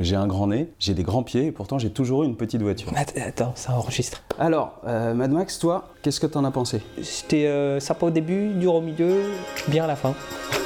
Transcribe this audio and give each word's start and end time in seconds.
J'ai 0.00 0.16
un 0.16 0.26
grand 0.26 0.48
nez, 0.48 0.72
j'ai 0.80 0.92
des 0.92 1.04
grands 1.04 1.22
pieds 1.22 1.46
et 1.46 1.52
pourtant 1.52 1.78
j'ai 1.78 1.90
toujours 1.90 2.24
eu 2.24 2.26
une 2.26 2.34
petite 2.36 2.60
voiture. 2.60 2.88
Att- 2.96 3.16
Attends, 3.16 3.52
ça 3.54 3.74
enregistre. 3.74 4.22
Alors, 4.40 4.80
euh, 4.88 5.14
Mad 5.14 5.30
Max, 5.30 5.60
toi, 5.60 5.84
qu'est-ce 6.02 6.18
que 6.18 6.26
t'en 6.26 6.42
as 6.44 6.50
pensé? 6.50 6.80
C'était 7.00 7.46
euh, 7.46 7.78
sympa 7.78 8.06
au 8.06 8.10
début, 8.10 8.48
dur 8.54 8.74
au 8.74 8.80
milieu, 8.80 9.22
bien 9.68 9.84
à 9.84 9.86
la 9.86 9.94
fin. 9.94 10.12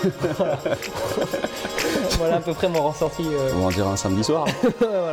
voilà. 0.39 0.59
Voilà 2.17 2.37
à 2.37 2.41
peu 2.41 2.55
près 2.55 2.71
mon 2.71 2.89
ressenti. 2.89 3.23
euh. 3.27 3.51
On 3.57 3.59
va 3.61 3.67
en 3.67 3.71
dire 3.71 3.87
un 3.87 3.97
samedi 3.97 4.25
soir. 4.25 4.47
voilà. 4.81 5.13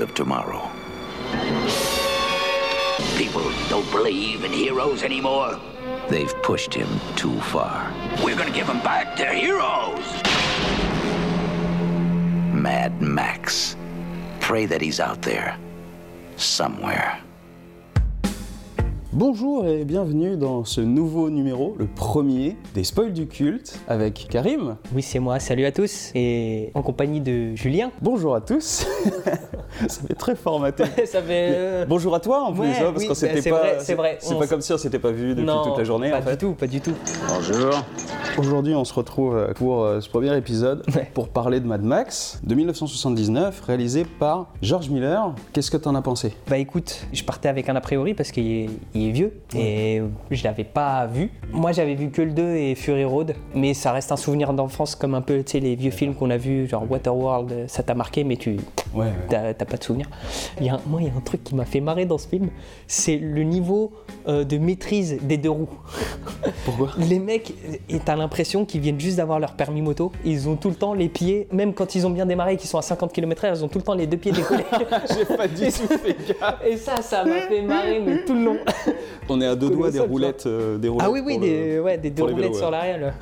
Of 0.00 0.14
tomorrow. 0.14 0.70
People 3.16 3.42
don't 3.68 3.90
believe 3.90 4.44
in 4.44 4.52
heroes 4.52 5.02
anymore. 5.02 5.60
They've 6.08 6.34
pushed 6.42 6.72
him 6.72 6.88
too 7.16 7.38
far. 7.40 7.92
We're 8.22 8.36
gonna 8.36 8.50
give 8.50 8.66
them 8.66 8.80
back 8.80 9.16
their 9.16 9.34
heroes. 9.34 10.06
Mad 12.54 13.00
Max. 13.00 13.76
Pray 14.40 14.66
that 14.66 14.80
he's 14.80 15.00
out 15.00 15.22
there. 15.22 15.56
Somewhere. 16.36 17.20
Bonjour 19.14 19.66
et 19.66 19.86
bienvenue 19.86 20.36
dans 20.36 20.66
ce 20.66 20.82
nouveau 20.82 21.30
numéro, 21.30 21.74
le 21.78 21.86
premier 21.86 22.56
des 22.74 22.84
spoils 22.84 23.14
du 23.14 23.26
culte, 23.26 23.78
avec 23.88 24.26
Karim. 24.28 24.76
Oui, 24.94 25.00
c'est 25.00 25.18
moi. 25.18 25.38
Salut 25.40 25.64
à 25.64 25.72
tous. 25.72 26.10
Et 26.14 26.70
en 26.74 26.82
compagnie 26.82 27.22
de 27.22 27.54
Julien. 27.54 27.90
Bonjour 28.02 28.34
à 28.34 28.42
tous. 28.42 28.86
Ça 29.88 30.00
fait 30.06 30.14
très 30.14 30.34
formaté. 30.34 30.84
ça 31.06 31.22
fait. 31.22 31.50
euh, 31.54 31.86
Bonjour 31.88 32.14
à 32.14 32.20
toi 32.20 32.42
en 32.42 32.52
plus, 32.52 32.62
Ouais, 32.62 32.68
hein, 32.80 32.90
parce 32.90 33.02
oui, 33.02 33.06
qu'on 33.08 33.14
s'était 33.14 33.34
bah, 33.36 33.40
c'est 33.42 33.50
pas. 33.50 33.58
vrai, 33.58 33.76
c'est 33.80 33.94
vrai. 33.94 34.16
C'est 34.20 34.38
pas 34.38 34.46
comme 34.46 34.60
si 34.60 34.72
on 34.72 34.78
s'était 34.78 34.98
pas 34.98 35.10
vu 35.12 35.30
depuis 35.34 35.44
non, 35.44 35.62
toute 35.62 35.78
la 35.78 35.84
journée 35.84 36.10
pas 36.10 36.18
en 36.18 36.22
fait. 36.22 36.30
du 36.32 36.36
tout, 36.38 36.52
pas 36.54 36.66
du 36.66 36.80
tout. 36.80 36.94
Bonjour. 37.28 37.70
Aujourd'hui, 38.38 38.74
on 38.74 38.84
se 38.84 38.94
retrouve 38.94 39.36
euh, 39.36 39.52
pour 39.54 39.84
euh, 39.84 40.00
ce 40.00 40.08
premier 40.08 40.36
épisode 40.36 40.82
Ouais. 40.94 41.10
pour 41.14 41.28
parler 41.28 41.60
de 41.60 41.66
Mad 41.66 41.82
Max 41.82 42.40
de 42.44 42.54
1979, 42.54 43.60
réalisé 43.66 44.04
par 44.18 44.48
George 44.62 44.88
Miller. 44.90 45.34
Qu'est-ce 45.52 45.70
que 45.70 45.76
t'en 45.76 45.94
as 45.94 46.02
pensé? 46.02 46.32
Bah 46.48 46.58
écoute, 46.58 47.06
je 47.12 47.22
partais 47.24 47.48
avec 47.48 47.68
un 47.68 47.76
a 47.76 47.80
priori 47.80 48.14
parce 48.14 48.30
qu'il 48.32 48.46
est, 48.46 48.70
il 48.98 49.08
est 49.08 49.12
vieux 49.12 49.32
et 49.56 50.02
je 50.30 50.44
l'avais 50.44 50.64
pas 50.64 51.06
vu. 51.06 51.30
Moi 51.52 51.72
j'avais 51.72 51.94
vu 51.94 52.10
que 52.10 52.22
le 52.22 52.32
2 52.32 52.56
et 52.56 52.74
Fury 52.74 53.04
Road, 53.04 53.34
mais 53.54 53.74
ça 53.74 53.92
reste 53.92 54.12
un 54.12 54.16
souvenir 54.16 54.52
d'enfance 54.52 54.94
comme 54.94 55.14
un 55.14 55.20
peu 55.22 55.38
tu 55.42 55.52
sais, 55.52 55.60
les 55.60 55.74
vieux 55.76 55.90
films 55.90 56.14
qu'on 56.14 56.30
a 56.30 56.36
vus, 56.36 56.66
genre 56.68 56.84
Waterworld, 56.90 57.64
ça 57.68 57.82
t'a 57.82 57.94
marqué 57.94 58.24
mais 58.24 58.36
tu 58.36 58.56
Ouais. 58.94 59.06
t'as 59.28 59.52
t'as 59.54 59.64
pas 59.66 59.76
de 59.76 59.84
souvenir. 59.84 60.08
Il 60.60 60.66
y 60.66 60.70
a 60.70 60.74
un- 60.74 60.80
moi 60.86 61.00
il 61.02 61.08
y 61.08 61.10
a 61.10 61.14
un 61.14 61.20
truc 61.20 61.44
qui 61.44 61.54
m'a 61.54 61.64
fait 61.64 61.80
marrer 61.80 62.06
dans 62.06 62.18
ce 62.18 62.26
film, 62.28 62.48
c'est 62.86 63.16
le 63.18 63.42
niveau 63.42 63.92
euh, 64.28 64.44
de 64.44 64.58
maîtrise 64.58 65.18
des 65.22 65.36
deux 65.36 65.50
roues. 65.50 65.68
Pourquoi? 66.64 66.90
Les 66.98 67.18
mecs, 67.18 67.52
et 67.88 67.98
t'as 67.98 68.16
l'impression 68.16 68.64
qu'ils 68.64 68.80
viennent 68.80 69.00
juste 69.00 69.16
d'avoir 69.16 69.38
leur 69.40 69.52
permis 69.52 69.82
moto, 69.82 70.12
ils 70.24 70.48
ont 70.48 70.56
tout 70.56 70.68
le 70.68 70.74
temps 70.74 70.94
les 70.94 71.08
pieds, 71.08 71.48
même 71.52 71.72
quand 71.74 71.94
ils 71.94 72.06
ont 72.06 72.10
bien 72.10 72.26
démarré 72.26 72.54
et 72.54 72.56
qu'ils 72.56 72.68
sont 72.68 72.78
à 72.78 72.82
50 72.82 73.12
km/h, 73.12 73.56
ils 73.56 73.64
ont 73.64 73.68
tout 73.68 73.78
le 73.78 73.84
temps 73.84 73.94
les 73.94 74.06
deux 74.06 74.16
pieds 74.16 74.32
décollés. 74.32 74.64
J'ai 75.16 75.36
pas 75.36 75.48
du 75.48 75.66
tout 75.66 75.70
fait 75.98 76.16
gaffe. 76.28 76.56
Et 76.66 76.76
ça, 76.76 77.00
ça 77.02 77.24
m'a 77.24 77.40
fait 77.42 77.62
marrer, 77.62 78.00
mais 78.04 78.24
tout 78.24 78.34
le 78.34 78.44
long. 78.44 78.56
On 79.28 79.40
est 79.40 79.46
à 79.46 79.54
deux 79.56 79.70
doigts 79.70 79.90
des 79.90 80.00
roulettes, 80.00 80.46
euh, 80.46 80.78
des 80.78 80.88
roulettes. 80.88 81.06
Ah 81.08 81.10
oui, 81.10 81.20
oui, 81.24 81.38
des, 81.38 81.76
le- 81.76 81.82
ouais, 81.82 81.98
des 81.98 82.10
deux 82.10 82.22
pour 82.22 82.28
les 82.28 82.32
roulettes 82.34 82.48
vélos, 82.50 82.58
sur 82.58 82.66
ouais. 82.66 82.72
l'arrière. 82.72 82.98
là. 82.98 83.12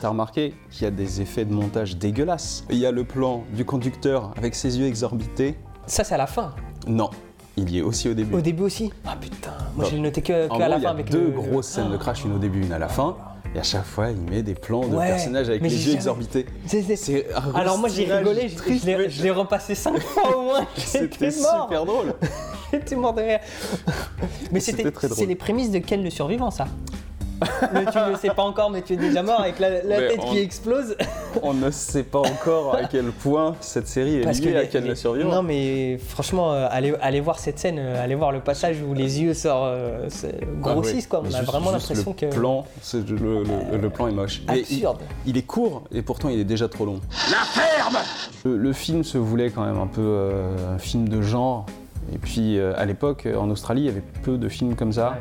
T'as 0.00 0.08
remarqué 0.08 0.54
qu'il 0.70 0.82
y 0.82 0.86
a 0.86 0.90
des 0.90 1.20
effets 1.20 1.44
de 1.44 1.52
montage 1.52 1.96
dégueulasses. 1.96 2.64
Il 2.70 2.78
y 2.78 2.86
a 2.86 2.90
le 2.92 3.04
plan 3.04 3.44
du 3.52 3.64
conducteur 3.64 4.32
avec 4.36 4.54
ses 4.54 4.78
yeux 4.78 4.86
exorbités. 4.86 5.56
Ça, 5.86 6.04
c'est 6.04 6.14
à 6.14 6.18
la 6.18 6.26
fin. 6.26 6.54
Non, 6.86 7.10
il 7.56 7.70
y 7.70 7.78
est 7.78 7.82
aussi 7.82 8.08
au 8.08 8.14
début. 8.14 8.34
Au 8.36 8.40
début 8.40 8.62
aussi? 8.62 8.92
Ah 9.06 9.16
putain, 9.20 9.52
moi 9.76 9.86
l'ai 9.94 10.00
noté 10.00 10.22
que, 10.22 10.48
que 10.48 10.52
En 10.52 10.56
à 10.56 10.58
gros, 10.58 10.68
la 10.68 10.76
il 10.76 10.80
y 10.80 10.82
fin 10.82 10.88
a 10.88 10.92
avec 10.92 11.10
deux 11.10 11.24
le- 11.24 11.30
grosses 11.30 11.66
scènes 11.66 11.90
de 11.90 11.96
crash, 11.96 12.24
une 12.24 12.34
au 12.34 12.38
début, 12.38 12.62
une 12.62 12.72
à 12.72 12.78
la 12.78 12.88
fin. 12.88 13.16
Et 13.54 13.58
à 13.58 13.64
chaque 13.64 13.84
fois, 13.84 14.10
il 14.10 14.20
met 14.30 14.42
des 14.44 14.54
plans 14.54 14.86
de 14.86 14.94
Ouais, 14.94 15.08
personnages 15.08 15.48
avec 15.48 15.60
les 15.62 15.68
j'ai 15.70 15.76
yeux 15.76 15.82
jamais- 15.86 15.94
exorbités. 15.96 16.46
C'est- 16.66 17.26
Alors 17.54 17.78
moi 17.78 17.88
j'ai 17.88 18.04
rigolé, 18.04 18.48
je- 18.48 18.54
triste, 18.56 18.84
je 18.86 19.22
l'ai- 19.22 19.30
repassé 19.32 19.74
cinq 19.74 19.98
fois 20.00 20.36
au 20.36 20.42
moins. 20.42 20.66
C'était 20.76 21.30
super 21.32 21.84
drôle. 21.84 22.14
J'étais 22.72 22.96
mort 22.96 23.14
de 23.14 23.22
rire. 23.22 23.40
Mais 24.52 24.60
C'était 24.60 24.84
c'est 25.00 25.26
les 25.26 25.34
prémices 25.36 25.70
de 25.70 25.78
Ken 25.78 26.02
le 26.02 26.10
survivant 26.10 26.50
ça. 26.50 26.66
Le, 27.72 27.90
tu 27.90 27.96
ne 27.96 28.10
le 28.10 28.16
sais 28.16 28.28
pas 28.28 28.42
encore 28.42 28.68
mais 28.70 28.82
tu 28.82 28.92
es 28.92 28.96
déjà 28.98 29.22
mort 29.22 29.40
avec 29.40 29.58
la, 29.60 29.80
tête 29.80 30.20
on- 30.22 30.30
qui 30.30 30.40
explose. 30.40 30.94
On 31.42 31.54
ne 31.54 31.70
sait 31.70 32.02
pas 32.02 32.18
encore 32.18 32.74
à 32.74 32.84
quel 32.84 33.06
point 33.12 33.56
cette 33.62 33.88
série 33.88 34.16
est 34.16 34.40
liée 34.42 34.56
à 34.56 34.60
les- 34.62 34.68
Ken 34.68 34.82
les- 34.82 34.90
le 34.90 34.94
survivant. 34.94 35.30
Non 35.36 35.42
mais 35.42 35.96
franchement, 36.06 36.52
euh, 36.52 36.68
allez, 36.70 36.92
allez 37.00 37.20
voir 37.20 37.38
cette 37.38 37.58
scène, 37.58 37.78
euh, 37.78 38.04
allez 38.04 38.14
voir 38.14 38.30
le 38.32 38.40
passage 38.40 38.76
où 38.86 38.92
les 38.92 39.22
yeux 39.22 39.32
sortent, 39.32 39.68
euh, 39.68 40.06
Ah 40.24 40.28
grossissent 40.60 40.94
ouais. 40.96 41.02
quoi. 41.08 41.20
On 41.20 41.22
Mais 41.22 41.34
a 41.34 41.38
juste- 41.38 41.50
vraiment 41.50 41.70
l'impression 41.70 42.12
que. 42.12 42.26
Plan, 42.26 42.66
le, 42.92 43.00
le- 43.72 43.78
le 43.78 43.88
plan 43.90 44.08
est 44.08 44.12
moche. 44.12 44.42
Et 44.52 44.58
il- 44.58 44.60
Absurde. 44.60 44.98
Il, 45.24 45.38
est 45.38 45.42
court 45.46 45.84
et 45.94 46.02
pourtant 46.02 46.28
il 46.28 46.40
est 46.40 46.44
déjà 46.44 46.68
trop 46.68 46.84
long. 46.84 47.00
La 47.30 47.38
ferme 47.62 47.96
Le, 48.44 48.58
le 48.58 48.72
film 48.74 49.02
se 49.02 49.16
voulait 49.16 49.48
quand 49.48 49.64
même 49.64 49.78
un 49.78 49.86
peu 49.86 50.02
euh, 50.04 50.74
un 50.74 50.78
film 50.78 51.08
de 51.08 51.22
genre. 51.22 51.64
Et 52.12 52.18
puis 52.18 52.58
euh, 52.58 52.72
à 52.76 52.84
l'époque, 52.84 53.28
en 53.36 53.50
Australie, 53.50 53.82
il 53.82 53.86
y 53.86 53.90
avait 53.90 54.02
peu 54.22 54.38
de 54.38 54.48
films 54.48 54.74
comme 54.74 54.92
ça. 54.92 55.18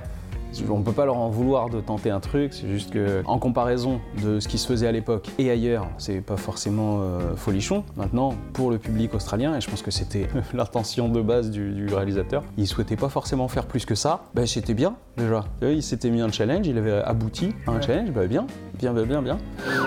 On 0.70 0.82
peut 0.82 0.92
pas 0.92 1.06
leur 1.06 1.18
en 1.18 1.30
vouloir 1.30 1.70
de 1.70 1.80
tenter 1.80 2.10
un 2.10 2.20
truc, 2.20 2.54
c'est 2.54 2.68
juste 2.68 2.92
que 2.92 3.22
en 3.26 3.38
comparaison 3.38 4.02
de 4.24 4.40
ce 4.40 4.48
qui 4.48 4.58
se 4.58 4.68
faisait 4.68 4.88
à 4.88 4.92
l'époque 4.92 5.30
et 5.38 5.52
ailleurs, 5.52 5.88
c'est 5.98 6.22
pas 6.22 6.38
forcément 6.38 7.00
euh, 7.02 7.36
folichon. 7.36 7.84
Maintenant, 7.96 8.34
pour 8.54 8.72
le 8.72 8.78
public 8.78 9.14
australien, 9.14 9.56
et 9.56 9.62
je 9.62 9.70
pense 9.70 9.82
que 9.82 9.92
c'était 9.92 10.28
l'intention 10.54 11.08
de 11.08 11.22
base 11.22 11.52
du, 11.52 11.72
du 11.72 11.94
réalisateur, 11.94 12.44
il 12.58 12.68
souhaitait 12.68 12.96
pas 12.96 13.10
forcément 13.10 13.48
faire 13.48 13.68
plus 13.68 13.86
que 13.86 13.96
ça. 13.96 14.24
Ben 14.34 14.48
c'était 14.48 14.74
bien 14.74 14.96
déjà. 15.18 15.46
Il 15.62 15.84
s'était 15.84 16.10
mis 16.10 16.22
un 16.22 16.32
challenge, 16.32 16.66
il 16.66 16.78
avait 16.78 16.94
abouti 16.94 17.54
à 17.68 17.72
un 17.72 17.82
challenge, 17.82 18.12
ben 18.12 18.28
bien, 18.28 18.48
bien, 18.80 18.94
bien, 18.94 19.06
bien, 19.06 19.22
bien. 19.22 19.38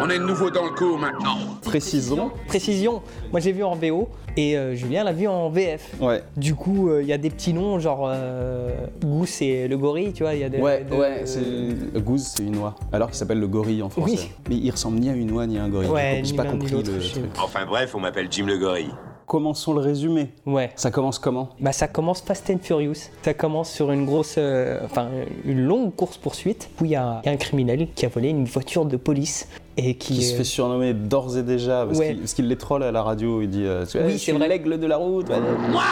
On 0.01 0.09
est 0.09 0.19
de 0.19 0.25
nouveau 0.25 0.51
dans 0.51 0.65
le 0.65 0.71
coup 0.71 0.97
maintenant. 0.97 1.39
Précisons. 1.63 2.31
Précision, 2.47 3.03
moi 3.33 3.41
j'ai 3.41 3.53
vu 3.53 3.65
en 3.65 3.75
VO 3.75 4.09
et 4.37 4.57
euh, 4.57 4.75
Julien 4.75 5.05
l'a 5.05 5.13
vu 5.13 5.27
en 5.29 5.49
VF. 5.51 5.95
Ouais. 6.01 6.23
Du 6.37 6.55
coup, 6.55 6.89
euh, 6.91 7.03
il 7.03 7.09
y 7.09 7.13
a 7.13 7.19
des 7.19 7.31
petits 7.31 7.53
noms 7.53 7.79
genre 7.79 8.09
euh, 8.11 8.71
Goose 9.03 9.43
et 9.43 9.69
le 9.69 9.77
gorille, 9.79 10.13
tu 10.13 10.23
vois. 10.23 10.35
il 10.35 10.41
Y 10.41 10.45
a 10.45 10.49
des, 10.49 10.59
Ouais, 10.59 10.85
de- 10.89 10.95
ouais, 10.97 11.23
c'est 11.25 12.01
Goose, 12.03 12.23
c'est 12.37 12.43
une 12.45 12.57
oie. 12.59 12.75
Alors 12.93 13.09
qu'il 13.09 13.17
s'appelle 13.17 13.41
le 13.41 13.49
gorille 13.49 13.83
en 13.83 13.89
français. 13.89 14.13
Oui. 14.13 14.31
Mais 14.49 14.57
il 14.57 14.71
ressemble 14.71 14.99
ni 15.01 15.09
à 15.11 15.15
une 15.15 15.31
oie 15.33 15.47
ni 15.47 15.59
à 15.59 15.65
un 15.65 15.69
gorille. 15.69 15.89
Ouais, 15.89 16.21
J'ai 16.25 16.33
ni 16.33 16.37
pas 16.37 16.45
compris 16.45 16.71
le 16.73 16.83
truc. 16.83 17.03
Enfin 17.43 17.67
bref, 17.67 17.95
on 17.95 18.01
m'appelle 18.01 18.29
Jim 18.31 18.47
le 18.47 18.59
gorille. 18.59 18.91
Commençons 19.33 19.73
le 19.73 19.81
résumé. 19.81 20.29
Ouais. 20.45 20.71
Ça 20.77 20.91
commence 20.91 21.19
comment? 21.19 21.49
Bah 21.59 21.73
ça 21.73 21.89
commence 21.89 22.21
Fast 22.21 22.51
and 22.51 22.59
Furious. 22.61 23.09
Ça 23.23 23.33
commence 23.33 23.71
sur 23.71 23.91
une 23.91 24.05
grosse, 24.05 24.35
euh, 24.37 24.81
enfin 24.85 25.09
une 25.47 25.65
longue 25.65 25.95
course 25.97 26.19
poursuite 26.19 26.69
où 26.79 26.85
il 26.85 26.91
y, 26.91 26.97
a 26.97 27.23
il 27.25 27.29
y 27.29 27.31
a 27.31 27.33
un 27.33 27.39
criminel 27.39 27.89
qui 27.95 28.05
a 28.05 28.11
volé 28.11 28.29
une 28.29 28.45
voiture 28.45 28.85
de 28.85 28.99
police 28.99 29.49
et 29.79 29.95
qui, 29.95 30.17
Qui 30.17 30.23
se 30.23 30.35
euh, 30.35 30.37
fait 30.37 30.45
surnommer 30.45 30.93
d'ores 30.93 31.39
et 31.39 31.43
déjà 31.43 31.87
parce 31.87 31.99
Ouais. 31.99 32.15
qu'il 32.37 32.47
les 32.47 32.57
troll 32.59 32.83
à 32.83 32.93
la 32.93 33.03
radio. 33.03 33.41
Il 33.41 33.49
dit 33.49 33.65
euh, 33.65 33.87
Oui, 34.05 34.19
c'est 34.19 34.33
vrai. 34.33 34.49
l'aigle 34.49 34.79
de 34.79 34.87
la 34.87 34.99
route. 34.99 35.31
Moi, 35.71 35.83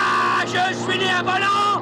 je 0.45 0.75
suis 0.75 0.99
né 0.99 1.07
à 1.09 1.23
volant 1.23 1.81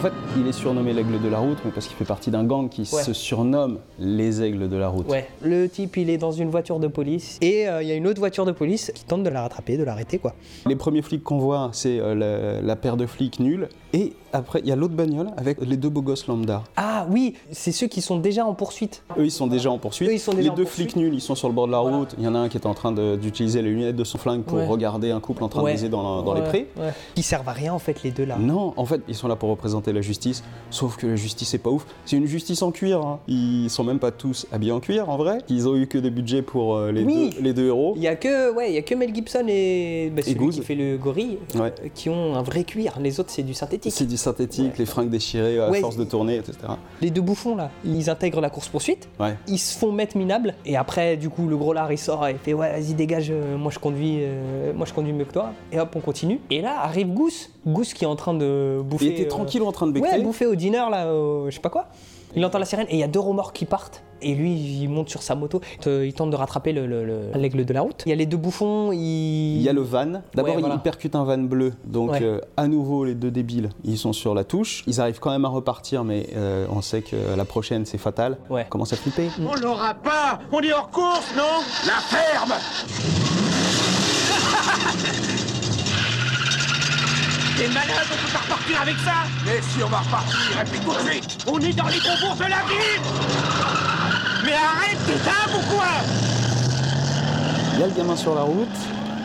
fait, 0.00 0.12
il 0.38 0.46
est 0.46 0.52
surnommé 0.52 0.92
l'aigle 0.92 1.20
de 1.20 1.28
la 1.28 1.38
route, 1.38 1.58
mais 1.64 1.70
parce 1.70 1.86
qu'il 1.86 1.96
fait 1.96 2.04
partie 2.04 2.30
d'un 2.30 2.44
gang 2.44 2.68
qui 2.68 2.80
Ouais. 2.82 3.02
se 3.02 3.12
surnomme 3.12 3.78
les 3.98 4.42
aigles 4.42 4.68
de 4.68 4.76
la 4.76 4.88
route. 4.88 5.08
Ouais. 5.08 5.28
Le 5.42 5.68
type, 5.68 5.96
il 5.96 6.10
est 6.10 6.18
dans 6.18 6.32
une 6.32 6.48
voiture 6.50 6.78
de 6.80 6.86
police 6.88 7.38
et 7.40 7.68
euh, 7.68 7.82
il 7.82 7.88
y 7.88 7.92
a 7.92 7.94
une 7.94 8.06
autre 8.06 8.18
voiture 8.20 8.44
de 8.46 8.52
police 8.52 8.90
qui 8.94 9.04
tente 9.04 9.22
de 9.22 9.28
la 9.28 9.42
rattraper, 9.42 9.76
de 9.76 9.84
l'arrêter 9.84 10.18
quoi. 10.18 10.34
Les 10.66 10.76
premiers 10.76 11.02
flics 11.02 11.22
qu'on 11.22 11.38
voit, 11.38 11.70
c'est 11.72 11.98
euh, 12.00 12.14
la, 12.14 12.62
la 12.62 12.76
paire 12.76 12.96
de 12.96 13.06
flics 13.06 13.38
nuls. 13.40 13.68
Et 13.92 14.12
après, 14.32 14.60
il 14.62 14.68
y 14.68 14.72
a 14.72 14.76
l'autre 14.76 14.94
bagnole 14.94 15.30
avec 15.36 15.58
les 15.60 15.76
deux 15.76 15.88
beaux 15.88 16.02
gosses 16.02 16.26
lambda. 16.26 16.62
Ah 16.76 17.06
oui, 17.10 17.34
c'est 17.52 17.72
ceux 17.72 17.86
qui 17.86 18.00
sont 18.00 18.18
déjà 18.18 18.44
en 18.46 18.54
poursuite. 18.54 19.02
Eux, 19.18 19.24
ils 19.24 19.30
sont 19.30 19.46
déjà 19.46 19.70
en 19.70 19.78
poursuite. 19.78 20.08
Eux, 20.08 20.12
ils 20.12 20.18
sont 20.20 20.32
déjà 20.32 20.42
les 20.44 20.50
en 20.50 20.54
deux 20.54 20.62
poursuite. 20.64 20.92
flics 20.92 20.96
nuls, 21.02 21.14
ils 21.14 21.20
sont 21.20 21.34
sur 21.34 21.48
le 21.48 21.54
bord 21.54 21.66
de 21.66 21.72
la 21.72 21.78
route. 21.78 22.14
Il 22.18 22.24
y 22.24 22.28
en 22.28 22.34
a 22.34 22.38
un 22.38 22.48
qui 22.48 22.56
est 22.56 22.66
en 22.66 22.74
train 22.74 22.92
d'utiliser 23.16 23.62
les 23.62 23.70
lunettes 23.70 23.96
de 23.96 24.04
son 24.04 24.18
flingue 24.18 24.42
pour 24.42 24.58
Ouais. 24.58 24.66
regarder 24.66 25.10
un 25.10 25.20
couple 25.20 25.44
en 25.44 25.48
train 25.48 25.62
Ouais. 25.62 25.72
de 25.72 25.76
baiser 25.76 25.88
dans, 25.88 26.18
la- 26.18 26.22
dans 26.22 26.34
les 26.34 26.42
prés. 26.42 26.68
Qui 27.14 27.22
servent 27.22 27.48
à 27.48 27.52
rien 27.52 27.72
en 27.74 27.78
fait 27.78 28.02
les 28.02 28.10
deux 28.10 28.24
là. 28.24 28.36
Non, 28.38 28.74
en 28.76 28.84
fait, 28.84 29.00
ils 29.08 29.14
sont 29.14 29.28
là 29.28 29.36
pour 29.36 29.48
représenter 29.50 29.92
la 29.92 30.00
justice. 30.02 30.42
Sauf 30.70 30.96
que 30.96 31.06
la 31.06 31.16
justice, 31.16 31.48
c'est 31.48 31.58
pas 31.58 31.70
ouf. 31.70 31.86
C'est 32.04 32.16
une 32.16 32.26
justice 32.26 32.62
en 32.62 32.70
cuir. 32.70 33.00
hein. 33.00 33.18
Ils 33.28 33.68
sont 33.70 33.84
même 33.84 33.98
pas 33.98 34.10
tous 34.10 34.46
habillés 34.52 34.72
en 34.72 34.80
cuir, 34.80 35.08
en 35.08 35.16
vrai. 35.16 35.38
Ils 35.48 35.68
ont 35.68 35.76
eu 35.76 35.86
que 35.86 35.98
des 35.98 36.10
budgets 36.10 36.42
pour 36.42 36.76
euh, 36.76 36.92
les, 36.92 37.02
Oui. 37.04 37.30
deux, 37.36 37.42
les 37.42 37.52
deux 37.54 37.66
héros. 37.66 37.94
Il 37.96 38.02
y 38.02 38.08
a 38.08 38.16
que 38.16 38.52
ouais, 38.54 38.70
il 38.70 38.74
y 38.74 38.78
a 38.78 38.82
que 38.82 38.94
Mel 38.94 39.14
Gibson 39.14 39.44
et, 39.48 40.12
bah, 40.14 40.22
celui 40.22 40.48
qui 40.50 40.62
fait 40.62 40.74
le 40.74 40.96
gorille 40.96 41.38
euh, 41.56 41.70
qui 41.94 42.08
ont 42.08 42.34
un 42.36 42.42
vrai 42.42 42.64
cuir. 42.64 42.98
Les 43.00 43.18
autres 43.20 43.30
c'est 43.30 43.42
du 43.42 43.54
synthétique. 43.54 43.92
C'est 44.20 44.30
du 44.30 44.36
synthétique, 44.36 44.78
les 44.78 44.86
fringues 44.86 45.08
déchirées 45.08 45.58
à 45.60 45.70
Ouais. 45.70 45.80
force 45.80 45.96
de 45.96 46.04
tourner, 46.04 46.36
etc. 46.36 46.54
Les 47.00 47.10
deux 47.10 47.20
bouffons 47.22 47.56
là, 47.56 47.70
ils 47.84 48.10
intègrent 48.10 48.40
la 48.40 48.50
course-poursuite, 48.50 49.08
Ouais. 49.18 49.34
ils 49.48 49.58
se 49.58 49.76
font 49.78 49.92
mettre 49.92 50.16
minables, 50.16 50.54
et 50.66 50.76
après, 50.76 51.16
du 51.16 51.30
coup, 51.30 51.46
le 51.48 51.56
gros 51.56 51.72
lard 51.72 51.90
il 51.90 51.98
sort 51.98 52.26
et 52.26 52.34
fait 52.34 52.52
Ouais, 52.52 52.72
vas-y, 52.72 52.92
dégage, 52.94 53.30
euh, 53.30 53.56
moi 53.56 53.70
je 53.72 53.78
conduis, 53.78 54.18
euh, 54.20 54.72
moi 54.74 54.84
je 54.86 54.92
conduis 54.92 55.12
mieux 55.14 55.24
que 55.24 55.32
toi. 55.32 55.52
Et 55.72 55.80
hop, 55.80 55.94
on 55.96 56.00
continue. 56.00 56.40
Et 56.50 56.60
là 56.60 56.80
arrive 56.82 57.08
Goose, 57.08 57.48
Goose 57.66 57.94
qui 57.94 58.04
est 58.04 58.08
en 58.08 58.16
train 58.16 58.34
de 58.34 58.80
bouffer. 58.84 59.06
Il 59.06 59.12
était 59.12 59.24
euh, 59.24 59.28
tranquille 59.28 59.62
en 59.62 59.72
train 59.72 59.86
de 59.86 59.92
becter. 59.92 60.10
Ouais, 60.10 60.20
bouffer 60.22 60.46
au 60.46 60.54
dîner 60.54 60.76
là, 60.90 61.06
je 61.46 61.50
sais 61.54 61.60
pas 61.60 61.70
quoi. 61.70 61.86
Il 62.36 62.44
entend 62.44 62.58
la 62.58 62.64
sirène 62.64 62.86
et 62.88 62.94
il 62.94 62.98
y 62.98 63.02
a 63.02 63.08
deux 63.08 63.18
remorques 63.20 63.56
qui 63.56 63.64
partent. 63.64 64.02
Et 64.22 64.34
lui, 64.34 64.52
il 64.52 64.88
monte 64.88 65.08
sur 65.08 65.22
sa 65.22 65.34
moto. 65.34 65.60
Il 65.86 66.04
il 66.04 66.12
tente 66.12 66.30
de 66.30 66.36
rattraper 66.36 66.72
le- 66.72 66.86
le- 66.86 67.04
le- 67.06 67.30
l'aigle 67.34 67.64
de 67.64 67.72
la 67.72 67.80
route. 67.80 68.02
Il 68.04 68.10
y 68.10 68.12
a 68.12 68.16
les 68.16 68.26
deux 68.26 68.36
bouffons. 68.36 68.92
Il, 68.92 68.98
Il 69.56 69.62
y 69.62 69.68
a 69.68 69.72
le 69.72 69.80
van. 69.80 70.20
D'abord, 70.34 70.54
Ouais, 70.54 70.60
voilà. 70.60 70.74
il 70.74 70.80
percute 70.80 71.14
un 71.14 71.24
van 71.24 71.38
bleu. 71.38 71.72
Donc, 71.84 72.10
Ouais. 72.12 72.22
euh, 72.22 72.38
à 72.58 72.68
nouveau, 72.68 73.04
les 73.06 73.14
deux 73.14 73.30
débiles, 73.30 73.70
ils 73.82 73.96
sont 73.96 74.12
sur 74.12 74.34
la 74.34 74.44
touche. 74.44 74.84
Ils 74.86 75.00
arrivent 75.00 75.20
quand 75.20 75.30
même 75.30 75.46
à 75.46 75.48
repartir, 75.48 76.04
mais 76.04 76.26
euh, 76.36 76.66
on 76.70 76.82
sait 76.82 77.00
que 77.02 77.16
la 77.36 77.44
prochaine, 77.46 77.86
c'est 77.86 77.96
fatal. 77.98 78.36
Ouais. 78.50 78.64
On 78.66 78.70
commence 78.70 78.92
à 78.92 78.96
flipper. 78.96 79.28
On 79.40 79.54
l'aura 79.58 79.94
pas 79.94 80.38
On 80.52 80.60
est 80.60 80.72
hors 80.72 80.90
course, 80.90 81.32
non? 81.36 81.62
La 81.86 82.00
ferme 82.00 82.52
T'es 87.60 87.68
malade, 87.68 87.90
on 88.10 88.26
peut 88.26 88.32
pas 88.32 88.38
repartir 88.38 88.80
avec 88.80 88.96
ça. 89.04 89.12
Mais 89.44 89.60
si 89.60 89.84
on 89.84 89.88
va 89.88 89.98
repartir, 89.98 90.62
et 90.62 90.64
puis 90.64 90.80
tout 90.80 90.94
de 90.94 91.10
suite 91.10 91.44
On 91.46 91.58
est 91.58 91.74
dans 91.74 91.88
les 91.88 91.98
concours 91.98 92.34
de 92.36 92.44
la 92.44 92.64
ville 92.64 93.02
Mais 94.46 94.52
arrête, 94.54 94.96
t'es 95.06 95.12
dingue 95.12 95.60
ou 95.60 95.70
quoi? 95.70 95.84
Il 97.74 97.80
y 97.80 97.82
a 97.82 97.86
le 97.86 97.92
gamin 97.92 98.16
sur 98.16 98.34
la 98.34 98.44
route. 98.44 98.66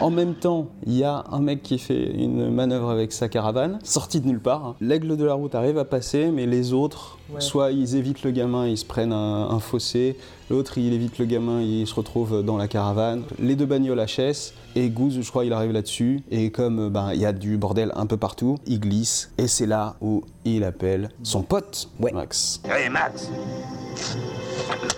En 0.01 0.09
même 0.09 0.33
temps, 0.33 0.67
il 0.85 0.97
y 0.97 1.05
a 1.05 1.23
un 1.31 1.39
mec 1.39 1.63
qui 1.63 1.79
fait 1.79 2.11
une 2.11 2.49
manœuvre 2.49 2.89
avec 2.89 3.13
sa 3.13 3.29
caravane, 3.29 3.79
sorti 3.85 4.19
de 4.19 4.27
nulle 4.27 4.41
part. 4.41 4.75
L'aigle 4.81 5.15
de 5.15 5.23
la 5.23 5.33
route 5.33 5.55
arrive 5.55 5.77
à 5.77 5.85
passer, 5.85 6.29
mais 6.29 6.45
les 6.45 6.73
autres, 6.73 7.17
soit 7.39 7.71
ils 7.71 7.95
évitent 7.95 8.23
le 8.23 8.31
gamin, 8.31 8.67
ils 8.67 8.77
se 8.77 8.83
prennent 8.83 9.13
un, 9.13 9.49
un 9.49 9.59
fossé, 9.59 10.17
l'autre 10.49 10.77
il 10.77 10.91
évite 10.91 11.19
le 11.19 11.25
gamin, 11.25 11.61
il 11.61 11.87
se 11.87 11.95
retrouve 11.95 12.43
dans 12.43 12.57
la 12.57 12.67
caravane. 12.67 13.23
Les 13.39 13.55
deux 13.55 13.65
bagnoles 13.65 14.05
HS, 14.05 14.51
et 14.75 14.89
Goose, 14.89 15.19
je 15.21 15.29
crois, 15.29 15.45
il 15.45 15.53
arrive 15.53 15.71
là-dessus. 15.71 16.21
Et 16.29 16.51
comme 16.51 16.79
euh, 16.79 16.89
ben, 16.89 17.11
il 17.13 17.19
y 17.19 17.25
a 17.25 17.31
du 17.33 17.57
bordel 17.57 17.91
un 17.95 18.05
peu 18.05 18.17
partout, 18.17 18.57
il 18.65 18.79
glisse, 18.79 19.31
et 19.37 19.47
c'est 19.47 19.65
là 19.65 19.95
où 20.01 20.23
il 20.43 20.63
appelle 20.63 21.09
son 21.23 21.41
pote, 21.41 21.89
Ouais. 21.99 22.11
Max. 22.11 22.61
Hé, 22.65 22.89
Max 22.89 23.29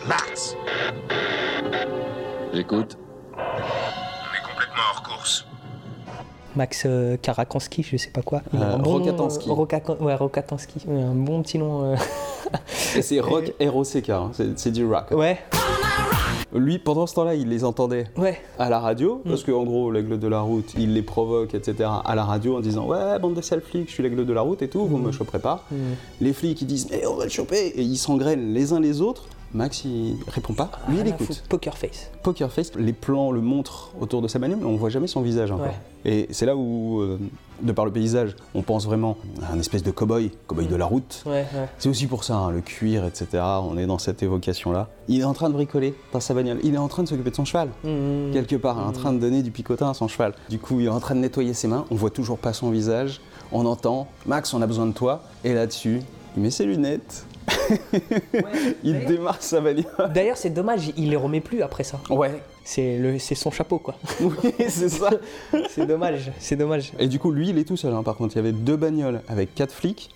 Max 0.07 0.55
J'écoute. 2.53 2.97
On 3.33 3.39
est 3.39 4.49
complètement 4.49 4.83
hors 4.93 5.03
course. 5.03 5.45
Max 6.55 6.83
euh, 6.85 7.17
Karakanski, 7.17 7.83
je 7.83 7.97
sais 7.97 8.09
pas 8.09 8.21
quoi. 8.23 8.41
Il 8.53 8.61
a 8.61 8.65
Euh, 8.71 8.75
un 8.75 8.79
bon- 8.79 8.93
Rokatansky. 8.93 9.49
euh, 9.49 10.03
ouais, 10.03 10.15
Rokatansky. 10.15 10.79
Un 10.89 11.13
bon 11.13 11.43
petit 11.43 11.59
nom. 11.59 11.83
euh. 11.93 11.95
Et 12.95 13.01
c'est 13.01 13.19
rock, 13.19 13.53
R-O-C-K, 13.61 14.09
hein, 14.09 14.31
c'est 14.33 14.57
c'est 14.57 14.71
du 14.71 14.85
rock. 14.85 15.11
Ouais, 15.11 15.37
Lui, 16.57 16.79
pendant 16.79 17.07
ce 17.07 17.15
temps-là, 17.15 17.35
il 17.35 17.49
les 17.49 17.63
entendait 17.63 18.05
ouais. 18.17 18.39
à 18.59 18.69
la 18.69 18.79
radio, 18.79 19.21
Mm. 19.25 19.29
parce 19.29 19.43
qu'en 19.43 19.63
gros, 19.63 19.91
l'aigle 19.91 20.19
de 20.19 20.27
la 20.27 20.41
route, 20.41 20.73
il 20.77 20.93
les 20.93 21.01
provoque, 21.01 21.53
etc., 21.53 21.89
à 22.03 22.15
la 22.15 22.23
radio 22.25 22.57
en 22.57 22.59
disant 22.59 22.87
Ouais, 22.87 23.19
bande 23.19 23.33
de 23.35 23.41
sales 23.41 23.61
flics, 23.61 23.87
je 23.89 23.93
suis 23.93 24.03
l'aigle 24.03 24.25
de 24.25 24.33
la 24.33 24.41
route 24.41 24.61
et 24.61 24.67
tout, 24.67 24.83
Mm. 24.85 24.87
vous 24.87 24.97
me 24.97 25.11
choperez 25.11 25.39
pas. 25.39 25.63
Les 26.21 26.33
flics, 26.33 26.61
ils 26.61 26.67
disent 26.67 26.87
Mais 26.91 27.05
on 27.05 27.15
va 27.15 27.23
le 27.25 27.29
choper 27.29 27.67
Et 27.75 27.81
ils 27.81 27.97
s'engrènent 27.97 28.53
les 28.53 28.73
uns 28.73 28.79
les 28.79 29.01
autres. 29.01 29.25
Max, 29.53 29.85
il 29.85 30.17
répond 30.27 30.53
pas. 30.53 30.71
Lui, 30.89 30.99
il 30.99 31.07
écoute. 31.07 31.43
Poker 31.49 31.77
face. 31.77 32.11
Poker 32.23 32.51
face, 32.51 32.75
les 32.75 32.93
plans 32.93 33.31
le 33.31 33.41
montrent 33.41 33.91
autour 33.99 34.21
de 34.21 34.27
sa 34.27 34.39
bagnole, 34.39 34.59
mais 34.59 34.65
on 34.65 34.75
voit 34.75 34.89
jamais 34.89 35.07
son 35.07 35.21
visage 35.21 35.51
encore. 35.51 35.67
Ouais. 35.67 35.73
Et 36.05 36.27
c'est 36.31 36.45
là 36.45 36.55
où, 36.55 37.01
euh, 37.01 37.19
de 37.61 37.71
par 37.71 37.85
le 37.85 37.91
paysage, 37.91 38.35
on 38.53 38.61
pense 38.61 38.85
vraiment 38.85 39.17
à 39.41 39.53
un 39.53 39.59
espèce 39.59 39.83
de 39.83 39.91
cow-boy, 39.91 40.31
cow-boy 40.47 40.67
de 40.67 40.75
la 40.75 40.85
route. 40.85 41.23
Ouais, 41.25 41.45
ouais. 41.53 41.67
C'est 41.79 41.89
aussi 41.89 42.07
pour 42.07 42.23
ça, 42.23 42.35
hein, 42.35 42.51
le 42.51 42.61
cuir, 42.61 43.05
etc. 43.05 43.43
On 43.63 43.77
est 43.77 43.85
dans 43.85 43.97
cette 43.97 44.21
évocation-là. 44.21 44.89
Il 45.07 45.21
est 45.21 45.25
en 45.25 45.33
train 45.33 45.49
de 45.49 45.53
bricoler 45.53 45.95
dans 46.11 46.19
sa 46.19 46.33
bagnole. 46.33 46.59
Il 46.63 46.75
est 46.75 46.79
en 46.79 46.87
train 46.87 47.03
de 47.03 47.07
s'occuper 47.07 47.31
de 47.31 47.35
son 47.35 47.45
cheval. 47.45 47.69
Mmh. 47.83 48.31
Quelque 48.33 48.55
part, 48.55 48.77
en 48.77 48.91
train 48.91 49.13
de 49.13 49.19
donner 49.19 49.43
du 49.43 49.51
picotin 49.51 49.89
à 49.89 49.93
son 49.93 50.07
cheval. 50.07 50.33
Du 50.49 50.59
coup, 50.59 50.79
il 50.79 50.85
est 50.85 50.89
en 50.89 50.99
train 50.99 51.15
de 51.15 51.21
nettoyer 51.21 51.53
ses 51.53 51.67
mains. 51.67 51.85
On 51.89 51.95
voit 51.95 52.11
toujours 52.11 52.37
pas 52.37 52.53
son 52.53 52.69
visage. 52.69 53.21
On 53.51 53.65
entend 53.65 54.07
Max, 54.25 54.53
on 54.53 54.61
a 54.61 54.67
besoin 54.67 54.85
de 54.85 54.93
toi. 54.93 55.21
Et 55.43 55.53
là-dessus, 55.53 56.01
il 56.35 56.43
met 56.43 56.51
ses 56.51 56.65
lunettes. 56.65 57.25
il 58.83 59.05
démarre 59.05 59.41
sa 59.41 59.61
bagnole. 59.61 59.85
D'ailleurs, 60.13 60.37
c'est 60.37 60.49
dommage, 60.49 60.91
il 60.97 61.09
les 61.09 61.15
remet 61.15 61.41
plus 61.41 61.61
après 61.61 61.83
ça. 61.83 61.99
Ouais, 62.09 62.41
C'est 62.63 62.97
le, 62.97 63.19
c'est 63.19 63.35
son 63.35 63.51
chapeau, 63.51 63.79
quoi. 63.79 63.95
oui, 64.21 64.51
c'est 64.69 64.89
ça. 64.89 65.09
c'est 65.69 65.85
dommage, 65.85 66.31
c'est 66.39 66.55
dommage. 66.55 66.91
Et 66.99 67.07
du 67.07 67.19
coup, 67.19 67.31
lui, 67.31 67.49
il 67.49 67.57
est 67.57 67.63
tout 67.67 67.77
seul. 67.77 67.93
hein. 67.93 68.03
Par 68.03 68.15
contre, 68.15 68.35
il 68.35 68.37
y 68.37 68.39
avait 68.39 68.51
deux 68.51 68.75
bagnoles 68.77 69.21
avec 69.27 69.53
quatre 69.55 69.73
flics. 69.73 70.09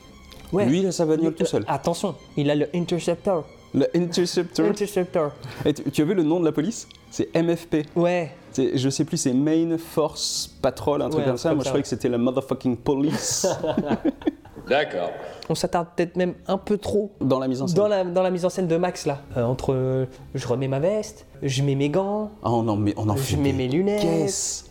Ouais. 0.51 0.65
Lui, 0.65 0.79
il 0.79 0.87
a 0.87 0.91
sa 0.91 1.05
bagnole 1.05 1.33
tout 1.33 1.45
seul. 1.45 1.63
Attention, 1.67 2.15
il 2.35 2.49
a 2.49 2.55
le 2.55 2.67
Interceptor. 2.75 3.45
Le 3.73 3.87
Interceptor. 3.95 4.65
Interceptor. 4.65 5.31
Et 5.63 5.73
tu, 5.73 5.83
tu 5.91 6.01
as 6.01 6.05
vu 6.05 6.13
le 6.13 6.23
nom 6.23 6.41
de 6.41 6.45
la 6.45 6.51
police? 6.51 6.89
C'est 7.09 7.33
MFP. 7.33 7.85
Ouais. 7.95 8.31
Je 8.57 8.89
sais 8.89 9.05
plus, 9.05 9.15
c'est 9.15 9.31
Main 9.33 9.77
Force 9.77 10.53
Patrol, 10.61 11.01
un 11.01 11.09
truc 11.09 11.21
Ouais, 11.21 11.27
comme 11.27 11.37
ça. 11.37 11.53
Moi, 11.53 11.63
je 11.63 11.69
croyais 11.69 11.83
que 11.83 11.87
c'était 11.87 12.09
la 12.09 12.17
motherfucking 12.17 12.75
police 12.75 13.47
D'accord. 14.67 15.11
On 15.49 15.55
s'attarde 15.55 15.87
peut-être 15.95 16.15
même 16.15 16.33
un 16.47 16.57
peu 16.57 16.77
trop 16.77 17.11
dans 17.19 17.39
la 17.39 17.47
mise 17.47 17.61
en 17.61 17.67
scène. 17.67 17.75
dans 17.77 17.87
la, 17.87 18.03
dans 18.03 18.21
la 18.23 18.29
mise 18.31 18.45
en 18.45 18.49
scène 18.49 18.67
de 18.67 18.77
Max, 18.77 19.05
là. 19.05 19.19
Euh, 19.37 19.43
entre 19.43 19.73
euh, 19.73 20.05
je 20.35 20.47
remets 20.47 20.67
ma 20.67 20.79
veste, 20.79 21.25
je 21.43 21.61
mets 21.63 21.75
mes 21.75 21.89
gants, 21.89 22.31
Ah, 22.43 22.51
on 22.51 22.67
en, 22.67 22.75
met- 22.77 22.93
on 22.97 23.09
en 23.09 23.15
Je 23.15 23.21
fait 23.21 23.35
mets 23.37 23.51
des 23.51 23.57
mes 23.57 23.67
lunettes. 23.67 24.01
caisses. 24.01 24.65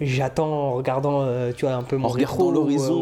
j'attends 0.00 0.48
en 0.50 0.72
regardant, 0.74 1.22
euh, 1.22 1.52
tu 1.56 1.64
vois, 1.66 1.74
un 1.74 1.82
peu 1.82 1.96
mon 1.96 2.06
En 2.08 2.10
regardant 2.10 2.50
euh, 2.50 2.54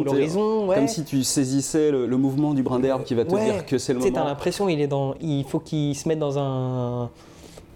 l'horizon, 0.03 0.67
ouais. 0.69 0.75
comme 0.77 0.89
si 0.89 1.05
tu 1.05 1.23
saisissais 1.23 1.91
le, 1.91 2.07
le 2.07 2.17
mouvement 2.17 2.53
du 2.53 2.63
brin 2.63 2.79
d'herbe 2.81 3.05
qui 3.05 3.15
va 3.15 3.25
te 3.25 3.33
Ouais. 3.35 3.45
dire 3.45 3.65
que 3.67 3.79
c'est 3.79 3.93
le 3.95 4.01
Tu 4.01 4.07
sais, 4.07 4.13
t'as 4.13 4.19
moment. 4.21 4.31
l'impression 4.31 4.69
il 4.69 4.81
est 4.81 4.87
dans, 4.89 5.15
il 5.21 5.45
faut 5.45 5.61
qu'il 5.61 5.95
se 5.97 6.09
mette 6.09 6.19
dans 6.19 6.39
un, 6.39 7.11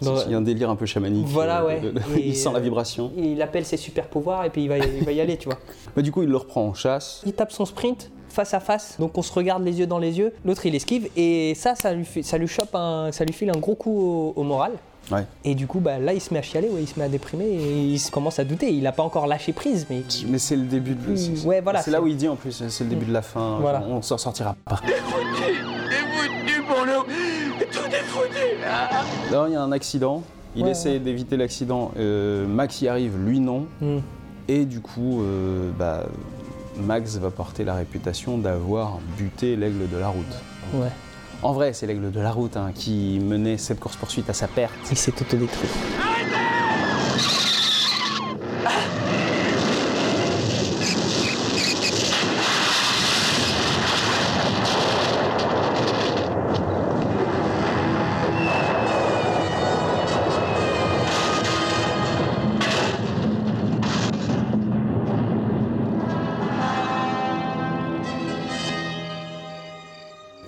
dans- 0.02 0.24
Il 0.26 0.32
y 0.32 0.34
a 0.34 0.38
un 0.38 0.42
délire 0.42 0.68
un 0.68 0.76
peu 0.76 0.84
chamanique. 0.86 1.26
Voilà, 1.28 1.64
ouais. 1.64 1.80
de- 1.80 1.90
de- 1.92 2.00
Et, 2.18 2.20
il 2.28 2.36
sent 2.36 2.50
la 2.52 2.60
vibration. 2.60 3.12
il 3.16 3.40
appelle 3.40 3.64
ses 3.64 3.76
super 3.78 4.08
pouvoirs 4.08 4.44
et 4.44 4.50
puis 4.50 4.64
il 4.64 4.68
va, 4.68 4.76
il 4.78 5.04
va 5.04 5.12
y 5.12 5.20
aller, 5.20 5.36
tu 5.36 5.48
vois. 5.48 5.58
Bah, 5.96 6.02
du 6.02 6.10
coup, 6.10 6.22
il 6.24 6.28
le 6.28 6.36
reprend 6.36 6.66
en 6.66 6.74
chasse. 6.74 7.22
Il 7.24 7.32
tape 7.34 7.52
son 7.52 7.64
sprint 7.64 8.10
face 8.34 8.52
à 8.54 8.60
face, 8.60 8.96
donc 8.98 9.16
on 9.16 9.22
se 9.22 9.32
regarde 9.32 9.64
les 9.64 9.78
yeux 9.78 9.86
dans 9.86 9.98
les 9.98 10.18
yeux. 10.18 10.32
L'autre 10.44 10.66
il 10.66 10.74
esquive 10.74 11.08
et 11.16 11.54
ça, 11.54 11.74
ça 11.74 11.92
lui, 11.94 12.04
fait, 12.04 12.22
ça 12.22 12.36
lui 12.36 12.48
chope 12.48 12.74
un, 12.74 13.10
ça 13.12 13.24
lui 13.24 13.32
file 13.32 13.50
un 13.50 13.58
gros 13.58 13.74
coup 13.74 13.98
au, 13.98 14.32
au 14.36 14.42
moral. 14.42 14.72
Ouais. 15.12 15.24
Et 15.44 15.54
du 15.54 15.66
coup, 15.66 15.80
bah, 15.80 15.98
là, 15.98 16.14
il 16.14 16.20
se 16.20 16.32
met 16.32 16.38
à 16.38 16.42
chialer, 16.42 16.68
ouais, 16.70 16.80
il 16.80 16.88
se 16.88 16.98
met 16.98 17.04
à 17.04 17.08
déprimer 17.10 17.44
et 17.44 17.82
il 17.82 17.98
se 17.98 18.10
commence 18.10 18.38
à 18.38 18.44
douter. 18.44 18.72
Il 18.72 18.86
a 18.86 18.92
pas 18.92 19.02
encore 19.02 19.26
lâché 19.26 19.52
prise, 19.52 19.86
mais 19.90 20.02
Mais 20.28 20.38
c'est 20.38 20.56
le 20.56 20.62
début 20.64 20.94
de. 20.94 21.14
c'est- 21.14 21.36
c'est- 21.36 21.46
Ouais, 21.46 21.60
voilà, 21.60 21.82
C'est 21.82 21.90
là 21.90 22.00
où 22.00 22.06
il 22.06 22.16
dit 22.16 22.26
en 22.26 22.36
plus, 22.36 22.62
c'est 22.68 22.84
le 22.84 22.88
début 22.90 23.04
de 23.04 23.12
la 23.12 23.20
fin. 23.20 23.58
Voilà. 23.60 23.80
genre, 23.80 23.90
On 23.90 24.00
s'en 24.02 24.16
sortira 24.16 24.56
pas. 24.64 24.80
T'es 24.86 24.94
foutu 24.94 26.62
pour 26.66 26.86
nous 26.86 27.02
Tout 27.70 27.86
est 27.88 28.02
foutu 28.04 28.60
Là, 29.30 29.44
il 29.48 29.52
y 29.52 29.56
a 29.56 29.62
un 29.62 29.72
accident. 29.72 30.22
Il 30.56 30.64
Ouais, 30.64 30.70
essaie 30.70 30.98
d'éviter 31.00 31.36
l'accident. 31.36 31.90
Euh, 31.98 32.46
Max 32.46 32.80
y 32.80 32.88
arrive, 32.88 33.16
lui 33.18 33.40
non. 33.40 33.66
Hmm. 33.82 33.98
Et 34.48 34.64
du 34.64 34.80
coup, 34.80 35.20
euh, 35.22 35.70
bah, 35.78 36.04
Max 36.76 37.16
va 37.16 37.30
porter 37.30 37.64
la 37.64 37.74
réputation 37.74 38.38
d'avoir 38.38 38.98
buté 39.16 39.56
l'aigle 39.56 39.88
de 39.88 39.96
la 39.96 40.08
route. 40.08 40.24
ouais, 40.74 40.88
En 41.42 41.52
vrai, 41.52 41.72
c'est 41.72 41.86
l'aigle 41.86 42.10
de 42.10 42.20
la 42.20 42.32
route 42.32 42.56
hein, 42.56 42.72
qui 42.74 43.20
menait 43.22 43.58
cette 43.58 43.80
course-poursuite 43.80 44.28
à 44.30 44.32
sa 44.32 44.48
perte. 44.48 44.74
il 44.90 44.96
s'est 44.96 45.12
autodétruit. 45.20 45.68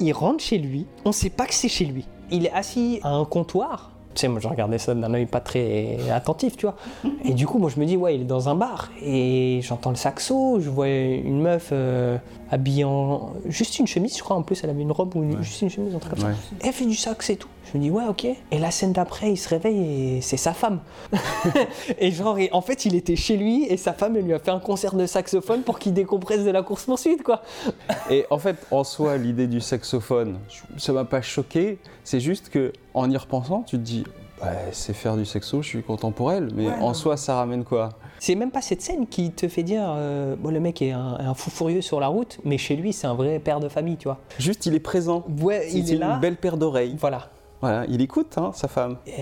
Il 0.00 0.12
rentre 0.12 0.42
chez 0.42 0.58
lui, 0.58 0.86
on 1.04 1.12
sait 1.12 1.30
pas 1.30 1.46
que 1.46 1.54
c'est 1.54 1.68
chez 1.68 1.84
lui. 1.86 2.06
Il 2.30 2.44
est 2.46 2.52
assis 2.52 3.00
à 3.02 3.10
un 3.10 3.24
comptoir. 3.24 3.92
Tu 4.14 4.20
sais, 4.22 4.28
moi 4.28 4.40
je 4.40 4.48
regardais 4.48 4.78
ça 4.78 4.94
d'un 4.94 5.12
œil 5.12 5.26
pas 5.26 5.40
très 5.40 5.98
attentif, 6.10 6.56
tu 6.56 6.64
vois. 6.66 6.76
Et 7.24 7.32
du 7.34 7.46
coup, 7.46 7.58
moi 7.58 7.70
je 7.74 7.78
me 7.78 7.84
dis, 7.84 7.96
ouais, 7.98 8.14
il 8.14 8.22
est 8.22 8.24
dans 8.24 8.48
un 8.48 8.54
bar. 8.54 8.90
Et 9.02 9.60
j'entends 9.62 9.90
le 9.90 9.96
saxo, 9.96 10.58
je 10.60 10.70
vois 10.70 10.88
une 10.88 11.40
meuf 11.42 11.68
euh, 11.72 12.16
habillée 12.50 12.84
en. 12.84 13.32
Juste 13.46 13.78
une 13.78 13.86
chemise, 13.86 14.16
je 14.16 14.22
crois, 14.22 14.36
en 14.36 14.42
plus, 14.42 14.64
elle 14.64 14.70
avait 14.70 14.80
une 14.82 14.92
robe 14.92 15.14
ou 15.16 15.22
une- 15.22 15.42
juste 15.42 15.60
une 15.62 15.68
chemise, 15.70 15.94
un 15.94 15.98
truc 15.98 16.14
comme 16.14 16.24
Ouais. 16.28 16.32
ça. 16.34 16.56
Elle 16.66 16.72
fait 16.72 16.86
du 16.86 16.96
sax 16.96 17.28
et 17.30 17.36
tout. 17.36 17.48
Je 17.72 17.78
me 17.78 17.82
dis, 17.82 17.90
ouais, 17.90 18.04
ok. 18.08 18.24
Et 18.24 18.58
la 18.58 18.70
scène 18.70 18.92
d'après, 18.92 19.32
il 19.32 19.36
se 19.36 19.48
réveille 19.48 20.16
et 20.16 20.20
c'est 20.20 20.36
sa 20.36 20.52
femme. 20.52 20.78
et 21.98 22.10
genre, 22.12 22.38
en 22.52 22.60
fait, 22.60 22.84
il 22.84 22.94
était 22.94 23.16
chez 23.16 23.36
lui 23.36 23.64
et 23.64 23.76
sa 23.76 23.92
femme, 23.92 24.16
elle 24.16 24.24
lui 24.24 24.34
a 24.34 24.38
fait 24.38 24.50
un 24.52 24.60
concert 24.60 24.94
de 24.94 25.06
saxophone 25.06 25.62
pour 25.62 25.78
qu'il 25.78 25.92
décompresse 25.92 26.44
de 26.44 26.50
la 26.50 26.62
course-poursuite, 26.62 27.22
quoi. 27.22 27.42
Et 28.10 28.24
en 28.30 28.38
fait, 28.38 28.56
en 28.70 28.84
soi, 28.84 29.16
l'idée 29.16 29.46
du 29.48 29.60
saxophone, 29.60 30.38
ça 30.76 30.92
m'a 30.92 31.04
pas 31.04 31.22
choqué. 31.22 31.78
C'est 32.04 32.20
juste 32.20 32.50
que, 32.50 32.72
en 32.94 33.10
y 33.10 33.16
repensant, 33.16 33.62
tu 33.66 33.76
te 33.76 33.82
dis, 33.82 34.04
Ouais, 34.42 34.48
c'est 34.72 34.92
faire 34.92 35.16
du 35.16 35.24
sexo, 35.24 35.62
je 35.62 35.68
suis 35.68 35.82
content 35.82 36.10
pour 36.12 36.30
elle, 36.30 36.50
mais 36.54 36.66
Ouais, 36.66 36.74
en 36.74 36.88
non. 36.88 36.94
soi, 36.94 37.16
ça 37.16 37.36
ramène 37.36 37.64
quoi? 37.64 37.88
C'est 38.18 38.34
même 38.34 38.50
pas 38.50 38.60
cette 38.60 38.82
scène 38.82 39.06
qui 39.06 39.30
te 39.30 39.48
fait 39.48 39.62
dire, 39.62 39.82
euh, 39.86 40.36
bon, 40.38 40.50
le 40.50 40.60
mec 40.60 40.82
est 40.82 40.90
un, 40.90 41.16
un 41.18 41.32
fou 41.32 41.48
furieux 41.48 41.80
sur 41.80 42.00
la 42.00 42.08
route, 42.08 42.38
mais 42.44 42.58
chez 42.58 42.76
lui, 42.76 42.92
c'est 42.92 43.06
un 43.06 43.14
vrai 43.14 43.38
père 43.38 43.60
de 43.60 43.68
famille, 43.70 43.96
tu 43.96 44.08
vois. 44.08 44.18
Juste, 44.38 44.66
il 44.66 44.74
est 44.74 44.80
présent. 44.80 45.24
Ouais, 45.40 45.68
il 45.72 45.90
est 45.90 45.94
une 45.94 46.00
là. 46.00 46.18
belle 46.18 46.36
paire 46.36 46.58
d'oreilles. 46.58 46.96
Voilà. 47.00 47.30
Voilà, 47.62 47.84
il 47.88 48.02
écoute, 48.02 48.36
hein, 48.36 48.50
sa 48.54 48.68
femme. 48.68 48.96
Et 49.06 49.12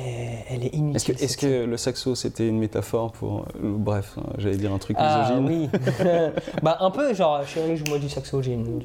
elle 0.51 0.65
est 0.65 0.75
inutile. 0.75 1.15
Est-ce 1.21 1.37
que, 1.37 1.65
le 1.65 1.77
saxo, 1.77 2.15
c'était 2.17 2.49
une 2.49 2.59
métaphore 2.59 3.13
pour... 3.13 3.41
euh, 3.41 3.45
bref, 3.63 4.17
hein, 4.19 4.25
j'allais 4.39 4.57
dire 4.57 4.73
un 4.73 4.79
truc 4.79 4.97
Ah 4.99 5.31
misogyne. 5.31 5.69
oui. 5.73 5.81
bah 6.63 6.79
un 6.81 6.91
peu 6.91 7.15
genre 7.15 7.47
chérie 7.47 7.77
joue-moi 7.77 7.99
du 7.99 8.09
saxo, 8.09 8.43
j'ai 8.43 8.53
une. 8.55 8.81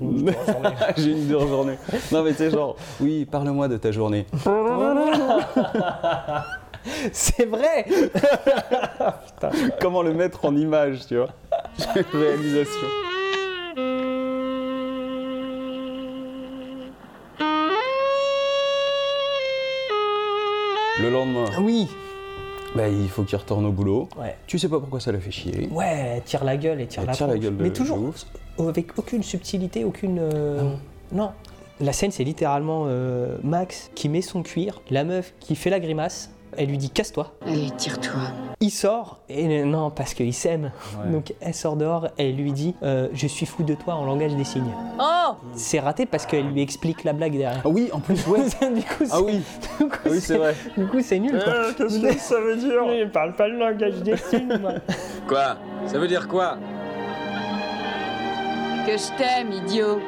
J'ai 0.98 1.12
une 1.12 1.26
dure 1.28 1.48
journée. 1.48 1.78
Non, 2.12 2.24
mais 2.24 2.34
t'es 2.34 2.52
genre, 2.52 2.76
oui, 3.02 3.26
parle-moi 3.26 3.68
de 3.68 3.78
ta 3.78 3.92
journée. 3.92 4.28
C'est 7.12 7.46
vrai. 7.46 7.86
Comment 9.82 10.02
le 10.02 10.14
mettre 10.14 10.46
en 10.46 10.56
image, 10.56 11.06
tu 11.08 11.18
vois 11.18 11.30
Réalisation. 12.14 12.88
Le 21.00 21.10
lendemain, 21.10 21.46
Oui. 21.62 21.88
bah, 22.76 22.88
il 22.90 23.08
faut 23.08 23.24
qu'il 23.24 23.38
retourne 23.38 23.66
au 23.66 23.72
boulot. 23.72 24.10
Ouais. 24.20 24.36
Tu 24.48 24.60
sais 24.60 24.68
pas 24.68 24.80
pourquoi 24.80 25.00
ça 25.00 25.12
l'a 25.12 25.20
fait 25.20 25.32
chier. 25.32 25.68
Ouais, 25.72 26.14
elle 26.18 26.24
tire 26.24 26.44
la 26.44 26.58
gueule 26.58 26.82
et 26.82 26.88
tire 26.88 27.02
Elle 27.04 27.08
la 27.08 27.14
tire 27.14 27.28
la 27.28 27.34
tronche. 27.34 27.44
gueule 27.46 27.58
de- 27.58 27.64
Mais 27.64 27.70
de 27.70 27.76
toujours 27.76 28.00
ouf. 28.02 28.26
avec 28.60 28.98
aucune 28.98 29.24
subtilité, 29.24 29.84
aucune. 29.86 30.20
euh, 30.20 30.74
Non. 31.12 31.32
La 31.80 31.94
scène, 31.94 32.12
c'est 32.12 32.26
littéralement 32.26 32.84
euh, 32.88 33.38
Max 33.44 33.90
qui 33.96 34.10
met 34.10 34.22
son 34.22 34.44
cuir, 34.44 34.82
la 34.90 35.06
meuf 35.06 35.34
qui 35.40 35.56
fait 35.56 35.70
la 35.70 35.80
grimace. 35.80 36.30
Elle 36.58 36.68
lui 36.70 36.78
dit 36.78 36.90
casse-toi. 36.90 37.32
Allez, 37.46 37.70
tire-toi. 37.78 38.20
Il 38.62 38.72
sort 38.72 39.20
et 39.30 39.64
non 39.64 39.90
parce 39.90 40.14
qu'il 40.14 40.34
s'aime. 40.34 40.72
Ouais. 41.04 41.12
Donc 41.12 41.34
elle 41.40 41.54
sort 41.54 41.76
dehors 41.78 42.08
et 42.18 42.30
elle 42.30 42.36
lui 42.36 42.52
dit 42.52 42.76
euh, 42.84 43.08
je 43.14 43.28
suis 43.28 43.46
fou 43.46 43.64
de 43.64 43.74
toi 43.74 43.96
en 43.96 44.04
langage 44.04 44.36
des 44.36 44.44
signes. 44.44 44.74
Oh 45.00 45.36
C'est 45.56 45.80
raté 45.80 46.06
parce 46.06 46.26
qu'elle 46.26 46.48
lui 46.52 46.62
explique 46.62 47.04
la 47.06 47.14
blague 47.14 47.32
derrière. 47.38 47.62
Ah 47.64 47.70
oui, 47.70 47.90
en 47.94 48.00
plus, 48.00 48.26
ouais. 48.28 48.40
du 48.74 48.82
coup, 48.82 49.04
Ah 49.04 49.06
c'est- 49.06 49.18
oui, 49.22 49.42
du 49.80 49.88
coup, 49.88 49.98
ah 50.06 50.10
oui 50.12 50.20
c'est 50.22 50.38
vrai. 50.38 50.56
Du 50.78 50.88
coup, 50.88 51.02
c'est 51.02 51.20
nul 51.20 51.32
quoi. 51.42 51.54
Qu'est-ce 51.78 52.00
que 52.00 52.20
ça 52.20 52.40
veut 52.42 52.58
dire? 52.58 52.82
Il 52.94 53.10
parle 53.12 53.34
pas 53.36 53.48
le 53.48 53.58
langage 53.58 54.02
des 54.02 54.18
signes, 54.18 54.58
moi. 54.60 54.74
Quoi? 55.28 55.56
Ça 55.88 55.98
veut 56.00 56.08
dire 56.08 56.28
quoi? 56.28 56.58
Que 58.86 58.98
je 58.98 59.18
t'aime, 59.18 59.52
idiot. 59.52 60.00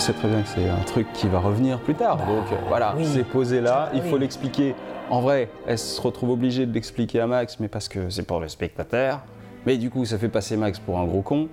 On 0.00 0.02
sait 0.02 0.14
très 0.14 0.28
bien 0.28 0.40
que 0.40 0.48
c'est 0.48 0.66
un 0.66 0.80
truc 0.86 1.12
qui 1.12 1.28
va 1.28 1.40
revenir 1.40 1.78
plus 1.78 1.94
tard. 1.94 2.16
Bah, 2.16 2.24
Donc 2.24 2.50
euh, 2.52 2.56
voilà, 2.68 2.94
oui. 2.96 3.04
c'est 3.04 3.22
posé 3.22 3.60
là, 3.60 3.90
il 3.92 4.00
faut 4.00 4.14
oui. 4.14 4.20
l'expliquer. 4.20 4.74
En 5.10 5.20
vrai, 5.20 5.50
elle 5.66 5.76
se 5.76 6.00
retrouve 6.00 6.30
obligée 6.30 6.64
de 6.64 6.72
l'expliquer 6.72 7.20
à 7.20 7.26
Max, 7.26 7.60
mais 7.60 7.68
parce 7.68 7.86
que 7.86 8.08
c'est 8.08 8.22
pour 8.22 8.40
le 8.40 8.48
spectateur. 8.48 9.20
Mais 9.66 9.76
du 9.76 9.90
coup, 9.90 10.06
ça 10.06 10.16
fait 10.16 10.30
passer 10.30 10.56
Max 10.56 10.78
pour 10.78 10.98
un 10.98 11.04
gros 11.04 11.20
con. 11.20 11.48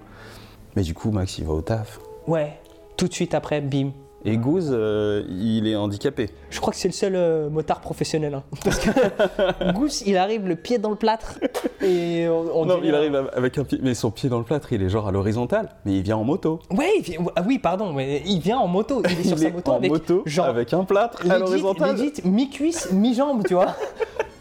Mais 0.77 0.83
du 0.83 0.93
coup, 0.93 1.11
Max, 1.11 1.37
il 1.39 1.45
va 1.45 1.51
au 1.55 1.61
taf. 1.61 1.99
Ouais, 2.25 2.57
tout 2.95 3.09
de 3.09 3.13
suite 3.13 3.33
après, 3.33 3.59
bim. 3.59 3.91
Et 4.25 4.35
Goose, 4.37 4.69
euh, 4.71 5.23
il 5.29 5.67
est 5.67 5.75
handicapé. 5.75 6.29
Je 6.49 6.59
crois 6.59 6.73
que 6.73 6.79
c'est 6.79 6.87
le 6.87 6.93
seul 6.93 7.15
euh, 7.15 7.49
motard 7.49 7.79
professionnel. 7.81 8.33
hein. 8.33 8.43
Parce 8.63 8.79
que 8.79 9.71
Goose, 9.73 10.03
il 10.05 10.17
arrive 10.17 10.47
le 10.47 10.55
pied 10.55 10.79
dans 10.79 10.89
le 10.89 10.95
plâtre 10.95 11.39
et 11.81 12.27
on, 12.27 12.61
on 12.61 12.65
non, 12.65 12.75
dirait- 12.79 12.87
il 12.87 12.95
arrive 12.95 13.29
avec 13.33 13.57
un 13.57 13.63
pied, 13.63 13.79
mais 13.81 13.93
son 13.93 14.11
pied 14.11 14.27
dans 14.27 14.39
le 14.39 14.43
plâtre, 14.43 14.73
il 14.73 14.81
est 14.81 14.89
genre 14.89 15.07
à 15.07 15.11
l'horizontale, 15.11 15.69
mais 15.85 15.93
il 15.97 16.01
vient 16.01 16.17
en 16.17 16.23
moto. 16.23 16.59
Ouais, 16.71 16.91
il 16.97 17.03
vient- 17.03 17.19
ah 17.35 17.43
oui, 17.47 17.59
pardon, 17.59 17.93
mais 17.93 18.23
il 18.25 18.39
vient 18.39 18.57
en 18.57 18.67
moto. 18.67 19.01
Il 19.05 19.11
est 19.19 19.23
sur 19.23 19.33
il 19.33 19.39
sa 19.39 19.47
est 19.47 19.51
moto 19.51 19.71
en 19.71 19.75
avec 19.75 19.91
moto, 19.91 20.23
genre 20.25 20.45
avec 20.47 20.73
un 20.73 20.83
plâtre 20.83 21.21
à 21.21 21.23
legit, 21.25 21.39
l'horizontale. 21.39 21.95
legit, 21.95 22.13
mi-cuisse, 22.25 22.91
mi-jambe, 22.91 23.43
tu 23.47 23.53
vois. 23.53 23.75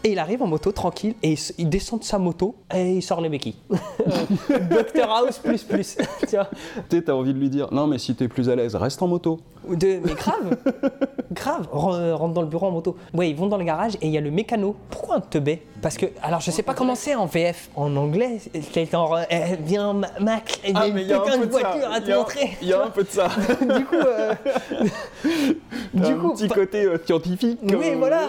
Et 0.03 0.11
il 0.11 0.19
arrive 0.19 0.41
en 0.41 0.47
moto 0.47 0.71
tranquille 0.71 1.15
et 1.23 1.29
il, 1.29 1.33
s- 1.33 1.53
il 1.57 1.69
descend 1.69 1.99
de 1.99 2.05
sa 2.05 2.17
moto 2.17 2.55
et 2.73 2.93
il 2.97 3.01
sort 3.01 3.19
les 3.19 3.29
béquilles. 3.29 3.55
Doctor 4.69 5.09
House 5.11 5.39
plus 5.39 5.63
plus. 5.63 5.97
tu 6.27 6.35
vois. 6.35 6.49
Tu 6.89 6.97
sais, 6.97 7.01
t'as 7.03 7.13
envie 7.13 7.33
de 7.33 7.39
lui 7.39 7.49
dire, 7.49 7.67
non, 7.73 7.87
mais 7.87 7.97
si 7.97 8.15
t'es 8.15 8.27
plus 8.27 8.49
à 8.49 8.55
l'aise, 8.55 8.75
reste 8.75 9.01
en 9.01 9.07
moto. 9.07 9.39
Ou 9.67 9.75
De, 9.75 9.99
mais 10.03 10.13
grave, 10.13 10.57
grave, 11.31 11.67
Ren- 11.71 11.93
euh, 11.95 12.15
rentre 12.15 12.33
dans 12.33 12.41
le 12.41 12.47
bureau 12.47 12.67
en 12.67 12.71
moto. 12.71 12.95
Ouais, 13.13 13.29
ils 13.29 13.35
vont 13.35 13.47
dans 13.47 13.57
le 13.57 13.63
garage 13.65 13.95
et 14.01 14.07
il 14.07 14.11
y 14.11 14.17
a 14.17 14.21
le 14.21 14.31
mécano. 14.31 14.75
Pourquoi 14.89 15.15
un 15.17 15.19
teubé? 15.21 15.63
Parce 15.81 15.97
que, 15.97 16.07
alors 16.23 16.39
je 16.41 16.49
sais 16.51 16.63
pas 16.63 16.73
comment 16.73 16.95
c'est 16.95 17.13
en 17.15 17.25
VF. 17.27 17.69
En 17.75 17.95
anglais, 17.97 18.39
c'est 18.73 18.89
genre, 18.91 19.19
eh, 19.29 19.55
viens 19.59 19.93
Ma- 19.93 20.07
Mac, 20.19 20.59
il 20.67 20.73
y 20.73 20.77
a 20.77 20.87
une 20.87 20.95
putain 20.95 21.37
de 21.37 21.45
voiture 21.45 21.91
à 21.91 22.01
te 22.01 22.11
montrer. 22.11 22.57
Il 22.61 22.67
y 22.69 22.73
a 22.73 22.83
un 22.83 22.89
peu 22.89 23.03
de 23.03 23.09
ça. 23.09 23.27
du 23.61 23.85
coup, 23.85 23.95
euh, 23.95 24.33
du 25.93 26.03
un 26.13 26.17
coup, 26.17 26.33
petit 26.33 26.47
pas- 26.47 26.55
côté 26.55 26.83
euh, 26.85 26.97
scientifique. 27.05 27.59
oui, 27.63 27.75
euh, 27.91 27.95
voilà. 27.97 28.21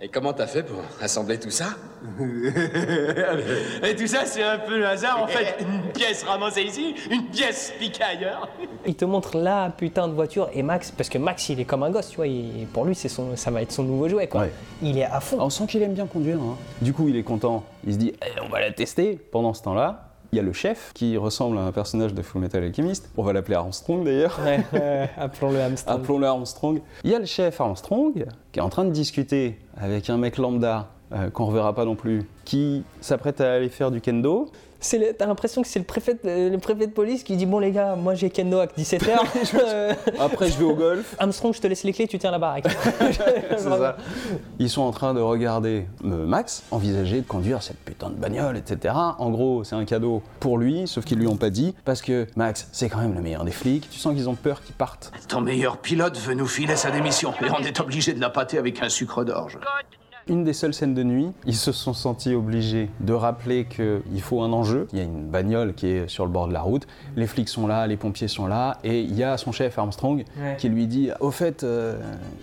Et 0.00 0.08
comment 0.08 0.32
t'as 0.32 0.46
fait 0.46 0.62
pour 0.62 0.76
assembler 1.00 1.38
tout 1.40 1.50
ça? 1.50 1.66
Et 3.82 3.96
tout 3.96 4.06
ça, 4.06 4.24
c'est 4.24 4.42
un 4.42 4.58
peu 4.58 4.76
le 4.78 4.86
hasard. 4.86 5.22
En 5.22 5.26
fait, 5.26 5.56
une 5.60 5.90
pièce 5.92 6.22
ramassée 6.24 6.62
ici, 6.62 6.94
une 7.10 7.24
pièce 7.26 7.72
piquée 7.78 8.02
ailleurs. 8.02 8.48
Il 8.86 8.94
te 8.94 9.04
montre 9.04 9.36
la 9.38 9.70
putain 9.76 10.06
de 10.08 10.12
voiture 10.12 10.48
et 10.52 10.62
Max, 10.74 10.90
parce 10.90 11.08
que 11.08 11.18
Max 11.18 11.48
il 11.50 11.60
est 11.60 11.64
comme 11.64 11.84
un 11.84 11.90
gosse, 11.90 12.08
tu 12.10 12.16
vois, 12.16 12.26
il- 12.26 12.66
pour 12.72 12.84
lui 12.84 12.94
c'est 12.96 13.08
son, 13.08 13.36
ça 13.36 13.50
va 13.52 13.62
être 13.62 13.70
son 13.72 13.84
nouveau 13.84 14.08
jouet 14.08 14.26
quoi. 14.26 14.40
Ouais. 14.42 14.52
Il 14.82 14.98
est 14.98 15.04
à 15.04 15.20
fond. 15.20 15.36
On 15.40 15.50
sent 15.50 15.66
qu'il 15.68 15.82
aime 15.82 15.94
bien 15.94 16.06
conduire. 16.06 16.38
hein. 16.40 16.56
Du 16.82 16.92
coup, 16.92 17.08
il 17.08 17.16
est 17.16 17.22
content. 17.22 17.62
Il 17.86 17.92
se 17.94 17.98
dit, 17.98 18.12
Eh, 18.22 18.40
on 18.44 18.48
va 18.48 18.60
la 18.60 18.72
tester. 18.72 19.16
Pendant 19.30 19.54
ce 19.54 19.62
temps-là, 19.62 20.08
il 20.32 20.36
y 20.36 20.40
a 20.40 20.42
le 20.42 20.52
chef 20.52 20.90
qui 20.94 21.16
ressemble 21.16 21.58
à 21.58 21.60
un 21.60 21.70
personnage 21.70 22.12
de 22.12 22.20
Full 22.22 22.40
Metal 22.40 22.60
Alchemist. 22.64 23.08
On 23.16 23.22
va 23.22 23.32
l'appeler 23.32 23.54
Armstrong 23.54 24.04
d'ailleurs. 24.04 24.36
Ouais, 24.44 25.08
appelons-le 25.16 25.60
hamster. 25.60 25.94
Appelons-le 25.94 26.26
Armstrong. 26.26 26.80
Il 27.04 27.10
y 27.12 27.14
a 27.14 27.20
le 27.20 27.24
chef 27.26 27.60
Armstrong 27.60 28.26
qui 28.50 28.58
est 28.58 28.62
en 28.62 28.68
train 28.68 28.84
de 28.84 28.90
discuter 28.90 29.56
avec 29.76 30.10
un 30.10 30.16
mec 30.16 30.38
lambda 30.38 30.88
euh, 31.14 31.30
qu'on 31.30 31.46
reverra 31.46 31.74
pas 31.74 31.84
non 31.84 31.94
plus, 31.94 32.24
qui 32.44 32.82
s'apprête 33.00 33.40
à 33.40 33.54
aller 33.54 33.68
faire 33.68 33.90
du 33.90 34.00
kendo. 34.00 34.50
T'as 35.18 35.26
l'impression 35.26 35.62
que 35.62 35.68
c'est 35.68 35.78
le 35.78 35.84
préfet, 35.84 36.14
de, 36.22 36.50
le 36.50 36.58
préfet 36.58 36.86
de 36.86 36.92
police 36.92 37.22
qui 37.22 37.36
dit 37.36 37.46
bon 37.46 37.58
les 37.58 37.70
gars, 37.70 37.96
moi 37.96 38.14
j'ai 38.14 38.28
kendo 38.28 38.58
à 38.58 38.66
17h. 38.66 39.96
Après, 40.20 40.50
je 40.50 40.58
vais 40.58 40.64
au 40.64 40.74
golf. 40.74 41.14
Armstrong, 41.18 41.54
je 41.54 41.60
te 41.60 41.66
laisse 41.66 41.84
les 41.84 41.92
clés, 41.92 42.06
tu 42.06 42.18
tiens 42.18 42.30
la 42.30 42.38
baraque. 42.38 42.66
C'est 43.00 43.58
ça. 43.58 43.96
Ils 44.58 44.68
sont 44.68 44.82
en 44.82 44.90
train 44.90 45.14
de 45.14 45.20
regarder 45.20 45.86
euh, 46.04 46.26
Max 46.26 46.64
envisager 46.70 47.22
de 47.22 47.26
conduire 47.26 47.62
cette 47.62 47.78
putain 47.78 48.10
de 48.10 48.16
bagnole, 48.16 48.58
etc. 48.58 48.94
En 49.18 49.30
gros, 49.30 49.64
c'est 49.64 49.76
un 49.76 49.84
cadeau 49.84 50.22
pour 50.38 50.58
lui, 50.58 50.86
sauf 50.86 51.04
qu'ils 51.04 51.18
lui 51.18 51.28
ont 51.28 51.36
pas 51.36 51.50
dit, 51.50 51.74
parce 51.84 52.02
que 52.02 52.26
Max, 52.36 52.68
c'est 52.72 52.90
quand 52.90 52.98
même 52.98 53.14
le 53.14 53.22
meilleur 53.22 53.44
des 53.44 53.52
flics. 53.52 53.88
Tu 53.88 53.98
sens 53.98 54.14
qu'ils 54.14 54.28
ont 54.28 54.34
peur 54.34 54.62
qu'il 54.62 54.74
parte. 54.74 55.12
Ton 55.28 55.40
meilleur 55.40 55.78
pilote 55.78 56.18
veut 56.18 56.34
nous 56.34 56.48
filer 56.48 56.76
sa 56.76 56.90
démission 56.90 57.32
et 57.40 57.50
on 57.50 57.62
est 57.62 57.80
obligé 57.80 58.12
de 58.12 58.20
la 58.20 58.30
pâter 58.30 58.58
avec 58.58 58.82
un 58.82 58.88
sucre 58.88 59.24
d'orge. 59.24 59.58
Une 60.26 60.42
des 60.42 60.54
seules 60.54 60.72
scènes 60.72 60.94
de 60.94 61.02
nuit, 61.02 61.28
ils 61.46 61.54
se 61.54 61.70
sont 61.70 61.92
sentis 61.92 62.34
obligés 62.34 62.88
de 63.00 63.12
rappeler 63.12 63.66
qu'il 63.66 64.22
faut 64.22 64.40
un 64.42 64.52
enjeu. 64.54 64.88
Il 64.94 64.98
y 64.98 65.02
a 65.02 65.04
une 65.04 65.28
bagnole 65.28 65.74
qui 65.74 65.88
est 65.88 66.08
sur 66.08 66.24
le 66.24 66.30
bord 66.30 66.48
de 66.48 66.54
la 66.54 66.62
route, 66.62 66.86
les 67.14 67.26
flics 67.26 67.50
sont 67.50 67.66
là, 67.66 67.86
les 67.86 67.98
pompiers 67.98 68.26
sont 68.28 68.46
là, 68.46 68.78
et 68.84 69.00
il 69.02 69.14
y 69.14 69.22
a 69.22 69.36
son 69.36 69.52
chef 69.52 69.78
Armstrong 69.78 70.24
Ouais. 70.40 70.56
qui 70.58 70.70
lui 70.70 70.86
dit 70.86 71.10
Au 71.20 71.30
fait, 71.30 71.62
euh, 71.62 71.98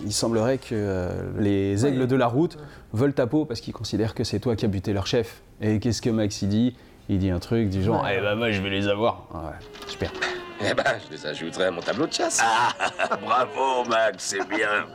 il 0.05 0.13
semblerait 0.13 0.59
que 0.59 0.67
euh, 0.73 1.09
les 1.39 1.83
aigles 1.87 2.05
de 2.05 2.15
la 2.15 2.27
route 2.27 2.59
veulent 2.93 3.13
ta 3.13 3.25
peau 3.25 3.45
parce 3.45 3.61
qu'ils 3.61 3.73
considèrent 3.73 4.13
que 4.13 4.23
c'est 4.23 4.39
toi 4.39 4.55
qui 4.55 4.65
as 4.65 4.67
buté 4.67 4.93
leur 4.93 5.07
chef. 5.07 5.41
Et 5.59 5.79
qu'est-ce 5.79 6.03
que 6.03 6.09
Max 6.11 6.41
il 6.43 6.49
dit? 6.49 6.75
Il 7.09 7.17
dit 7.17 7.31
un 7.31 7.39
truc 7.39 7.69
du 7.69 7.81
genre. 7.83 8.05
Eh 8.07 8.21
ben 8.21 8.35
moi 8.35 8.51
je 8.51 8.61
vais 8.61 8.69
les 8.69 8.87
avoir. 8.87 9.27
Ouais, 9.33 9.51
super. 9.87 10.11
Eh 10.63 10.73
ben, 10.73 10.83
je 11.09 11.15
les 11.15 11.25
ajouterai 11.25 11.65
à 11.65 11.71
mon 11.71 11.81
tableau 11.81 12.05
de 12.05 12.13
chasse. 12.13 12.39
Bravo, 13.25 13.83
Max, 13.89 14.17
c'est 14.19 14.47
bien. 14.47 14.85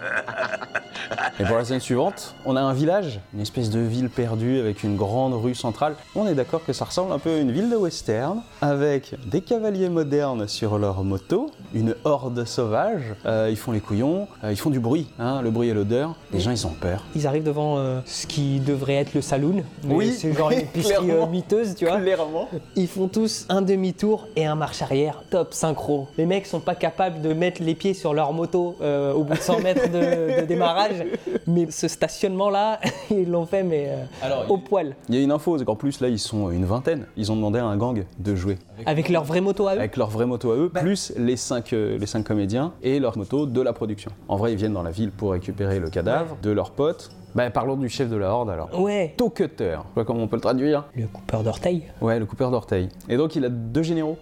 Et 1.41 1.45
pour 1.45 1.57
la 1.57 1.65
scène 1.65 1.81
suivante, 1.81 2.35
on 2.45 2.57
a 2.57 2.61
un 2.61 2.73
village, 2.73 3.21
une 3.35 3.41
espèce 3.41 3.71
de 3.71 3.81
ville 3.81 4.09
perdue 4.09 4.59
avec 4.61 4.83
une 4.85 4.97
grande 4.97 5.35
rue 5.35 5.55
centrale. 5.55 5.95
On 6.15 6.27
est 6.27 6.35
d'accord 6.35 6.65
que 6.65 6.73
ça 6.73 6.85
ressemble 6.85 7.13
un 7.13 7.19
peu 7.19 7.31
à 7.31 7.39
une 7.39 7.51
ville 7.51 7.69
de 7.69 7.77
western, 7.77 8.43
avec 8.61 9.15
des 9.27 9.41
cavaliers 9.41 9.89
modernes 9.89 10.47
sur 10.47 10.79
leurs 10.79 11.03
motos, 11.03 11.51
une 11.75 11.95
horde 12.05 12.45
sauvage. 12.45 13.03
Euh, 13.27 13.49
ils 13.51 13.57
font 13.57 13.73
les 13.73 13.81
couillons, 13.81 14.29
euh, 14.45 14.53
ils 14.53 14.57
font 14.57 14.71
du 14.71 14.81
bruit, 14.81 15.09
hein, 15.19 15.43
le 15.43 15.51
bruit 15.51 15.69
et 15.69 15.75
l'odeur. 15.75 16.15
Les 16.33 16.41
gens, 16.41 16.53
ils 16.53 16.67
ont 16.67 16.71
peur. 16.75 17.03
Ils 17.15 17.27
arrivent 17.27 17.45
devant 17.45 17.79
euh, 17.79 18.01
ce 18.07 18.27
qui 18.27 18.61
devrait 18.61 18.95
être 18.95 19.15
le 19.15 19.21
saloon. 19.21 19.65
mais 19.85 19.95
Oui, 19.95 20.13
c'est 20.17 20.33
genre 20.33 20.51
une 20.53 20.59
épicerie 20.61 21.11
euh, 21.11 21.27
miteuse, 21.27 21.75
tu 21.75 21.87
vois. 21.87 21.99
Clairement. 22.01 22.49
Ils 22.77 22.89
font 22.89 23.09
tous 23.09 23.47
un 23.49 23.63
demi-tour 23.63 24.29
et 24.37 24.47
un 24.47 24.55
marche 24.55 24.81
arrière. 24.83 25.23
Top 25.31 25.53
synchro. 25.57 26.07
Les 26.19 26.27
mecs 26.27 26.47
sont 26.47 26.61
pas 26.61 26.75
capables 26.75 27.21
de 27.21 27.33
mettre 27.33 27.63
les 27.63 27.75
pieds 27.75 27.95
sur 27.95 28.15
leur 28.15 28.33
moto 28.33 28.77
euh, 28.81 29.13
au 29.13 29.25
bout 29.25 29.35
de 29.35 29.39
100 29.39 29.61
mètres 29.61 29.91
de, 29.91 30.41
de 30.43 30.47
démarrage. 30.47 31.05
Mais 31.47 31.71
ce 31.71 31.89
stationnement-là, 31.89 32.81
ils 33.11 33.31
l'ont 33.31 33.47
fait, 33.47 33.63
mais 33.63 33.87
euh, 33.89 34.05
Alors, 34.23 34.51
au 34.51 34.59
poil. 34.59 34.97
Il 35.09 35.15
y 35.15 35.19
a 35.19 35.21
une 35.23 35.31
info, 35.31 35.57
c'est 35.59 35.65
qu'en 35.65 35.77
plus, 35.77 36.01
là, 36.01 36.09
ils 36.09 36.19
sont 36.19 36.51
une 36.51 36.65
vingtaine. 36.65 37.07
Ils 37.17 37.31
ont 37.31 37.37
demandé 37.37 37.59
à 37.61 37.65
un 37.65 37.77
gang 37.77 38.05
de 38.19 38.35
jouer. 38.35 38.59
Avec 38.85 39.09
leur 39.09 39.23
vraie 39.25 39.41
moto 39.41 39.69
à 39.69 39.75
eux. 39.75 39.79
Avec 39.79 39.97
leur 39.97 40.11
vraie 40.11 40.27
moto 40.27 40.51
à 40.51 40.57
eux, 40.57 40.69
plus 40.69 41.13
les 41.17 41.37
cinq, 41.37 41.73
euh, 41.73 41.99
les 41.99 42.07
cinq 42.07 42.25
comédiens 42.25 42.73
et 42.83 42.99
leur 42.99 43.17
moto 43.17 43.47
de 43.47 43.61
la 43.61 43.73
production. 43.73 44.11
En 44.29 44.37
vrai, 44.37 44.53
ils 44.53 44.59
viennent 44.59 44.73
dans 44.75 44.83
la 44.83 44.91
ville 44.91 45.13
pour 45.13 45.33
récupérer 45.33 45.79
le 45.79 45.89
cadavre 45.89 46.37
de 46.43 46.51
leurs 46.51 46.73
potes. 46.73 47.11
Bah, 47.35 47.51
parlons 47.51 47.77
du 47.77 47.89
chef 47.89 48.09
de 48.09 48.17
la 48.17 48.31
horde 48.31 48.51
alors. 48.51 48.81
Ouais. 48.81 49.15
Toe 49.17 49.31
cutter, 49.31 49.73
je 49.73 49.77
sais 49.77 49.95
pas 49.95 50.05
comment 50.05 50.23
on 50.23 50.29
peut 50.29 50.37
le 50.37 50.41
traduire. 50.43 50.85
Le 50.95 51.07
coupeur 51.07 51.43
d'orteil. 51.43 51.83
Ouais, 52.01 52.19
le 52.19 52.25
coupeur 52.27 52.51
d'orteil. 52.51 52.89
Et 53.09 53.17
donc, 53.17 53.37
il 53.37 53.45
a 53.45 53.51
deux 53.51 53.83
généraux. 53.83 54.17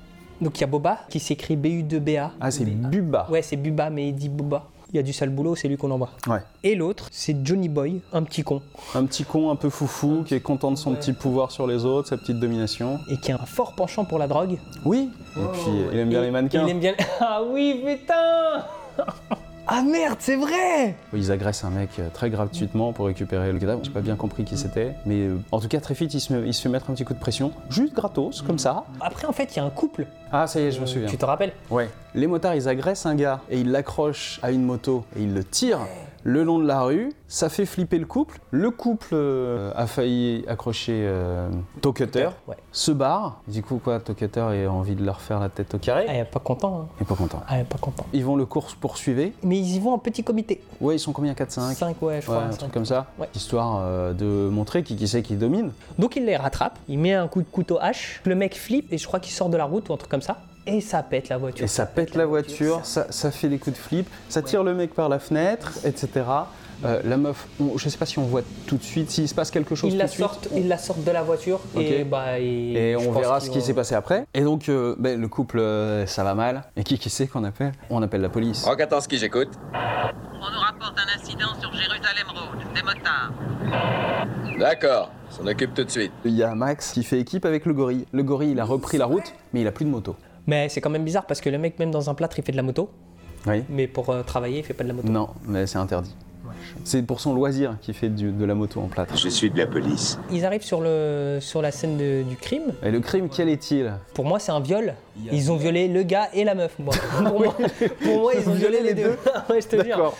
Donc 0.45 0.59
il 0.59 0.61
y 0.61 0.65
a 0.65 0.69
Boba 0.69 0.99
qui 1.09 1.19
s'écrit 1.21 1.57
B-U-2-B-A. 1.57 2.31
Ah, 2.41 2.51
c'est 2.51 2.65
Buba. 2.65 3.27
Ouais, 3.31 3.43
c'est 3.43 3.57
Buba, 3.57 3.91
mais 3.91 4.09
il 4.09 4.15
dit 4.15 4.29
Boba. 4.29 4.67
il 4.93 4.97
y 4.97 4.99
a 5.01 5.03
du 5.03 5.13
sale 5.13 5.31
boulot, 5.31 5.57
c'est 5.57 5.67
lui 5.67 5.77
qu'on 5.77 5.91
envoie. 5.91 6.11
Ouais. 6.29 6.39
Et 6.63 6.75
l'autre, 6.77 7.09
c'est 7.11 7.35
Johnny 7.45 7.69
Boy, 7.69 8.01
un 8.13 8.23
petit 8.23 8.45
con, 8.45 8.63
Un 8.95 9.07
petit 9.07 9.25
con 9.25 9.51
un 9.51 9.57
peu 9.57 9.71
foufou 9.71 10.23
qui 10.25 10.35
est 10.35 10.41
content 10.41 10.71
de 10.71 10.77
son 10.77 10.95
petit 10.95 11.13
pouvoir 11.15 11.51
sur 11.51 11.67
les 11.67 11.85
autres, 11.85 12.09
sa 12.09 12.17
petite 12.17 12.39
domination. 12.39 13.01
et 13.11 13.17
qui 13.17 13.33
a 13.33 13.37
un 13.43 13.47
fort 13.47 13.73
penchant 13.73 14.05
pour 14.05 14.19
la 14.21 14.29
drogue. 14.29 14.59
Oui. 14.85 15.09
Et 15.37 15.41
puis 15.53 15.63
il 15.93 15.99
aime 15.99 16.11
bien 16.11 16.21
Et- 16.23 16.27
les 16.27 16.31
mannequins. 16.31 16.65
Il 16.67 16.71
aime 16.71 16.79
bien. 16.81 16.95
Ah 17.21 17.41
oui, 17.43 17.83
putain 17.85 18.65
Ah 19.66 19.83
merde, 19.83 20.16
c'est 20.21 20.37
vrai 20.37 20.94
Ils 21.14 21.33
agressent 21.33 21.64
un 21.64 21.71
mec 21.71 21.88
euh, 21.99 22.09
très 22.12 22.28
gratuitement 22.28 22.92
pour 22.92 23.06
récupérer 23.06 23.50
le 23.50 23.59
cadavre. 23.59 23.80
J'ai 23.83 23.90
pas 23.90 24.02
bien 24.02 24.14
compris 24.14 24.44
qui 24.44 24.59
c'était, 24.59 24.94
mais 25.06 25.21
euh, 25.23 25.38
en 25.52 25.61
tout 25.61 25.68
cas 25.68 25.80
très 25.80 25.94
vite 25.94 26.12
il 26.12 26.21
se, 26.21 26.35
met- 26.35 26.47
il 26.47 26.52
se 26.52 26.61
fait 26.61 26.68
mettre 26.68 26.90
un 26.90 26.94
petit 26.94 27.04
coup 27.04 27.14
de 27.14 27.18
pression, 27.18 27.50
juste 27.71 27.94
gratos 27.94 28.42
comme 28.42 28.59
ça. 28.59 28.85
Après, 29.00 29.26
en 29.26 29.33
fait, 29.33 29.54
il 29.54 29.56
y 29.56 29.61
a 29.61 29.64
un 29.64 29.71
couple. 29.71 30.06
Ah 30.30 30.47
ça 30.47 30.61
y 30.61 30.64
est, 30.64 30.71
je 30.73 30.80
me 30.83 30.87
souviens. 30.87 31.09
Tu 31.09 31.16
te 31.16 31.25
rappelles? 31.25 31.52
Ouais. 31.71 31.88
Les 32.14 32.26
motards 32.26 32.54
ils 32.54 32.68
agressent 32.68 33.06
un 33.06 33.14
gars 33.14 33.40
et 33.49 33.59
ils 33.61 33.71
l'accrochent 33.71 34.38
à 34.42 34.50
une 34.50 34.64
moto 34.64 35.04
et 35.16 35.23
ils 35.23 35.33
le 35.33 35.42
tirent 35.44 35.80
le 36.25 36.43
long 36.43 36.59
de 36.59 36.66
la 36.66 36.83
rue. 36.83 37.12
Ça 37.28 37.49
fait 37.49 37.66
flipper 37.66 37.99
le 37.99 38.07
couple. 38.07 38.40
Le 38.50 38.71
couple 38.71 39.09
euh, 39.12 39.73
a 39.76 39.87
failli 39.87 40.45
accrocher 40.49 41.04
euh, 41.07 41.49
Tocutter, 41.81 42.28
Ouais. 42.49 42.57
se 42.73 42.90
barre. 42.93 43.40
Du 43.47 43.62
coup 43.62 43.81
quoi, 43.83 44.00
Tocutter 44.00 44.40
a 44.40 44.71
envie 44.73 44.95
de 44.95 45.04
leur 45.04 45.21
faire 45.21 45.38
la 45.40 45.49
tête 45.49 45.75
au 45.75 45.78
carré. 45.78 46.07
Ah, 46.09 46.12
elle 46.14 46.21
est 46.21 46.25
pas 46.25 46.40
content. 46.40 46.81
Hein. 46.83 46.88
Il 46.99 47.02
est 47.02 47.07
pas 47.07 47.14
content. 47.14 47.43
Ah, 47.47 47.61
est 47.61 47.64
pas 47.64 47.78
content. 47.78 48.07
Ils 48.12 48.25
vont 48.25 48.37
le 48.37 48.47
course 48.47 48.75
poursuivre. 48.75 49.31
Mais 49.43 49.59
ils 49.59 49.76
y 49.76 49.81
vont 49.81 49.93
en 49.93 49.99
petit 49.99 50.25
comité. 50.25 50.62
Ouais, 50.81 50.97
ils 50.97 50.99
sont 51.00 51.12
combien 51.12 51.35
4-5 51.35 51.75
5, 51.75 52.02
ouais, 52.02 52.21
je 52.23 52.31
Ouais, 52.31 52.37
crois. 52.37 52.43
un 52.45 52.50
truc 52.50 52.73
comme 52.73 52.87
ça. 52.87 53.07
Ouais. 53.19 53.28
Histoire 53.35 53.81
euh, 53.83 54.12
de 54.12 54.49
montrer 54.49 54.83
qui, 54.83 54.97
qui 54.97 55.07
c'est 55.07 55.23
qui 55.23 55.37
domine. 55.37 55.73
Donc 55.99 56.16
il 56.16 56.25
les 56.25 56.37
rattrape, 56.37 56.78
il 56.88 56.99
met 56.99 57.12
un 57.14 57.28
coup 57.28 57.43
de 57.43 57.47
couteau 57.49 57.78
hache, 57.81 58.23
le 58.25 58.35
mec 58.35 58.57
flippe 58.59 58.93
et 58.93 58.99
je 58.99 59.07
crois 59.07 59.21
qu'il 59.21 59.33
sort 59.33 59.50
de 59.50 59.57
la 59.57 59.64
route 59.66 59.88
ou 59.88 59.93
un 59.93 59.97
truc 59.99 60.11
comme 60.11 60.23
ça. 60.23 60.38
Et 60.66 60.80
ça 60.80 61.02
pète 61.02 61.28
la 61.28 61.37
voiture. 61.38 61.64
Et 61.64 61.68
ça 61.68 61.85
pète 61.87 62.14
la 62.14 62.25
voiture, 62.26 62.80
ça, 62.85 63.06
ça 63.11 63.30
fait 63.30 63.49
des 63.49 63.59
coups 63.59 63.76
de 63.76 63.80
flip, 63.83 64.09
ça 64.28 64.40
tire 64.42 64.62
le 64.64 64.75
mec 64.75 64.94
par 64.94 65.09
la 65.09 65.18
fenêtre, 65.18 65.73
etc. 65.85 66.09
Euh, 66.85 67.00
la 67.04 67.16
meuf, 67.16 67.47
on- 67.61 67.78
je 67.78 67.88
sais 67.88 67.97
pas 67.99 68.06
si 68.06 68.18
on 68.18 68.25
voit 68.25 68.42
tout 68.66 68.76
de 68.76 68.83
suite, 68.83 69.11
s'il 69.11 69.28
se 69.28 69.35
passe 69.35 69.50
quelque 69.50 69.75
chose 69.75 69.90
Ils 69.90 69.97
tout 69.97 69.99
la, 69.99 70.04
de 70.06 70.11
suite. 70.11 70.21
sortent, 70.21 70.49
ils 70.56 70.66
la 70.68 70.76
sortent 70.78 71.04
de 71.04 71.11
la 71.11 71.23
voiture 71.23 71.61
et 71.78 72.02
bah 72.04 72.38
et, 72.40 72.97
on 72.97 73.12
verra 73.12 73.40
ce 73.40 73.49
qui 73.50 73.61
s'est 73.62 73.75
passé 73.75 73.94
après. 73.94 74.26
Et 74.35 74.40
donc, 74.40 74.68
euh, 74.68 74.97
ben, 74.99 75.21
le 75.21 75.28
couple, 75.28 75.59
euh, 75.61 76.06
ça 76.06 76.25
va 76.25 76.35
mal. 76.35 76.64
Et 76.76 76.83
qui, 76.83 76.99
qui 76.99 77.11
c'est 77.11 77.26
qu'on 77.26 77.44
appelle? 77.44 77.73
On 77.90 78.02
appelle 78.02 78.23
la 78.23 78.28
police. 78.28 78.64
Rokatanski, 78.64 79.18
j'écoute. 79.18 79.50
On 79.73 80.50
nous 80.50 80.61
rapporte 80.61 80.99
un 80.99 81.21
incident 81.21 81.54
sur 81.61 81.73
Jérusalem 81.73 82.26
Road, 82.28 82.75
des 82.75 82.83
motards. 82.83 83.33
D'accord, 84.59 85.11
s'en 85.30 85.47
occupe 85.47 85.75
tout 85.75 85.85
de 85.85 85.90
suite. 85.90 86.12
Il 86.25 86.33
y 86.35 86.42
a 86.42 86.54
Max 86.54 86.92
qui 86.92 87.02
fait 87.04 87.18
équipe 87.21 87.44
avec 87.44 87.66
le 87.66 87.73
gorille. 87.73 88.06
Le 88.12 88.23
gorille, 88.23 88.50
il 88.52 88.61
a 88.61 88.64
repris 88.64 88.99
la 88.99 89.06
route, 89.06 89.33
mais 89.52 89.61
il 89.62 89.66
a 89.66 89.73
plus 89.73 89.85
de 89.85 89.90
moto. 89.90 90.16
Mais 90.47 90.69
c'est 90.69 90.81
quand 90.81 90.91
même 90.91 91.05
bizarre 91.05 91.27
parce 91.27 91.41
que 91.41 91.49
le 91.51 91.59
mec 91.59 91.79
même 91.79 91.91
dans 91.91 92.11
un 92.11 92.15
plâtre 92.15 92.39
il 92.39 92.45
fait 92.45 92.53
de 92.53 92.57
la 92.57 92.63
moto, 92.63 92.91
Oui 93.47 93.63
mais 93.69 93.87
pour 93.87 94.11
euh, 94.11 94.23
travailler 94.23 94.59
il 94.59 94.65
fait 94.65 94.75
pas 94.75 94.85
de 94.85 94.89
la 94.89 94.95
moto. 94.95 95.09
Non, 95.09 95.29
mais 95.47 95.67
c'est 95.67 95.79
interdit. 95.79 96.15
C'est 96.85 97.03
pour 97.03 97.21
son 97.21 97.35
loisir 97.35 97.77
qu'il 97.81 97.95
fait 97.95 98.09
du- 98.09 98.31
de 98.33 98.45
la 98.45 98.55
moto 98.55 98.81
en 98.81 98.87
plâtre. 98.87 99.17
Je 99.17 99.29
suis 99.29 99.51
de 99.51 99.57
la 99.59 99.67
police. 99.67 100.19
Ils 100.31 100.45
arrivent 100.45 100.63
sur, 100.63 100.81
le, 100.81 101.39
sur 101.41 101.63
la 101.63 101.71
scène 101.71 101.97
de- 101.97 102.23
du 102.23 102.37
crime. 102.37 102.73
Et 102.83 102.91
le 102.91 103.01
crime, 103.01 103.29
quel 103.29 103.49
est-il? 103.49 103.93
Pour 104.15 104.25
moi 104.25 104.39
c'est 104.39 104.53
un 104.53 104.61
viol. 104.61 104.95
Ils 105.33 105.51
ont 105.51 105.57
violé 105.57 105.89
le 105.89 106.03
gars 106.03 106.29
et 106.35 106.45
la 106.45 106.55
meuf. 106.55 106.77
moi. 106.79 106.95
pour, 107.27 107.41
moi, 107.41 107.57
pour 108.03 108.21
moi 108.21 108.33
ils 108.39 108.49
ont 108.49 108.53
violé 108.55 108.81
les 108.83 108.95
deux. 108.95 109.17
ouais, 109.51 109.61
je 109.61 109.69
te 109.69 109.83
jure. 109.85 110.15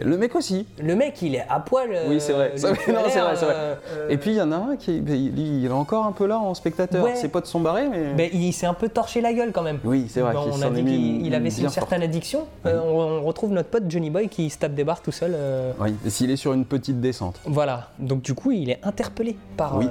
Le 0.00 0.18
mec 0.18 0.34
aussi. 0.36 0.66
Le 0.82 0.94
mec 0.94 1.20
il 1.22 1.34
est 1.34 1.44
à 1.48 1.60
poil. 1.60 1.88
euh, 1.92 2.06
Oui, 2.08 2.20
c'est 2.20 2.32
vrai. 2.32 2.52
tu 2.56 2.62
non, 2.92 3.00
c'est 3.08 3.20
vrai, 3.20 3.36
c'est 3.36 3.44
vrai. 3.46 3.54
euh, 3.56 4.08
Et 4.10 4.16
puis 4.18 4.30
il 4.32 4.36
y 4.36 4.42
en 4.42 4.52
a 4.52 4.56
un 4.56 4.76
qui, 4.76 5.00
ben, 5.00 5.14
il, 5.14 5.64
est 5.64 5.70
encore 5.70 6.04
un 6.04 6.12
peu 6.12 6.26
là 6.26 6.38
en 6.38 6.52
spectateur. 6.54 7.04
Ouais. 7.04 7.16
Ses 7.16 7.28
potes 7.28 7.46
sont 7.46 7.60
barrés, 7.60 7.88
mais. 7.88 8.12
Mais 8.14 8.30
il 8.32 8.52
s'est 8.52 8.66
un 8.66 8.74
peu 8.74 8.88
torché 8.88 9.20
la 9.20 9.32
gueule 9.32 9.50
quand 9.52 9.62
même. 9.62 9.78
Oui, 9.84 10.06
c'est 10.08 10.20
vrai 10.20 10.34
qu'il 10.34 10.52
on 10.52 10.62
a 10.62 10.70
dit 10.70 10.80
est 10.80 10.84
qu'il 11.22 11.34
avait 11.34 11.48
une 11.50 11.68
certaine 11.70 12.02
addiction. 12.02 12.46
Euh, 12.66 12.80
on, 12.84 13.22
on 13.22 13.22
retrouve 13.24 13.50
notre 13.52 13.68
pote 13.70 13.84
Johnny 13.88 14.10
Boy 14.10 14.28
qui 14.28 14.50
se 14.50 14.58
tape 14.58 14.74
des 14.74 14.84
barres 14.84 15.00
tout 15.02 15.12
seul. 15.12 15.32
euh, 15.34 15.72
Oui, 15.80 15.94
et 16.06 16.10
s'il 16.10 16.30
est 16.30 16.36
sur 16.36 16.52
une 16.52 16.64
petite 16.64 17.00
descente. 17.00 17.40
Voilà. 17.46 17.88
Donc 17.98 18.22
du 18.22 18.34
coup, 18.34 18.50
il 18.52 18.70
est 18.70 18.80
interpellé 18.82 19.36
par, 19.56 19.76
Oui. 19.78 19.86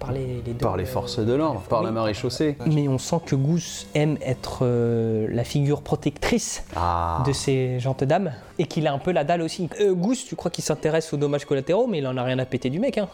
Euh, 0.00 0.04
par 0.06 0.12
les, 0.12 0.42
les 0.46 0.52
deux, 0.52 0.58
Par 0.64 0.76
les 0.76 0.84
euh, 0.84 0.86
forces 0.86 1.18
de 1.18 1.32
l'ordre, 1.32 1.60
par 1.62 1.82
la 1.82 1.88
oui. 1.90 1.94
marée 1.94 2.14
chaussée. 2.14 2.56
Mais 2.66 2.88
on 2.88 2.98
sent 2.98 3.20
que 3.26 3.34
Goose 3.36 3.86
aime 3.94 4.16
être 4.24 4.60
euh, 4.62 5.26
la 5.30 5.44
figure 5.44 5.82
protectrice 5.82 6.64
Ah. 6.76 7.22
de 7.26 7.32
ces 7.32 7.78
gentes 7.80 8.04
dames 8.04 8.32
et 8.58 8.64
qu'il 8.66 8.86
a 8.86 8.92
un 8.92 8.98
peu 8.98 9.12
la 9.12 9.24
dalle 9.24 9.42
aussi. 9.42 9.68
Euh, 9.80 9.94
Goose, 9.94 10.24
tu 10.24 10.36
crois 10.36 10.50
qu'il 10.50 10.64
s'intéresse 10.64 11.12
aux 11.12 11.16
dommages 11.16 11.44
collatéraux, 11.44 11.86
mais 11.86 11.98
il 11.98 12.06
en 12.06 12.16
a 12.16 12.22
rien 12.22 12.38
à 12.38 12.44
péter 12.44 12.70
du 12.70 12.80
mec. 12.80 12.98
hein. 12.98 13.08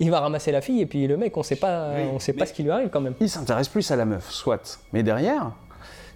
Il 0.00 0.10
va 0.10 0.20
ramasser 0.20 0.52
la 0.52 0.60
fille 0.60 0.80
et 0.80 0.86
puis 0.86 1.06
le 1.06 1.16
mec, 1.16 1.36
on 1.36 1.42
sait 1.42 1.56
pas, 1.56 1.90
on 2.12 2.18
sait 2.18 2.32
pas 2.32 2.46
ce 2.46 2.52
qui 2.52 2.62
lui 2.62 2.70
arrive 2.70 2.88
quand 2.90 3.00
même. 3.00 3.14
Il 3.20 3.28
s'intéresse 3.30 3.68
plus 3.68 3.90
à 3.90 3.96
la 3.96 4.04
meuf, 4.04 4.30
soit. 4.30 4.80
Mais 4.92 5.02
derrière, 5.02 5.52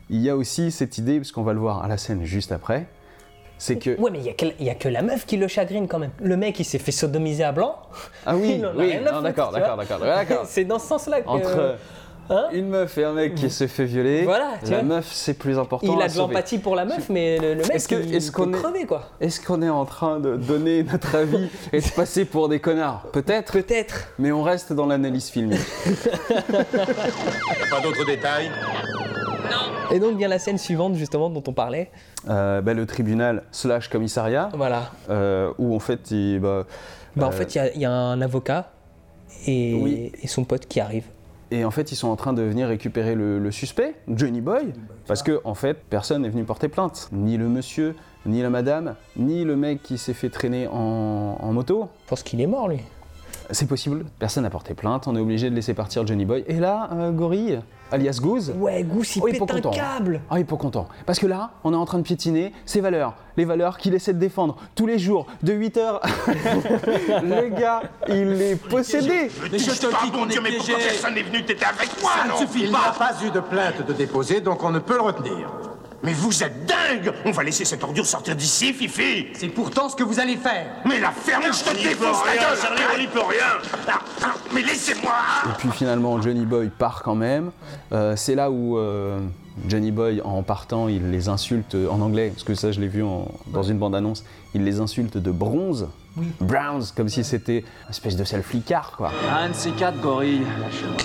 il 0.09 0.21
y 0.21 0.31
a 0.31 0.37
aussi 0.37 0.71
cette 0.71 0.99
idée, 0.99 1.19
parce 1.19 1.33
qu'on 1.33 1.43
va 1.43 1.53
le 1.53 1.59
voir 1.59 1.83
à 1.83 1.89
la 1.89 1.97
scène 1.97 2.23
juste 2.25 2.53
après, 2.53 2.87
c'est 3.59 3.77
que. 3.77 3.99
Ouais, 4.01 4.11
mais 4.11 4.19
il 4.19 4.25
y, 4.27 4.31
a 4.31 4.35
que- 4.35 4.55
il 4.61 4.67
y 4.67 4.71
a 4.71 4.75
que 4.75 4.89
la 4.89 5.03
meuf 5.03 5.27
qui 5.27 5.37
le 5.37 5.49
chagrine 5.49 5.89
quand 5.89 5.99
même. 5.99 6.13
Le 6.21 6.37
mec, 6.37 6.59
il 6.61 6.65
s'est 6.65 6.79
fait 6.79 6.93
sodomiser 6.93 7.45
à 7.45 7.53
blanc. 7.53 7.77
Ah 8.25 8.37
oui, 8.37 8.57
Il 8.59 8.67
en 8.67 8.71
a 8.71 8.73
oui, 8.77 8.95
non, 8.97 9.21
d'accord, 9.23 9.51
d'accord, 9.53 9.77
d'accord, 9.77 9.99
d'accord. 10.01 10.43
C'est 10.47 10.65
dans 10.65 10.79
ce 10.79 10.87
sens-là 10.89 11.21
que. 11.23 11.29
Entre 11.29 11.77
Hein 12.29 12.49
une 12.51 12.71
meuf 12.71 12.99
et 12.99 13.05
un 13.05 13.13
mec 13.13 13.37
qui 13.37 13.49
se 13.51 13.69
fait 13.69 13.85
violer, 13.85 14.25
Voilà, 14.25 14.55
tu 14.65 14.73
la 14.73 14.79
vois. 14.79 14.97
meuf 14.97 15.09
c'est 15.13 15.35
plus 15.35 15.61
important. 15.61 15.87
il 15.97 16.03
à 16.03 16.07
a 16.07 16.09
de 16.09 16.19
l'empathie 16.19 16.59
pour 16.59 16.75
la 16.75 16.85
meuf, 16.85 17.09
mais 17.09 17.39
le, 17.39 17.51
le 17.55 17.61
mec, 17.63 17.71
Est-ce 17.77 17.87
que- 17.87 17.95
il 18.03 18.17
est-ce 18.17 18.33
qu'on 18.33 18.53
est- 18.53 18.57
crever 18.59 18.85
quoi. 18.85 19.11
Est-ce 19.21 19.41
qu'on 19.41 19.63
est 19.63 19.69
en 19.69 19.85
train 19.85 20.19
de 20.19 20.35
donner 20.35 20.83
notre 20.83 21.15
avis 21.15 21.49
et 21.73 21.81
de 21.81 21.89
passer 21.91 22.25
pour 22.25 22.49
des 22.49 22.59
connards? 22.59 23.03
Peut-être, 23.13 23.53
Peut-être. 23.53 24.09
mais 24.19 24.33
on 24.33 24.43
reste 24.43 24.73
dans 24.73 24.87
l'analyse 24.87 25.29
filmique. 25.29 25.61
Pas 27.71 27.81
d'autres 27.81 28.05
détails? 28.05 28.51
Et 29.93 30.01
donc 30.01 30.17
vient 30.17 30.27
la 30.27 30.41
scène 30.41 30.59
suivante 30.59 30.97
justement 30.97 31.31
dont 31.31 31.45
on 31.47 31.53
parlait. 31.53 31.91
Euh, 32.29 32.61
bah, 32.61 32.75
le 32.75 32.87
tribunal 32.87 33.45
slash 33.53 33.89
commissariat, 33.89 34.49
Voilà. 34.55 34.91
euh, 35.11 35.53
où 35.59 35.75
en 35.77 35.79
fait, 35.79 36.11
il, 36.11 36.41
bah, 36.41 36.67
Bah, 37.15 37.27
en 37.27 37.29
euh, 37.29 37.33
fait, 37.33 37.55
il 37.55 37.59
y 37.59 37.61
a- 37.61 37.73
il 37.75 37.81
y, 37.81 37.85
a 37.85 37.93
un 37.93 38.21
avocat 38.21 38.71
et, 39.47 39.79
Oui. 39.81 40.13
et 40.23 40.27
son 40.27 40.45
pote 40.45 40.67
qui 40.67 40.81
arrive. 40.81 41.05
Et 41.53 41.65
en 41.65 41.71
fait, 41.71 41.93
ils 41.93 41.97
sont 41.97 42.09
en 42.09 42.17
train 42.17 42.33
de 42.33 42.43
venir 42.43 42.67
récupérer 42.67 43.15
le, 43.15 43.39
le 43.39 43.51
suspect, 43.53 43.95
Johnny 44.09 44.41
Boy, 44.41 44.73
parce 45.07 45.23
que 45.23 45.41
en 45.45 45.55
fait, 45.55 45.75
personne 45.89 46.23
n'est 46.23 46.29
venu 46.29 46.43
porter 46.43 46.69
plainte. 46.69 47.09
Ni 47.13 47.37
le 47.37 47.47
monsieur, 47.49 47.95
ni 48.27 48.43
la 48.43 48.51
madame, 48.51 48.97
ni 49.17 49.45
le 49.45 49.55
mec 49.55 49.81
qui 49.85 49.97
s'est 49.97 50.13
fait 50.15 50.29
traîner 50.31 50.67
en, 50.67 51.37
en 51.41 51.53
moto. 51.53 51.89
Je 52.05 52.09
pense 52.11 52.25
qu'il 52.25 52.41
est 52.41 52.49
mort 52.49 52.67
lui. 52.69 52.81
C'est 53.53 53.69
possible, 53.69 54.05
personne 54.19 54.43
n'a 54.43 54.51
porté 54.51 54.75
plainte, 54.75 55.07
on 55.07 55.15
est 55.15 55.21
obligé 55.21 55.49
de 55.49 55.55
laisser 55.55 55.73
partir 55.75 56.05
Johnny 56.05 56.25
Boy. 56.25 56.45
Et 56.49 56.59
là, 56.59 56.89
euh, 56.93 57.13
Gorille, 57.13 57.61
alias 57.93 58.19
Goose, 58.21 58.53
Ouais, 58.57 58.83
Goose, 58.83 59.17
il 59.17 59.23
Oh, 59.23 59.29
il 59.29 59.37
est 59.37 59.39
pète 59.39 59.49
pas 59.49 59.55
un 59.55 59.61
content. 59.61 59.71
câble. 59.71 60.21
ah, 60.31 60.39
il 60.39 60.43
est 60.43 60.45
pas 60.45 60.57
content. 60.57 60.87
Parce 61.07 61.19
que 61.19 61.27
là, 61.27 61.51
on 61.65 61.73
est 61.73 61.77
en 61.77 61.85
train 61.85 61.99
de 61.99 62.03
piétiner 62.03 62.53
ses 62.65 62.81
valeurs. 62.81 63.15
Les 63.37 63.45
valeurs 63.45 63.79
qu'il 63.79 63.95
essaie 63.95 64.13
de 64.15 64.19
défendre 64.19 64.57
tous 64.75 64.87
les 64.87 64.99
jours, 64.99 65.27
de 65.43 65.53
8h. 65.53 66.01
le 67.23 67.49
gars, 67.59 67.83
il 68.09 68.41
est 68.43 68.57
possédé. 68.57 69.31
Mais 69.51 69.59
je 69.59 69.71
te 69.71 70.05
dis 70.05 70.11
qu'on 70.11 70.29
est 70.29 70.41
piégé 70.41 70.75
personne 70.75 71.15
n'est 71.15 71.23
venu 71.23 71.45
t'aider 71.45 71.65
avec 71.65 71.91
moi, 72.03 72.13
Ça 72.19 72.25
ne 72.25 72.31
non 72.31 72.37
suffit 72.39 72.63
Il 72.65 72.73
pas 72.73 72.79
n'a 72.87 72.93
pas 72.93 73.13
eu 73.25 73.31
de 73.31 73.41
plainte 73.41 73.87
de 73.87 73.93
déposer, 73.93 74.41
donc 74.41 74.63
on 74.65 74.71
ne 74.71 74.79
peut 74.79 74.95
le 74.95 75.03
retenir. 75.03 75.49
Mais 76.03 76.13
vous 76.13 76.43
êtes 76.43 76.67
dingue 76.67 77.13
On 77.25 77.31
va 77.31 77.43
laisser 77.43 77.65
cette 77.65 77.83
ordure 77.83 78.07
sortir 78.07 78.37
d'ici, 78.37 78.73
Fifi 78.73 79.29
C'est 79.35 79.49
pourtant 79.49 79.89
ce 79.89 79.97
que 79.97 80.03
vous 80.05 80.21
allez 80.21 80.37
faire. 80.37 80.67
Mais 80.85 81.01
la 81.01 81.11
ferme, 81.11 81.45
je 81.45 81.65
te 81.65 81.75
défonce 81.83 82.19
la 82.27 82.37
gueule 82.37 82.57
Sérieux, 82.57 82.85
on 82.95 82.99
n'y 82.99 83.07
peut 83.07 83.21
rien 83.21 83.71
Ah, 83.89 83.99
ah, 84.23 84.35
Mais 84.55 84.63
laissez-moi 84.63 85.13
Et 85.47 85.53
puis 85.59 85.71
finalement, 85.73 86.21
Johnny 86.21 86.45
Boy 86.47 86.69
part 86.69 87.03
quand 87.03 87.15
même. 87.15 87.51
Euh, 87.93 88.15
c'est 88.17 88.35
là 88.35 88.51
où 88.51 88.79
euh, 88.79 89.19
Johnny 89.67 89.91
Boy, 89.91 90.21
en 90.23 90.43
partant, 90.43 90.89
il 90.89 91.11
les 91.11 91.29
insulte 91.29 91.75
en 91.91 92.01
anglais, 92.01 92.31
parce 92.31 92.45
que 92.45 92.55
ça, 92.55 92.73
je 92.73 92.81
l'ai 92.81 92.89
vu 92.89 93.03
en- 93.03 93.29
dans 93.49 93.63
une 93.63 93.79
bande-annonce. 93.79 94.23
Il 94.55 94.65
les 94.65 94.81
insulte 94.81 95.17
de 95.17 95.31
bronze. 95.31 95.89
Browns, 96.41 96.85
comme 96.97 97.09
si 97.11 97.25
c'était 97.25 97.59
une 97.59 97.91
espèce 97.91 98.17
de 98.17 98.25
sale 98.25 98.43
flicard, 98.43 98.93
quoi. 98.97 99.13
Un 99.31 99.51
de 99.51 99.55
ces 99.55 99.71
quatre 99.73 100.01
gorilles. 100.01 100.47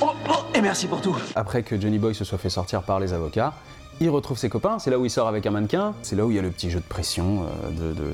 Oh, 0.02 0.12
oh, 0.30 0.34
et 0.56 0.62
merci 0.62 0.88
pour 0.88 1.02
tout. 1.02 1.16
Après 1.36 1.64
que 1.64 1.80
Johnny 1.80 1.98
Boy 2.00 2.16
se 2.16 2.24
soit 2.24 2.38
fait 2.38 2.50
sortir 2.50 2.82
par 2.84 3.00
les 3.02 3.12
avocats, 3.12 3.54
il 4.02 4.10
retrouve 4.10 4.38
ses 4.38 4.50
copains, 4.50 4.80
c'est 4.80 4.90
là 4.90 5.00
où 5.00 5.06
il 5.06 5.10
sort 5.10 5.28
avec 5.28 5.46
un 5.46 5.52
mannequin, 5.52 5.94
c'est 6.02 6.16
là 6.16 6.26
où 6.26 6.32
il 6.32 6.36
y 6.36 6.40
a 6.40 6.42
le 6.42 6.50
petit 6.50 6.70
jeu 6.70 6.80
de 6.80 6.86
pression 6.86 7.44
euh, 7.44 7.94
de, 7.94 8.00
de 8.00 8.14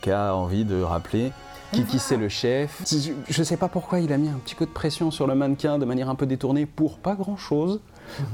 qui 0.00 0.10
a 0.10 0.34
envie 0.34 0.64
de 0.64 0.80
rappeler 0.82 1.32
qui, 1.72 1.84
qui 1.84 1.98
c'est 1.98 2.16
le 2.16 2.28
chef? 2.28 2.82
Je, 2.86 3.10
je 3.28 3.42
sais 3.42 3.56
pas 3.56 3.68
pourquoi 3.68 3.98
il 3.98 4.12
a 4.12 4.16
mis 4.16 4.28
un 4.28 4.38
petit 4.44 4.54
coup 4.54 4.64
de 4.64 4.70
pression 4.70 5.10
sur 5.10 5.26
le 5.26 5.34
mannequin 5.34 5.78
de 5.78 5.84
manière 5.84 6.08
un 6.08 6.14
peu 6.14 6.24
détournée 6.24 6.66
pour 6.66 6.98
pas 6.98 7.14
grand 7.14 7.36
chose. 7.36 7.80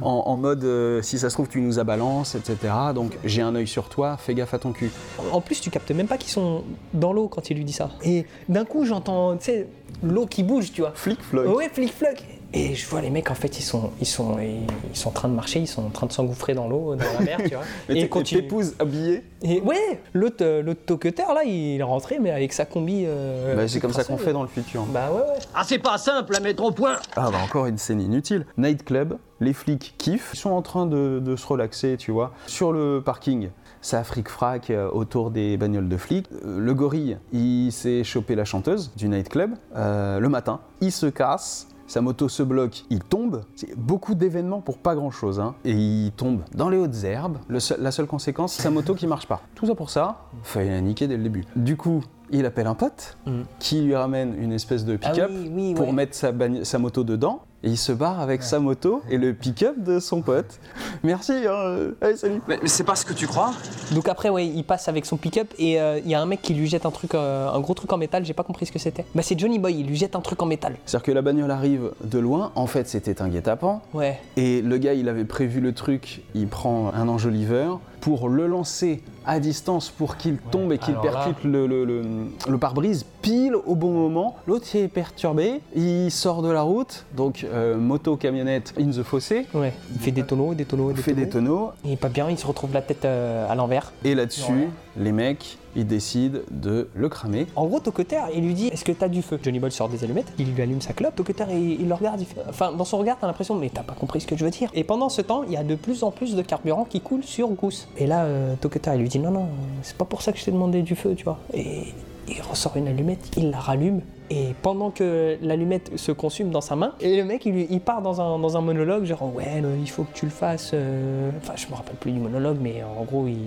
En, 0.03 0.25
en 0.27 0.37
mode 0.37 0.65
euh, 0.65 1.01
si 1.01 1.19
ça 1.19 1.31
se 1.31 1.35
trouve 1.35 1.49
tu 1.49 1.61
nous 1.61 1.79
abalances, 1.79 2.35
etc. 2.35 2.59
Donc 2.95 3.17
j'ai 3.25 3.41
un 3.41 3.55
œil 3.55 3.69
sur 3.69 3.89
toi, 3.89 4.17
fais 4.19 4.35
gaffe 4.35 4.53
à 4.53 4.59
ton 4.59 4.73
cul. 4.73 4.91
En 5.33 5.41
plus, 5.41 5.61
tu 5.61 5.71
captes 5.71 5.91
même 5.93 6.09
pas 6.09 6.19
qu'ils 6.19 6.33
sont 6.33 6.65
dans 6.93 7.13
l'eau 7.13 7.29
quand 7.29 7.51
il 7.51 7.57
lui 7.57 7.65
dit 7.65 7.73
ça. 7.73 7.89
Et 8.03 8.27
d'un 8.49 8.65
coup, 8.65 8.85
j'entends, 8.85 9.37
tu 9.37 9.45
sais, 9.45 9.69
l'eau 10.03 10.27
qui 10.27 10.43
bouge, 10.43 10.73
tu 10.73 10.83
vois. 10.83 10.93
Flic 10.95 11.23
floc. 11.23 11.57
Ouais, 11.57 11.71
flic 11.73 11.95
floc. 11.95 12.23
Et 12.53 12.75
je 12.75 12.87
vois 12.89 13.01
les 13.01 13.11
mecs, 13.11 13.31
en 13.31 13.35
fait, 13.37 13.59
ils 13.61 13.63
sont, 13.63 13.91
ils 14.01 14.07
sont, 14.07 14.39
ils 14.41 14.67
sont 14.97 15.11
en 15.11 15.13
train 15.13 15.29
de 15.29 15.35
marcher, 15.35 15.61
ils 15.61 15.69
sont 15.69 15.87
en 15.87 15.91
train 15.91 16.07
de 16.09 16.13
s'engouffrer 16.13 16.53
dans 16.55 16.67
l'eau, 16.69 16.97
dans 16.97 17.05
la 17.19 17.25
mer, 17.25 17.39
tu 17.45 17.55
vois. 17.55 17.63
Et, 17.89 17.93
et 17.93 17.99
et 17.99 18.03
ils 18.03 18.09
continuent. 18.09 18.43
Pépouze 18.43 18.75
habillé. 18.81 19.23
Et 19.43 19.61
ouais, 19.61 20.01
l'autre, 20.15 20.37
euh, 20.45 20.61
l'autre 20.63 20.81
toqueteur 20.85 21.33
là, 21.33 21.45
il 21.45 21.79
est 21.79 21.83
rentré, 21.83 22.19
mais 22.19 22.31
avec 22.33 22.53
sa 22.53 22.65
combi. 22.65 23.05
euh, 23.07 23.55
Bah, 23.55 23.69
c'est 23.69 23.79
comme 23.79 23.93
ça 23.93 24.03
qu'on 24.05 24.17
fait 24.19 24.33
dans 24.33 24.43
le 24.43 24.49
futur. 24.49 24.85
Bah 24.87 25.11
ouais, 25.13 25.21
ouais. 25.21 25.39
Ah, 25.55 25.63
c'est 25.65 25.79
pas 25.79 25.97
simple 25.97 26.35
à 26.35 26.41
mettre 26.41 26.65
au 26.65 26.73
point. 26.73 26.97
Ah 27.15 27.31
bah 27.31 27.39
encore 27.45 27.67
une 27.67 27.79
scène 27.79 28.01
inutile. 28.01 28.45
Nightclub, 28.59 29.15
les 29.39 29.53
flics 29.53 29.95
kiffent, 29.97 30.31
ils 30.35 30.39
sont 30.39 30.51
en 30.51 30.63
train 30.63 30.87
de, 30.87 31.21
de 31.25 31.37
se 31.37 31.47
relaxer, 31.47 31.97
tu 31.99 32.11
vois, 32.11 32.33
sur 32.47 32.73
le 32.73 33.01
parking 33.05 33.51
ça 33.83 34.05
fric-frac 34.05 34.69
euh, 34.69 34.91
autour 34.91 35.31
des 35.31 35.57
bagnoles 35.57 35.89
de 35.89 35.97
flics. 35.97 36.27
Euh, 36.45 36.59
Le 36.59 36.75
gorille, 36.75 37.17
il 37.33 37.71
s'est 37.71 38.05
chopé 38.05 38.35
la 38.35 38.45
chanteuse 38.45 38.93
du 38.95 39.09
nightclub 39.09 39.53
euh, 39.75 40.21
le 40.21 40.29
matin. 40.29 40.61
Il 40.83 40.93
se 40.93 41.07
casse. 41.07 41.67
Sa 41.91 42.01
moto 42.01 42.29
se 42.29 42.45
bloque, 42.45 42.85
il 42.89 43.01
tombe. 43.01 43.41
C'est 43.57 43.77
beaucoup 43.77 44.15
d'événements 44.15 44.61
pour 44.61 44.79
pas 44.79 44.95
grand 44.95 45.11
chose. 45.11 45.41
hein. 45.41 45.57
Et 45.65 45.73
il 45.73 46.13
tombe 46.13 46.43
dans 46.55 46.69
les 46.69 46.77
hautes 46.77 47.03
herbes. 47.03 47.39
Le 47.49 47.59
seul- 47.59 47.81
la 47.81 47.91
seule 47.91 48.07
conséquence, 48.07 48.53
sa 48.53 48.71
moto 48.71 48.95
qui 48.95 49.09
marche 49.09 49.27
pas. 49.27 49.41
Tout 49.57 49.67
ça 49.67 49.75
pour 49.75 49.91
ça, 49.91 50.19
fallait 50.45 50.71
la 50.71 50.81
niquer 50.83 51.09
dès 51.09 51.17
le 51.17 51.25
début. 51.25 51.45
Du 51.57 51.77
coup, 51.77 52.05
il 52.31 52.47
appelle 52.47 52.69
un 52.69 52.77
pote 52.77 53.17
qui 53.59 53.81
lui 53.81 53.97
ramène 53.97 54.41
une 54.41 54.53
espèce 54.53 54.85
de 54.85 55.01
Ah 55.03 55.11
pick-up 55.11 55.31
oui, 55.35 55.51
oui, 55.53 55.75
pour 55.75 55.93
mettre 55.93 56.15
sa 56.17 56.79
moto 56.79 57.03
dedans. 57.03 57.43
Et 57.63 57.69
il 57.69 57.77
se 57.77 57.93
barre 57.93 58.21
avec 58.21 58.43
sa 58.43 58.59
moto 58.59 59.03
et 59.11 59.19
le 59.19 59.35
pick-up 59.35 59.75
de 59.77 60.01
son 60.01 60.23
pote. 60.23 60.59
Merci, 61.03 61.33
hein, 61.47 61.91
allez, 62.01 62.17
salut. 62.17 62.41
Mais, 62.49 62.59
mais 62.63 62.69
c'est 62.69 62.85
pas 62.85 62.97
ce 62.97 63.05
que 63.05 63.13
tu 63.13 63.27
crois 63.27 63.53
Donc 63.93 64.09
après, 64.09 64.31
ouais, 64.31 64.47
il 64.47 64.65
passe 64.65 64.89
avec 64.89 65.05
son 65.05 65.19
pick-up 65.19 65.53
et 65.59 65.79
euh, 65.79 65.99
il 65.99 66.11
y 66.11 66.15
a 66.15 66.23
un 66.23 66.27
mec 66.27 66.41
qui 66.41 66.55
lui 66.55 66.67
jette 66.67 66.87
un 66.87 66.91
truc, 66.91 67.15
euh, 67.15 67.51
un 67.51 67.61
gros 67.61 67.75
truc 67.75 67.93
en 67.93 67.99
métal. 67.99 68.25
J'ai 68.25 68.33
pas 68.33 68.45
compris 68.45 68.65
ce 68.65 68.73
que 68.73 68.79
c'était. 68.79 69.05
Bah 69.15 69.23
c'est 69.23 69.39
Johnny 69.39 69.59
Boy. 69.59 69.81
Il 69.81 69.87
lui 69.87 69.97
jette 69.97 70.17
un 70.17 70.21
truc 70.21 70.41
en 70.43 70.47
métal. 70.47 70.77
C'est-à-dire 70.87 71.05
que 71.05 71.13
la 71.13 71.23
bagnole 71.23 71.51
arrive 71.51 71.93
de 72.03 72.19
loin. 72.19 72.51
En 72.55 72.67
fait, 72.67 72.89
c'était 72.89 73.21
un 73.21 73.29
guet-apens. 73.29 73.83
Ouais. 73.93 74.19
Et 74.39 74.63
le 74.63 74.79
gars, 74.79 74.95
il 74.95 75.09
avait 75.11 75.25
prévu 75.25 75.61
le 75.61 75.75
truc. 75.75 76.23
Il 76.35 76.49
prend 76.49 76.93
un 76.95 77.09
enjoliveur 77.09 77.81
pour 78.01 78.29
le 78.29 78.47
lancer 78.47 79.03
à 79.27 79.39
distance 79.41 79.91
pour 79.91 80.17
qu'il 80.17 80.37
tombe 80.39 80.73
et 80.73 80.79
qu'il 80.79 80.95
là- 80.95 81.01
percute 81.01 81.45
le, 81.45 81.67
le- 81.67 81.85
le- 81.85 82.03
le 82.49 82.59
pare-brise 82.59 83.05
pile 83.23 83.55
au 83.55 83.75
bon 83.75 83.91
moment. 83.93 84.37
L'autre 84.47 84.67
est 84.75 84.89
perturbé. 84.89 85.61
Il 85.77 86.11
sort 86.11 86.41
de 86.43 86.51
la 86.51 86.63
route. 86.63 87.05
Donc, 87.15 87.45
euh, 87.45 87.77
moto, 87.77 88.17
camionnette, 88.17 88.73
in 88.81 88.91
the 88.91 89.03
fossé. 89.03 89.47
Ouais. 89.55 89.73
Il 89.95 90.01
fait 90.01 90.11
des 90.11 90.23
tonneaux, 90.25 90.55
des 90.55 90.65
tonneaux, 90.65 90.91
Il 90.91 90.97
des 90.97 91.03
fait 91.03 91.13
tonneaux. 91.13 91.25
des 91.27 91.31
tonneaux. 91.31 91.71
Il 91.85 91.93
est 91.93 91.97
pas 91.97 92.09
bien. 92.09 92.31
Il 92.31 92.39
se 92.39 92.47
retrouve 92.47 92.73
la 92.73 92.83
tête 92.83 93.05
euh, 93.05 93.51
à 93.51 93.55
l'envers. 93.55 93.93
Et 94.05 94.15
là-dessus, 94.15 94.69
les 94.97 95.13
mecs, 95.13 95.59
ils 95.77 95.87
décident 95.87 96.41
de 96.51 96.89
le 96.95 97.09
cramer. 97.09 97.47
En 97.57 97.67
gros, 97.67 97.81
Toketer, 97.81 98.21
il 98.35 98.45
lui 98.45 98.55
dit 98.55 98.69
Est-ce 98.69 98.85
que 98.85 98.93
t'as 98.93 99.09
du 99.09 99.23
feu? 99.23 99.39
Johnny 99.43 99.59
Boy 99.61 99.71
sort 99.71 99.89
des 99.89 100.03
allumettes, 100.05 100.33
il 100.39 100.53
lui 100.53 100.63
allume 100.63 100.81
sa 100.81 100.93
clope. 100.93 101.15
Toketer, 101.15 101.45
il, 101.53 101.89
le 101.89 101.95
regarde, 101.95 102.21
il 102.21 102.27
fait- 102.27 102.41
enfin, 102.49 102.73
dans 102.73 102.85
son 102.85 102.99
regard, 102.99 103.17
t'as 103.21 103.27
l'impression 103.27 103.55
Mais 103.55 103.71
t'as 103.73 103.83
pas 103.83 103.95
compris 103.95 104.21
ce 104.21 104.27
que 104.27 104.37
je 104.37 104.45
veux 104.45 104.51
dire. 104.51 104.71
Et 104.75 104.85
pendant 104.85 105.09
ce 105.09 105.23
temps, 105.23 105.43
il 105.45 105.53
y 105.53 105.57
a 105.57 105.65
de 105.65 105.75
plus 105.75 106.03
en 106.03 106.11
plus 106.11 106.35
de 106.35 106.43
carburant 106.43 106.85
qui 106.85 107.01
coule 107.01 107.23
sur 107.23 107.49
Goose. 107.51 107.87
Et 107.97 108.07
là, 108.07 108.25
euh, 108.25 108.55
il 108.95 109.01
lui 109.01 109.09
dit 109.09 109.19
Non, 109.19 109.31
non, 109.31 109.47
c'est 109.83 109.97
pas 109.97 110.05
pour 110.05 110.23
ça 110.23 110.33
que 110.33 110.39
je 110.39 110.45
t'ai 110.45 110.51
demandé 110.53 110.83
du 110.83 110.97
feu, 110.97 111.15
tu 111.15 111.25
vois. 111.25 111.39
Et 111.55 111.85
il 112.29 112.41
ressort 112.43 112.77
une 112.77 112.89
allumette, 112.89 113.31
il 113.37 113.51
la 113.51 113.59
rallume. 113.59 114.01
Et 114.33 114.55
pendant 114.63 114.91
que 114.91 115.37
l'allumette 115.43 115.91
se 115.99 116.13
consume 116.13 116.51
dans 116.51 116.61
sa 116.61 116.77
main, 116.77 116.93
et 117.01 117.17
le 117.17 117.25
mec 117.25 117.45
il, 117.47 117.81
part 117.81 118.01
dans 118.01 118.21
un, 118.21 118.39
dans 118.39 118.57
un 118.57 118.61
monologue, 118.61 119.05
genre 119.05 119.35
ouais, 119.35 119.61
le- 119.61 119.77
il 119.81 119.91
faut 119.91 120.05
que 120.05 120.13
tu 120.15 120.25
le 120.25 120.31
fasses. 120.31 120.71
euh, 120.73 121.31
Enfin, 121.43 121.55
je 121.57 121.67
me 121.67 121.75
rappelle 121.75 121.97
plus 121.97 122.13
du 122.13 122.21
monologue, 122.21 122.59
mais 122.61 122.83
en 122.85 123.03
gros, 123.03 123.27
il, 123.27 123.39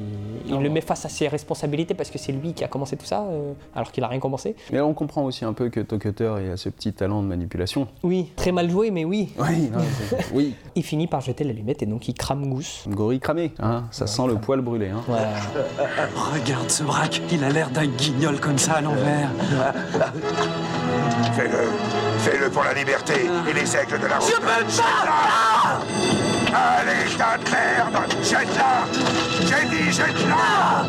il 0.46 0.60
le 0.60 0.70
met 0.70 0.82
face 0.82 1.06
à 1.06 1.10
ses 1.10 1.30
responsabilités 1.30 1.94
parce 1.94 2.10
que 2.10 2.18
c'est 2.18 2.34
lui 2.34 2.54
qui 2.54 2.66
a 2.66 2.68
commencé 2.68 2.98
tout 2.98 3.06
ça, 3.06 3.22
euh, 3.30 3.54
alors 3.76 3.94
qu'il 3.94 4.04
a 4.04 4.08
rien 4.10 4.20
commencé. 4.20 4.56
Mais 4.74 4.82
on 4.82 4.94
comprend 4.94 5.24
aussi 5.24 5.46
un 5.46 5.54
peu 5.54 5.70
que 5.70 5.80
Toketer 5.80 6.34
a 6.52 6.58
ce 6.58 6.68
petit 6.68 6.92
talent 6.92 7.22
de 7.24 7.28
manipulation. 7.28 7.88
Oui, 8.04 8.32
très 8.36 8.52
mal 8.52 8.70
joué, 8.70 8.92
mais 8.92 9.06
oui. 9.06 9.30
Oui, 9.40 9.70
non, 9.72 9.80
oui. 10.34 10.54
Il 10.76 10.84
finit 10.84 11.08
par 11.08 11.22
jeter 11.22 11.44
l'allumette 11.46 11.82
et 11.84 11.86
donc 11.86 12.08
il 12.10 12.14
crame 12.14 12.48
Goose. 12.50 12.84
Gorille 12.90 13.20
cramé, 13.20 13.54
hein, 13.60 13.86
ça 13.92 14.06
sent 14.08 14.24
le 14.28 14.36
poil 14.36 14.60
brûlé. 14.62 14.90
Hein. 14.90 15.02
Regarde 16.34 16.70
ce 16.70 16.84
braque, 16.84 17.22
il 17.32 17.44
a 17.44 17.50
l'air 17.50 17.70
d'un 17.70 17.86
guignol 17.86 18.40
comme 18.42 18.58
ça 18.58 18.74
à 18.74 18.82
l'envers. 18.82 19.30
Fais-le. 21.36 21.70
Fais-le 22.20 22.50
pour 22.50 22.64
la 22.64 22.74
liberté 22.74 23.30
et 23.50 23.54
les 23.54 23.76
aigles 23.76 24.00
de 24.00 24.08
la 24.08 24.18
route. 24.18 24.30
Je 24.30 24.36
peux 24.36 24.42
pas 24.42 25.84
Allez, 26.56 27.10
tas 27.18 27.38
de 27.38 27.50
merde 27.50 27.98
Jette-la 28.22 28.86
J'ai 29.42 29.68
dit 29.70 29.92
jette-la 29.92 30.86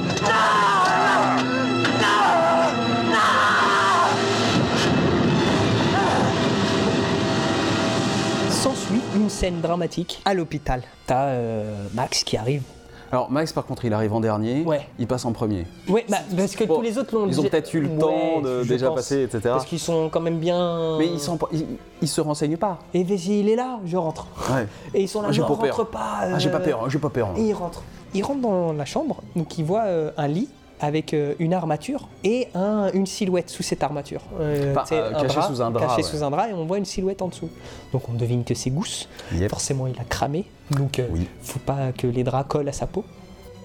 S'ensuit 8.51 9.01
une 9.15 9.31
scène 9.31 9.61
dramatique 9.61 10.21
à 10.25 10.35
l'hôpital. 10.35 10.83
T'as 11.07 11.29
euh, 11.29 11.87
Max 11.95 12.25
qui 12.25 12.37
arrive. 12.37 12.63
Alors 13.15 13.31
Max, 13.31 13.53
par 13.53 13.65
contre, 13.65 13.85
il 13.85 13.93
arrive 13.95 14.13
en 14.13 14.19
dernier. 14.19 14.65
Ouais. 14.65 14.89
Il 14.99 15.07
passe 15.07 15.25
en 15.25 15.31
premier. 15.31 15.69
Ouais, 15.89 16.05
bah, 16.09 16.17
parce 16.37 16.57
que 16.57 16.65
tous 16.65 16.83
les 16.83 16.99
autres 16.99 17.15
l'ont 17.15 17.29
Ils 17.29 17.39
ont 17.39 17.45
peut-être 17.45 17.73
eu 17.73 17.81
le 17.83 17.89
Ouais, 17.89 17.97
temps 17.99 18.41
de 18.41 18.65
je 18.65 18.69
déjà 18.69 18.89
pense. 18.89 18.97
passer, 18.97 19.23
etc. 19.23 19.39
Parce 19.45 19.67
qu'ils 19.67 19.79
sont 19.79 20.09
quand 20.11 20.19
même 20.21 20.39
bien. 20.39 20.99
Mais 20.99 21.07
ils, 21.07 21.21
sont, 21.21 21.39
ils, 21.53 21.65
ils 22.03 22.09
se 22.09 22.21
renseignent 22.21 22.57
pas. 22.57 22.81
Et 22.93 23.05
vas-y, 23.05 23.39
il 23.39 23.49
est 23.49 23.55
là, 23.55 23.79
je 23.87 23.97
rentre. 23.97 24.27
Ouais. 24.53 24.67
Et 24.95 25.03
ils 25.03 25.09
sont 25.09 25.23
là, 25.23 25.29
Ah, 25.31 25.37
pas 25.37 25.45
rentre 25.47 25.61
peur. 25.63 25.87
pas. 25.87 26.01
Ah, 26.23 26.39
j'ai 26.41 26.51
pas 26.51 26.57
euh, 26.59 26.65
peur, 26.65 26.83
hein, 26.83 26.89
j'ai 26.89 26.99
pas 26.99 27.09
peur. 27.11 27.29
hein. 27.29 27.35
Et 27.37 27.43
il 27.43 27.53
rentre. 27.55 27.83
Il 28.15 28.25
rentre 28.25 28.41
dans 28.41 28.73
la 28.73 28.85
chambre, 28.85 29.19
donc 29.37 29.59
il 29.59 29.65
voit 29.65 29.83
euh, 29.85 30.11
un 30.17 30.27
lit 30.27 30.49
avec 30.81 31.15
euh, 31.15 31.35
une 31.39 31.55
armature 31.55 32.09
et 32.25 32.49
un- 32.55 32.91
une 32.93 33.07
silhouette 33.07 33.49
sous 33.51 33.63
cette 33.63 33.83
armature. 33.83 34.21
Euh, 34.41 34.75
euh, 34.93 35.13
caché 35.23 35.41
sous 35.43 35.63
un 35.63 35.71
drap, 35.71 35.87
Caché 35.87 35.97
ouais. 35.97 36.03
sous 36.03 36.23
un 36.25 36.31
drap 36.31 36.49
et 36.49 36.53
on 36.53 36.65
voit 36.67 36.79
une 36.79 36.85
silhouette 36.85 37.23
en 37.23 37.29
dessous. 37.29 37.49
Donc 37.93 38.09
on 38.09 38.13
devine 38.15 38.45
que 38.45 38.55
c'est 38.55 38.71
Gousse. 38.71 39.09
Yep. 39.35 39.51
Forcément, 39.51 39.87
il 39.87 39.99
a 40.01 40.05
cramé. 40.05 40.45
Donc 40.71 40.99
euh, 40.99 41.07
faut 41.43 41.59
pas 41.61 41.93
que 41.97 42.07
les 42.07 42.25
draps 42.25 42.49
collent 42.49 42.69
à 42.69 42.73
sa 42.73 42.87
peau. 42.87 43.05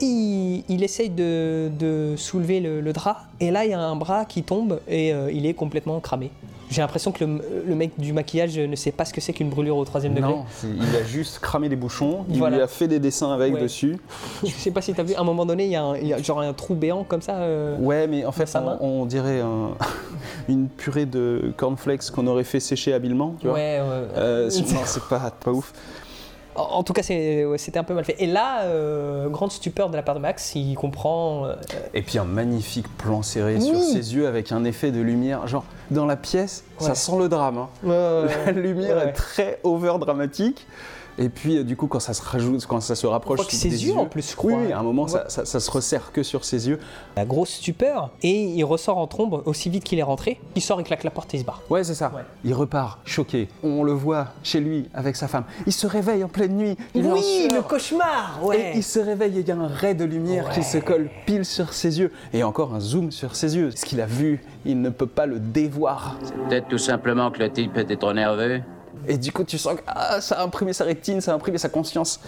Il, 0.02 0.64
il 0.70 0.82
essaye 0.84 1.10
de, 1.10 1.70
de 1.78 2.16
soulever 2.16 2.62
le, 2.62 2.80
le 2.80 2.94
drap 2.94 3.18
et 3.42 3.52
là 3.52 3.66
il 3.66 3.72
y 3.72 3.74
a 3.74 3.80
un 3.82 3.98
bras 3.98 4.24
qui 4.24 4.44
tombe 4.44 4.80
et 4.88 5.14
euh, 5.14 5.30
il 5.32 5.46
est 5.46 5.54
complètement 5.54 6.00
cramé. 6.00 6.32
J'ai 6.70 6.82
l'impression 6.82 7.12
que 7.12 7.24
le, 7.24 7.42
le 7.68 7.76
mec 7.76 7.92
du 8.00 8.14
maquillage 8.14 8.58
ne 8.60 8.76
sait 8.76 8.92
pas 8.92 9.04
ce 9.06 9.14
que 9.14 9.20
c'est 9.22 9.34
qu'une 9.34 9.50
brûlure 9.50 9.76
au 9.78 9.86
troisième 9.86 10.14
degré. 10.14 10.30
Non, 10.32 10.46
il 10.64 10.96
a 10.96 11.04
juste 11.04 11.40
cramé 11.40 11.68
les 11.68 11.76
bouchons, 11.76 12.26
il 12.30 12.38
Voilà. 12.38 12.58
lui 12.58 12.64
a 12.64 12.68
fait 12.68 12.88
des 12.88 13.00
dessins 13.00 13.32
avec 13.32 13.56
Ouais. 13.56 13.62
dessus. 13.62 13.98
Je 14.44 14.52
sais 14.52 14.70
pas 14.72 14.82
si 14.82 14.94
t'as 14.94 15.02
vu, 15.04 15.16
à 15.16 15.22
un 15.22 15.24
moment 15.24 15.46
donné, 15.48 15.66
il 15.66 15.72
y, 15.72 15.76
a 15.76 15.84
un- 15.84 15.98
il 15.98 16.08
y 16.08 16.14
a 16.14 16.22
genre 16.22 16.42
un 16.42 16.54
trou 16.54 16.76
béant 16.76 17.04
comme 17.04 17.22
ça. 17.24 17.38
euh, 17.38 17.76
Ouais, 17.80 18.06
mais 18.08 18.24
en 18.26 18.32
fait, 18.32 18.52
main. 18.54 18.78
on, 18.82 18.88
on 19.02 19.06
dirait 19.06 19.40
un- 19.42 19.72
une 20.48 20.68
purée 20.68 21.06
de 21.08 21.52
cornflakes 21.58 22.12
qu'on 22.12 22.28
aurait 22.28 22.44
fait 22.44 22.60
sécher 22.60 22.94
habilement, 22.94 23.36
tu 23.40 23.48
vois. 23.48 23.56
Ouais, 23.56 23.80
ouais. 23.82 24.08
Euh, 24.18 24.50
c'est- 24.52 24.72
non, 24.72 24.82
c'est 24.86 25.04
pas, 25.06 25.32
pas 25.44 25.52
ouf. 25.52 25.74
En, 26.60 26.84
tout 26.84 26.94
cas, 26.94 27.02
ouais, 27.10 27.58
c'était 27.58 27.80
un 27.80 27.84
peu 27.84 27.94
mal 27.94 28.04
fait. 28.06 28.16
Et 28.20 28.28
là, 28.28 28.64
euh, 28.64 29.30
grande 29.30 29.52
stupeur 29.52 29.90
de 29.90 29.96
la 29.96 30.04
part 30.04 30.16
de 30.16 30.20
Max, 30.20 30.54
il 30.56 30.76
comprend. 30.76 31.46
euh, 31.46 31.56
Et 31.94 32.02
puis 32.02 32.18
un 32.18 32.26
magnifique 32.26 32.88
plan 32.98 33.22
serré 33.22 33.60
sur 33.60 33.80
ses 33.82 34.14
yeux 34.16 34.28
avec 34.28 34.52
un 34.52 34.64
effet 34.66 34.92
de 34.92 35.00
lumière. 35.02 35.48
Genre, 35.48 35.64
dans 35.92 36.06
la 36.06 36.16
pièce, 36.16 36.64
ça 36.80 36.96
sent 36.96 37.18
le 37.18 37.30
drame. 37.30 37.58
hein. 37.58 37.70
ouais, 37.84 38.28
La 38.46 38.52
lumière 38.52 39.00
est 39.00 39.14
très 39.14 39.60
over 39.64 39.94
dramatique. 40.00 40.68
Et 41.22 41.28
puis, 41.28 41.58
euh, 41.58 41.64
du 41.66 41.76
coup, 41.76 41.88
quand 41.88 42.00
ça 42.00 42.14
se 42.14 42.22
rajoute, 42.24 42.66
quand 42.66 42.80
ça 42.80 42.96
se 42.96 43.06
rapproche 43.06 43.46
que 43.46 43.54
ses 43.54 43.68
des 43.70 43.88
yeux, 43.88 43.98
en 43.98 44.06
plus, 44.06 44.32
je 44.32 44.36
crois. 44.38 44.54
Oui, 44.54 44.64
oui, 44.68 44.72
à 44.72 44.80
un 44.80 44.84
moment, 44.84 45.06
ça, 45.08 45.26
ça- 45.28 45.44
ça 45.44 45.60
se 45.60 45.70
resserre 45.70 46.14
que 46.14 46.24
sur 46.24 46.46
ses 46.46 46.70
yeux. 46.70 46.80
La 47.18 47.26
grosse 47.26 47.50
stupeur. 47.50 48.12
Et 48.24 48.46
il 48.46 48.64
ressort 48.64 48.98
en 48.98 49.06
trombe 49.06 49.44
aussi 49.46 49.70
vite 49.70 49.84
qu'il 49.84 50.00
est 50.00 50.04
rentré. 50.04 50.40
Il 50.56 50.62
sort, 50.62 50.80
il 50.80 50.86
claque 50.86 51.04
la 51.04 51.12
porte 51.12 51.34
et 51.34 51.38
il 51.38 51.42
se 51.42 51.46
barre. 51.46 51.62
Ouais, 51.70 51.84
c'est 51.84 51.94
ça. 51.94 52.10
Il 52.46 52.54
repart, 52.54 53.00
choqué. 53.04 53.50
On 53.64 53.84
le 53.84 53.92
voit 53.92 54.28
chez 54.44 54.62
lui 54.62 54.88
avec 54.94 55.18
sa 55.18 55.28
femme. 55.28 55.44
Il 55.68 55.74
se 55.74 55.88
réveille 55.88 56.24
en 56.24 56.30
pleine 56.30 56.56
nuit. 56.56 56.78
Il 56.96 57.06
oui, 57.06 57.50
le 57.54 57.62
cauchemar 57.64 58.40
Ouais. 58.42 58.72
Et 58.74 58.78
il 58.78 58.84
se 58.84 59.00
réveille 59.00 59.38
et 59.38 59.42
il 59.42 59.48
y 59.48 59.52
a 59.52 59.58
un 59.58 59.68
ray 59.68 59.96
de 59.96 60.06
lumière 60.06 60.50
qui 60.52 60.64
se 60.64 60.78
colle 60.78 61.10
pile 61.26 61.44
sur 61.44 61.74
ses 61.74 62.00
yeux. 62.00 62.14
Et 62.32 62.44
encore 62.44 62.74
un 62.74 62.80
zoom 62.80 63.12
sur 63.12 63.36
ses 63.36 63.58
yeux. 63.58 63.72
Ce 63.76 63.84
qu'il 63.86 64.00
a 64.00 64.06
vu, 64.06 64.42
il 64.66 64.82
ne 64.82 64.90
peut 64.90 65.06
pas 65.06 65.26
le 65.26 65.40
dévoir. 65.40 66.16
Peut-être 66.48 66.70
tout 66.70 66.78
simplement 66.78 67.30
que 67.30 67.40
le 67.40 67.52
type 67.52 67.78
était 67.78 67.98
trop 67.98 68.14
nerveux. 68.14 68.62
Et 69.10 69.18
du 69.18 69.32
coup, 69.34 69.44
tu 69.44 69.58
sens 69.58 69.76
que 69.76 69.82
ah, 69.88 70.22
ça 70.22 70.36
a 70.40 70.44
imprimé 70.44 70.72
sa 70.72 70.86
rétine, 70.86 71.20
ça 71.20 71.32
a 71.32 71.36
imprimé 71.36 71.58
sa 71.58 71.68
conscience. 71.70 72.20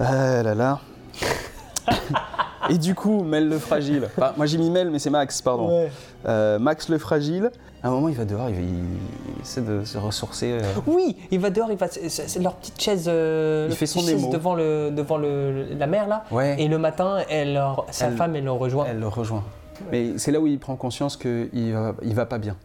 Ah 0.00 0.42
là 0.42 0.54
là. 0.54 0.78
Et 2.70 2.78
du 2.78 2.94
coup, 2.94 3.24
Mel 3.24 3.48
le 3.48 3.58
fragile. 3.58 4.08
Enfin, 4.16 4.32
moi 4.36 4.46
j'ai 4.46 4.56
mis 4.56 4.70
Mel, 4.70 4.90
mais 4.90 5.00
c'est 5.00 5.10
Max, 5.10 5.42
pardon. 5.42 5.68
Ouais. 5.68 5.90
Euh, 6.26 6.58
Max 6.60 6.88
le 6.88 6.98
fragile. 6.98 7.50
À 7.82 7.88
un 7.88 7.90
moment, 7.90 8.08
il 8.08 8.14
va 8.14 8.24
dehors, 8.24 8.48
il, 8.48 8.54
va- 8.54 8.60
il- 8.60 8.68
il 8.68 9.42
essaie 9.42 9.60
de 9.60 9.84
se 9.84 9.98
ressourcer. 9.98 10.52
euh. 10.62 10.80
Oui, 10.86 11.16
il 11.32 11.40
va 11.40 11.50
dehors, 11.50 11.72
il 11.72 11.76
va. 11.76 11.88
C'est 11.88 12.38
leur 12.40 12.54
petite 12.54 12.80
chaise. 12.80 13.06
euh, 13.08 13.66
Il 13.68 13.74
fait 13.76 13.86
son 13.86 13.98
chaise 14.00 14.28
devant 14.30 14.54
le 14.54 14.90
devant 14.92 15.16
le, 15.16 15.66
la 15.76 15.88
mer 15.88 16.06
là. 16.06 16.22
Ouais. 16.30 16.54
Et 16.62 16.68
le 16.68 16.78
matin, 16.78 17.18
elle, 17.28 17.54
leur- 17.54 17.84
sa 17.90 18.06
Elle- 18.06 18.16
femme, 18.16 18.36
elle 18.36 18.44
le 18.44 18.52
rejoint. 18.52 18.86
Elle 18.88 19.00
le 19.00 19.08
rejoint. 19.08 19.42
Mais 19.90 20.12
c'est 20.16 20.30
là 20.30 20.38
où 20.38 20.46
il 20.46 20.60
prend 20.60 20.76
conscience 20.76 21.16
qu'il 21.16 21.72
va, 21.72 21.94
il 22.02 22.14
va 22.14 22.26
pas 22.26 22.38
bien. 22.38 22.56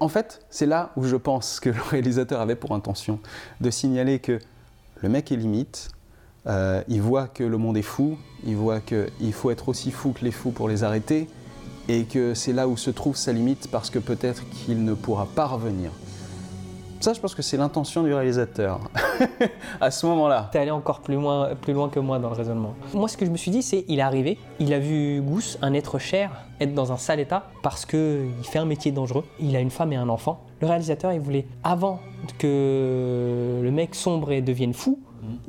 En 0.00 0.08
fait, 0.08 0.40
c'est 0.50 0.66
là 0.66 0.90
où 0.96 1.04
je 1.04 1.16
pense 1.16 1.60
que 1.60 1.70
le 1.70 1.82
réalisateur 1.90 2.40
avait 2.40 2.56
pour 2.56 2.72
intention 2.72 3.20
de 3.60 3.70
signaler 3.70 4.18
que 4.18 4.38
le 5.02 5.08
mec 5.08 5.30
est 5.30 5.36
limite, 5.36 5.90
euh, 6.46 6.82
il 6.88 7.02
voit 7.02 7.26
que 7.26 7.44
le 7.44 7.58
monde 7.58 7.76
est 7.76 7.82
fou, 7.82 8.16
il 8.44 8.56
voit 8.56 8.80
qu'il 8.80 9.32
faut 9.32 9.50
être 9.50 9.68
aussi 9.68 9.90
fou 9.90 10.12
que 10.12 10.24
les 10.24 10.30
fous 10.30 10.52
pour 10.52 10.68
les 10.68 10.84
arrêter, 10.84 11.28
et 11.88 12.04
que 12.04 12.34
c'est 12.34 12.52
là 12.52 12.68
où 12.68 12.76
se 12.76 12.90
trouve 12.90 13.16
sa 13.16 13.32
limite 13.32 13.68
parce 13.70 13.90
que 13.90 13.98
peut-être 13.98 14.48
qu'il 14.50 14.84
ne 14.84 14.94
pourra 14.94 15.26
pas 15.26 15.46
revenir. 15.46 15.90
Ça, 17.00 17.12
je 17.12 17.20
pense 17.20 17.34
que 17.34 17.42
c'est 17.42 17.56
l'intention 17.56 18.02
du 18.02 18.12
réalisateur 18.12 18.80
à 19.80 19.90
ce 19.90 20.06
moment-là. 20.06 20.48
T'es 20.52 20.58
allé 20.58 20.70
encore 20.70 21.00
plus 21.00 21.14
loin, 21.14 21.50
plus 21.60 21.72
loin 21.72 21.88
que 21.88 22.00
moi 22.00 22.18
dans 22.18 22.30
le 22.30 22.36
raisonnement. 22.36 22.74
Moi, 22.94 23.08
ce 23.08 23.16
que 23.16 23.26
je 23.26 23.30
me 23.30 23.36
suis 23.36 23.50
dit, 23.50 23.62
c'est 23.62 23.84
il 23.88 23.98
est 23.98 24.02
arrivé, 24.02 24.38
il 24.58 24.72
a 24.72 24.78
vu 24.78 25.20
Gousse, 25.20 25.58
un 25.62 25.74
être 25.74 25.98
cher, 25.98 26.30
être 26.60 26.74
dans 26.74 26.92
un 26.92 26.96
sale 26.96 27.20
état 27.20 27.48
parce 27.62 27.84
que 27.84 28.26
il 28.38 28.46
fait 28.46 28.58
un 28.58 28.64
métier 28.64 28.92
dangereux. 28.92 29.24
Il 29.38 29.56
a 29.56 29.60
une 29.60 29.70
femme 29.70 29.92
et 29.92 29.96
un 29.96 30.08
enfant. 30.08 30.42
Le 30.60 30.66
réalisateur, 30.66 31.12
il 31.12 31.20
voulait, 31.20 31.46
avant 31.62 32.00
que 32.38 33.60
le 33.62 33.70
mec 33.70 33.94
sombre 33.94 34.32
et 34.32 34.40
devienne 34.40 34.72
fou, 34.72 34.98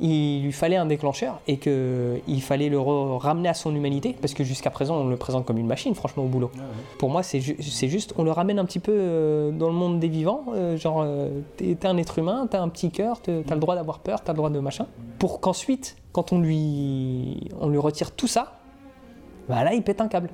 il 0.00 0.42
lui 0.44 0.52
fallait 0.52 0.76
un 0.76 0.86
déclencheur 0.86 1.40
et 1.46 1.56
qu'il 1.58 2.42
fallait 2.42 2.68
le 2.68 2.78
ramener 2.78 3.48
à 3.48 3.54
son 3.54 3.74
humanité, 3.74 4.16
parce 4.20 4.34
que 4.34 4.44
jusqu'à 4.44 4.70
présent, 4.70 4.96
on 4.96 5.08
le 5.08 5.16
présente 5.16 5.44
comme 5.44 5.58
une 5.58 5.66
machine, 5.66 5.94
franchement, 5.94 6.24
au 6.24 6.28
boulot. 6.28 6.50
Pour 6.98 7.10
moi, 7.10 7.22
c'est 7.22 7.40
ju- 7.40 7.56
c'est 7.60 7.88
juste, 7.88 8.14
on 8.18 8.24
le 8.24 8.30
ramène 8.30 8.58
un 8.58 8.64
petit 8.64 8.78
peu 8.80 8.92
euh, 8.94 9.50
dans 9.50 9.68
le 9.68 9.74
monde 9.74 9.98
des 10.00 10.08
vivants, 10.08 10.44
euh, 10.54 10.76
genre, 10.76 11.02
euh, 11.04 11.28
t'es 11.56 11.76
un 11.86 11.96
être 11.96 12.18
humain, 12.18 12.46
t'as 12.50 12.60
un 12.60 12.68
petit 12.68 12.90
cœur, 12.90 13.20
t'as 13.20 13.32
le 13.54 13.60
droit 13.60 13.74
d'avoir 13.74 13.98
peur, 13.98 14.20
t'as 14.22 14.32
le 14.32 14.36
droit 14.36 14.50
de 14.50 14.60
machin, 14.60 14.86
pour 15.18 15.40
qu'ensuite, 15.40 15.96
quand 16.12 16.32
on 16.32 16.40
lui, 16.40 17.48
on 17.60 17.68
lui 17.68 17.78
retire 17.78 18.12
tout 18.12 18.26
ça, 18.26 18.58
bah 19.48 19.64
là, 19.64 19.74
il 19.74 19.82
pète 19.82 20.00
un 20.00 20.08
câble. 20.08 20.30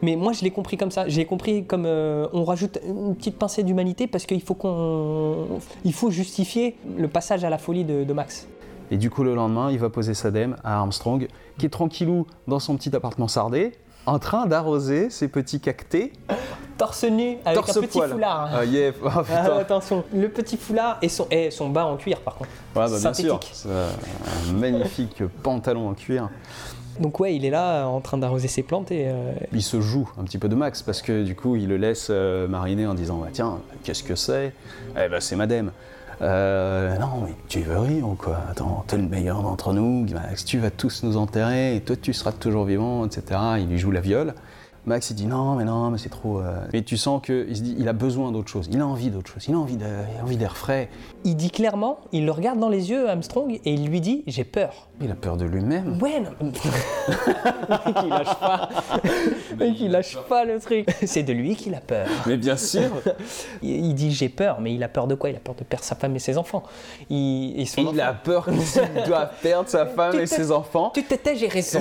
Mais 0.00 0.14
moi, 0.14 0.32
je 0.32 0.42
l'ai 0.44 0.50
compris 0.52 0.76
comme 0.76 0.92
ça. 0.92 1.08
J'ai 1.08 1.24
compris 1.24 1.64
comme 1.64 1.84
euh, 1.84 2.28
on 2.32 2.44
rajoute 2.44 2.78
une 2.86 3.16
petite 3.16 3.36
pincée 3.36 3.64
d'humanité 3.64 4.06
parce 4.06 4.26
qu'il 4.26 4.40
faut 4.42 4.54
qu'on, 4.54 5.46
il 5.84 5.92
faut 5.92 6.10
justifier 6.10 6.76
le 6.96 7.08
passage 7.08 7.42
à 7.42 7.50
la 7.50 7.58
folie 7.58 7.84
de, 7.84 8.04
de 8.04 8.12
Max. 8.12 8.46
Et 8.90 8.96
du 8.96 9.10
coup, 9.10 9.22
le 9.24 9.34
lendemain, 9.34 9.70
il 9.70 9.78
va 9.78 9.90
poser 9.90 10.14
sa 10.14 10.30
dème 10.30 10.56
à 10.64 10.78
Armstrong, 10.78 11.28
qui 11.58 11.66
est 11.66 11.70
tranquillou 11.70 12.26
dans 12.46 12.58
son 12.58 12.76
petit 12.76 12.94
appartement 12.94 13.28
sardé, 13.28 13.72
en 14.06 14.18
train 14.18 14.46
d'arroser 14.46 15.10
ses 15.10 15.28
petits 15.28 15.60
cactés. 15.60 16.12
Torse 16.78 17.04
nu 17.04 17.36
avec 17.44 17.56
Torse 17.56 17.76
un 17.76 17.80
petit 17.80 17.98
poil. 17.98 18.10
foulard. 18.10 18.44
hein. 18.46 18.50
Ah, 18.60 18.64
yeah. 18.64 18.92
Oh, 19.04 19.08
Ah, 19.30 19.54
attention, 19.58 20.04
le 20.14 20.28
petit 20.28 20.56
foulard 20.56 20.96
et 21.02 21.08
son, 21.08 21.26
et 21.30 21.50
son 21.50 21.68
bas 21.70 21.84
en 21.84 21.96
cuir 21.96 22.20
par 22.20 22.36
contre. 22.36 22.50
Ouais, 22.76 22.88
bah, 22.88 22.98
bien 23.00 23.12
sûr. 23.12 23.40
Un 24.48 24.52
magnifique 24.52 25.22
pantalon 25.42 25.88
en 25.88 25.94
cuir. 25.94 26.30
Donc 27.00 27.20
ouais, 27.20 27.34
il 27.34 27.44
est 27.44 27.50
là 27.50 27.86
en 27.86 28.00
train 28.00 28.16
d'arroser 28.18 28.48
ses 28.48 28.62
plantes 28.62 28.90
et 28.90 29.06
euh, 29.08 29.32
Il 29.52 29.62
se 29.62 29.80
joue 29.80 30.08
un 30.20 30.24
petit 30.24 30.38
peu 30.38 30.48
de 30.48 30.54
Max 30.54 30.82
parce 30.82 31.02
que 31.02 31.22
du 31.24 31.34
coup, 31.36 31.56
il 31.56 31.68
le 31.68 31.76
laisse 31.76 32.08
euh, 32.10 32.48
mariner 32.48 32.86
en 32.86 32.94
disant 32.94 33.18
bah, 33.18 33.28
Tiens, 33.32 33.58
qu'est-ce 33.84 34.02
que 34.04 34.14
c'est? 34.14 34.52
Eh 34.96 35.08
ben, 35.08 35.20
c'est 35.20 35.36
madame. 35.36 35.72
Euh, 36.20 36.98
non, 36.98 37.22
mais 37.26 37.34
tu 37.48 37.60
veux 37.60 37.78
rire 37.78 38.08
ou 38.08 38.14
quoi? 38.14 38.40
Attends, 38.50 38.84
t'es 38.86 38.96
le 38.96 39.04
meilleur 39.04 39.42
d'entre 39.42 39.72
nous, 39.72 40.06
tu 40.44 40.58
vas 40.58 40.70
tous 40.70 41.02
nous 41.04 41.16
enterrer 41.16 41.76
et 41.76 41.80
toi 41.80 41.96
tu 41.96 42.12
seras 42.12 42.32
toujours 42.32 42.64
vivant, 42.64 43.06
etc. 43.06 43.40
Il 43.58 43.68
lui 43.68 43.78
joue 43.78 43.90
la 43.90 44.00
viole. 44.00 44.34
Max 44.88 45.10
il 45.10 45.14
dit 45.14 45.26
non, 45.26 45.54
mais 45.54 45.64
non, 45.64 45.90
mais 45.90 45.98
c'est 45.98 46.08
trop. 46.08 46.40
euh. 46.40 46.60
Mais 46.72 46.82
tu 46.82 46.96
sens 46.96 47.22
qu'il 47.24 47.54
se 47.56 47.62
dit 47.62 47.76
il 47.78 47.86
a 47.88 47.92
besoin 47.92 48.32
d'autre 48.32 48.48
chose, 48.48 48.68
il 48.72 48.80
a 48.80 48.86
envie 48.86 49.10
d'autre 49.10 49.30
chose, 49.30 49.44
il 49.48 49.54
a 49.54 49.58
envie 49.58 49.76
de- 49.76 49.84
il 49.84 50.20
a 50.20 50.24
envie 50.24 50.36
d'air 50.36 50.56
frais. 50.56 50.88
il 51.24 51.36
dit 51.36 51.50
clairement, 51.50 51.98
il 52.12 52.24
le 52.24 52.32
regarde 52.32 52.58
dans 52.58 52.68
les 52.70 52.90
yeux 52.90 53.08
Armstrong 53.08 53.60
et 53.64 53.72
il 53.72 53.86
lui 53.88 54.00
dit 54.00 54.24
j'ai 54.26 54.44
peur. 54.44 54.88
Il 55.00 55.10
a 55.12 55.14
peur 55.14 55.36
de 55.36 55.44
lui-même. 55.44 55.96
Ouais, 56.02 56.18
non. 56.20 56.30
mec 56.48 56.56
il 58.02 58.08
lâche 58.08 58.40
pas. 58.40 58.68
Le 59.50 59.56
mec 59.56 59.80
il 59.80 59.90
lâche 59.92 60.16
pas 60.28 60.44
le 60.44 60.58
truc. 60.58 60.88
C'est 61.06 61.22
de 61.22 61.32
lui 61.32 61.54
qu'il 61.54 61.74
a 61.74 61.80
peur. 61.80 62.06
Mais 62.26 62.36
bien 62.36 62.56
sûr 62.56 62.90
Il 63.62 63.94
dit 63.94 64.10
j'ai 64.12 64.28
peur, 64.28 64.60
mais 64.60 64.74
il 64.74 64.82
a 64.82 64.88
peur 64.88 65.06
de 65.06 65.14
quoi? 65.14 65.30
Il 65.30 65.36
a 65.36 65.40
peur 65.40 65.54
de 65.54 65.62
perdre 65.64 65.84
sa 65.84 65.94
femme 65.94 66.16
et 66.16 66.18
ses 66.18 66.36
enfants. 66.38 66.62
Il, 67.10 67.54
et 67.60 67.64
son 67.66 67.82
Et 67.82 67.84
il 67.84 67.88
enfant- 68.00 68.08
a 68.10 68.12
peur 68.14 68.46
qu'il 68.46 69.02
doit 69.06 69.26
perdre 69.42 69.68
sa 69.68 69.86
femme 69.86 70.12
Tu 70.14 70.20
et 70.22 70.26
ses 70.26 70.50
enfants. 70.50 70.90
Tu 70.94 71.04
te 71.04 71.14
tais, 71.14 71.36
j'ai 71.36 71.48
raison. 71.48 71.78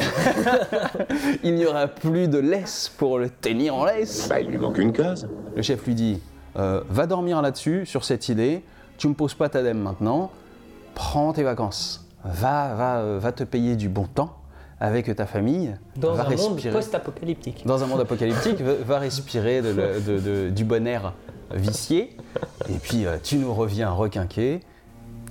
Il 1.44 1.56
n'y 1.56 1.66
aura 1.66 1.88
plus 1.88 2.28
de 2.28 2.38
laisse 2.38 2.90
pour 2.98 3.20
le 3.20 3.30
tenir 3.30 3.76
en 3.76 3.86
laisse. 3.86 4.28
Bah, 4.30 4.40
il 4.40 4.48
lui 4.50 4.58
manque 4.58 4.78
une 4.78 4.92
case. 4.94 5.28
Le 5.56 5.62
chef 5.62 5.86
lui 5.86 5.96
dit 5.96 6.20
euh, 6.58 6.82
Va 6.90 7.06
dormir 7.08 7.42
là-dessus, 7.42 7.86
sur 7.86 8.04
cette 8.04 8.30
idée. 8.30 8.64
Tu 8.98 9.08
me 9.08 9.14
poses 9.14 9.34
pas 9.36 9.50
ta 9.50 9.62
dème 9.64 9.80
maintenant. 9.80 10.32
Prends 10.96 11.34
tes 11.34 11.44
vacances. 11.44 12.06
Va, 12.24 12.74
va, 12.76 12.98
euh, 12.98 13.20
va 13.22 13.32
te 13.32 13.44
payer 13.44 13.76
du 13.76 13.90
bon 13.90 14.06
temps 14.06 14.36
avec 14.80 15.16
ta 15.16 15.26
famille. 15.26 15.76
Dans 15.96 16.14
va 16.14 16.26
un 16.28 16.36
monde 16.36 16.60
post-apocalyptique. 16.72 17.66
Dans 17.66 17.84
un 17.84 17.88
monde 17.88 18.02
apocalyptique, 18.02 18.62
va, 18.62 18.74
va 18.74 19.00
respirer 19.00 19.62
de 19.62 19.70
le- 19.70 20.00
de- 20.02 20.20
de- 20.20 20.50
du 20.50 20.64
bon 20.66 20.86
air 20.88 21.14
vicié. 21.54 22.16
Et 22.70 22.74
puis, 22.82 23.06
euh, 23.06 23.18
tu 23.24 23.38
nous 23.38 23.54
reviens 23.54 23.90
requinqué. 23.92 24.60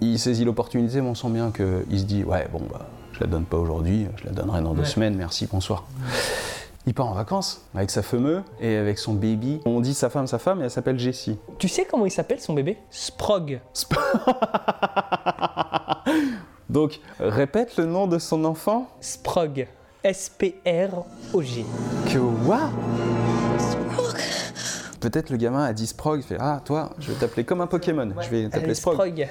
Il 0.00 0.18
saisit 0.18 0.44
l'opportunité, 0.44 1.00
mais 1.00 1.08
on 1.08 1.14
sent 1.14 1.30
bien 1.30 1.50
qu'il 1.50 1.98
se 1.98 2.04
dit 2.04 2.22
Ouais, 2.24 2.48
bon, 2.52 2.60
bah, 2.70 2.86
je 3.12 3.20
la 3.20 3.26
donne 3.26 3.44
pas 3.44 3.56
aujourd'hui, 3.56 4.06
je 4.16 4.24
la 4.26 4.30
donnerai 4.32 4.62
dans 4.62 4.74
deux 4.74 4.84
semaines, 4.84 5.16
merci, 5.16 5.48
bonsoir. 5.50 5.84
Il 6.88 6.94
part 6.94 7.08
en 7.08 7.14
vacances 7.14 7.66
avec 7.74 7.90
sa 7.90 8.00
fameuse 8.02 8.42
et 8.60 8.76
avec 8.76 8.98
son 8.98 9.14
baby. 9.14 9.60
On 9.64 9.80
dit 9.80 9.92
sa 9.92 10.08
femme, 10.08 10.28
sa 10.28 10.38
femme, 10.38 10.60
et 10.60 10.64
elle 10.64 10.70
s'appelle 10.70 10.98
Jessie. 11.00 11.36
Tu 11.58 11.68
sais 11.68 11.84
comment 11.84 12.06
il 12.06 12.12
s'appelle 12.12 12.40
son 12.40 12.54
bébé? 12.54 12.78
Sprog. 12.90 13.60
Donc, 16.70 17.00
répète 17.18 17.76
le 17.76 17.86
nom 17.86 18.06
de 18.06 18.18
son 18.18 18.44
enfant. 18.44 18.86
Sprog. 19.00 19.66
S-P-R-O-G. 20.04 21.64
Que 22.12 22.18
what 22.18 22.70
Peut-être 25.00 25.30
le 25.30 25.36
gamin 25.36 25.64
a 25.64 25.72
dit 25.72 25.86
Sprog, 25.88 26.20
il 26.20 26.22
fait 26.22 26.36
Ah, 26.38 26.60
toi, 26.64 26.90
je 27.00 27.10
vais 27.12 27.18
t'appeler 27.18 27.44
comme 27.44 27.60
un 27.60 27.66
Pokémon, 27.66 28.10
je 28.20 28.28
vais 28.28 28.48
t'appeler 28.48 28.74
Sprog. 28.74 28.94
Sprog. 28.94 29.28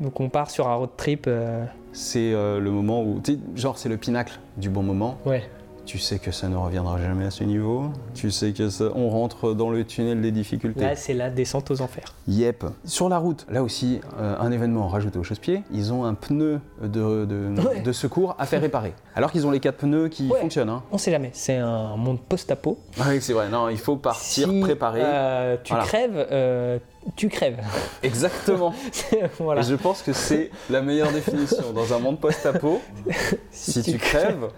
Donc 0.00 0.20
on 0.20 0.28
part 0.30 0.50
sur 0.50 0.68
un 0.68 0.74
road 0.74 0.90
trip. 0.96 1.26
euh, 1.26 1.64
C'est 1.92 2.32
euh, 2.32 2.58
le 2.60 2.70
moment 2.70 3.02
où, 3.02 3.20
genre, 3.54 3.76
c'est 3.78 3.88
le 3.88 3.96
pinacle 3.98 4.38
du 4.56 4.68
bon 4.70 4.82
moment. 4.82 5.18
Ouais. 5.24 5.44
Tu 5.86 5.98
sais 5.98 6.18
que 6.18 6.30
ça 6.32 6.48
ne 6.48 6.56
reviendra 6.56 6.98
jamais 6.98 7.26
à 7.26 7.30
ce 7.30 7.44
niveau. 7.44 7.90
Tu 8.14 8.30
sais 8.30 8.52
que 8.52 8.70
ça, 8.70 8.86
on 8.94 9.10
rentre 9.10 9.52
dans 9.52 9.68
le 9.70 9.84
tunnel 9.84 10.22
des 10.22 10.32
difficultés. 10.32 10.80
Là, 10.80 10.96
c'est 10.96 11.12
la 11.12 11.28
descente 11.30 11.70
aux 11.70 11.82
enfers. 11.82 12.14
Yep. 12.26 12.64
Sur 12.84 13.08
la 13.10 13.18
route, 13.18 13.44
là 13.50 13.62
aussi, 13.62 14.00
euh, 14.18 14.34
un 14.40 14.50
événement 14.50 14.88
rajouté 14.88 15.18
au 15.18 15.22
chausse-pied. 15.22 15.62
Ils 15.72 15.92
ont 15.92 16.04
un 16.04 16.14
pneu 16.14 16.60
de, 16.82 17.26
de- 17.26 17.60
Ouais. 17.60 17.80
de 17.82 17.92
secours 17.92 18.34
à 18.38 18.46
faire 18.46 18.62
réparer. 18.62 18.94
Alors 19.14 19.30
qu'ils 19.30 19.46
ont 19.46 19.50
les 19.50 19.60
quatre 19.60 19.76
pneus 19.76 20.08
qui 20.08 20.28
Ouais. 20.28 20.40
fonctionnent. 20.40 20.70
Hein. 20.70 20.82
On 20.90 20.96
sait 20.98 21.10
jamais. 21.10 21.30
C'est 21.34 21.56
un 21.58 21.96
monde 21.96 22.18
post-apo. 22.20 22.78
Ah 22.98 23.04
Oui, 23.10 23.18
c'est 23.20 23.34
vrai. 23.34 23.50
Non, 23.50 23.68
il 23.68 23.78
faut 23.78 23.96
partir 23.96 24.48
Si, 24.48 24.60
préparé. 24.60 25.00
euh, 25.04 25.56
tu 25.62 25.72
Voilà. 25.74 25.86
crèves, 25.86 26.26
euh, 26.32 26.78
tu 27.16 27.28
crèves. 27.28 27.60
Exactement. 28.02 28.74
voilà. 29.38 29.60
Et 29.60 29.64
je 29.64 29.74
pense 29.74 30.02
que 30.02 30.12
c'est 30.12 30.50
la 30.70 30.82
meilleure 30.82 31.12
définition. 31.12 31.72
Dans 31.72 31.92
un 31.92 31.98
monde 31.98 32.20
post-apo, 32.20 32.80
si, 33.50 33.82
tu 33.82 33.92
tu 33.92 33.98
crèves, 33.98 34.48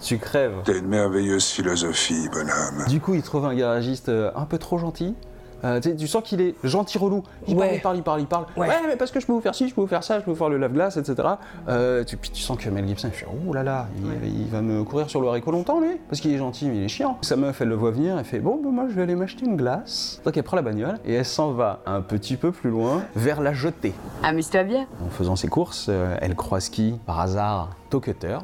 tu 0.00 0.18
crèves. 0.18 0.62
T'as 0.64 0.76
une 0.76 0.88
merveilleuse 0.88 1.46
philosophie, 1.46 2.28
bonhomme. 2.32 2.86
Du 2.88 3.00
coup, 3.00 3.14
il 3.14 3.22
trouve 3.22 3.46
un 3.46 3.54
garagiste 3.54 4.08
euh, 4.08 4.30
un 4.34 4.44
peu 4.44 4.58
trop 4.58 4.78
gentil. 4.78 5.14
Euh, 5.64 5.80
tu 5.80 5.90
sais, 5.90 5.96
tu 5.96 6.06
sens 6.08 6.22
qu'il 6.22 6.40
est 6.40 6.54
gentil 6.64 6.98
relou. 6.98 7.22
Il 7.46 7.56
Ouais. 7.56 7.78
parle, 7.80 7.96
il 7.96 8.02
parle, 8.02 8.20
il 8.20 8.26
parle, 8.26 8.44
il 8.46 8.46
parle. 8.46 8.46
Ouais. 8.56 8.68
Ouais. 8.68 8.74
mais 8.88 8.96
parce 8.96 9.10
que 9.10 9.20
je 9.20 9.26
peux 9.26 9.32
vous 9.32 9.40
faire 9.40 9.54
ci, 9.54 9.68
je 9.68 9.74
peux 9.74 9.80
vous 9.80 9.86
faire 9.86 10.02
ça, 10.04 10.18
je 10.18 10.24
peux 10.24 10.30
vous 10.30 10.36
faire 10.36 10.48
le 10.48 10.58
lave-glace, 10.58 10.96
etc. 10.96 11.28
Euh, 11.68 12.04
tu, 12.04 12.16
puis 12.16 12.30
tu 12.30 12.42
sens 12.42 12.56
que 12.58 12.68
Mel 12.68 12.86
Gibson, 12.88 13.08
il 13.08 13.14
fait 13.14 13.26
Oh 13.48 13.52
là 13.52 13.62
là, 13.62 13.86
il, 14.24 14.40
il 14.42 14.48
va 14.48 14.60
me 14.62 14.82
courir 14.84 15.08
sur 15.08 15.20
le 15.20 15.28
haricot 15.28 15.50
longtemps, 15.52 15.80
lui, 15.80 15.98
parce 16.08 16.20
qu'il 16.20 16.32
est 16.32 16.38
gentil, 16.38 16.66
mais 16.68 16.76
il 16.78 16.84
est 16.84 16.88
chiant. 16.88 17.18
Sa 17.22 17.36
meuf, 17.36 17.60
elle 17.60 17.68
le 17.68 17.74
voit 17.76 17.90
venir, 17.90 18.18
elle 18.18 18.24
fait 18.24 18.40
Bon, 18.40 18.60
ben 18.62 18.70
moi, 18.70 18.84
je 18.88 18.94
vais 18.94 19.02
aller 19.02 19.14
m'acheter 19.14 19.46
une 19.46 19.56
glace. 19.56 20.20
Donc, 20.24 20.36
elle 20.36 20.42
prend 20.42 20.56
la 20.56 20.62
bagnole 20.62 20.98
et 21.04 21.14
elle 21.14 21.24
s'en 21.24 21.52
va 21.52 21.80
un 21.86 22.00
petit 22.00 22.36
peu 22.36 22.50
plus 22.52 22.70
loin 22.70 23.02
vers 23.14 23.40
la 23.40 23.52
jetée. 23.52 23.92
Amuse-toi 24.22 24.62
bien. 24.64 24.86
En 25.04 25.10
faisant 25.10 25.36
ses 25.36 25.48
courses, 25.48 25.86
euh, 25.88 26.16
elle 26.20 26.34
croise 26.34 26.68
qui 26.68 26.98
Par 27.06 27.20
hasard, 27.20 27.70
Tocutter, 27.90 28.38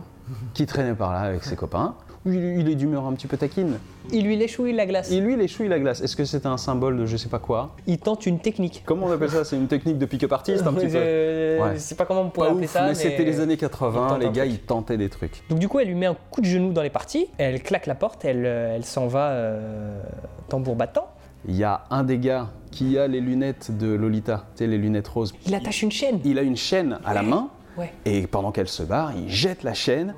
qui 0.55 0.67
traînait 0.67 0.95
par 0.95 1.13
là 1.13 1.21
avec 1.21 1.43
ses 1.45 1.57
copains. 1.57 1.95
Il, 2.27 2.35
il 2.61 2.69
est 2.69 2.75
d'humeur 2.75 3.07
un 3.07 3.13
petit 3.15 3.27
peu 3.27 3.37
taquine. 3.37 3.79
Il 4.11 4.25
lui 4.25 4.37
l'échouille 4.37 4.73
la 4.73 4.87
glace. 4.87 5.11
Et 5.11 5.21
lui, 5.21 5.35
il 5.35 5.41
échouille 5.41 5.69
la 5.69 5.79
glace. 5.79 6.01
Est-ce 6.01 6.17
que 6.17 6.25
c'est 6.25 6.47
un 6.47 6.57
symbole 6.57 6.97
de 6.99 7.07
je 7.07 7.17
sais 7.17 7.29
pas 7.29 7.39
quoi 7.39 7.77
Il 7.87 7.99
tente 7.99 8.27
une 8.27 8.41
technique. 8.41 8.83
Comment 8.85 9.07
on 9.07 9.13
appelle 9.13 9.31
ça? 9.31 9.45
C'est 9.45 9.57
une 9.57 9.69
technique 9.69 9.99
de 9.99 10.07
pick-up 10.07 10.33
artiste 10.33 10.67
un 10.67 10.73
petit 10.73 10.87
peu 10.87 10.93
Je 11.59 11.63
Ouais. 11.63 11.79
sais 11.79 11.95
pas 11.95 12.05
comment 12.05 12.23
on 12.23 12.31
pourrait 12.31 12.49
Pas 12.49 12.53
appeler 12.53 12.67
ouf, 12.67 12.73
ça. 12.73 12.87
mais 12.87 12.95
c'était 12.95 13.25
les 13.25 13.41
années 13.41 13.57
80, 13.57 13.91
il 14.07 14.09
tente 14.11 14.21
les 14.23 14.31
gars, 14.31 14.45
ils 14.47 14.59
tentaient 14.61 14.97
des 14.97 15.09
trucs. 15.09 15.43
Donc 15.51 15.59
du 15.59 15.69
coup, 15.69 15.79
elle 15.81 15.89
lui 15.89 15.95
met 15.97 16.07
un 16.07 16.17
coup 16.31 16.41
de 16.41 16.47
genou 16.47 16.73
dans 16.73 16.83
les 16.83 16.91
parties, 16.91 17.27
elle 17.39 17.63
claque 17.63 17.87
la 17.87 17.95
porte, 17.97 18.25
elle, 18.25 18.45
euh, 18.47 18.77
elle 18.77 18.85
s'en 18.85 19.07
va 19.09 19.31
euh, 19.31 20.01
tambour 20.49 20.77
battant. 20.77 21.09
Il 21.49 21.57
y 21.57 21.65
a 21.65 21.83
un 21.91 22.05
des 22.05 22.19
gars 22.19 22.49
qui 22.71 22.99
a 22.99 23.07
les 23.09 23.21
lunettes 23.21 23.77
de 23.77 23.89
Lolita, 23.93 24.45
tu 24.57 24.65
sais, 24.65 24.67
les 24.69 24.79
lunettes 24.79 25.09
roses. 25.09 25.33
Il 25.47 25.55
attache 25.55 25.83
une 25.83 25.91
chaîne. 25.91 26.21
Il 26.25 26.39
a 26.39 26.43
une 26.43 26.57
chaîne 26.57 26.99
à 27.05 27.15
la 27.15 27.23
main, 27.23 27.49
Ouais. 27.77 27.93
et 28.05 28.27
pendant 28.27 28.51
qu'elle 28.53 28.69
se 28.69 28.83
barre, 28.83 29.13
il 29.17 29.29
jette 29.31 29.63
la 29.63 29.75
chaîne, 29.75 30.15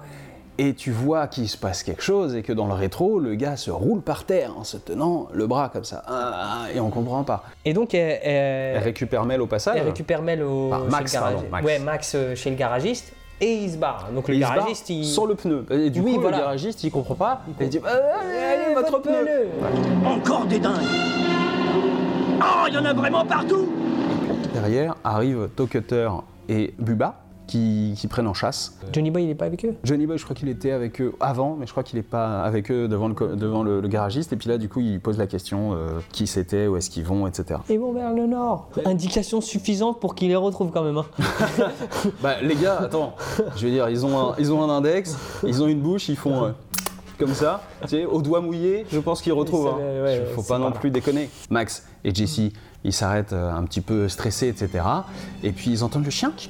et 0.62 0.74
tu 0.74 0.90
vois 0.90 1.26
qu'il 1.26 1.48
se 1.48 1.56
passe 1.56 1.82
quelque 1.82 2.02
chose, 2.02 2.34
et 2.36 2.42
que 2.42 2.52
dans 2.52 2.66
le 2.66 2.74
rétro, 2.74 3.18
le 3.18 3.34
gars 3.34 3.56
se 3.56 3.70
roule 3.70 4.02
par 4.02 4.24
terre 4.24 4.52
en 4.58 4.64
se 4.64 4.76
tenant 4.76 5.28
le 5.32 5.46
bras 5.46 5.70
comme 5.72 5.84
ça. 5.84 6.02
Ah, 6.06 6.32
ah, 6.66 6.72
et 6.74 6.80
on 6.80 6.90
comprend 6.90 7.24
pas. 7.24 7.44
Et 7.64 7.72
donc 7.72 7.94
elle, 7.94 8.18
elle- 8.22 8.76
Elle 8.76 8.82
récupère 8.82 9.24
Mel 9.24 9.40
au 9.40 9.46
passage. 9.46 9.76
elle 9.78 9.86
récupère 9.86 10.20
Mel 10.22 10.42
au, 10.42 10.70
Ah, 10.72 10.80
chez 10.84 10.90
Max, 10.90 11.12
le 11.14 11.18
garagiste. 11.18 11.20
pardon, 11.20 11.48
Max. 11.50 11.64
Ouais, 11.66 11.78
Max 11.78 12.12
euh, 12.14 12.34
chez 12.34 12.50
le 12.50 12.56
garagiste. 12.56 13.12
Et 13.42 13.54
il 13.54 13.70
se 13.72 13.78
barre. 13.78 14.08
Donc 14.14 14.28
Et 14.28 14.32
le 14.32 14.38
il 14.38 14.42
se 14.42 14.46
barre 14.48 14.56
garagiste, 14.58 14.90
il... 14.90 15.06
sans 15.06 15.24
le 15.24 15.34
pneu. 15.34 15.64
Et 15.70 15.88
du 15.88 16.00
Oui, 16.00 16.14
coup, 16.16 16.20
voilà. 16.20 16.36
le 16.36 16.42
garagiste, 16.42 16.84
il 16.84 16.90
comprend 16.90 17.14
pas. 17.14 17.40
Et 17.58 17.64
il 17.64 17.70
dit 17.70 17.80
Ah, 17.86 17.88
Allez, 18.52 18.74
votre 18.74 18.98
pneu 19.00 19.26
Encore 20.04 20.44
des 20.44 20.58
dingues 20.58 20.74
Oh, 22.42 22.66
il 22.68 22.74
y 22.74 22.78
en 22.78 22.84
a 22.84 22.92
vraiment 22.92 23.24
partout 23.24 23.66
Derrière 24.52 24.94
arrivent 25.04 25.48
Tocutter 25.56 26.10
et 26.48 26.74
Bubba 26.78 27.14
qui, 27.50 27.94
qui 27.96 28.06
prennent 28.06 28.26
en 28.28 28.34
chasse. 28.34 28.78
Johnny 28.92 29.10
Boy, 29.10 29.24
il 29.24 29.30
est 29.30 29.34
pas 29.34 29.44
avec 29.46 29.64
eux? 29.64 29.74
Johnny 29.84 30.06
Boy, 30.06 30.16
je 30.18 30.24
crois 30.24 30.36
qu'il 30.36 30.48
était 30.48 30.70
avec 30.70 31.00
eux 31.00 31.12
avant, 31.20 31.56
mais 31.58 31.66
je 31.66 31.72
crois 31.72 31.82
qu'il 31.82 31.96
n'est 31.98 32.02
pas 32.04 32.42
avec 32.42 32.70
eux 32.70 32.86
devant 32.88 33.08
le, 33.08 33.14
co- 33.14 33.34
devant 33.34 33.62
le, 33.62 33.80
le 33.80 33.88
garagiste. 33.88 34.32
Et 34.32 34.36
puis 34.36 34.48
là, 34.48 34.56
du 34.56 34.68
coup, 34.68 34.80
il 34.80 35.00
pose 35.00 35.18
la 35.18 35.26
question 35.26 35.72
euh, 35.74 35.98
qui 36.12 36.26
c'était, 36.26 36.66
où 36.68 36.76
est-ce 36.76 36.88
qu'ils 36.90 37.04
vont, 37.04 37.26
etc. 37.26 37.60
Ils 37.68 37.78
vont 37.80 37.92
vers 37.92 38.12
le 38.14 38.26
nord. 38.26 38.68
Indication 38.84 39.40
suffisante 39.40 40.00
pour 40.00 40.14
qu'il 40.14 40.28
les 40.28 40.36
retrouve 40.36 40.70
quand 40.70 40.84
même. 40.84 40.98
hein. 40.98 41.06
Bah, 42.22 42.34
les 42.42 42.54
gars, 42.54 42.78
attends, 42.80 43.14
je 43.56 43.66
veux 43.66 43.72
dire, 43.72 43.88
ils 43.88 44.06
ont 44.06 44.18
un, 44.18 44.34
ils 44.38 44.52
ont 44.52 44.62
un 44.62 44.68
index, 44.70 45.16
ils 45.46 45.62
ont 45.62 45.66
une 45.66 45.80
bouche, 45.80 46.08
ils 46.08 46.16
font 46.16 46.44
euh, 46.44 46.50
comme 47.18 47.34
ça, 47.34 47.62
tu 47.82 47.88
sais, 47.88 48.04
au 48.06 48.22
doigt 48.22 48.40
mouillé, 48.40 48.86
je 48.90 48.98
pense 48.98 49.20
qu'ils 49.22 49.32
retrouvent. 49.32 49.68
Hein. 49.68 50.02
ouais, 50.04 50.24
Faut 50.34 50.42
c'est 50.42 50.48
pas 50.48 50.58
non 50.58 50.70
pas 50.72 50.78
plus 50.78 50.90
déconner. 50.90 51.28
Max 51.50 51.86
et 52.04 52.14
Jessie 52.14 52.52
Ils 52.84 52.92
s'arrêtent 52.92 53.32
euh, 53.32 53.52
un 53.52 53.62
petit 53.64 53.80
peu 53.80 54.08
stressés, 54.08 54.48
etc. 54.48 54.84
Et 55.42 55.52
puis 55.52 55.70
ils 55.70 55.84
entendent 55.84 56.04
le 56.04 56.10
chien 56.10 56.32
qui 56.36 56.48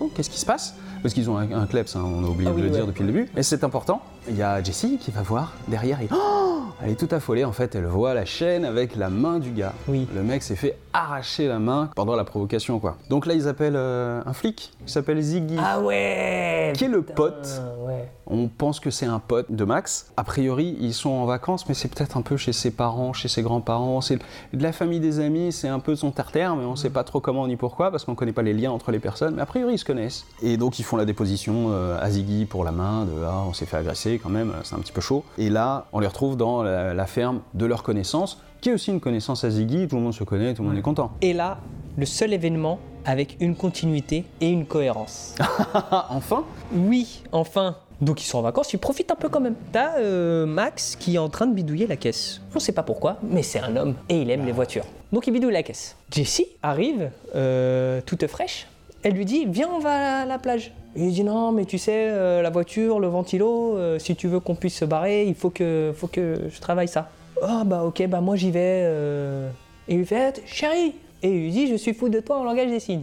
oh. 0.00 0.10
Qu'est-ce 0.14 0.30
qui 0.30 0.40
se 0.40 0.46
passe? 0.46 0.74
Parce 1.02 1.14
qu'ils 1.14 1.30
ont 1.30 1.36
un, 1.36 1.50
un 1.52 1.66
kleps, 1.66 1.94
hein, 1.96 2.02
on 2.04 2.24
a 2.24 2.28
oublié 2.28 2.48
Ah 2.50 2.54
de 2.54 2.56
oui, 2.56 2.62
le 2.62 2.70
dire 2.70 2.86
depuis 2.86 3.04
le 3.04 3.12
début. 3.12 3.30
Mais 3.34 3.42
c'est 3.42 3.62
important. 3.62 4.02
Il 4.28 4.36
y 4.36 4.42
a 4.42 4.62
Jessie 4.62 4.98
qui 4.98 5.10
va 5.10 5.22
voir 5.22 5.52
derrière. 5.68 6.00
Et... 6.00 6.08
Oh 6.12 6.62
elle 6.82 6.90
est 6.90 6.94
tout 6.96 7.12
affolée 7.14 7.44
en 7.44 7.52
fait. 7.52 7.74
Elle 7.74 7.86
voit 7.86 8.14
la 8.14 8.24
chaîne 8.24 8.64
avec 8.64 8.96
la 8.96 9.10
main 9.10 9.38
du 9.38 9.50
gars. 9.50 9.72
Oui. 9.88 10.08
Le 10.14 10.22
mec 10.22 10.42
s'est 10.42 10.56
fait 10.56 10.76
arracher 10.92 11.48
la 11.48 11.58
main 11.58 11.90
pendant 11.94 12.16
la 12.16 12.24
provocation, 12.24 12.78
quoi. 12.78 12.96
Donc 13.10 13.26
là, 13.26 13.34
ils 13.34 13.48
appellent 13.48 13.76
euh, 13.76 14.22
un 14.24 14.32
flic 14.32 14.72
qui 14.86 14.92
s'appelle 14.92 15.20
Ziggy. 15.20 15.56
Ah 15.58 15.80
ouais 15.80 16.72
Qui 16.74 16.84
est 16.84 16.88
le 16.88 17.02
putain, 17.02 17.14
pote 17.14 17.62
ouais. 17.86 18.08
On 18.26 18.48
pense 18.48 18.80
que 18.80 18.90
c'est 18.90 19.06
un 19.06 19.18
pote 19.18 19.50
de 19.50 19.64
Max. 19.64 20.12
A 20.16 20.24
priori, 20.24 20.76
ils 20.80 20.94
sont 20.94 21.10
en 21.10 21.26
vacances, 21.26 21.68
mais 21.68 21.74
c'est 21.74 21.88
peut-être 21.88 22.16
un 22.16 22.22
peu 22.22 22.36
chez 22.36 22.52
ses 22.52 22.70
parents, 22.70 23.12
chez 23.12 23.28
ses 23.28 23.42
grands-parents. 23.42 24.00
C'est 24.00 24.18
de 24.52 24.62
la 24.62 24.72
famille 24.72 25.00
des 25.00 25.20
amis, 25.20 25.52
c'est 25.52 25.68
un 25.68 25.80
peu 25.80 25.94
son 25.94 26.10
terre-terre, 26.10 26.56
mais 26.56 26.64
on 26.64 26.72
ne 26.72 26.76
sait 26.76 26.90
pas 26.90 27.04
trop 27.04 27.20
comment 27.20 27.46
ni 27.46 27.56
pourquoi, 27.56 27.90
parce 27.90 28.04
qu'on 28.04 28.12
ne 28.12 28.16
connaît 28.16 28.32
pas 28.32 28.42
les 28.42 28.54
liens 28.54 28.70
entre 28.70 28.92
les 28.92 28.98
personnes. 28.98 29.34
Mais 29.34 29.42
a 29.42 29.46
priori, 29.46 29.74
ils 29.74 29.78
se 29.78 29.84
connaissent. 29.84 30.26
Et 30.42 30.56
donc, 30.56 30.78
ils 30.78 30.84
font 30.84 30.96
la 30.96 31.04
déposition 31.04 31.66
euh, 31.70 31.98
à 32.00 32.10
Ziggy 32.10 32.46
pour 32.46 32.64
la 32.64 32.72
main, 32.72 33.04
de 33.04 33.12
ah, 33.26 33.44
on 33.46 33.52
s'est 33.52 33.66
fait 33.66 33.76
agresser 33.76 34.13
quand 34.18 34.30
même, 34.30 34.52
c'est 34.62 34.74
un 34.74 34.78
petit 34.78 34.92
peu 34.92 35.00
chaud. 35.00 35.24
Et 35.38 35.50
là, 35.50 35.86
on 35.92 36.00
les 36.00 36.06
retrouve 36.06 36.36
dans 36.36 36.62
la, 36.62 36.94
la 36.94 37.06
ferme 37.06 37.40
de 37.54 37.66
leur 37.66 37.82
connaissance, 37.82 38.40
qui 38.60 38.70
est 38.70 38.72
aussi 38.72 38.90
une 38.90 39.00
connaissance 39.00 39.44
à 39.44 39.50
Ziggy. 39.50 39.88
Tout 39.88 39.96
le 39.96 40.02
monde 40.02 40.14
se 40.14 40.24
connaît, 40.24 40.54
tout 40.54 40.62
le 40.62 40.68
monde 40.68 40.78
est 40.78 40.82
content. 40.82 41.12
Et 41.20 41.32
là, 41.32 41.58
le 41.96 42.06
seul 42.06 42.32
événement 42.32 42.78
avec 43.04 43.36
une 43.40 43.54
continuité 43.54 44.24
et 44.40 44.48
une 44.48 44.66
cohérence. 44.66 45.34
Enfin 46.10 46.44
Oui, 46.72 47.22
enfin. 47.32 47.76
Donc 48.00 48.20
ils 48.22 48.26
sont 48.26 48.38
en 48.38 48.42
vacances, 48.42 48.72
ils 48.72 48.78
profitent 48.78 49.12
un 49.12 49.16
peu 49.16 49.28
quand 49.28 49.40
même. 49.40 49.54
T'as 49.72 49.98
euh, 49.98 50.46
Max 50.46 50.96
qui 50.96 51.14
est 51.14 51.18
en 51.18 51.28
train 51.28 51.46
de 51.46 51.54
bidouiller 51.54 51.86
la 51.86 51.96
caisse. 51.96 52.40
On 52.54 52.58
sait 52.58 52.72
pas 52.72 52.82
pourquoi, 52.82 53.18
mais 53.22 53.42
c'est 53.42 53.60
un 53.60 53.76
homme 53.76 53.94
et 54.08 54.20
il 54.20 54.30
aime 54.30 54.44
les 54.44 54.52
voitures. 54.52 54.84
Donc 55.12 55.26
il 55.28 55.32
bidouille 55.32 55.52
la 55.52 55.62
caisse. 55.62 55.96
Jessie 56.10 56.46
arrive, 56.62 57.10
euh, 57.36 58.00
toute 58.04 58.26
fraîche. 58.26 58.66
Elle 59.04 59.12
lui 59.14 59.24
dit 59.24 59.44
Viens, 59.46 59.68
on 59.74 59.78
va 59.78 60.22
à 60.22 60.24
la 60.26 60.38
plage. 60.38 60.72
Il 60.96 61.04
lui 61.04 61.12
dit 61.12 61.24
Non, 61.24 61.52
mais 61.52 61.64
tu 61.66 61.78
sais, 61.78 62.08
euh, 62.10 62.42
la 62.42 62.50
voiture, 62.50 62.98
le 63.00 63.08
ventilo, 63.08 63.76
euh, 63.76 63.98
si 63.98 64.16
tu 64.16 64.26
veux 64.28 64.40
qu'on 64.40 64.54
puisse 64.56 64.76
se 64.78 64.84
barrer, 64.84 65.24
il 65.26 65.34
faut 65.34 65.50
que, 65.50 65.92
faut 65.94 66.06
que 66.08 66.40
je 66.48 66.60
travaille 66.60 66.88
ça. 66.88 67.08
Oh 67.42 67.62
bah 67.64 67.82
ok, 67.84 68.06
bah 68.08 68.20
moi 68.20 68.36
j'y 68.36 68.50
vais. 68.50 68.82
euh. 68.84 69.48
Et 69.88 69.94
il 69.94 69.98
lui 69.98 70.06
fait 70.06 70.40
Chérie 70.46 70.94
Et 71.22 71.28
il 71.28 71.40
lui 71.42 71.50
dit 71.50 71.66
Je 71.68 71.74
suis 71.74 71.92
fou 71.94 72.08
de 72.08 72.20
toi 72.20 72.38
en 72.38 72.44
langage 72.44 72.68
des 72.70 72.80
signes. 72.80 73.02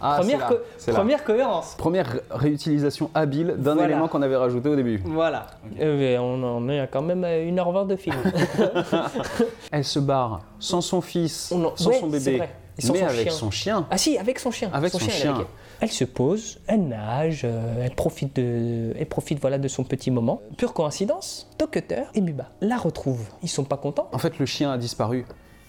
Ah, 0.00 0.16
première, 0.20 0.46
co- 0.46 0.92
première 0.92 1.24
cohérence. 1.24 1.74
Première 1.78 2.06
ré- 2.12 2.20
réutilisation 2.30 3.10
habile 3.14 3.54
d'un 3.56 3.74
Voilà. 3.74 3.88
élément 3.90 4.08
qu'on 4.08 4.20
avait 4.20 4.36
rajouté 4.36 4.68
au 4.68 4.76
début. 4.76 5.00
Voilà. 5.06 5.46
Euh, 5.80 5.96
mais 5.98 6.18
on 6.18 6.42
en 6.44 6.68
est 6.68 6.86
quand 6.92 7.00
même 7.00 7.24
à 7.24 7.30
1h20 7.38 7.86
de 7.86 7.96
film. 7.96 8.14
Elle 9.72 9.84
se 9.84 9.98
barre 9.98 10.42
sans 10.58 10.80
son 10.82 11.00
fils, 11.00 11.50
On 11.54 11.64
en- 11.64 11.76
sans 11.76 11.90
ouais, 11.90 11.98
son 12.00 12.08
bébé. 12.08 12.36
Et 12.36 12.42
sans 12.78 12.92
mais 12.92 13.00
son 13.00 13.06
avec 13.06 13.28
chien. 13.28 13.32
son 13.32 13.50
chien. 13.50 13.86
ah 13.90 13.98
si, 13.98 14.18
avec 14.18 14.38
son 14.38 14.50
chien. 14.50 14.70
Avec 14.72 14.92
son 14.92 14.98
chien. 14.98 15.34
avec 15.34 15.46
elle. 15.46 15.52
Elle 15.80 15.90
se 15.90 16.04
pose, 16.04 16.58
elle 16.66 16.88
nage, 16.88 17.42
euh, 17.44 17.84
elle 17.84 17.94
profite, 17.94 18.36
de, 18.36 18.94
elle 18.98 19.06
profite 19.06 19.40
voilà, 19.40 19.58
de 19.58 19.68
son 19.68 19.84
petit 19.84 20.10
moment. 20.10 20.40
Pure 20.56 20.72
coïncidence, 20.72 21.50
Tocutter 21.58 22.04
et 22.14 22.20
Buba 22.20 22.46
la 22.60 22.76
retrouvent. 22.76 23.28
Ils 23.42 23.48
sont 23.48 23.64
pas 23.64 23.76
contents. 23.76 24.08
En 24.12 24.18
fait, 24.18 24.38
le 24.38 24.46
chien 24.46 24.70
a 24.72 24.78
disparu. 24.78 25.26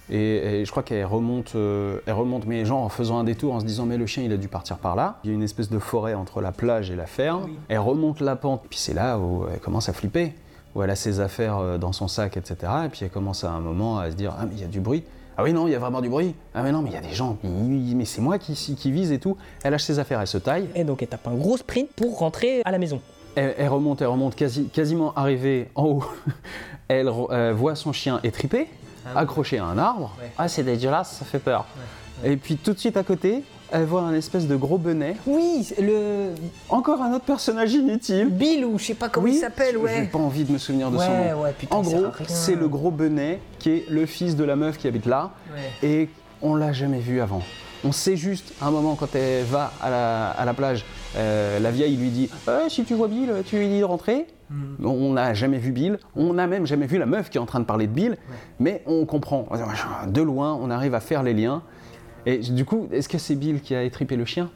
Et, 0.09 0.61
et 0.61 0.65
je 0.65 0.71
crois 0.71 0.83
qu'elle 0.83 1.05
remonte, 1.05 1.55
euh, 1.55 1.99
elle 2.05 2.13
remonte, 2.13 2.45
mais 2.45 2.63
genre 2.63 2.81
en 2.81 2.89
faisant 2.89 3.19
un 3.19 3.25
détour, 3.25 3.53
en 3.53 3.59
se 3.59 3.65
disant 3.65 3.85
mais 3.85 3.97
le 3.97 4.05
chien 4.05 4.23
il 4.23 4.31
a 4.31 4.37
dû 4.37 4.47
partir 4.47 4.77
par 4.77 4.95
là. 4.95 5.19
Il 5.25 5.29
y 5.29 5.33
a 5.33 5.35
une 5.35 5.43
espèce 5.43 5.69
de 5.69 5.79
forêt 5.79 6.13
entre 6.13 6.39
la 6.39 6.53
plage 6.53 6.89
et 6.89 6.95
la 6.95 7.05
ferme. 7.07 7.49
Elle 7.67 7.79
remonte 7.79 8.21
la 8.21 8.37
pente, 8.37 8.63
puis 8.69 8.79
c'est 8.79 8.93
là 8.93 9.19
où 9.19 9.45
elle 9.53 9.59
commence 9.59 9.89
à 9.89 9.93
flipper, 9.93 10.33
où 10.75 10.83
elle 10.83 10.89
a 10.89 10.95
ses 10.95 11.19
affaires 11.19 11.57
euh, 11.57 11.77
dans 11.77 11.91
son 11.91 12.07
sac, 12.07 12.37
etc. 12.37 12.71
Et 12.85 12.89
puis 12.89 13.01
elle 13.03 13.09
commence 13.09 13.43
à 13.43 13.51
un 13.51 13.59
moment 13.59 13.99
à 13.99 14.09
se 14.09 14.15
dire 14.15 14.33
ah 14.39 14.45
mais 14.45 14.55
il 14.55 14.61
y 14.61 14.63
a 14.63 14.67
du 14.67 14.79
bruit. 14.79 15.03
Ah 15.39 15.43
oui 15.43 15.53
non, 15.53 15.67
il 15.67 15.71
y 15.71 15.75
a 15.75 15.79
vraiment 15.79 16.01
du 16.01 16.09
bruit. 16.09 16.33
Ah 16.55 16.63
mais 16.63 16.71
non, 16.71 16.81
mais 16.81 16.89
il 16.89 16.93
y 16.93 16.97
a 16.97 17.01
des 17.01 17.13
gens. 17.13 17.37
Mais 17.43 17.93
mais 17.93 18.05
c'est 18.05 18.21
moi 18.21 18.39
qui, 18.39 18.53
qui 18.53 18.91
vise 18.91 19.11
et 19.11 19.19
tout. 19.19 19.37
Elle 19.63 19.71
lâche 19.71 19.83
ses 19.83 19.99
affaires, 19.99 20.19
elle 20.19 20.27
se 20.27 20.39
taille. 20.39 20.67
Et 20.73 20.83
donc 20.83 21.03
elle 21.03 21.07
tape 21.07 21.27
un 21.27 21.35
gros 21.35 21.57
sprint 21.57 21.89
pour 21.91 22.17
rentrer 22.17 22.61
à 22.65 22.71
la 22.71 22.79
maison. 22.79 22.99
Elle, 23.35 23.53
elle 23.55 23.69
remonte, 23.69 24.01
elle 24.01 24.07
remonte, 24.07 24.35
quasi, 24.35 24.65
quasiment 24.65 25.13
arrivée 25.13 25.69
en 25.75 25.85
haut. 25.85 26.03
Elle 26.87 27.09
euh, 27.09 27.53
voit 27.53 27.75
son 27.75 27.91
chien 27.91 28.19
étripé, 28.23 28.67
accroché 29.13 29.59
à 29.59 29.65
un 29.65 29.77
arbre. 29.77 30.15
Ah, 30.37 30.47
c'est 30.47 30.63
dégueulasse, 30.63 31.17
ça 31.17 31.25
fait 31.25 31.39
peur. 31.39 31.65
Et 32.23 32.37
puis 32.37 32.55
tout 32.55 32.73
de 32.73 32.79
suite 32.79 32.97
à 32.97 33.03
côté, 33.03 33.43
elle 33.71 33.85
voit 33.85 34.01
un 34.01 34.13
espèce 34.13 34.47
de 34.47 34.55
gros 34.55 34.77
benet. 34.77 35.15
Oui, 35.25 35.67
le 35.81 36.31
Encore 36.69 37.01
un 37.01 37.13
autre 37.13 37.25
personnage 37.25 37.73
inutile. 37.73 38.29
Bill 38.29 38.65
ou 38.65 38.77
je 38.79 38.85
sais 38.85 38.93
pas 38.93 39.09
comment 39.09 39.25
Oui, 39.25 39.33
il 39.35 39.39
s'appelle, 39.39 39.71
J'ai 39.73 39.77
ouais. 39.77 40.09
pas 40.11 40.19
envie 40.19 40.43
de 40.43 40.51
me 40.51 40.57
souvenir 40.57 40.89
de 40.91 40.97
son 40.97 41.09
nom. 41.09 41.41
ouais, 41.43 41.53
putain, 41.57 41.75
en 41.75 41.81
gros, 41.81 42.05
c'est 42.27 42.55
le 42.55 42.67
gros 42.67 42.91
benet 42.91 43.39
qui 43.59 43.69
est 43.71 43.85
le 43.89 44.05
fils 44.05 44.35
de 44.35 44.43
la 44.43 44.55
meuf 44.55 44.77
qui 44.77 44.87
habite 44.87 45.05
là. 45.05 45.31
Ouais. 45.53 45.87
Et 45.87 46.09
on 46.41 46.55
l'a 46.55 46.71
jamais 46.73 46.99
vu 46.99 47.19
avant. 47.21 47.41
On 47.83 47.91
sait 47.91 48.15
juste, 48.15 48.53
à 48.61 48.67
un 48.67 48.71
moment, 48.71 48.95
quand 48.95 49.13
elle 49.15 49.43
va 49.45 49.71
à 49.81 49.89
la, 49.89 50.29
à 50.31 50.45
la 50.45 50.53
plage, 50.53 50.83
euh, 51.15 51.59
la 51.59 51.69
vieille 51.71 51.95
lui 51.95 52.09
dit 52.09 52.29
Euh, 52.47 52.69
Si 52.69 52.83
tu 52.83 52.95
vois 52.95 53.07
Bill, 53.07 53.31
tu 53.45 53.57
lui 53.59 53.67
dis 53.67 53.79
de 53.79 53.83
rentrer. 53.85 54.25
Hmm. 54.49 54.85
On 54.85 55.13
n'a 55.13 55.33
jamais 55.33 55.57
vu 55.57 55.71
Bill, 55.71 55.99
on 56.15 56.33
n'a 56.33 56.47
même 56.47 56.65
jamais 56.65 56.87
vu 56.87 56.97
la 56.97 57.05
meuf 57.05 57.29
qui 57.29 57.37
est 57.37 57.41
en 57.41 57.45
train 57.45 57.59
de 57.59 57.65
parler 57.65 57.85
de 57.85 57.91
Bill, 57.91 58.17
mais 58.59 58.81
on 58.87 59.05
comprend. 59.05 59.45
De 60.07 60.21
loin, 60.21 60.57
on 60.61 60.71
arrive 60.71 60.95
à 60.95 61.01
faire 61.01 61.21
les 61.21 61.33
liens. 61.33 61.61
Et 62.27 62.39
du 62.39 62.65
coup, 62.65 62.89
est-ce 62.91 63.07
que 63.07 63.17
c'est 63.17 63.35
Bill 63.35 63.61
qui 63.61 63.73
a 63.73 63.83
étripé 63.83 64.17
le 64.17 64.25
chien? 64.25 64.49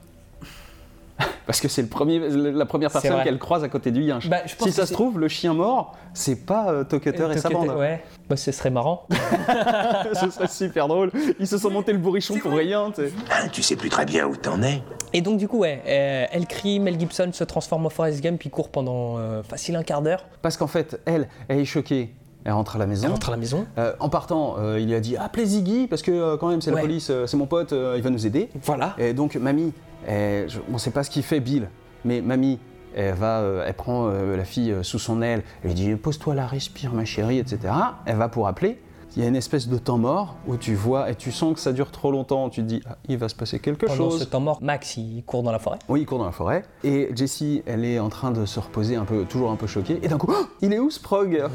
Parce 1.46 1.62
que 1.62 1.70
c'est 1.70 1.82
le 1.82 1.88
premier, 1.88 2.20
la 2.20 2.66
première 2.66 2.92
personne 2.92 3.24
qu'elle 3.24 3.40
croise 3.40 3.64
à 3.64 3.70
côté 3.70 3.92
du 3.92 4.02
yinche. 4.02 4.30
Bah, 4.30 4.42
si 4.46 4.74
ça 4.74 4.86
se 4.86 4.92
trouve, 4.92 5.18
le 5.18 5.30
chien 5.30 5.54
mort, 5.54 5.96
c'est 6.14 6.46
pas 6.46 6.70
euh, 6.70 6.84
Tocutter 6.84 7.30
et 7.32 7.38
sa 7.38 7.50
bande. 7.50 7.70
Ouais, 7.70 8.04
bah, 8.30 8.36
ce 8.36 8.52
serait 8.52 8.72
marrant. 8.72 9.08
Ce 10.14 10.30
serait 10.32 10.48
super 10.50 10.90
drôle. 10.90 11.12
Ils 11.40 11.48
se 11.48 11.58
sont 11.58 11.70
montés 11.70 11.94
le 11.94 12.00
bourrichon 12.00 12.38
pour 12.40 12.52
rien. 12.52 12.92
tu 12.92 13.04
sais. 13.04 13.14
Hein, 13.32 13.48
tu 13.52 13.64
sais 13.64 13.78
plus 13.78 13.90
très 13.90 14.06
bien 14.06 14.28
où 14.28 14.36
t'en 14.36 14.62
es. 14.64 14.82
Et 15.14 15.22
donc 15.22 15.38
du 15.38 15.48
coup, 15.48 15.60
ouais, 15.60 15.82
euh, 15.88 16.26
elle 16.30 16.48
crie, 16.48 16.80
Mel 16.82 17.00
Gibson 17.00 17.30
se 17.32 17.44
transforme 17.46 17.86
en 17.86 17.90
Forrest 17.90 18.22
Gump, 18.22 18.40
puis 18.40 18.50
court 18.50 18.70
pendant 18.70 19.18
euh, 19.18 19.44
facile 19.44 19.78
un 19.78 19.84
quart 19.84 20.02
d'heure. 20.02 20.26
Parce 20.42 20.58
qu'en 20.58 20.68
fait, 20.68 21.00
elle, 21.06 21.30
elle 21.48 21.60
est 21.60 21.66
choquée. 21.66 22.14
Elle 22.44 22.54
rentre 22.54 22.76
à 22.76 22.80
la 22.80 22.88
maison. 22.88 23.06
Elle 23.06 23.12
rentre 23.12 23.30
à 23.30 23.32
la 23.32 23.38
maison. 23.38 23.66
Euh, 23.78 23.94
en 24.00 24.10
partant, 24.10 24.56
euh, 24.58 24.80
il 24.80 24.88
lui 24.88 24.96
a 24.96 25.00
dit 25.00 25.16
appelez 25.18 25.46
Ziggy 25.46 25.88
parce 25.88 26.02
que 26.02 26.12
euh, 26.12 26.38
quand 26.38 26.48
même 26.50 26.62
c'est 26.62 26.72
Ouais. 26.72 26.78
la 26.78 26.82
police, 26.82 27.12
c'est 27.26 27.38
mon 27.38 27.46
pote, 27.46 27.72
il 27.72 28.02
va 28.02 28.10
nous 28.10 28.26
aider. 28.26 28.50
Voilà. 28.64 28.96
Et 28.98 29.14
donc 29.14 29.36
mamie, 29.36 29.74
elle- 30.08 30.50
je- 30.50 30.60
on 30.74 30.78
sait 30.78 30.92
pas 30.92 31.04
ce 31.04 31.10
qu'il 31.10 31.24
fait 31.24 31.40
Bill, 31.40 31.70
mais 32.06 32.22
mamie, 32.22 32.60
elle 32.96 33.14
va, 33.16 33.42
elle 33.66 33.74
prend 33.74 34.08
la 34.10 34.44
fille 34.44 34.76
sous 34.82 35.00
son 35.00 35.22
aile, 35.22 35.44
elle 35.64 35.70
lui 35.70 35.76
dit 35.76 35.96
pose-toi 35.96 36.34
là, 36.36 36.46
respire 36.48 36.94
ma 36.94 37.06
chérie, 37.06 37.38
etc. 37.40 37.74
Elle 38.06 38.18
va 38.18 38.28
pour 38.28 38.48
appeler. 38.48 38.80
Il 39.18 39.22
y 39.22 39.26
a 39.26 39.28
une 39.28 39.36
espèce 39.36 39.68
de 39.68 39.78
temps 39.78 39.98
mort 39.98 40.38
où 40.48 40.56
tu 40.56 40.74
vois 40.74 41.10
et 41.12 41.16
tu 41.16 41.32
sens 41.34 41.54
que 41.54 41.60
ça 41.60 41.74
dure 41.74 41.92
trop 41.92 42.12
longtemps. 42.12 42.50
Tu 42.50 42.62
te 42.62 42.66
dis 42.68 42.82
ah, 42.90 42.96
il 43.10 43.18
va 43.18 43.28
se 43.28 43.36
passer 43.36 43.60
quelque 43.60 43.86
Pendant 43.86 44.10
chose. 44.12 44.20
ce 44.20 44.24
temps 44.24 44.40
mort, 44.40 44.60
Max, 44.62 44.96
il 44.96 45.24
court 45.26 45.44
dans 45.44 45.52
la 45.52 45.60
forêt. 45.60 45.80
Oui, 45.90 46.02
il 46.02 46.06
court 46.06 46.20
dans 46.20 46.26
la 46.26 46.32
forêt. 46.32 46.64
Et 46.86 47.10
Jessie, 47.14 47.62
elle 47.66 47.84
est 47.84 48.00
en 48.00 48.08
train 48.10 48.32
de 48.32 48.46
se 48.46 48.60
reposer 48.60 48.96
un 48.96 49.04
peu, 49.04 49.26
toujours 49.26 49.52
un 49.52 49.58
peu 49.58 49.68
choquée. 49.68 50.00
Et 50.02 50.08
d'un 50.08 50.18
coup, 50.18 50.32
Oh, 50.34 50.46
il 50.62 50.72
est 50.74 50.80
où 50.80 50.90
Sprog 50.90 51.34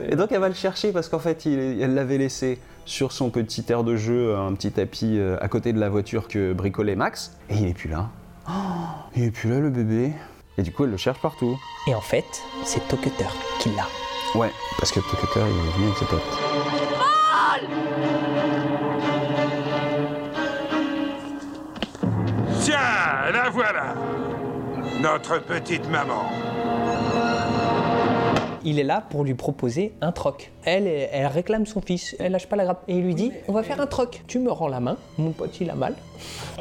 Et 0.08 0.16
donc 0.16 0.32
elle 0.32 0.40
va 0.40 0.48
le 0.48 0.54
chercher 0.54 0.90
parce 0.92 1.08
qu'en 1.08 1.20
fait, 1.20 1.44
il 1.46 1.58
elle 1.80 1.94
l'avait 1.94 2.18
laissé 2.18 2.58
sur 2.84 3.12
son 3.12 3.30
petit 3.30 3.64
air 3.68 3.84
de 3.84 3.94
jeu, 3.96 4.36
un 4.36 4.54
petit 4.54 4.72
tapis 4.72 5.18
euh, 5.18 5.36
à 5.40 5.48
côté 5.48 5.72
de 5.72 5.78
la 5.78 5.88
voiture 5.90 6.26
que 6.26 6.52
bricolait 6.52 6.96
Max. 6.96 7.36
Et 7.50 7.56
il 7.56 7.66
est 7.66 7.74
plus 7.74 7.88
là. 7.88 8.08
Oh, 8.48 8.52
il 9.14 9.24
est 9.24 9.30
plus 9.30 9.48
là 9.50 9.60
le 9.60 9.70
bébé. 9.70 10.12
Et 10.56 10.62
du 10.62 10.72
coup, 10.72 10.84
elle 10.84 10.90
le 10.90 10.96
cherche 10.96 11.20
partout. 11.20 11.56
Et 11.86 11.94
en 11.94 12.00
fait, 12.00 12.24
c'est 12.64 12.86
Tocutter 12.88 13.26
qui 13.60 13.68
l'a. 13.76 13.84
Ouais, 14.34 14.52
parce 14.78 14.92
que 14.92 15.00
Tucker, 15.00 15.40
il 15.40 15.68
est 15.68 15.72
venu 15.72 15.86
avec 15.86 15.98
ses 15.98 16.04
potes. 16.04 16.22
Tiens, 22.60 23.32
la 23.32 23.50
voilà. 23.50 23.94
Notre 25.00 25.38
petite 25.38 25.88
maman. 25.88 26.30
Il 28.68 28.78
est 28.78 28.84
là 28.84 29.02
pour 29.08 29.24
lui 29.24 29.32
proposer 29.32 29.94
un 30.02 30.12
troc. 30.12 30.52
Elle, 30.62 30.86
elle 30.86 31.26
réclame 31.26 31.64
son 31.64 31.80
fils, 31.80 32.14
elle 32.18 32.32
lâche 32.32 32.46
pas 32.48 32.56
la 32.56 32.64
grappe. 32.64 32.82
Et 32.86 32.96
il 32.96 33.02
lui 33.02 33.14
dit 33.14 33.32
On 33.48 33.54
va 33.54 33.62
faire 33.62 33.80
un 33.80 33.86
troc. 33.86 34.22
Tu 34.26 34.38
me 34.38 34.52
rends 34.52 34.68
la 34.68 34.78
main, 34.78 34.98
mon 35.16 35.30
pote 35.30 35.58
il 35.58 35.70
a 35.70 35.74
mal. 35.74 35.94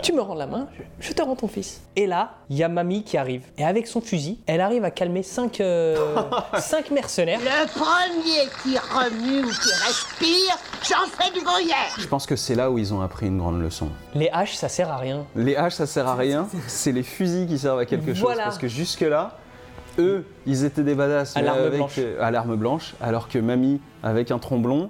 Tu 0.04 0.14
me 0.14 0.22
rends 0.22 0.34
la 0.36 0.48
main, 0.48 0.70
je, 1.02 1.12
te 1.12 1.22
rends 1.22 1.36
ton 1.36 1.50
fils. 1.50 1.82
Et 1.98 2.08
là, 2.08 2.36
il 2.50 2.56
y 2.56 2.64
a 2.64 2.70
mamie 2.70 3.04
qui 3.04 3.18
arrive. 3.18 3.42
Et 3.58 3.66
avec 3.66 3.88
son 3.88 4.00
fusil, 4.00 4.40
elle 4.46 4.62
arrive 4.62 4.86
à 4.86 4.92
calmer 4.92 5.22
cinq, 5.22 5.60
euh, 5.60 6.16
cinq 6.60 6.92
mercenaires. 6.92 7.42
Le 7.42 7.68
premier 7.68 8.48
qui 8.64 8.78
remue 8.78 9.44
ou 9.44 9.50
qui 9.50 9.74
respire, 9.86 10.58
j'en 10.84 11.08
fais 11.12 11.34
du 11.38 11.44
gruyère. 11.44 11.94
Je 12.00 12.08
pense 12.08 12.26
que 12.26 12.38
c'est 12.38 12.56
là 12.56 12.72
où 12.72 12.78
ils 12.78 12.94
ont 12.94 13.02
appris 13.02 13.28
une 13.28 13.40
grande 13.40 13.60
leçon. 13.60 13.90
Les 14.16 14.30
haches, 14.30 14.56
ça 14.56 14.70
sert 14.70 14.90
à 14.90 14.98
rien. 14.98 15.26
Les 15.36 15.58
haches, 15.58 15.74
ça 15.74 15.88
sert 15.88 16.08
à 16.08 16.16
rien. 16.16 16.48
C'est 16.68 16.94
les 16.94 17.04
fusils 17.04 17.48
qui 17.48 17.60
servent 17.60 17.80
à 17.80 17.86
quelque 17.86 18.14
chose. 18.14 18.24
Voilà. 18.24 18.44
Parce 18.44 18.60
que 18.60 18.70
jusque-là, 18.70 19.36
eux, 20.00 20.24
ils 20.46 20.64
étaient 20.66 20.84
des 20.84 20.96
badass. 20.96 21.36
À 21.38 21.42
l'arme 21.42 21.60
avec- 21.60 21.74
blanche. 21.78 22.00
À 22.20 22.32
l'arme 22.32 22.56
blanche. 22.56 22.94
Alors 23.02 23.28
que 23.28 23.40
mamie, 23.40 23.80
avec 24.04 24.32
un 24.32 24.40
tromblon, 24.40 24.90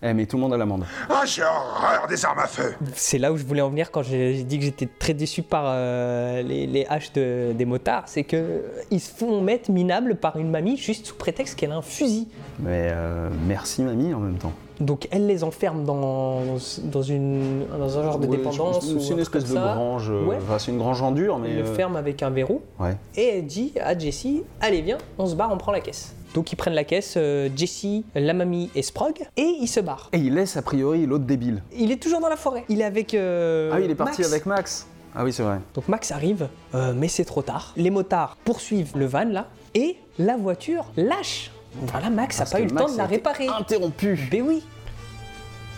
elle 0.00 0.16
met 0.16 0.26
tout 0.26 0.36
le 0.36 0.42
monde 0.42 0.52
à 0.52 0.56
l'amende. 0.56 0.84
Ah, 1.08 1.22
j'ai 1.24 1.42
horreur 1.42 2.06
des 2.08 2.24
armes 2.24 2.40
à 2.40 2.46
feu. 2.48 2.74
C'est 2.94 3.18
là 3.18 3.32
où 3.32 3.36
je 3.36 3.44
voulais 3.44 3.60
en 3.60 3.70
venir 3.70 3.92
quand 3.92 4.02
j'ai 4.02 4.42
dit 4.42 4.58
que 4.58 4.64
j'étais 4.64 4.88
très 4.98 5.14
déçu 5.14 5.42
par 5.42 5.62
euh, 5.66 6.42
les, 6.42 6.66
les 6.66 6.84
haches 6.86 7.12
de- 7.12 7.52
des 7.52 7.64
motards. 7.64 8.02
C'est 8.06 8.24
que 8.24 8.36
euh, 8.36 8.60
ils 8.90 8.98
se 9.00 9.14
font 9.14 9.40
mettre 9.40 9.70
minables 9.70 10.16
par 10.16 10.36
une 10.38 10.50
mamie 10.50 10.76
juste 10.76 11.06
sous 11.06 11.14
prétexte 11.14 11.54
qu'elle 11.56 11.70
a 11.70 11.76
un 11.76 11.82
fusil. 11.82 12.26
Mais 12.58 12.88
euh, 12.92 13.28
merci 13.46 13.82
mamie 13.82 14.12
en 14.12 14.18
même 14.18 14.38
temps. 14.38 14.52
Donc 14.80 15.06
elle 15.10 15.26
les 15.26 15.44
enferme 15.44 15.84
dans, 15.84 16.40
dans, 16.84 17.02
une, 17.02 17.66
dans 17.78 17.98
un 17.98 18.02
genre 18.02 18.18
de 18.18 18.26
Ouais, 18.26 18.36
dépendance. 18.36 18.84
C'est 19.00 19.12
une 19.12 19.18
espèce 19.20 19.44
de 19.44 19.54
ça. 19.54 19.74
grange. 19.74 20.10
euh, 20.10 20.24
Ouais. 20.24 20.36
enfin, 20.38 20.58
c'est 20.58 20.70
une 20.72 20.78
grange 20.78 21.02
en 21.02 21.12
dur, 21.12 21.38
mais. 21.38 21.50
Elle 21.50 21.56
le 21.58 21.62
euh, 21.68 21.74
ferme 21.74 21.96
avec 21.96 22.22
un 22.22 22.30
verrou. 22.30 22.62
Ouais. 22.80 22.96
Et 23.16 23.38
elle 23.38 23.46
dit 23.46 23.72
à 23.80 23.96
Jessie 23.96 24.42
Allez, 24.60 24.80
viens, 24.82 24.98
on 25.18 25.26
se 25.26 25.34
barre, 25.34 25.52
on 25.52 25.58
prend 25.58 25.72
la 25.72 25.80
caisse. 25.80 26.14
Donc 26.34 26.50
ils 26.50 26.56
prennent 26.56 26.72
la 26.74 26.84
caisse, 26.84 27.14
euh, 27.18 27.50
Jessie, 27.54 28.04
la 28.14 28.32
mamie 28.32 28.70
et 28.74 28.80
Sprog, 28.82 29.14
et 29.36 29.42
ils 29.60 29.68
se 29.68 29.80
barrent. 29.80 30.08
Et 30.14 30.18
il 30.18 30.34
laisse 30.34 30.56
a 30.56 30.62
priori 30.62 31.04
l'autre 31.04 31.24
débile. 31.24 31.62
Il 31.76 31.92
est 31.92 32.02
toujours 32.02 32.20
dans 32.20 32.30
la 32.30 32.36
forêt. 32.36 32.64
Il 32.70 32.80
est 32.80 32.84
avec. 32.84 33.12
euh, 33.14 33.70
ah, 33.72 33.80
il 33.80 33.90
est 33.90 33.94
parti 33.94 34.22
Max. 34.22 34.32
avec 34.32 34.46
Max. 34.46 34.86
Ah 35.14 35.24
oui, 35.24 35.32
c'est 35.34 35.42
vrai. 35.42 35.58
Donc 35.74 35.88
Max 35.88 36.10
arrive, 36.10 36.48
mais 36.94 37.08
c'est 37.08 37.26
trop 37.26 37.42
tard. 37.42 37.74
Les 37.76 37.90
motards 37.90 38.38
poursuivent 38.46 38.96
le 38.96 39.04
van 39.04 39.24
là, 39.26 39.46
et 39.74 39.96
la 40.18 40.38
voiture 40.38 40.86
lâche. 40.96 41.50
Voilà, 41.74 42.10
Max 42.10 42.38
n'a 42.38 42.46
pas 42.46 42.60
eu 42.60 42.66
le 42.66 42.74
Max 42.74 42.86
temps 42.86 42.92
de 42.92 42.98
la 42.98 43.06
réparer. 43.06 43.48
Interrompu. 43.48 44.18
Ben 44.30 44.42
oui. 44.42 44.62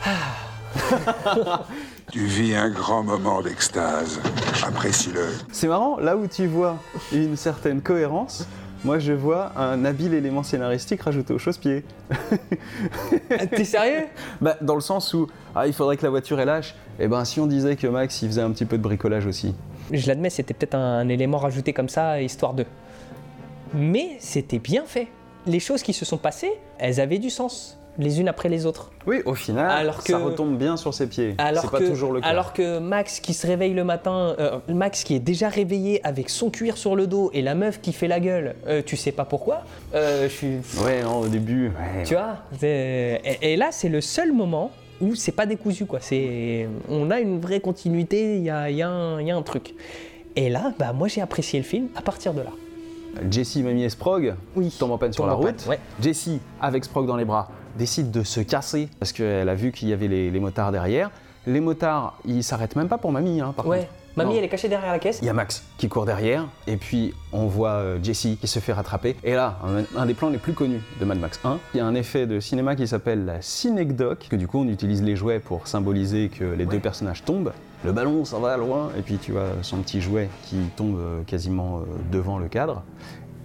Tu 2.13 2.27
vis 2.27 2.55
un 2.55 2.71
grand 2.71 3.03
moment 3.03 3.43
d'extase. 3.43 4.21
Apprécie-le. 4.65 5.29
C'est 5.51 5.69
marrant, 5.69 5.99
là 5.99 6.17
où 6.17 6.27
tu 6.27 6.47
vois 6.47 6.77
une 7.13 7.37
certaine 7.37 7.81
cohérence, 7.81 8.47
moi 8.85 8.99
je 8.99 9.13
vois 9.13 9.53
un 9.57 9.85
habile 9.85 10.15
élément 10.15 10.43
scénaristique 10.43 11.03
rajouté 11.03 11.33
au 11.33 11.39
chausse-pied. 11.39 11.85
T'es 13.51 13.65
sérieux? 13.65 14.05
Bah, 14.41 14.57
dans 14.61 14.75
le 14.75 14.81
sens 14.81 15.15
où 15.15 15.29
ah, 15.55 15.67
il 15.67 15.73
faudrait 15.73 15.97
que 15.97 16.03
la 16.03 16.11
voiture 16.11 16.39
elle 16.39 16.47
lâche. 16.47 16.75
Et 16.99 17.09
ben, 17.09 17.25
si 17.25 17.41
on 17.41 17.47
disait 17.47 17.77
que 17.77 17.87
Max 17.87 18.21
il 18.23 18.29
faisait 18.29 18.43
un 18.43 18.51
petit 18.51 18.67
peu 18.67 18.77
de 18.77 18.83
bricolage 18.83 19.27
aussi. 19.27 19.55
Je 19.91 20.07
l'admets, 20.07 20.31
c'était 20.31 20.55
peut-être 20.55 20.75
un, 20.75 21.09
élément 21.09 21.39
rajouté 21.39 21.73
comme 21.73 21.89
ça, 21.89 22.21
histoire 22.21 22.55
de. 22.55 22.65
Mais 23.75 24.17
c'était 24.21 24.59
bien 24.59 24.85
fait. 24.87 25.09
Les 25.47 25.61
choses 25.61 25.83
qui 25.83 25.93
se 25.93 26.05
sont 26.05 26.17
passées, 26.19 26.53
elles 26.79 27.01
avaient 27.01 27.19
du 27.19 27.29
sens, 27.31 27.79
les 27.99 28.19
unes 28.21 28.29
après 28.29 28.49
les 28.49 28.65
autres. 28.67 28.91
Oui, 29.07 29.21
au 29.27 29.35
final, 29.35 29.71
Alors 29.71 30.01
ça 30.01 30.15
que- 30.19 30.23
retombe 30.23 30.57
bien 30.57 30.77
sur 30.77 30.93
ses 30.95 31.07
pieds. 31.07 31.35
Alors 31.39 31.63
C'est 31.65 31.71
pas 31.71 31.79
que, 31.79 31.85
toujours 31.89 32.13
le 32.13 32.21
cas. 32.21 32.27
alors 32.27 32.53
que 32.53 32.79
Max 32.79 33.21
qui 33.21 33.35
se 33.35 33.47
réveille 33.47 33.75
le 33.75 33.85
matin, 33.85 34.35
euh, 34.39 34.59
Max 34.69 35.05
qui 35.05 35.15
est 35.15 35.21
déjà 35.21 35.49
réveillé 35.49 36.05
avec 36.05 36.31
son 36.31 36.51
cuir 36.51 36.77
sur 36.79 36.97
le 36.97 37.07
dos 37.07 37.31
et 37.35 37.43
la 37.43 37.55
meuf 37.55 37.81
qui 37.81 37.93
fait 37.93 38.09
la 38.09 38.21
gueule, 38.21 38.57
euh, 38.67 38.83
tu 38.85 38.97
sais 38.97 39.13
pas 39.13 39.25
pourquoi, 39.27 39.63
euh, 39.95 40.25
je 40.25 40.35
suis. 40.35 40.57
Ouais, 40.85 41.03
non, 41.03 41.21
au 41.21 41.29
début. 41.29 41.69
ouais. 41.69 42.03
Tu 42.05 42.15
vois 42.15 42.39
et, 42.63 43.19
et 43.43 43.57
là, 43.57 43.69
c'est 43.71 43.89
le 43.91 44.01
seul 44.01 44.33
moment 44.33 44.71
où 45.01 45.15
c'est 45.15 45.33
pas 45.33 45.45
décousu, 45.45 45.87
quoi. 45.87 45.99
C'est, 46.01 46.69
on 46.89 47.11
a 47.11 47.21
une 47.21 47.39
vraie 47.41 47.61
continuité, 47.61 48.37
il 48.39 48.45
y 48.45 48.51
a, 48.51 48.71
y 48.71 48.81
a 48.83 48.89
un 48.89 49.43
truc. 49.43 49.75
Et 50.37 50.49
là, 50.49 50.73
bah, 50.79 50.93
moi 50.93 51.07
j'ai 51.07 51.21
apprécié 51.21 51.61
le 51.61 51.65
film 51.65 51.89
à 51.95 52.01
partir 52.03 52.33
de 52.35 52.41
là. 52.41 52.51
Jessie, 53.31 53.63
Mamie 53.63 53.85
et 53.85 53.91
Sprog 53.91 54.35
tombent 54.79 54.93
en 54.93 54.99
panne 54.99 55.13
sur 55.13 55.27
la 55.27 55.35
route. 55.35 55.67
ouais. 55.69 55.79
Jessie, 56.01 56.41
avec 56.61 56.85
Sprog 56.85 57.07
dans 57.07 57.17
les 57.17 57.25
bras, 57.25 57.49
décide 57.79 58.11
de 58.11 58.23
se 58.23 58.41
casser 58.41 58.89
parce 58.99 59.13
qu'elle 59.13 59.49
a 59.49 59.55
vu 59.55 59.73
qu'il 59.73 59.89
y 59.89 59.93
avait 59.93 60.09
les, 60.09 60.31
les 60.31 60.41
motards 60.41 60.73
derrière. 60.73 61.11
Les 61.47 61.61
motards, 61.61 62.19
ils 62.25 62.43
s'arrêtent 62.43 62.77
même 62.77 62.89
pas 62.89 62.99
pour 62.99 63.13
Mamie, 63.13 63.41
hein, 63.41 63.53
par 63.57 63.67
Ouais. 63.67 63.81
contre. 63.81 63.91
Mamie, 64.17 64.31
Non. 64.35 64.39
elle 64.39 64.45
est 64.45 64.49
cachée 64.49 64.69
derrière 64.69 64.93
la 64.93 65.01
caisse. 65.01 65.19
Il 65.23 65.27
y 65.27 65.29
a 65.29 65.33
Max 65.33 65.65
qui 65.77 65.89
court 65.89 66.07
derrière, 66.07 66.47
et 66.69 66.77
puis 66.77 67.13
on 67.33 67.47
voit 67.47 67.71
euh, 67.71 67.99
Jessie 68.01 68.39
qui 68.41 68.47
se 68.47 68.61
fait 68.61 68.73
rattraper. 68.73 69.17
Et 69.25 69.35
là, 69.35 69.59
un, 69.65 70.01
un 70.01 70.07
des 70.07 70.15
plans 70.15 70.31
les 70.31 70.39
plus 70.39 70.53
connus 70.53 70.81
de 71.01 71.05
Mad 71.05 71.19
Max 71.19 71.41
1, 71.43 71.59
il 71.75 71.79
y 71.79 71.81
a 71.81 71.87
un 71.87 71.97
effet 71.97 72.25
de 72.29 72.39
cinéma 72.39 72.77
qui 72.77 72.87
s'appelle 72.87 73.25
la 73.25 73.43
synecdoque, 73.43 74.29
que 74.31 74.37
du 74.37 74.47
coup 74.47 74.59
on 74.61 74.69
utilise 74.69 75.03
les 75.03 75.17
jouets 75.17 75.41
pour 75.41 75.67
symboliser 75.67 76.29
que 76.29 76.45
les 76.45 76.65
deux 76.65 76.79
personnages 76.79 77.25
tombent. 77.25 77.53
Le 77.85 77.93
ballon 77.93 78.25
s'en 78.25 78.41
va 78.41 78.57
loin, 78.57 78.91
et 78.97 79.03
puis 79.03 79.19
tu 79.19 79.33
vois 79.33 79.51
son 79.63 79.79
petit 79.79 80.01
jouet 80.01 80.31
qui 80.45 80.57
tombe 80.75 80.99
euh, 80.99 81.23
quasiment 81.23 81.79
euh, 81.79 81.83
devant 82.11 82.39
le 82.39 82.49
cadre, 82.49 82.83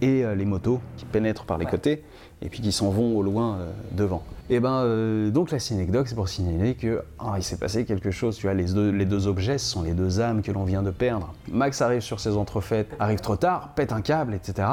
et 0.02 0.24
euh, 0.24 0.36
les 0.36 0.46
motos 0.46 0.80
qui 0.98 1.06
pénètrent 1.06 1.46
par 1.46 1.58
les 1.58 1.66
côtés, 1.66 2.04
et 2.42 2.50
puis 2.50 2.62
qui 2.62 2.72
s'en 2.72 2.90
vont 2.90 3.18
au 3.18 3.22
loin 3.22 3.58
euh, 3.58 3.72
devant. 3.92 4.24
Et 4.50 4.60
ben 4.60 4.82
euh, 4.84 5.30
donc 5.30 5.52
la 5.52 5.60
synecdoque, 5.60 6.08
c'est 6.08 6.16
pour 6.16 6.30
signaler 6.30 6.76
que 6.76 7.04
ah, 7.20 7.34
il 7.38 7.44
s'est 7.44 7.58
passé 7.58 7.86
quelque 7.86 8.12
chose. 8.12 8.38
Tu 8.38 8.48
vois, 8.48 8.54
les 8.54 8.66
deux, 8.66 8.90
les 8.90 9.06
deux 9.06 9.28
objets, 9.28 9.58
ce 9.58 9.70
sont 9.70 9.84
les 9.84 9.94
deux 9.94 10.22
âmes 10.22 10.42
que 10.42 10.52
l'on 10.52 10.64
vient 10.64 10.82
de 10.82 10.92
perdre. 10.92 11.34
Max 11.52 11.82
arrive 11.82 12.02
sur 12.02 12.20
ses 12.20 12.38
entrefaites, 12.38 12.96
arrive 13.00 13.20
trop 13.20 13.36
tard, 13.36 13.74
pète 13.76 13.92
un 13.92 14.02
câble, 14.02 14.34
etc. 14.34 14.68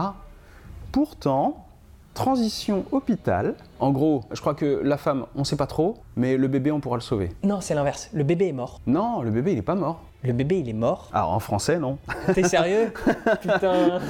Pourtant, 0.92 1.65
transition 2.16 2.84
hôpital. 2.92 3.54
En 3.78 3.90
gros, 3.92 4.22
je 4.32 4.40
crois 4.40 4.54
que 4.54 4.80
la 4.82 4.96
femme, 4.96 5.26
on 5.36 5.44
sait 5.44 5.56
pas 5.56 5.66
trop, 5.66 5.98
mais 6.16 6.36
le 6.36 6.48
bébé, 6.48 6.72
on 6.72 6.80
pourra 6.80 6.96
le 6.96 7.02
sauver. 7.02 7.30
Non, 7.44 7.60
c'est 7.60 7.74
l'inverse. 7.74 8.08
Le 8.12 8.24
bébé 8.24 8.48
est 8.48 8.52
mort. 8.52 8.80
Non, 8.86 9.20
le 9.22 9.30
bébé, 9.30 9.52
il 9.52 9.58
est 9.58 9.62
pas 9.62 9.74
mort. 9.74 10.00
Le 10.24 10.32
bébé, 10.32 10.58
il 10.58 10.68
est 10.68 10.72
mort. 10.72 11.08
Ah, 11.12 11.28
en 11.28 11.38
français, 11.38 11.78
non. 11.78 11.98
T'es 12.34 12.42
sérieux 12.42 12.92
Putain. 13.42 14.00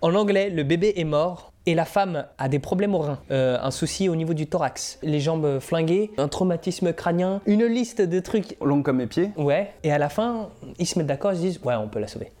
En 0.00 0.14
anglais, 0.14 0.50
le 0.50 0.64
bébé 0.64 0.94
est 0.96 1.04
mort 1.04 1.52
et 1.66 1.74
la 1.74 1.84
femme 1.84 2.24
a 2.38 2.48
des 2.48 2.58
problèmes 2.58 2.94
au 2.94 2.98
rein, 2.98 3.18
Euh, 3.30 3.58
un 3.62 3.70
souci 3.70 4.08
au 4.08 4.16
niveau 4.16 4.34
du 4.34 4.46
thorax, 4.48 4.98
les 5.02 5.20
jambes 5.20 5.60
flinguées, 5.60 6.10
un 6.18 6.26
traumatisme 6.26 6.92
crânien, 6.92 7.40
une 7.46 7.64
liste 7.66 8.00
de 8.00 8.18
trucs. 8.18 8.56
Longue 8.60 8.82
comme 8.82 8.96
mes 8.96 9.06
pieds. 9.06 9.30
Ouais. 9.36 9.72
Et 9.84 9.92
à 9.92 9.98
la 9.98 10.08
fin, 10.08 10.48
ils 10.78 10.86
se 10.86 10.98
mettent 10.98 11.06
d'accord, 11.06 11.32
ils 11.32 11.36
se 11.36 11.42
disent 11.42 11.60
ouais, 11.64 11.74
on 11.76 11.86
peut 11.88 12.00
la 12.00 12.08
sauver. 12.08 12.32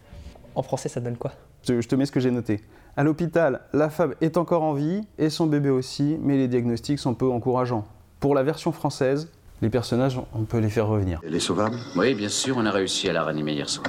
En 0.54 0.62
français, 0.62 0.88
ça 0.88 1.00
donne 1.00 1.16
quoi? 1.16 1.32
Je 1.68 1.86
te 1.86 1.94
mets 1.94 2.06
ce 2.06 2.12
que 2.12 2.18
j'ai 2.18 2.30
noté. 2.32 2.60
À 2.94 3.04
l'hôpital, 3.04 3.62
la 3.72 3.88
femme 3.88 4.14
est 4.20 4.36
encore 4.36 4.62
en 4.62 4.74
vie 4.74 5.00
et 5.16 5.30
son 5.30 5.46
bébé 5.46 5.70
aussi, 5.70 6.18
mais 6.20 6.36
les 6.36 6.46
diagnostics 6.46 6.98
sont 6.98 7.14
peu 7.14 7.30
encourageants. 7.30 7.86
Pour 8.20 8.34
la 8.34 8.42
version 8.42 8.70
française, 8.70 9.30
les 9.62 9.70
personnages, 9.70 10.20
on 10.34 10.42
peut 10.42 10.58
les 10.58 10.68
faire 10.68 10.88
revenir. 10.88 11.18
Elle 11.26 11.34
est 11.34 11.40
sauvable? 11.40 11.76
Oui, 11.96 12.12
bien 12.12 12.28
sûr, 12.28 12.56
on 12.58 12.66
a 12.66 12.70
réussi 12.70 13.08
à 13.08 13.14
la 13.14 13.22
ranimer 13.22 13.54
hier 13.54 13.70
soir. 13.70 13.86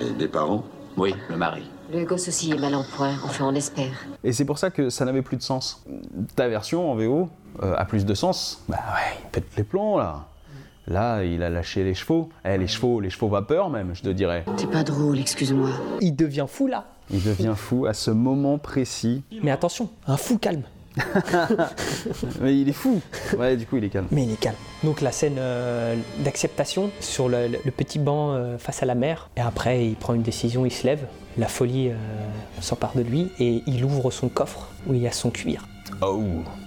Et 0.00 0.08
des 0.12 0.28
parents? 0.28 0.64
Oui, 0.96 1.14
le 1.28 1.36
mari. 1.36 1.70
Le 1.92 2.06
gosse 2.06 2.28
aussi 2.28 2.52
est 2.52 2.58
mal 2.58 2.74
en 2.74 2.84
point, 2.84 3.12
enfin 3.22 3.44
on 3.44 3.54
espère. 3.54 3.92
Et 4.24 4.32
c'est 4.32 4.46
pour 4.46 4.56
ça 4.56 4.70
que 4.70 4.88
ça 4.88 5.04
n'avait 5.04 5.20
plus 5.20 5.36
de 5.36 5.42
sens. 5.42 5.84
Ta 6.36 6.48
version 6.48 6.90
en 6.90 6.94
VO 6.94 7.28
euh, 7.62 7.74
a 7.76 7.84
plus 7.84 8.06
de 8.06 8.14
sens. 8.14 8.64
Bah 8.66 8.78
ouais, 8.94 9.18
il 9.24 9.28
pète 9.28 9.54
les 9.58 9.64
plombs 9.64 9.98
là. 9.98 10.24
Là, 10.86 11.22
il 11.22 11.42
a 11.42 11.50
lâché 11.50 11.84
les 11.84 11.94
chevaux. 11.94 12.30
Eh, 12.44 12.56
les 12.56 12.66
chevaux, 12.66 13.00
les 13.00 13.10
chevaux 13.10 13.28
vapeur 13.28 13.68
même, 13.68 13.94
je 13.94 14.02
te 14.02 14.08
dirais. 14.08 14.44
T'es 14.56 14.66
pas 14.66 14.82
drôle, 14.82 15.18
excuse-moi. 15.18 15.68
Il 16.00 16.16
devient 16.16 16.46
fou 16.48 16.66
là. 16.66 16.86
Il 17.12 17.22
devient 17.22 17.54
fou 17.56 17.86
à 17.86 17.92
ce 17.94 18.10
moment 18.10 18.58
précis. 18.58 19.22
Mais 19.42 19.50
attention, 19.50 19.90
un 20.06 20.16
fou 20.16 20.38
calme. 20.38 20.62
Mais 22.40 22.58
il 22.58 22.68
est 22.68 22.72
fou. 22.74 23.00
Ouais, 23.38 23.56
du 23.56 23.66
coup, 23.66 23.76
il 23.76 23.84
est 23.84 23.88
calme. 23.90 24.06
Mais 24.10 24.24
il 24.24 24.32
est 24.32 24.40
calme. 24.40 24.56
Donc 24.84 25.00
la 25.00 25.12
scène 25.12 25.36
euh, 25.38 25.96
d'acceptation 26.24 26.90
sur 27.00 27.28
le, 27.28 27.48
le- 27.48 27.58
le 27.64 27.70
petit 27.70 27.98
banc 27.98 28.32
euh, 28.32 28.58
face 28.58 28.82
à 28.82 28.86
la 28.86 28.94
mer. 28.94 29.28
Et 29.36 29.40
après, 29.40 29.86
il 29.86 29.94
prend 29.96 30.14
une 30.14 30.22
décision, 30.22 30.64
il 30.66 30.72
se 30.72 30.86
lève. 30.86 31.06
La 31.38 31.48
folie 31.48 31.90
euh, 31.90 31.94
s'empare 32.60 32.92
de 32.96 33.02
lui 33.02 33.30
et 33.38 33.62
il 33.66 33.84
ouvre 33.84 34.10
son 34.10 34.28
coffre 34.28 34.68
où 34.86 34.94
il 34.94 35.00
y 35.00 35.06
a 35.06 35.12
son 35.12 35.30
cuir. 35.30 35.66
Oh. 36.02 36.20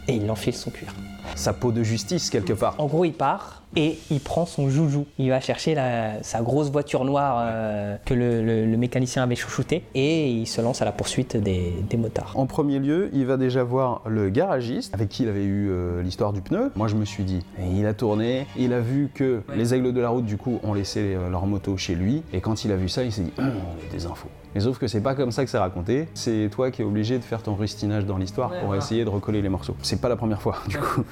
Et 0.07 0.15
il 0.15 0.29
enfile 0.31 0.53
son 0.55 0.71
cuir. 0.71 0.93
Sa 1.35 1.53
peau 1.53 1.71
de 1.71 1.83
justice, 1.83 2.29
quelque 2.29 2.53
part. 2.53 2.75
En 2.77 2.85
gros, 2.85 3.05
il 3.05 3.13
part 3.13 3.62
et 3.75 3.97
il 4.11 4.19
prend 4.19 4.45
son 4.45 4.69
joujou. 4.69 5.05
Il 5.17 5.29
va 5.29 5.39
chercher 5.39 5.75
la- 5.75 6.21
sa 6.23 6.41
grosse 6.41 6.71
voiture 6.71 7.05
noire 7.05 7.37
euh, 7.41 7.95
que 8.05 8.13
le, 8.13 8.43
le- 8.43 8.65
le 8.65 8.77
mécanicien 8.77 9.23
avait 9.23 9.35
chouchoutée 9.35 9.83
et 9.95 10.29
il 10.29 10.45
se 10.47 10.61
lance 10.61 10.81
à 10.81 10.85
la 10.85 10.91
poursuite 10.91 11.37
des, 11.37 11.73
des 11.89 11.97
motards. 11.97 12.33
En 12.35 12.45
premier 12.45 12.79
lieu, 12.79 13.09
il 13.13 13.25
va 13.25 13.37
déjà 13.37 13.63
voir 13.63 14.01
le 14.07 14.29
garagiste 14.29 14.93
avec 14.93 15.09
qui 15.09 15.23
il 15.23 15.29
avait 15.29 15.43
eu 15.43 15.69
euh, 15.69 16.01
l'histoire 16.01 16.33
du 16.33 16.41
pneu. 16.41 16.71
Moi, 16.75 16.87
je 16.87 16.95
me 16.95 17.05
suis 17.05 17.23
dit, 17.23 17.43
et 17.59 17.67
il 17.75 17.85
a 17.85 17.93
tourné, 17.93 18.47
il 18.57 18.73
a 18.73 18.79
vu 18.79 19.09
que 19.13 19.41
les 19.55 19.73
aigles 19.73 19.93
de 19.93 20.01
la 20.01 20.09
route, 20.09 20.25
du 20.25 20.37
coup, 20.37 20.59
ont 20.63 20.73
laissé 20.73 21.15
euh, 21.15 21.29
leur 21.29 21.45
moto 21.45 21.77
chez 21.77 21.95
lui. 21.95 22.23
Et 22.33 22.41
quand 22.41 22.65
il 22.65 22.71
a 22.71 22.75
vu 22.75 22.89
ça, 22.89 23.03
il 23.03 23.11
s'est 23.11 23.21
dit, 23.23 23.33
il 23.37 23.43
y 23.43 23.47
a 23.47 23.91
des 23.91 24.05
infos. 24.05 24.29
Mais 24.55 24.61
sauf 24.61 24.77
que 24.77 24.85
c'est 24.85 25.01
pas 25.01 25.15
comme 25.15 25.31
ça 25.31 25.43
que 25.43 25.49
c'est 25.49 25.57
raconté. 25.57 26.07
C'est 26.13 26.47
toi 26.51 26.69
qui 26.69 26.83
es 26.83 26.85
obligé 26.85 27.17
de 27.17 27.23
faire 27.23 27.41
ton 27.41 27.55
rustinage 27.55 28.05
dans 28.05 28.17
l'histoire 28.17 28.51
Ouais, 28.51 28.59
pour 28.59 28.67
voilà. 28.67 28.83
essayer 28.83 29.03
de 29.03 29.09
recoller 29.09 29.41
les 29.41 29.49
morceaux. 29.49 29.75
C'est 29.81 29.99
pas 29.99 30.09
la 30.09 30.15
première 30.15 30.41
fois, 30.43 30.57
du 30.67 30.77
coup. 30.77 31.03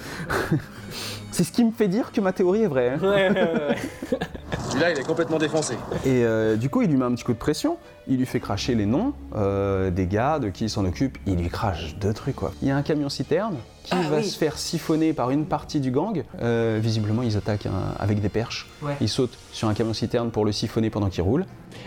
c'est 1.31 1.43
ce 1.43 1.51
qui 1.51 1.63
me 1.63 1.71
fait 1.71 1.87
dire 1.87 2.11
que 2.11 2.21
ma 2.21 2.33
théorie 2.33 2.63
est 2.63 2.67
vraie. 2.67 2.89
hein. 2.89 3.75
Celui-là, 4.71 4.91
il 4.91 4.99
est 4.99 5.03
complètement 5.03 5.37
défoncé. 5.37 5.73
Et 6.05 6.23
euh, 6.23 6.55
du 6.55 6.69
coup, 6.69 6.81
il 6.81 6.89
lui 6.89 6.97
met 6.97 7.05
un 7.05 7.11
petit 7.13 7.23
coup 7.23 7.33
de 7.33 7.37
pression. 7.37 7.77
Il 8.07 8.17
lui 8.17 8.25
fait 8.25 8.39
cracher 8.39 8.73
les 8.73 8.85
noms 8.85 9.13
euh, 9.35 9.91
des 9.91 10.07
gars 10.07 10.39
de 10.39 10.49
qui 10.49 10.63
il 10.65 10.69
s'en 10.69 10.85
occupe. 10.85 11.17
Il 11.27 11.35
lui 11.35 11.49
crache 11.49 11.95
deux 11.99 12.13
trucs, 12.13 12.35
quoi. 12.35 12.51
Il 12.61 12.67
y 12.67 12.71
a 12.71 12.75
un 12.77 12.81
camion 12.81 13.09
citerne 13.09 13.55
qui 13.83 13.91
Ah 13.93 14.01
va 14.09 14.17
oui. 14.17 14.23
se 14.23 14.37
faire 14.37 14.57
siphonner 14.57 15.13
par 15.13 15.29
une 15.31 15.45
partie 15.45 15.79
du 15.79 15.91
gang. 15.91 16.23
Euh, 16.41 16.79
visiblement, 16.81 17.21
ils 17.23 17.35
attaquent 17.37 17.65
un- 17.67 17.95
avec 17.99 18.21
des 18.21 18.29
perches. 18.29 18.67
Ouais. 18.81 18.93
Ils 19.01 19.09
sautent 19.09 19.37
sur 19.51 19.67
un 19.67 19.73
camion 19.73 19.93
citerne 19.93 20.31
pour 20.31 20.45
le 20.45 20.51
siphonner 20.51 20.89
pendant 20.89 21.09
qu'il 21.09 21.23
roule. 21.23 21.45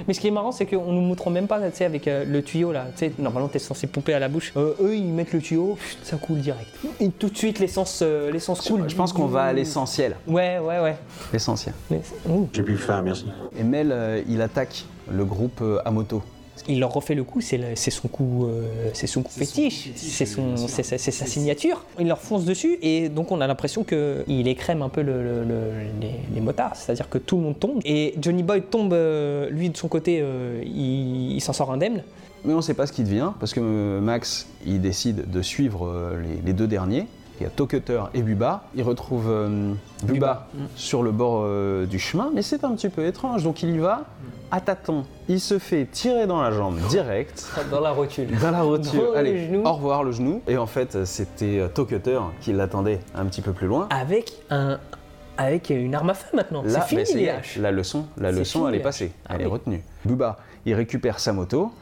Mais 0.09 0.15
ce 0.15 0.21
qui 0.21 0.27
est 0.29 0.33
marrant, 0.33 0.51
c'est 0.53 0.67
qu'on 0.67 0.93
nous 0.93 1.01
montre 1.01 1.31
même 1.31 1.47
pas, 1.47 1.61
tu 1.71 1.77
sais, 1.77 1.85
avec 1.85 2.09
euh, 2.09 2.25
le 2.25 2.43
tuyau 2.43 2.73
là. 2.73 2.87
Tu 2.97 3.07
sais, 3.07 3.13
normalement, 3.19 3.49
t'es 3.49 3.59
censé 3.61 3.87
pomper 3.87 4.13
à 4.15 4.19
la 4.19 4.29
bouche. 4.29 4.53
Euh, 4.57 4.75
eux, 4.83 4.97
ils 4.97 5.05
mettent 5.13 5.33
le 5.33 5.41
tuyau, 5.41 5.75
pff, 5.75 5.97
ça 6.03 6.17
coule 6.17 6.39
direct. 6.39 6.69
Et 7.01 7.11
tout 7.11 7.29
de 7.29 7.37
suite, 7.37 7.59
l'essence, 7.61 8.01
euh, 8.03 8.31
l'essence 8.31 8.61
coule. 8.63 8.85
Je 8.89 8.95
pense 8.97 9.13
qu'on 9.13 9.27
va 9.27 9.45
à 9.45 9.53
l'essentiel. 9.53 10.17
Ouais, 10.27 10.59
ouais, 10.59 10.81
ouais. 10.81 10.97
L'essentiel. 11.33 11.75
Mais 11.91 12.01
c'est- 12.03 12.29
ouh. 12.31 12.49
J'ai 12.53 12.63
plus 12.63 12.74
merci. 13.05 13.27
Et 13.59 13.63
Mel, 13.65 13.91
euh, 13.93 14.23
il 14.29 14.41
attaque 14.43 14.85
le 15.11 15.25
groupe 15.25 15.61
euh, 15.63 15.79
à 15.85 15.91
moto. 15.91 16.23
Il 16.69 16.79
leur 16.81 16.93
refait 16.95 17.15
le 17.17 17.25
coup, 17.25 17.41
c'est 17.41 17.61
c'est 17.75 17.91
son 17.91 18.07
coup, 18.09 18.47
euh, 18.47 18.89
c'est 18.95 19.09
son 19.09 19.23
coup 19.23 19.33
fétiche, 19.33 19.91
c'est 19.97 20.25
son, 20.25 20.57
c'est 20.57 20.83
sa- 20.85 21.27
signature. 21.27 21.85
Il 21.99 22.07
leur 22.07 22.21
fonce 22.21 22.45
dessus 22.45 22.79
et 22.81 23.09
donc 23.09 23.33
on 23.33 23.41
a 23.41 23.47
l'impression 23.49 23.83
que 23.85 24.25
il 24.29 24.47
écrème 24.49 24.81
un 24.81 24.89
peu 24.89 25.03
le- 25.03 25.23
le- 25.23 25.45
le- 25.45 25.73
les, 26.01 26.13
les 26.33 26.41
motards, 26.41 26.77
c'est-à-dire 26.77 27.09
que 27.11 27.19
tout 27.19 27.37
le 27.37 27.43
monde 27.43 27.59
tombe 27.59 27.81
et 27.85 28.15
Johnny 28.21 28.43
Boy 28.45 28.63
tombe, 28.63 28.93
euh, 28.93 29.51
lui 29.51 29.69
de 29.69 29.77
son 29.77 29.89
côté, 29.89 30.21
euh, 30.23 30.63
il, 30.65 31.33
il 31.33 31.41
s'en 31.41 31.53
sort 31.53 31.73
indemne. 31.73 32.03
Mais 32.45 32.53
on 32.55 32.59
ne 32.59 32.63
sait 32.63 32.75
pas 32.75 32.87
ce 32.87 32.93
qui 32.93 33.03
devient, 33.03 33.33
parce 33.41 33.53
que 33.53 33.61
euh, 33.61 34.01
Max, 34.01 34.47
il 34.65 34.81
décide 34.81 35.29
de 35.31 35.43
suivre 35.43 35.87
euh, 35.89 36.23
les, 36.23 36.41
les 36.47 36.53
deux 36.53 36.69
derniers. 36.69 37.07
Il 37.41 37.43
y 37.43 37.47
a 37.47 37.51
Tokutter 37.51 38.03
et 38.15 38.23
Bubba. 38.23 38.65
Il 38.77 38.83
retrouve 38.85 39.27
euh, 39.29 39.73
Bubba, 40.05 40.47
sur 40.77 41.03
le 41.03 41.11
bord 41.11 41.43
euh, 41.45 41.85
du 41.87 41.99
chemin, 41.99 42.31
mais 42.35 42.43
c'est 42.43 42.65
un 42.65 42.75
petit 42.75 42.89
peu 42.89 43.05
étrange. 43.07 43.43
Donc 43.43 43.63
il 43.63 43.71
y 43.75 43.79
va 43.79 44.05
à 44.51 44.61
tâtons. 44.61 45.05
Il 45.29 45.41
se 45.41 45.59
fait 45.59 45.87
tirer 45.87 46.27
dans 46.27 46.41
la 46.41 46.53
jambe 46.53 46.79
direct. 46.89 47.45
Dans 47.71 47.81
la 47.81 47.91
rotule. 47.91 48.29
Dans 48.41 48.51
la 48.53 48.63
rotule. 48.63 49.01
Dans 49.01 49.15
Allez, 49.15 49.51
au 49.65 49.73
revoir 49.73 50.05
le 50.05 50.13
genou. 50.13 50.43
Et 50.47 50.57
en 50.57 50.67
fait, 50.67 51.05
c'était 51.05 51.59
euh, 51.59 51.69
Tokutter 51.69 52.21
qui 52.41 52.53
l'attendait 52.53 53.01
un 53.17 53.25
petit 53.25 53.43
peu 53.43 53.53
plus 53.53 53.67
loin. 53.67 53.89
Avec 53.91 54.33
un. 54.51 54.79
Avec 55.37 55.71
une 55.71 55.97
arme 55.97 56.11
à 56.11 56.15
feu 56.15 56.29
maintenant. 56.37 56.63
Là, 56.63 56.83
c'est 56.83 56.83
fini 56.83 57.01
bah, 57.01 57.07
ça 57.07 57.13
y 57.13 57.17
les 57.17 57.25
est, 57.25 57.31
haches. 57.31 57.57
la 57.57 57.73
leçon, 57.73 58.07
la 58.17 58.33
C'est 58.33 58.39
leçon, 58.39 58.59
fini, 58.61 58.69
elle 58.69 58.75
est 58.77 58.83
passée, 58.85 59.13
elle 59.29 59.37
Ah 59.41 59.43
est 59.43 59.47
retenue. 59.47 59.83
Bubba, 60.05 60.39
il 60.65 60.75
récupère 60.75 61.19
sa 61.19 61.33
moto 61.33 61.73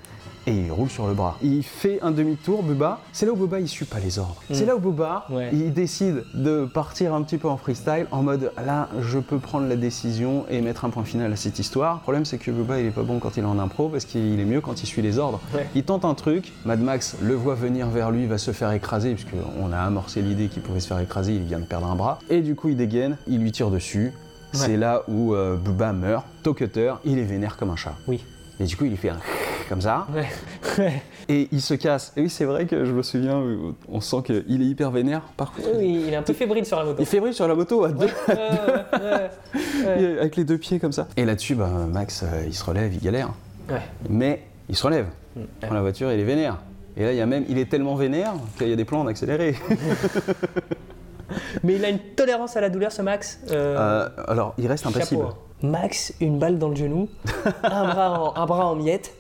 et 0.46 0.52
il 0.54 0.70
roule 0.72 0.88
sur 0.90 1.06
le 1.06 1.14
bras. 1.14 1.36
Il 1.42 1.62
fait 1.62 1.98
un 2.02 2.10
demi-tour, 2.10 2.62
Bubba. 2.62 3.00
C'est 3.12 3.26
là 3.26 3.32
où 3.32 3.36
Bubba, 3.36 3.60
il 3.60 3.68
suit 3.68 3.84
pas 3.84 3.98
les 4.00 4.18
ordres. 4.18 4.42
Mm. 4.50 4.54
C'est 4.54 4.64
là 4.66 4.76
où 4.76 4.78
Bubba, 4.80 5.26
Ouais. 5.30 5.50
il 5.52 5.72
décide 5.72 6.24
de 6.34 6.64
partir 6.64 7.14
un 7.14 7.22
petit 7.22 7.38
peu 7.38 7.48
en 7.48 7.56
freestyle, 7.56 8.06
en 8.10 8.22
mode 8.22 8.52
là, 8.64 8.88
je 9.00 9.18
peux 9.18 9.38
prendre 9.38 9.66
la 9.68 9.76
décision 9.76 10.44
et 10.50 10.60
mettre 10.60 10.84
un 10.84 10.90
point 10.90 11.04
final 11.04 11.32
à 11.32 11.36
cette 11.36 11.58
histoire. 11.58 11.96
Le 11.96 12.00
problème, 12.00 12.24
c'est 12.24 12.38
que 12.38 12.50
Bubba, 12.50 12.80
il 12.80 12.86
est 12.86 12.90
pas 12.90 13.02
bon 13.02 13.18
quand 13.18 13.36
il 13.36 13.42
est 13.42 13.46
en 13.46 13.58
impro 13.58 13.88
parce 13.88 14.04
qu'il 14.04 14.38
est 14.40 14.44
mieux 14.44 14.60
quand 14.60 14.82
il 14.82 14.86
suit 14.86 15.02
les 15.02 15.18
ordres. 15.18 15.40
Ouais. 15.54 15.66
Il 15.74 15.84
tente 15.84 16.04
un 16.04 16.14
truc, 16.14 16.52
Mad 16.64 16.80
Max 16.80 17.16
le 17.22 17.34
voit 17.34 17.54
venir 17.54 17.88
vers 17.88 18.10
lui, 18.10 18.26
va 18.26 18.38
se 18.38 18.50
faire 18.52 18.72
écraser, 18.72 19.14
puisqu'on 19.14 19.72
a 19.72 19.78
amorcé 19.78 20.22
l'idée 20.22 20.48
qu'il 20.48 20.62
pouvait 20.62 20.80
se 20.80 20.88
faire 20.88 20.98
écraser, 21.00 21.34
il 21.34 21.42
vient 21.42 21.58
de 21.60 21.64
perdre 21.64 21.86
un 21.86 21.94
bras. 21.96 22.18
Et 22.30 22.40
du 22.40 22.54
coup, 22.54 22.68
il 22.68 22.76
dégaine, 22.76 23.16
il 23.26 23.38
lui 23.40 23.52
tire 23.52 23.70
dessus. 23.70 24.12
C'est 24.54 24.76
là 24.76 25.02
où 25.08 25.34
euh, 25.34 25.56
Bubba 25.56 25.92
meurt. 25.94 26.26
Tokutter, 26.42 26.94
il 27.06 27.18
est 27.18 27.24
vénère 27.24 27.56
comme 27.56 27.70
un 27.70 27.76
chat. 27.76 27.94
Oui. 28.06 28.22
Et 28.60 28.64
du 28.64 28.76
coup, 28.76 28.84
il 28.84 28.90
lui 28.90 28.96
fait 28.98 29.08
un 29.08 29.16
comme 29.72 29.80
ça. 29.80 30.06
Ouais. 30.78 31.02
Et 31.28 31.48
il 31.52 31.60
se 31.62 31.74
casse. 31.74 32.12
Et 32.16 32.22
oui, 32.22 32.30
c'est 32.30 32.44
vrai 32.44 32.66
que 32.66 32.84
je 32.84 32.92
me 32.92 33.02
souviens, 33.02 33.40
euh, 33.40 33.72
on 33.88 34.00
sent 34.00 34.16
qu'il 34.26 34.62
est 34.62 34.66
hyper 34.66 34.90
vénère. 34.90 35.22
Par 35.36 35.52
contre, 35.52 35.68
Oui, 35.76 36.04
il 36.06 36.12
est 36.12 36.16
un 36.16 36.22
peu 36.22 36.32
fébrile 36.34 36.64
sur 36.66 36.78
la 36.78 36.84
moto. 36.84 36.96
il 36.98 37.02
est 37.02 37.06
fébrile 37.06 37.32
sur 37.34 37.48
la 37.48 37.54
moto 37.54 37.84
à 37.84 37.88
deux, 37.90 38.06
Ouais, 38.06 38.10
ouais, 38.28 39.30
ouais. 39.86 40.16
avec 40.20 40.36
les 40.36 40.44
deux 40.44 40.58
pieds 40.58 40.78
comme 40.78 40.92
ça. 40.92 41.08
Et 41.16 41.24
là-dessus, 41.24 41.54
bah, 41.54 41.68
Max, 41.90 42.22
euh, 42.22 42.44
il 42.46 42.54
se 42.54 42.64
relève, 42.64 42.92
il 42.92 43.00
galère. 43.00 43.30
Mais 44.08 44.42
il 44.68 44.76
se 44.76 44.82
relève. 44.84 45.06
Prend 45.62 45.74
la 45.74 45.80
voiture, 45.80 46.12
il 46.12 46.20
est 46.20 46.24
vénère. 46.24 46.58
Et 46.96 47.04
là, 47.04 47.12
il 47.12 47.16
y 47.16 47.20
a 47.22 47.26
même, 47.26 47.44
il 47.48 47.58
est 47.58 47.70
tellement 47.70 47.94
vénère 47.94 48.34
qu'il 48.58 48.68
y 48.68 48.72
a 48.72 48.76
des 48.76 48.84
plans 48.84 49.00
en 49.00 49.06
accéléré. 49.06 49.54
Mais 51.64 51.74
il 51.76 51.84
a 51.84 51.88
une 51.88 51.98
tolérance 51.98 52.56
à 52.56 52.60
la 52.60 52.68
douleur, 52.70 52.92
ce 52.92 53.02
Max. 53.02 53.40
Euh, 53.50 53.76
Euh, 53.78 54.08
alors, 54.28 54.54
il 54.58 54.66
reste 54.66 54.86
impassible. 54.86 55.22
chapeau, 55.22 55.34
hein. 55.34 55.68
Max, 55.68 56.12
une 56.20 56.38
balle 56.38 56.58
dans 56.58 56.68
le 56.68 56.76
genou, 56.76 57.08
un 57.62 57.84
bras 57.88 58.20
en, 58.20 58.34
un 58.40 58.46
bras 58.46 58.66
en 58.66 58.74
miettes. 58.74 59.14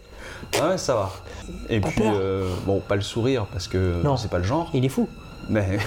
Ah 0.60 0.70
ouais, 0.70 0.78
ça 0.78 0.94
va. 0.94 1.10
Et 1.68 1.80
Pas 1.80 1.88
puis, 1.88 2.02
euh, 2.04 2.48
bon, 2.66 2.80
pas 2.80 2.96
le 2.96 3.00
sourire 3.02 3.46
parce 3.52 3.68
que 3.68 4.02
Non. 4.02 4.16
c'est 4.16 4.30
pas 4.30 4.38
le 4.38 4.44
genre. 4.44 4.70
Il 4.74 4.84
est 4.84 4.88
fou. 4.88 5.08
Mais 5.48 5.78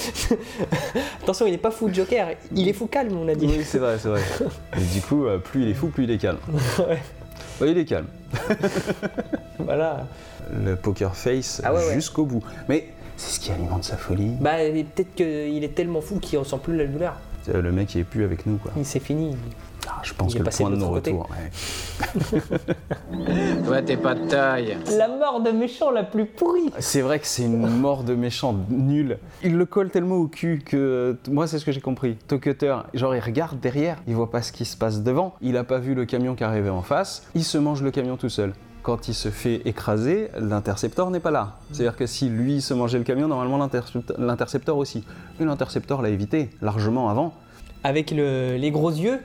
Attention, 1.22 1.46
il 1.46 1.54
est 1.54 1.58
pas 1.58 1.70
fou 1.70 1.88
de 1.88 1.94
Joker. 1.94 2.28
Il 2.54 2.68
est 2.68 2.72
fou 2.72 2.86
calme, 2.86 3.16
on 3.18 3.28
a 3.28 3.34
dit. 3.34 3.46
oui, 3.46 3.62
c'est 3.64 3.78
vrai, 3.78 3.98
c'est 3.98 4.08
vrai. 4.08 4.22
Et 4.76 4.80
du 4.94 5.00
coup, 5.02 5.26
euh, 5.26 5.38
plus 5.38 5.62
il 5.64 5.68
est 5.68 5.74
fou, 5.74 5.88
plus 5.88 6.04
il 6.04 6.10
est 6.10 6.18
calme. 6.18 6.38
Ouais. 6.78 6.98
Oui, 7.60 7.72
il 7.72 7.78
est 7.78 7.84
calme. 7.84 8.06
Voilà. 9.58 10.06
Le 10.64 10.74
poker 10.76 11.14
face 11.14 11.60
Ah 11.62 11.74
ouais, 11.74 11.86
ouais. 11.86 11.94
jusqu'au 11.94 12.24
bout. 12.24 12.42
Mais 12.68 12.88
c'est 13.16 13.34
ce 13.34 13.40
qui 13.40 13.50
alimente 13.52 13.84
sa 13.84 13.96
folie. 13.98 14.32
Bah, 14.40 14.56
peut-être 14.56 15.14
qu'il 15.14 15.62
est 15.62 15.74
tellement 15.74 16.00
fou 16.00 16.18
qu'il 16.18 16.38
ressent 16.38 16.58
plus 16.58 16.76
la 16.76 16.86
douleur. 16.86 17.14
C'est 17.42 17.54
Le 17.60 17.70
mec, 17.72 17.94
il 17.94 18.00
est 18.00 18.04
plus 18.04 18.24
avec 18.24 18.46
nous, 18.46 18.56
quoi. 18.56 18.72
Il 18.76 18.84
c'est 18.86 19.00
fini. 19.00 19.36
Ah, 19.88 20.00
je 20.02 20.12
pense 20.14 20.32
Il 20.34 20.38
que 20.40 20.44
le 20.44 20.50
point 20.50 20.70
de 20.70 20.74
côté. 20.76 21.12
non-retour. 21.12 21.28
ouais. 21.30 22.50
Toi, 23.66 23.82
t'es 23.82 23.96
pas 23.96 24.14
de 24.14 24.26
taille. 24.28 24.76
La 24.96 25.08
mort 25.08 25.40
de 25.42 25.50
méchant 25.50 25.90
la 25.90 26.02
plus 26.04 26.26
pourrie. 26.26 26.70
C'est 26.78 27.00
vrai 27.00 27.18
que 27.18 27.26
c'est 27.26 27.44
une 27.44 27.66
mort 27.78 28.04
de 28.04 28.14
méchant 28.14 28.54
nul. 28.70 29.18
Il 29.42 29.56
le 29.56 29.66
colle 29.66 29.90
tellement 29.90 30.16
au 30.16 30.26
cul 30.28 30.62
que 30.64 31.16
moi 31.28 31.46
c'est 31.46 31.58
ce 31.58 31.64
que 31.64 31.72
j'ai 31.72 31.80
compris. 31.80 32.16
Tokutter, 32.28 32.76
genre 32.94 33.14
il 33.14 33.20
regarde 33.20 33.60
derrière, 33.60 33.96
il 34.06 34.14
voit 34.14 34.30
pas 34.30 34.42
ce 34.42 34.52
qui 34.52 34.64
se 34.64 34.76
passe 34.76 35.02
devant. 35.02 35.34
Il 35.40 35.56
a 35.56 35.64
pas 35.64 35.78
vu 35.78 35.94
le 35.94 36.04
camion 36.04 36.34
qui 36.34 36.44
arrivait 36.44 36.70
en 36.70 36.82
face. 36.82 37.26
Il 37.34 37.44
se 37.44 37.58
mange 37.58 37.82
le 37.82 37.90
camion 37.90 38.16
tout 38.16 38.28
seul. 38.28 38.52
Quand 38.82 39.08
il 39.08 39.14
se 39.14 39.28
fait 39.28 39.60
écraser, 39.66 40.30
l'intercepteur 40.38 41.10
n'est 41.10 41.20
pas 41.20 41.30
là. 41.30 41.58
C'est-à-dire 41.70 41.96
que 41.96 42.06
si 42.06 42.30
lui 42.30 42.62
se 42.62 42.72
mangeait 42.72 42.96
le 42.98 43.04
camion, 43.04 43.28
normalement 43.28 43.58
l'intercept- 43.58 44.14
l'intercepteur 44.18 44.78
aussi. 44.78 45.04
Mais 45.38 45.44
l'intercepteur 45.44 46.00
l'a 46.00 46.08
évité 46.08 46.48
largement 46.62 47.10
avant. 47.10 47.34
Avec 47.84 48.10
le- 48.10 48.56
les 48.56 48.70
gros 48.70 48.90
yeux, 48.90 49.20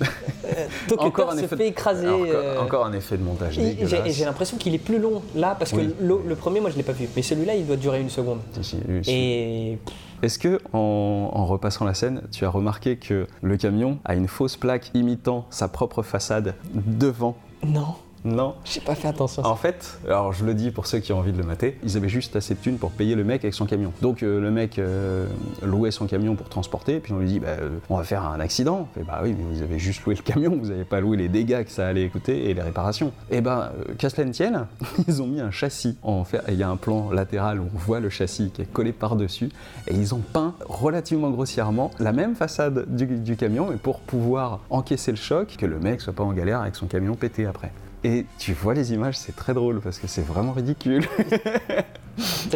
euh, 0.44 0.66
Tokutter 0.88 1.22
se 1.40 1.46
fait 1.54 1.68
écraser. 1.68 2.08
Encore, 2.08 2.26
euh, 2.26 2.60
encore 2.60 2.86
un 2.86 2.92
effet 2.92 3.16
de 3.18 3.22
montage 3.22 3.54
j'ai- 3.54 4.24
l'impression 4.24 4.56
qu'il 4.56 4.74
est 4.74 4.78
plus 4.78 4.98
long 4.98 5.22
là 5.34 5.54
parce 5.58 5.72
que 5.72 5.76
Oui. 5.78 5.94
le, 6.00 6.18
le 6.26 6.34
premier 6.36 6.60
moi 6.60 6.70
je 6.70 6.76
l'ai 6.76 6.82
pas 6.82 6.92
vu 6.92 7.08
mais 7.16 7.22
celui-là 7.22 7.54
il 7.54 7.66
doit 7.66 7.76
durer 7.76 8.00
une 8.00 8.10
seconde 8.10 8.38
Si, 8.60 8.64
si, 8.64 8.76
si. 9.02 9.10
et 9.12 9.78
Est-ce 10.22 10.38
que, 10.38 10.60
en, 10.72 11.30
en 11.32 11.46
repassant 11.46 11.84
la 11.84 11.94
scène, 11.94 12.22
tu 12.30 12.44
as 12.44 12.50
remarqué 12.50 12.96
que 12.96 13.26
le 13.42 13.56
camion 13.56 13.98
a 14.04 14.14
une 14.14 14.28
fausse 14.28 14.56
plaque 14.56 14.90
imitant 14.94 15.46
sa 15.50 15.68
propre 15.68 16.02
façade 16.02 16.54
devant? 16.74 17.36
Non 17.64 17.94
Non. 18.24 18.54
j'ai 18.64 18.80
pas 18.80 18.94
fait 18.94 19.08
attention 19.08 19.42
En 19.46 19.56
fait, 19.56 19.98
alors 20.06 20.32
je 20.32 20.44
le 20.44 20.52
dis 20.52 20.70
pour 20.70 20.86
ceux 20.86 20.98
qui 20.98 21.12
ont 21.12 21.18
envie 21.18 21.32
de 21.32 21.38
le 21.38 21.44
mater, 21.44 21.78
ils 21.82 21.96
avaient 21.96 22.08
juste 22.08 22.36
assez 22.36 22.54
de 22.54 22.60
thunes 22.60 22.76
pour 22.76 22.90
payer 22.90 23.14
le 23.14 23.24
mec 23.24 23.44
avec 23.44 23.54
son 23.54 23.64
camion. 23.64 23.92
Donc 24.02 24.22
euh, 24.22 24.40
le 24.40 24.50
mec 24.50 24.78
euh, 24.78 25.26
louait 25.62 25.90
son 25.90 26.06
camion 26.06 26.34
pour 26.34 26.48
transporter, 26.48 27.00
puis 27.00 27.12
on 27.14 27.18
lui 27.18 27.28
dit 27.28 27.40
bah, 27.40 27.48
euh, 27.48 27.70
on 27.88 27.96
va 27.96 28.04
faire 28.04 28.24
un 28.26 28.38
accident. 28.40 28.88
Et 29.00 29.04
bah 29.04 29.20
oui, 29.22 29.34
mais 29.36 29.44
vous 29.56 29.62
avez 29.62 29.78
juste 29.78 30.04
loué 30.04 30.14
le 30.14 30.22
camion, 30.22 30.56
vous 30.60 30.68
n'avez 30.68 30.84
pas 30.84 31.00
loué 31.00 31.16
les 31.16 31.28
dégâts 31.28 31.64
que 31.64 31.70
ça 31.70 31.86
allait 31.86 32.08
coûter 32.08 32.50
et 32.50 32.54
les 32.54 32.62
réparations. 32.62 33.12
Et 33.30 33.40
ben, 33.40 33.70
euh, 33.78 33.94
qu'à 33.96 34.10
cela 34.10 34.26
ne 34.26 34.32
tienne, 34.32 34.66
ils 35.08 35.22
ont 35.22 35.26
mis 35.26 35.40
un 35.40 35.50
châssis 35.50 35.96
en 36.02 36.24
fer. 36.24 36.42
Il 36.48 36.56
y 36.56 36.62
a 36.62 36.68
un 36.68 36.76
plan 36.76 37.10
latéral 37.10 37.60
où 37.60 37.68
on 37.74 37.78
voit 37.78 38.00
le 38.00 38.10
châssis 38.10 38.50
qui 38.50 38.62
est 38.62 38.70
collé 38.70 38.92
par-dessus, 38.92 39.48
et 39.88 39.94
ils 39.94 40.14
ont 40.14 40.22
peint 40.32 40.54
relativement 40.68 41.30
grossièrement 41.30 41.90
la 41.98 42.12
même 42.12 42.34
façade 42.34 42.84
du, 42.94 43.06
du 43.06 43.36
camion, 43.36 43.72
et 43.72 43.76
pour 43.76 44.00
pouvoir 44.00 44.60
encaisser 44.68 45.10
le 45.10 45.16
choc, 45.16 45.56
que 45.58 45.66
le 45.66 45.78
mec 45.78 46.02
soit 46.02 46.12
pas 46.12 46.24
en 46.24 46.32
galère 46.32 46.60
avec 46.60 46.76
son 46.76 46.86
camion 46.86 47.14
pété 47.14 47.46
après. 47.46 47.72
Et 48.04 48.24
tu 48.38 48.52
vois 48.54 48.72
les 48.74 48.92
images, 48.92 49.18
c'est 49.18 49.36
très 49.36 49.52
drôle 49.54 49.80
parce 49.80 49.98
que 49.98 50.06
c'est 50.06 50.22
vraiment 50.26 50.52
ridicule. 50.52 51.06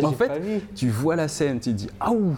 En 0.03 0.13
fait, 0.13 0.31
tu 0.75 0.91
vois 0.91 1.17
la 1.17 1.29
scène, 1.29 1.59
tu 1.61 1.71
te 1.71 1.77
dis 1.77 1.89
ah 2.01 2.11
ouh 2.13 2.37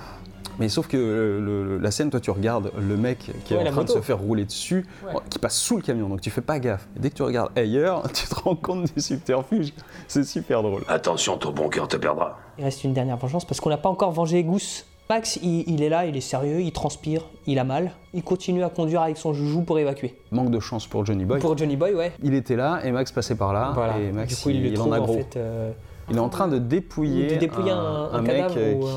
mais 0.58 0.68
sauf 0.70 0.86
que 0.86 0.96
le- 0.96 1.76
la 1.78 1.90
scène, 1.90 2.08
toi 2.08 2.20
tu 2.20 2.30
regardes 2.30 2.70
le 2.78 2.96
mec 2.96 3.30
qui 3.44 3.52
est 3.52 3.58
en 3.58 3.64
train 3.72 3.84
de 3.84 3.90
se 3.90 4.00
faire 4.00 4.18
rouler 4.18 4.44
dessus, 4.46 4.86
Ouais. 5.06 5.12
qui 5.28 5.38
passe 5.38 5.56
sous 5.56 5.76
le 5.76 5.82
camion, 5.82 6.08
donc 6.08 6.20
tu 6.22 6.30
fais 6.30 6.40
pas 6.40 6.58
gaffe. 6.58 6.86
Et 6.96 7.00
dès 7.00 7.10
que 7.10 7.14
tu 7.16 7.22
regardes 7.22 7.50
ailleurs, 7.58 8.10
tu 8.14 8.26
te 8.26 8.34
rends 8.36 8.54
compte 8.56 8.94
du 8.94 9.00
subterfuge. 9.02 9.72
C'est 10.08 10.24
super 10.24 10.62
drôle. 10.62 10.82
Attention, 10.88 11.36
ton 11.36 11.50
bon 11.52 11.68
cœur 11.68 11.88
te 11.88 11.96
perdra. 11.96 12.38
il 12.58 12.64
reste 12.64 12.84
une 12.84 12.94
dernière 12.94 13.16
vengeance 13.18 13.44
parce 13.44 13.60
qu'on 13.60 13.68
n'a 13.70 13.76
pas 13.76 13.88
encore 13.90 14.12
vengé 14.12 14.42
Goose 14.44 14.84
Max 15.08 15.38
il, 15.42 15.64
il 15.68 15.82
est 15.82 15.88
là 15.88 16.04
il 16.06 16.16
est 16.16 16.20
sérieux 16.20 16.60
il 16.60 16.72
transpire 16.72 17.22
il 17.46 17.58
a 17.58 17.64
mal 17.64 17.92
il 18.12 18.22
continue 18.24 18.64
à 18.64 18.68
conduire 18.68 19.02
avec 19.02 19.16
son 19.16 19.32
joujou 19.32 19.62
pour 19.62 19.78
évacuer 19.78 20.16
Manque 20.32 20.50
de 20.50 20.58
chance 20.60 20.86
pour 20.86 21.04
Johnny 21.06 21.24
Boy. 21.24 21.38
pour 21.38 21.56
Johnny 21.56 21.76
Boy 21.76 21.94
ouais 21.94 22.12
Il 22.22 22.34
était 22.34 22.56
là 22.56 22.80
et 22.84 22.90
Max 22.90 23.12
passait 23.12 23.36
par 23.36 23.52
là. 23.52 23.70
voilà 23.74 23.98
Et 23.98 24.10
Max, 24.10 24.36
du 24.36 24.42
coup 24.42 24.50
il, 24.50 24.62
le 24.72 24.80
en 24.80 24.82
trouve 24.82 24.92
a 24.94 25.00
en 25.00 25.04
gros. 25.04 25.14
fait 25.14 25.36
euh, 25.36 25.70
Il 26.10 26.16
est 26.16 26.20
en 26.20 26.28
train 26.28 26.48
de 26.48 26.58
dépouiller, 26.58 27.28
De 27.34 27.36
dépouiller 27.36 27.70
un- 27.72 28.08
un 28.12 28.20
mec 28.22 28.44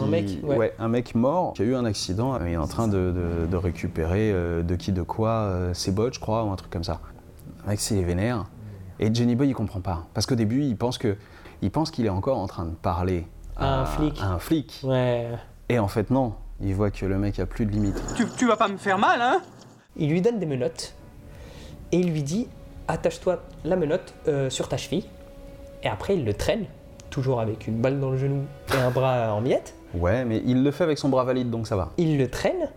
un 0.04 0.08
mec, 0.08 0.26
ouais. 0.44 0.74
un 0.80 0.88
mec 0.88 1.14
mort 1.16 1.54
qui 1.54 1.62
a 1.64 1.66
eu 1.66 1.76
un 1.76 1.86
accident. 1.86 2.38
Il 2.46 2.54
est 2.54 2.58
en 2.58 2.68
train 2.68 2.88
de, 2.88 3.12
de- 3.12 3.48
de 3.48 3.56
récupérer 3.58 4.32
euh, 4.32 4.62
de 4.64 4.76
qui 4.76 4.92
de 4.92 5.02
quoi 5.02 5.30
euh, 5.30 5.74
ses 5.74 5.92
bottes, 5.92 6.14
je 6.16 6.20
crois, 6.20 6.44
ou 6.44 6.52
un 6.52 6.56
truc 6.56 6.72
comme 6.72 6.84
ça. 6.84 7.00
Max, 7.66 7.90
il 7.92 7.98
est 7.98 8.04
vénère. 8.04 8.46
Et 9.00 9.14
Johnny 9.14 9.36
Boy, 9.36 9.48
il 9.50 9.54
comprend 9.56 9.80
pas. 9.82 10.06
Parce 10.14 10.26
qu'au 10.28 10.36
début, 10.36 10.62
il 10.64 10.76
pense 10.78 10.98
que, 11.00 11.16
il 11.64 11.72
pense 11.72 11.90
qu'il 11.90 12.06
est 12.06 12.10
encore 12.10 12.38
en 12.38 12.46
train 12.48 12.66
de 12.66 12.76
parler 12.76 13.26
À 13.58 13.82
un 13.82 13.86
flic. 13.86 14.20
à 14.22 14.28
un 14.34 14.40
flic. 14.40 14.82
ouais 14.84 15.30
Et 15.70 15.80
en 15.80 15.88
fait, 15.88 16.10
non. 16.10 16.34
Il 16.62 16.74
voit 16.76 16.92
que 16.92 17.06
le 17.06 17.18
mec 17.18 17.40
a 17.40 17.46
plus 17.46 17.66
de 17.66 17.72
limite. 17.72 18.02
Tu, 18.16 18.26
tu 18.38 18.46
vas 18.48 18.58
pas 18.58 18.68
me 18.68 18.78
faire 18.78 18.98
mal, 18.98 19.22
hein? 19.22 19.42
Il 19.96 20.10
lui 20.10 20.22
donne 20.22 20.40
des 20.40 20.46
menottes 20.46 20.94
et 21.92 21.98
il 21.98 22.12
lui 22.12 22.22
dit 22.24 22.48
attache-toi 22.88 23.42
la 23.64 23.76
menotte 23.76 24.14
euh, 24.28 24.50
sur 24.50 24.68
ta 24.70 24.78
cheville 24.78 25.06
et 25.84 25.88
après 25.88 26.16
il 26.16 26.24
le 26.26 26.34
traîne 26.34 26.66
toujours 27.10 27.40
avec 27.42 27.68
une 27.68 27.80
balle 27.82 28.00
dans 28.00 28.12
le 28.12 28.18
genou 28.18 28.44
et 28.74 28.78
un 28.78 28.92
bras 28.92 29.34
en 29.34 29.42
miettes 29.42 29.74
Ouais, 29.96 30.24
mais 30.26 30.42
il 30.46 30.64
le 30.64 30.72
fait 30.72 30.84
avec 30.84 30.98
son 31.00 31.10
bras 31.10 31.24
valide, 31.24 31.50
donc 31.50 31.66
ça 31.68 31.76
va. 31.76 31.92
il 31.98 32.18
le 32.18 32.30
traîne 32.30 32.70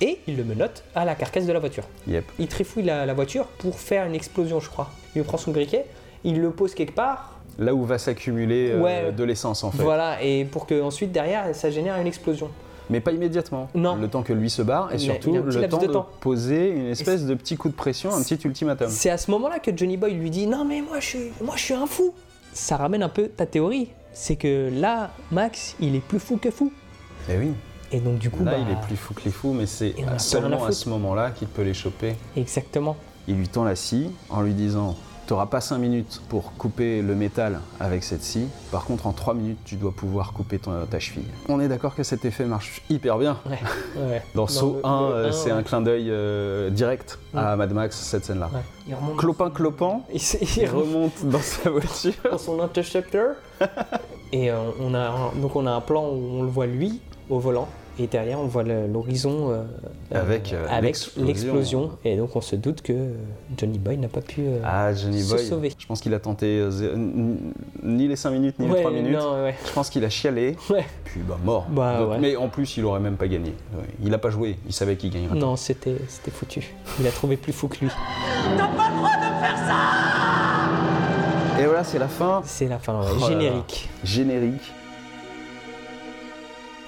et 0.00 0.20
il 0.28 0.36
le 0.36 0.44
menotte 0.44 0.84
à 0.94 1.04
la 1.04 1.14
carcasse 1.16 1.46
de 1.46 1.52
la 1.52 1.58
voiture 1.58 1.84
Yep. 2.06 2.24
il 2.38 2.46
trifouille 2.46 2.84
la, 2.84 3.04
la 3.04 3.14
voiture 3.14 3.46
pour 3.58 3.78
faire 3.80 4.06
une 4.06 4.14
explosion 4.14 4.60
je 4.60 4.68
crois 4.70 4.88
il 5.16 5.24
prend 5.24 5.36
son 5.38 5.50
briquet 5.50 5.84
il 6.24 6.40
le 6.40 6.50
pose 6.50 6.74
quelque 6.74 6.94
part 6.94 7.37
Là 7.58 7.74
où 7.74 7.84
va 7.84 7.98
s'accumuler 7.98 8.70
euh, 8.72 8.80
Ouais. 8.80 9.12
de 9.12 9.24
l'essence, 9.24 9.64
en 9.64 9.70
fait. 9.72 9.82
voilà 9.82 10.22
et 10.22 10.44
pour 10.44 10.66
que 10.66 10.80
ensuite 10.80 11.10
derrière 11.12 11.54
ça 11.54 11.70
génère 11.70 11.96
une 12.00 12.06
explosion 12.06 12.50
Mais 12.88 13.00
pas 13.00 13.10
immédiatement. 13.12 13.68
Non. 13.74 13.96
Le 13.96 14.08
temps 14.08 14.22
que 14.22 14.32
lui 14.32 14.48
se 14.48 14.62
barre 14.62 14.90
et 14.92 14.94
Il 14.96 15.00
surtout 15.00 15.34
a 15.34 15.38
le 15.40 15.68
temps 15.68 15.78
de 15.78 15.86
temps. 15.88 16.08
poser 16.20 16.70
une 16.70 16.86
espèce 16.86 17.26
de 17.26 17.34
petit 17.34 17.56
coup 17.56 17.68
de 17.68 17.74
pression, 17.74 18.14
un 18.14 18.22
petit 18.22 18.38
ultimatum. 18.46 18.88
C'est 18.88 19.10
à 19.10 19.18
ce 19.18 19.30
moment-là 19.32 19.58
que 19.58 19.76
Johnny 19.76 19.96
Boy 19.96 20.14
lui 20.14 20.30
dit 20.30 20.46
Non, 20.46 20.64
mais 20.64 20.80
moi 20.82 21.00
je, 21.00 21.06
suis, 21.06 21.32
moi 21.44 21.54
je 21.56 21.62
suis 21.64 21.74
un 21.74 21.86
fou. 21.86 22.14
Ça 22.52 22.76
ramène 22.76 23.02
un 23.02 23.08
peu 23.08 23.28
ta 23.28 23.44
théorie. 23.46 23.88
C'est 24.12 24.36
que 24.36 24.70
là, 24.72 25.10
Max, 25.30 25.76
il 25.80 25.94
est 25.94 26.00
plus 26.00 26.18
fou 26.18 26.38
que 26.38 26.50
fou. 26.50 26.72
Et 27.28 27.32
Eh 27.34 27.38
oui. 27.38 27.52
Et 27.92 28.00
donc, 28.00 28.18
du 28.18 28.30
coup, 28.30 28.44
Là, 28.44 28.52
bah, 28.52 28.58
il 28.66 28.70
est 28.72 28.80
plus 28.86 28.96
fou 28.96 29.14
que 29.14 29.22
les 29.24 29.30
fous, 29.30 29.52
mais 29.52 29.66
c'est 29.66 29.94
à 30.06 30.18
seulement 30.18 30.64
à 30.64 30.72
ce 30.72 30.88
moment-là 30.90 31.30
qu'il 31.30 31.48
peut 31.48 31.62
les 31.62 31.72
choper. 31.74 32.14
Exactement. 32.36 32.96
Il 33.28 33.36
lui 33.36 33.48
tend 33.48 33.64
la 33.64 33.76
scie 33.76 34.10
en 34.30 34.42
lui 34.42 34.54
disant 34.54 34.96
Tu 35.28 35.34
n'auras 35.34 35.44
pas 35.44 35.60
5 35.60 35.76
minutes 35.76 36.22
pour 36.30 36.54
couper 36.54 37.02
le 37.02 37.14
métal 37.14 37.60
avec 37.80 38.02
cette 38.02 38.22
scie. 38.22 38.48
Par 38.72 38.86
contre, 38.86 39.06
en 39.06 39.12
3 39.12 39.34
minutes, 39.34 39.58
tu 39.62 39.76
dois 39.76 39.92
pouvoir 39.92 40.32
couper 40.32 40.58
ton- 40.58 40.86
ta 40.86 40.98
cheville. 41.00 41.26
On 41.50 41.60
est 41.60 41.68
d'accord 41.68 41.94
que 41.94 42.02
cet 42.02 42.24
effet 42.24 42.46
marche 42.46 42.80
hyper 42.88 43.18
bien. 43.18 43.36
Ouais, 43.44 43.58
ouais. 44.08 44.22
Dans 44.34 44.46
Saw 44.46 44.76
le- 44.76 44.86
1, 44.86 45.08
le 45.10 45.14
euh, 45.14 45.28
1, 45.28 45.32
c'est 45.32 45.44
ouais. 45.46 45.50
un 45.52 45.62
clin 45.62 45.82
d'œil 45.82 46.06
euh, 46.08 46.70
direct 46.70 47.18
à 47.34 47.56
Mad 47.56 47.70
Max, 47.74 47.98
cette 48.00 48.24
scène-là. 48.24 48.48
Ouais. 48.54 48.60
Il 48.88 48.94
remonte 48.94 49.18
Clopin 49.18 49.50
clopin, 49.50 50.00
il 50.14 50.66
remonte 50.70 51.22
dans 51.26 51.40
sa 51.42 51.68
voiture. 51.68 52.14
dans 52.30 52.38
son 52.38 52.58
interceptor. 52.62 53.34
et 54.32 54.50
euh, 54.50 54.56
on 54.80 54.94
a 54.94 55.08
un- 55.10 55.32
donc 55.42 55.56
on 55.56 55.66
a 55.66 55.72
un 55.72 55.82
plan 55.82 56.04
où 56.08 56.38
on 56.38 56.42
le 56.42 56.48
voit 56.48 56.64
lui 56.66 57.02
au 57.28 57.38
volant 57.38 57.68
et 58.00 58.06
derrière 58.06 58.38
on 58.38 58.46
voit 58.46 58.62
l'horizon 58.62 59.50
euh, 59.50 59.64
Avec, 60.14 60.52
euh, 60.52 60.66
avec 60.70 60.84
l'explosion. 60.84 61.26
l'explosion 61.26 61.90
et 62.04 62.16
donc 62.16 62.36
on 62.36 62.40
se 62.40 62.54
doute 62.56 62.80
que 62.82 62.92
euh, 62.92 63.12
Johnny 63.56 63.78
Boy 63.78 63.96
n'a 63.98 64.08
pas 64.08 64.20
pu 64.20 64.42
euh, 64.42 64.60
Ah, 64.64 64.92
Johnny 64.94 65.22
se 65.22 65.34
Boy. 65.34 65.44
sauver. 65.44 65.72
Je 65.76 65.86
pense 65.86 66.00
qu'il 66.00 66.14
a 66.14 66.18
tenté 66.20 66.58
euh, 66.60 66.96
ni 67.82 68.06
les 68.08 68.16
5 68.16 68.30
minutes 68.30 68.58
ni 68.58 68.66
Ouais, 68.68 68.74
les 68.76 68.80
3 68.82 68.90
minutes. 68.92 69.12
non, 69.18 69.42
ouais. 69.42 69.54
Je 69.66 69.72
pense 69.72 69.90
qu'il 69.90 70.04
a 70.04 70.10
chialé. 70.10 70.56
Ouais. 70.70 70.84
Puis 71.04 71.20
bah 71.26 71.38
mort. 71.44 71.66
Bah, 71.70 71.98
Donc, 71.98 72.10
ouais. 72.10 72.18
Mais 72.20 72.36
en 72.36 72.48
plus, 72.48 72.76
il 72.76 72.84
aurait 72.84 73.00
même 73.00 73.16
pas 73.16 73.26
gagné. 73.28 73.52
Il 74.02 74.12
a 74.14 74.18
pas 74.18 74.30
joué. 74.30 74.56
Il 74.66 74.72
savait 74.72 74.96
qu'il 74.96 75.10
gagnerait. 75.10 75.34
Non, 75.36 75.56
c'était 75.56 75.96
c'était 76.08 76.30
foutu. 76.30 76.74
Il 77.00 77.06
a 77.06 77.10
trouvé 77.10 77.36
plus 77.36 77.52
fou 77.52 77.68
que 77.68 77.78
lui. 77.80 77.88
T'as 78.56 78.66
pas 78.68 78.90
le 78.90 78.96
droit 78.96 79.10
de 79.10 79.34
me 79.34 79.40
faire 79.40 79.56
ça 79.66 81.60
Et 81.60 81.64
voilà, 81.66 81.84
c'est 81.84 81.98
la 81.98 82.08
fin. 82.08 82.42
C'est 82.44 82.68
la 82.68 82.78
fin, 82.78 83.00
ouais. 83.00 83.06
Oh 83.20 83.26
générique. 83.28 83.88
Générique. 84.04 84.72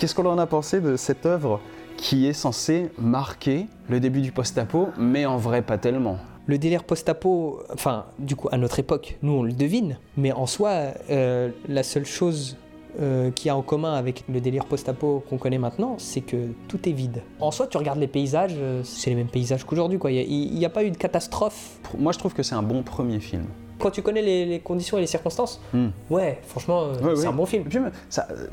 Qu'est-ce 0.01 0.15
qu'on 0.15 0.25
en 0.25 0.39
a 0.39 0.47
pensé 0.47 0.81
de 0.81 0.97
cette 0.97 1.27
œuvre 1.27 1.61
qui 1.99 2.27
est 2.27 2.33
censée 2.33 2.89
marquer 2.97 3.67
le 3.91 4.01
début 4.01 4.23
du 4.23 4.33
post-apo, 4.33 4.89
mais 4.97 5.27
en 5.27 5.37
vrai 5.37 5.61
pas 5.61 5.77
tellement? 5.77 6.17
Le 6.47 6.57
délire 6.57 6.85
post-apo, 6.85 7.61
enfin, 7.71 8.07
du 8.19 8.35
coup, 8.35 8.49
à 8.51 8.57
notre 8.57 8.79
époque, 8.79 9.19
nous 9.21 9.33
on 9.33 9.43
le 9.43 9.53
devine, 9.53 9.99
mais 10.17 10.33
en 10.33 10.47
soi, 10.47 10.95
euh, 11.11 11.51
la 11.69 11.83
seule 11.83 12.07
chose 12.07 12.57
euh, 13.01 13.31
qu'il 13.31 13.47
y 13.47 13.51
a 13.51 13.57
en 13.57 13.63
commun 13.63 13.95
avec 13.95 14.25
le 14.33 14.41
délire 14.41 14.65
post-apo 14.65 15.23
qu'on 15.29 15.39
connaît 15.39 15.59
maintenant, 15.59 15.97
c'est 15.99 16.21
que 16.21 16.49
tout 16.69 16.89
est 16.89 16.93
vide. 16.93 17.23
En 17.41 17.51
soi, 17.51 17.67
tu 17.67 17.77
regardes 17.77 17.99
les 17.99 18.07
paysages, 18.09 18.55
euh, 18.57 18.83
c'est 18.85 19.11
les 19.11 19.17
mêmes 19.17 19.29
paysages 19.29 19.65
qu'aujourd'hui. 19.65 19.99
Il 20.09 20.55
n'y 20.59 20.65
a, 20.65 20.71
pas 20.71 20.85
eu 20.85 20.91
de 20.91 20.97
catastrophe. 20.97 21.79
Moi, 21.99 22.13
je 22.13 22.19
trouve 22.19 22.35
que 22.35 22.43
c'est 22.43 22.55
un 22.55 22.63
bon 22.63 22.83
premier 22.83 23.21
film. 23.21 23.45
Quand 23.79 23.91
tu 23.91 24.03
connais 24.03 24.21
les, 24.21 24.45
les 24.45 24.61
conditions 24.61 24.99
et 24.99 25.01
les 25.01 25.07
circonstances, 25.07 25.59
Hmm. 25.73 25.89
ouais, 26.11 26.39
franchement, 26.47 26.83
euh, 26.83 26.93
Ouais, 27.03 27.17
c'est 27.17 27.23
oui. 27.23 27.27
un 27.29 27.33
bon 27.33 27.47
film. 27.47 27.65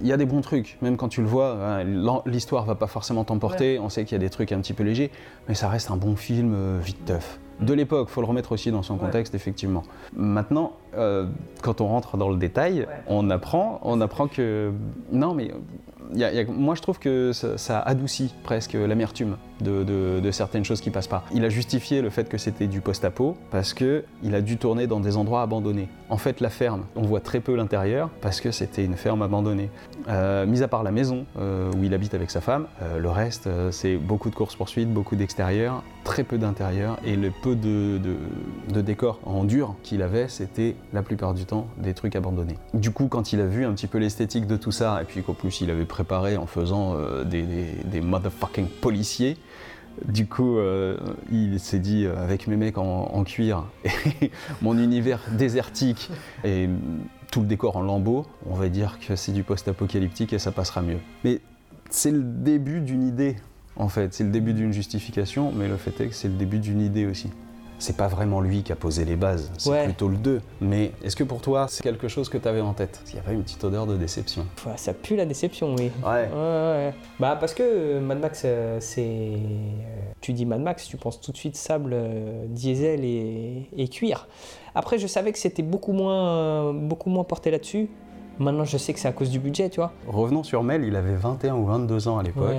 Il 0.01 0.07
y 0.07 0.13
a 0.13 0.17
des 0.17 0.25
bons 0.25 0.39
trucs, 0.41 0.77
même 0.81 0.95
quand 0.95 1.09
tu 1.09 1.21
le 1.21 1.27
vois, 1.27 1.51
hein, 1.61 1.83
l'histoire 2.25 2.63
va 2.65 2.75
pas 2.75 2.87
forcément 2.87 3.25
t'emporter, 3.25 3.77
on 3.79 3.89
sait 3.89 4.05
qu'il 4.05 4.13
y 4.13 4.15
a 4.15 4.23
des 4.23 4.29
trucs 4.29 4.53
un 4.53 4.59
petit 4.61 4.73
peu 4.73 4.83
légers, 4.83 5.11
mais 5.49 5.53
ça 5.55 5.67
reste 5.67 5.91
un 5.91 5.97
bon 5.97 6.15
film 6.15 6.53
euh, 6.55 6.79
vite 6.81 7.03
teuf. 7.05 7.39
De 7.59 7.73
l'époque, 7.73 8.09
faut 8.09 8.21
le 8.21 8.27
remettre 8.27 8.51
aussi 8.51 8.71
dans 8.71 8.83
son 8.83 8.97
contexte, 8.97 9.33
effectivement. 9.35 9.83
Maintenant, 10.15 10.73
euh, 10.95 11.25
quand 11.63 11.81
on 11.81 11.87
rentre 11.87 12.15
dans 12.17 12.29
le 12.29 12.37
détail, 12.37 12.85
on 13.07 13.29
apprend, 13.31 13.79
on 13.83 13.99
apprend 14.01 14.27
que 14.27 14.71
non, 15.11 15.33
mais 15.33 15.51
il 16.13 16.19
y 16.19 16.23
a- 16.23 16.31
il 16.31 16.37
y 16.37 16.39
a- 16.39 16.45
moi 16.51 16.75
je 16.75 16.81
trouve 16.81 16.99
que 16.99 17.31
ça, 17.33 17.57
ça 17.57 17.79
adoucit 17.79 18.33
presque 18.43 18.73
l'amertume 18.73 19.37
de, 19.61 20.31
certaines 20.31 20.65
choses 20.65 20.81
qui 20.81 20.89
passent 20.89 21.07
pas. 21.07 21.23
Il 21.33 21.45
a 21.45 21.49
justifié 21.49 22.01
le 22.01 22.09
fait 22.09 22.29
que 22.29 22.37
c'était 22.37 22.67
du 22.67 22.81
post-apo 22.81 23.37
parce 23.49 23.73
que 23.73 24.03
il 24.23 24.35
a 24.35 24.41
dû 24.41 24.57
tourner 24.57 24.87
dans 24.87 24.99
des 24.99 25.17
endroits 25.17 25.41
abandonnés. 25.41 25.87
En 26.09 26.17
fait, 26.17 26.41
la 26.41 26.49
ferme, 26.49 26.85
on 26.95 27.01
voit 27.01 27.21
très 27.21 27.39
peu 27.39 27.55
l'intérieur 27.55 28.09
parce 28.21 28.41
que 28.41 28.51
c'était 28.51 28.85
une 28.85 28.95
ferme 28.95 29.21
abandonnée. 29.21 29.69
Euh, 30.09 30.45
mis 30.45 30.63
à 30.63 30.67
part 30.67 30.83
la 30.83 30.91
maison 30.91 31.25
euh, 31.37 31.71
où 31.73 31.83
il 31.83 31.93
habite 31.93 32.13
avec 32.13 32.31
sa 32.31 32.39
femme, 32.39 32.67
euh, 32.81 32.99
le 32.99 33.09
reste 33.09 33.49
c'est 33.71 33.97
beaucoup 33.97 34.29
de 34.29 34.35
courses-poursuites, 34.35 34.91
beaucoup 34.91 35.15
d'extérieur, 35.15 35.83
très 36.03 36.23
peu 36.23 36.37
d'intérieur 36.37 36.97
et 37.05 37.15
le 37.15 37.31
peu 37.31 37.55
de, 37.55 37.99
de, 38.69 38.81
décors 38.81 39.19
en 39.25 39.43
dur 39.43 39.75
qu'il 39.83 40.01
avait, 40.01 40.29
c'était 40.29 40.75
la 40.93 41.01
plupart 41.01 41.33
du 41.33 41.45
temps 41.45 41.67
des 41.77 41.93
trucs 41.93 42.15
abandonnés. 42.15 42.57
Du 42.73 42.91
coup, 42.91 43.07
quand 43.07 43.33
il 43.33 43.41
a 43.41 43.45
vu 43.45 43.65
un 43.65 43.73
petit 43.73 43.87
peu 43.87 43.97
l'esthétique 43.97 44.47
de 44.47 44.55
tout 44.55 44.71
ça 44.71 45.01
et 45.01 45.05
puis 45.05 45.23
qu'en 45.23 45.33
plus 45.33 45.59
il 45.61 45.69
avait 45.71 45.85
préparé 45.85 46.37
en 46.37 46.45
faisant 46.45 46.95
des, 47.25 47.43
des 47.83 48.01
motherfucking 48.01 48.67
policiers, 48.67 49.37
du 50.05 50.27
coup, 50.27 50.57
euh, 50.57 50.97
il 51.31 51.59
s'est 51.59 51.79
dit, 51.79 52.05
euh, 52.05 52.21
avec 52.21 52.47
mes 52.47 52.55
mecs 52.55 52.77
en, 52.77 53.23
cuir 53.23 53.65
et 54.21 54.31
mon 54.61 54.77
univers 54.77 55.19
désertique 55.31 56.09
et 56.43 56.69
tout 57.31 57.41
le 57.41 57.47
décor 57.47 57.77
en 57.77 57.81
lambeaux, 57.81 58.25
on 58.45 58.55
va 58.55 58.69
dire 58.69 58.99
que 58.99 59.15
c'est 59.15 59.31
du 59.31 59.43
post-apocalyptique 59.43 60.33
et 60.33 60.39
ça 60.39 60.51
passera 60.51 60.81
mieux. 60.81 60.99
Mais 61.23 61.41
c'est 61.89 62.11
le 62.11 62.23
début 62.23 62.81
d'une 62.81 63.03
idée, 63.07 63.35
en 63.75 63.89
fait. 63.89 64.13
C'est 64.13 64.23
le 64.23 64.29
début 64.29 64.53
d'une 64.53 64.71
justification, 64.71 65.51
mais 65.51 65.67
le 65.67 65.77
fait 65.77 65.99
est 66.01 66.07
que 66.07 66.15
c'est 66.15 66.27
le 66.27 66.35
début 66.35 66.59
d'une 66.59 66.81
idée 66.81 67.05
aussi. 67.05 67.29
C'est 67.79 67.95
pas 67.95 68.07
vraiment 68.07 68.41
lui 68.41 68.63
qui 68.63 68.71
a 68.71 68.75
posé 68.75 69.05
les 69.05 69.15
bases, 69.15 69.51
c'est 69.59 69.69
Ouais. 69.69 69.83
plutôt 69.85 70.07
le 70.07 70.17
2. 70.17 70.41
Mais 70.61 70.91
est-ce 71.03 71.15
que 71.15 71.23
pour 71.23 71.41
toi, 71.41 71.67
c'est 71.69 71.83
quelque 71.83 72.07
chose 72.07 72.27
que 72.27 72.37
tu 72.39 72.47
avais 72.47 72.59
en 72.61 72.73
tête? 72.73 73.01
Qu'il 73.05 73.17
y 73.17 73.19
avait 73.19 73.33
une 73.33 73.43
petite 73.43 73.63
odeur 73.63 73.85
de 73.85 73.95
déception. 73.95 74.47
Ouais, 74.65 74.73
ça 74.77 74.93
pue 74.93 75.15
la 75.15 75.25
déception, 75.25 75.75
oui. 75.75 75.91
Ouais. 76.03 76.27
ouais. 76.33 76.93
Bah 77.19 77.37
parce 77.39 77.53
que 77.53 77.61
euh, 77.63 77.99
Mad 78.01 78.19
Max, 78.19 78.41
euh, 78.45 78.77
c'est... 78.79 79.05
euh, 79.07 79.37
Tu 80.21 80.33
dis 80.33 80.45
Mad 80.47 80.61
Max, 80.61 80.87
tu 80.87 80.97
penses 80.97 81.21
tout 81.21 81.31
de 81.31 81.37
suite 81.37 81.55
sable, 81.55 81.91
euh, 81.93 82.45
diesel 82.47 83.05
et, 83.05 83.69
et 83.77 83.87
cuir. 83.89 84.27
Après, 84.73 84.97
je 84.97 85.05
savais 85.05 85.31
que 85.31 85.37
c'était 85.39 85.61
beaucoup 85.63 85.93
moins, 85.93 86.29
euh, 86.29 86.73
beaucoup 86.73 87.11
moins 87.11 87.23
porté 87.25 87.51
là-dessus. 87.51 87.89
Maintenant, 88.39 88.65
je 88.65 88.77
sais 88.77 88.93
que 88.93 88.99
c'est 88.99 89.07
à 89.07 89.11
cause 89.13 89.29
du 89.29 89.39
budget, 89.39 89.69
tu 89.69 89.79
vois. 89.79 89.91
Revenons 90.07 90.43
sur 90.43 90.63
Mel, 90.63 90.83
il 90.83 90.95
avait 90.95 91.15
21 91.15 91.55
ou 91.55 91.65
22 91.65 92.07
ans 92.07 92.17
à 92.17 92.23
l'époque. 92.23 92.55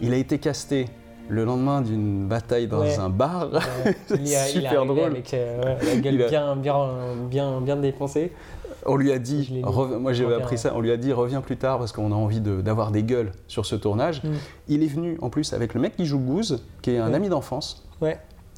Il 0.00 0.12
a 0.12 0.16
été 0.16 0.38
casté 0.38 0.86
le 1.28 1.44
lendemain 1.44 1.80
d'une 1.80 2.26
bataille 2.28 2.66
dans 2.66 2.80
Ouais. 2.80 2.98
un 2.98 3.08
bar. 3.08 3.50
Ouais. 3.52 3.96
Il 4.18 4.28
y 4.28 4.34
a- 4.34 4.44
super 4.46 4.84
drôle. 4.86 5.00
Avec 5.12 5.32
euh, 5.34 5.76
la 5.84 5.96
gueule 5.96 6.22
a- 6.22 6.28
bien, 6.28 6.56
bien, 6.56 6.88
bien, 7.30 7.60
bien 7.60 7.76
défoncée. 7.76 8.32
On 8.86 8.96
lui 8.96 9.12
a 9.12 9.18
dit, 9.18 9.62
rev- 9.64 9.96
moi 9.98 10.12
j'avais 10.12 10.34
appris 10.34 10.58
ça, 10.58 10.72
on 10.76 10.80
lui 10.82 10.90
a 10.92 10.98
dit 10.98 11.10
reviens 11.12 11.40
plus 11.40 11.56
tard 11.56 11.78
parce 11.78 11.90
qu'on 11.92 12.12
a 12.12 12.14
envie 12.14 12.40
de- 12.40 12.60
d'avoir 12.60 12.90
des 12.90 13.02
gueules 13.02 13.32
sur 13.48 13.64
ce 13.64 13.76
tournage. 13.76 14.22
Mm. 14.22 14.28
Il 14.68 14.82
est 14.82 14.86
venu 14.88 15.16
en 15.22 15.30
plus 15.30 15.54
avec 15.54 15.72
le 15.72 15.80
mec 15.80 15.96
qui 15.96 16.04
joue 16.04 16.18
Goose, 16.18 16.62
qui 16.82 16.90
est 16.90 16.98
un 16.98 17.08
Ouais. 17.08 17.14
ami 17.14 17.30
d'enfance, 17.30 17.82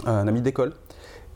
un 0.04 0.26
ami 0.26 0.40
d'école. 0.40 0.72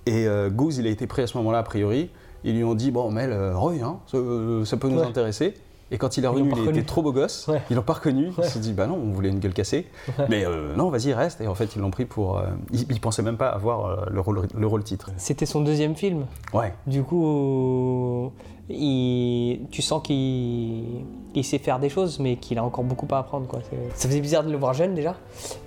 Et 0.06 0.26
euh, 0.26 0.50
Goose, 0.50 0.78
il 0.78 0.86
a 0.88 0.90
été 0.90 1.06
pris 1.06 1.22
à 1.22 1.26
ce 1.28 1.36
moment-là 1.38 1.58
a 1.58 1.62
priori. 1.62 2.10
Ils 2.42 2.56
lui 2.56 2.64
ont 2.64 2.74
dit 2.74 2.90
bon 2.90 3.10
Mel, 3.12 3.30
euh, 3.30 3.56
reviens, 3.56 4.00
ça, 4.06 4.18
ça 4.64 4.76
peut 4.76 4.88
nous 4.88 5.02
intéresser. 5.02 5.54
Et 5.92 5.98
quand 5.98 6.16
il 6.16 6.24
est 6.24 6.28
Ils 6.28 6.30
revenu, 6.30 6.52
il 6.56 6.68
était 6.68 6.82
trop 6.84 7.02
beau 7.02 7.12
gosse. 7.12 7.48
Ouais. 7.48 7.60
Ils 7.70 7.76
l'ont 7.76 7.82
pas 7.82 7.94
reconnu. 7.94 8.28
Ouais. 8.28 8.32
Il 8.38 8.44
s'est 8.44 8.60
dit 8.60 8.72
bah 8.72 8.86
non, 8.86 8.94
on 9.02 9.10
voulait 9.10 9.28
une 9.30 9.40
gueule 9.40 9.52
cassée. 9.52 9.86
Ouais. 10.18 10.26
Mais 10.28 10.44
euh, 10.46 10.74
non, 10.76 10.88
vas-y 10.90 11.12
reste. 11.12 11.40
Et 11.40 11.48
en 11.48 11.54
fait, 11.54 11.74
ils 11.74 11.80
l'ont 11.82 11.90
pris 11.90 12.04
pour. 12.04 12.38
euh, 12.38 12.44
ils, 12.72 12.86
ils 12.90 13.00
pensaient 13.00 13.22
même 13.22 13.36
pas 13.36 13.48
avoir 13.48 13.86
euh, 13.86 13.96
le 14.10 14.20
rôle, 14.20 14.46
le 14.54 14.66
rôle 14.66 14.84
titre. 14.84 15.10
C'était 15.16 15.46
son 15.46 15.60
deuxième 15.62 15.96
film. 15.96 16.26
Ouais. 16.54 16.72
Du 16.86 17.02
coup, 17.02 18.32
il- 18.68 19.66
tu 19.70 19.82
sens 19.82 20.02
qu'il 20.02 20.84
il 21.34 21.44
sait 21.44 21.58
faire 21.58 21.78
des 21.78 21.88
choses, 21.88 22.18
mais 22.18 22.36
qu'il 22.36 22.58
a 22.58 22.64
encore 22.64 22.84
beaucoup 22.84 23.06
à 23.12 23.18
apprendre. 23.18 23.46
Quoi. 23.46 23.60
Ça 23.94 24.08
faisait 24.08 24.20
bizarre 24.20 24.44
de 24.44 24.50
le 24.50 24.56
voir 24.58 24.74
jeune 24.74 24.94
déjà. 24.94 25.16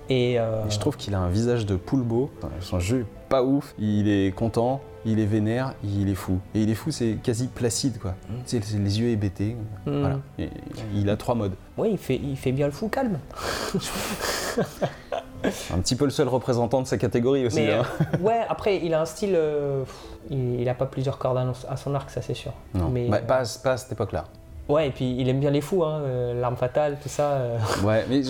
Et, 0.08 0.38
euh, 0.38 0.64
Et 0.66 0.70
je 0.70 0.78
trouve 0.78 0.96
qu'il 0.96 1.14
a 1.14 1.20
un 1.20 1.28
visage 1.28 1.66
de 1.66 1.76
poule 1.76 2.02
beau. 2.02 2.30
Son 2.60 2.80
jeu 2.80 3.00
est 3.00 3.28
pas 3.28 3.42
ouf. 3.42 3.74
Il 3.78 4.08
est 4.08 4.34
content, 4.34 4.80
il 5.04 5.20
est 5.20 5.26
vénère, 5.26 5.74
il 5.82 6.08
est 6.08 6.14
fou. 6.14 6.38
Et 6.54 6.62
il 6.62 6.70
est 6.70 6.74
fou, 6.74 6.90
c'est 6.90 7.18
quasi 7.22 7.48
placide 7.48 7.98
quoi. 7.98 8.14
C'est 8.46 8.62
c'est 8.64 8.78
les 8.78 9.00
yeux 9.00 9.08
hébétés. 9.08 9.56
Mm. 9.86 10.00
Voilà. 10.00 10.18
Et 10.38 10.50
il 10.94 11.08
a 11.10 11.16
trois 11.16 11.34
modes. 11.34 11.54
Oui, 11.76 11.90
il 11.92 11.98
fait, 11.98 12.16
il 12.16 12.36
fait 12.36 12.52
bien 12.52 12.66
le 12.66 12.72
fou 12.72 12.88
calme. 12.88 13.18
Un 15.74 15.78
petit 15.80 15.94
peu 15.94 16.04
le 16.04 16.10
seul 16.10 16.28
représentant 16.28 16.80
de 16.80 16.86
sa 16.86 16.96
catégorie 16.96 17.46
aussi. 17.46 17.60
Mais 17.60 17.72
hein. 17.74 17.84
euh, 18.14 18.18
ouais, 18.18 18.40
après, 18.48 18.78
il 18.82 18.94
a 18.94 19.02
un 19.02 19.04
style. 19.04 19.34
euh, 19.34 19.84
il, 20.30 20.60
il 20.60 20.68
a 20.70 20.74
pas 20.74 20.86
plusieurs 20.86 21.18
cordes 21.18 21.36
à, 21.68 21.76
son 21.76 21.94
arc, 21.94 22.08
ça 22.10 22.22
c'est 22.22 22.32
sûr. 22.32 22.52
Non, 22.72 22.88
Mais, 22.88 23.08
Bah, 23.08 23.18
pas, 23.18 23.42
pas 23.62 23.72
à 23.72 23.76
cette 23.76 23.92
époque-là. 23.92 24.24
Ouais, 24.68 24.88
et 24.88 24.90
puis 24.90 25.14
il 25.18 25.28
aime 25.28 25.40
bien 25.40 25.50
les 25.50 25.60
fous, 25.60 25.84
hein, 25.84 26.00
euh, 26.04 26.40
l'arme 26.40 26.56
fatale, 26.56 26.96
tout 27.02 27.08
ça. 27.10 27.32
euh. 27.32 27.58
Ouais, 27.84 28.04
mais 28.08 28.22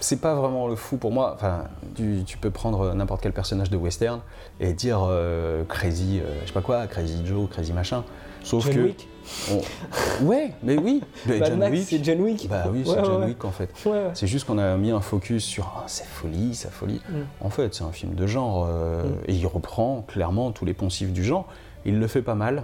c'est 0.00 0.20
pas 0.20 0.34
vraiment 0.34 0.66
le 0.66 0.74
fou 0.76 0.96
pour 0.96 1.12
moi. 1.12 1.32
Enfin, 1.34 1.64
tu, 1.94 2.22
tu 2.24 2.38
peux 2.38 2.50
prendre 2.50 2.94
n'importe 2.94 3.20
quel 3.22 3.32
personnage 3.32 3.68
de 3.68 3.76
western 3.76 4.20
et 4.58 4.72
dire 4.72 5.00
euh, 5.06 5.64
crazy, 5.64 6.20
euh, 6.20 6.40
je 6.42 6.46
sais 6.46 6.52
pas 6.54 6.62
quoi, 6.62 6.86
crazy 6.86 7.26
Joe, 7.26 7.48
crazy 7.50 7.72
machin. 7.74 8.04
Sauf 8.42 8.64
John 8.64 8.74
que. 8.74 8.80
Wick. 8.80 9.08
on- 9.52 10.24
Ouais, 10.24 10.52
mais 10.64 10.76
oui. 10.78 11.00
Mad 11.26 11.44
John 11.46 11.58
Max, 11.58 11.72
Wick. 11.72 11.86
c'est 11.88 12.02
John 12.04 12.20
Wick. 12.22 12.48
Bah 12.48 12.64
oui, 12.72 12.82
c'est 12.84 12.90
Ouais, 12.96 13.04
John 13.04 13.20
ouais. 13.20 13.26
Wick 13.28 13.44
en 13.44 13.50
fait. 13.52 13.70
Ouais. 13.86 14.06
C'est 14.14 14.26
juste 14.26 14.46
qu'on 14.46 14.58
a 14.58 14.76
mis 14.76 14.90
un 14.90 15.00
focus 15.00 15.44
sur 15.44 15.72
ah, 15.76 15.84
sa 15.86 16.04
folie, 16.04 16.54
sa 16.54 16.70
folie. 16.70 17.00
Mm. 17.08 17.14
En 17.40 17.50
fait, 17.50 17.72
c'est 17.74 17.84
un 17.84 17.92
film 17.92 18.14
de 18.14 18.26
genre 18.26 18.66
euh, 18.68 19.04
Mm. 19.04 19.14
et 19.28 19.34
il 19.34 19.46
reprend 19.46 20.04
clairement 20.08 20.50
tous 20.52 20.64
les 20.64 20.74
poncifs 20.74 21.12
du 21.12 21.22
genre. 21.22 21.46
Il 21.84 22.00
le 22.00 22.06
fait 22.08 22.22
pas 22.22 22.34
mal. 22.34 22.62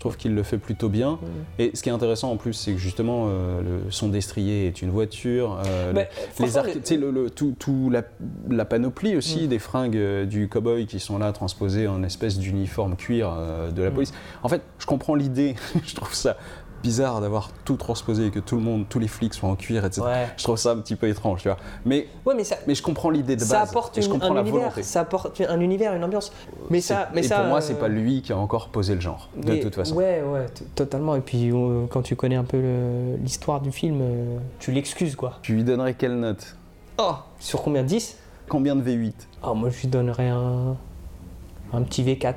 Je 0.00 0.04
trouve 0.06 0.16
qu'il 0.16 0.34
le 0.34 0.42
fait 0.42 0.56
plutôt 0.56 0.88
bien. 0.88 1.18
Et 1.58 1.72
ce 1.74 1.82
qui 1.82 1.90
est 1.90 1.92
intéressant 1.92 2.30
en 2.32 2.38
plus, 2.38 2.54
c'est 2.54 2.72
que 2.72 2.78
justement, 2.78 3.26
euh, 3.28 3.60
le 3.84 3.90
son 3.90 4.08
destrier 4.08 4.66
est 4.66 4.80
une 4.80 4.88
voiture. 4.88 5.60
euh, 5.66 5.92
Bah, 5.92 6.04
le- 6.38 6.44
les 6.46 6.56
arcs, 6.56 6.68
le- 6.68 6.80
tu 6.80 6.86
sais, 6.86 6.96
le, 6.96 7.10
le- 7.10 7.28
tout, 7.28 7.54
tout 7.58 7.90
la, 7.90 8.00
la 8.48 8.64
panoplie 8.64 9.14
aussi 9.14 9.44
Mm. 9.44 9.48
des 9.48 9.58
fringues 9.58 9.96
euh, 9.98 10.24
du 10.24 10.48
cowboy 10.48 10.86
qui 10.86 11.00
sont 11.00 11.18
là 11.18 11.30
transposées 11.32 11.86
en 11.86 12.02
espèce 12.02 12.38
d'uniforme 12.38 12.96
cuir 12.96 13.30
euh, 13.36 13.70
de 13.72 13.82
la 13.82 13.90
Mm. 13.90 13.92
police. 13.92 14.14
En 14.42 14.48
fait, 14.48 14.62
je 14.78 14.86
comprends 14.86 15.14
l'idée. 15.14 15.54
je 15.84 15.94
trouve 15.94 16.14
ça 16.14 16.38
bizarre 16.82 17.20
d'avoir 17.20 17.50
tout 17.64 17.76
transposé 17.76 18.26
et 18.26 18.30
que 18.30 18.38
tout 18.40 18.56
le 18.56 18.62
monde, 18.62 18.86
tous 18.88 18.98
les 18.98 19.08
flics 19.08 19.34
soient 19.34 19.48
en 19.48 19.56
cuir, 19.56 19.84
etc. 19.84 20.02
Ouais. 20.06 20.28
Je 20.36 20.44
trouve 20.44 20.56
ça 20.56 20.70
un 20.72 20.76
petit 20.78 20.96
peu 20.96 21.08
étrange, 21.08 21.42
tu 21.42 21.48
vois. 21.48 21.58
Mais, 21.84 22.06
Ouais, 22.24 22.34
mais 22.34 22.44
ça, 22.44 22.56
mais 22.66 22.74
je 22.74 22.82
comprends 22.82 23.10
l'idée 23.10 23.34
de 23.36 23.40
base. 23.40 23.48
ça 23.48 23.60
apporte 23.62 24.00
je 24.00 24.06
une- 24.06 24.12
comprends 24.12 24.30
un 24.30 24.34
la 24.34 24.40
univers. 24.40 24.60
volonté. 24.60 24.82
Ça 24.82 25.00
apporte 25.00 25.40
un 25.40 25.60
univers, 25.60 25.94
une 25.94 26.04
ambiance. 26.04 26.32
Mais 26.70 26.80
ça, 26.80 27.08
mais 27.14 27.20
et 27.20 27.22
ça, 27.24 27.36
pour 27.40 27.46
moi, 27.46 27.58
euh, 27.58 27.60
c'est 27.60 27.78
pas 27.78 27.88
lui 27.88 28.22
qui 28.22 28.32
a 28.32 28.36
encore 28.38 28.68
posé 28.68 28.94
le 28.94 29.00
genre, 29.00 29.28
de 29.36 29.56
toute 29.56 29.74
façon. 29.74 29.94
Ouais, 29.96 30.22
ouais, 30.22 30.46
totalement. 30.74 31.16
Et 31.16 31.20
puis 31.20 31.50
euh, 31.50 31.86
quand 31.90 32.02
tu 32.02 32.16
connais 32.16 32.36
un 32.36 32.44
peu 32.44 32.60
l'histoire 33.22 33.60
du 33.60 33.72
film, 33.72 34.00
euh, 34.00 34.38
tu 34.58 34.72
l'excuses 34.72 35.16
quoi. 35.16 35.34
Tu 35.42 35.54
lui 35.54 35.64
donnerais 35.64 35.94
quelle 35.94 36.18
note? 36.18 36.56
Oh 36.98 37.14
Sur 37.38 37.62
combien 37.62 37.82
10 37.82 38.16
Combien 38.48 38.74
de 38.76 38.82
V8 38.82 39.12
Oh, 39.44 39.54
moi 39.54 39.70
je 39.70 39.80
lui 39.80 39.88
donnerais 39.88 40.28
un. 40.28 40.76
Un 41.72 41.82
petit 41.82 42.02
V4. 42.02 42.34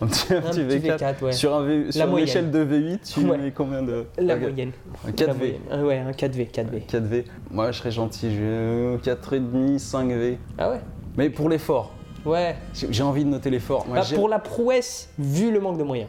Un 0.00 0.06
petit, 0.06 0.34
un 0.34 0.40
petit 0.40 0.60
petit 0.64 0.88
V4, 0.88 0.98
V4, 0.98 1.24
ouais. 1.24 1.32
Sur, 1.32 1.54
un 1.54 1.62
v, 1.64 1.92
sur 1.92 2.06
une 2.08 2.18
échelle 2.18 2.50
de 2.50 2.64
V8, 2.64 2.98
tu 3.14 3.20
Ouais. 3.26 3.38
mets 3.38 3.50
combien 3.52 3.82
de 3.82 4.06
La 4.18 4.36
moyenne. 4.36 4.72
Un 5.04 5.08
La 5.08 5.12
4V. 5.12 5.36
moyenne. 5.36 5.60
Ah 5.70 5.82
ouais, 5.84 5.98
un 5.98 6.10
4V. 6.12 6.50
4V. 6.50 6.86
4V. 6.86 7.24
Moi, 7.50 7.70
je 7.72 7.78
serais 7.78 7.90
gentil, 7.90 8.34
je 8.34 8.96
4,5, 8.98 9.78
5V. 9.78 10.36
Ah 10.58 10.70
ouais 10.70 10.80
Mais 11.16 11.30
pour 11.30 11.48
l'effort. 11.48 11.92
Ouais. 12.24 12.56
J'ai 12.74 13.02
envie 13.02 13.24
de 13.24 13.30
noter 13.30 13.50
l'effort. 13.50 13.86
Bah, 13.92 14.02
pour 14.14 14.28
la 14.28 14.38
prouesse, 14.38 15.08
vu 15.18 15.50
le 15.50 15.60
manque 15.60 15.78
de 15.78 15.84
moyens. 15.84 16.08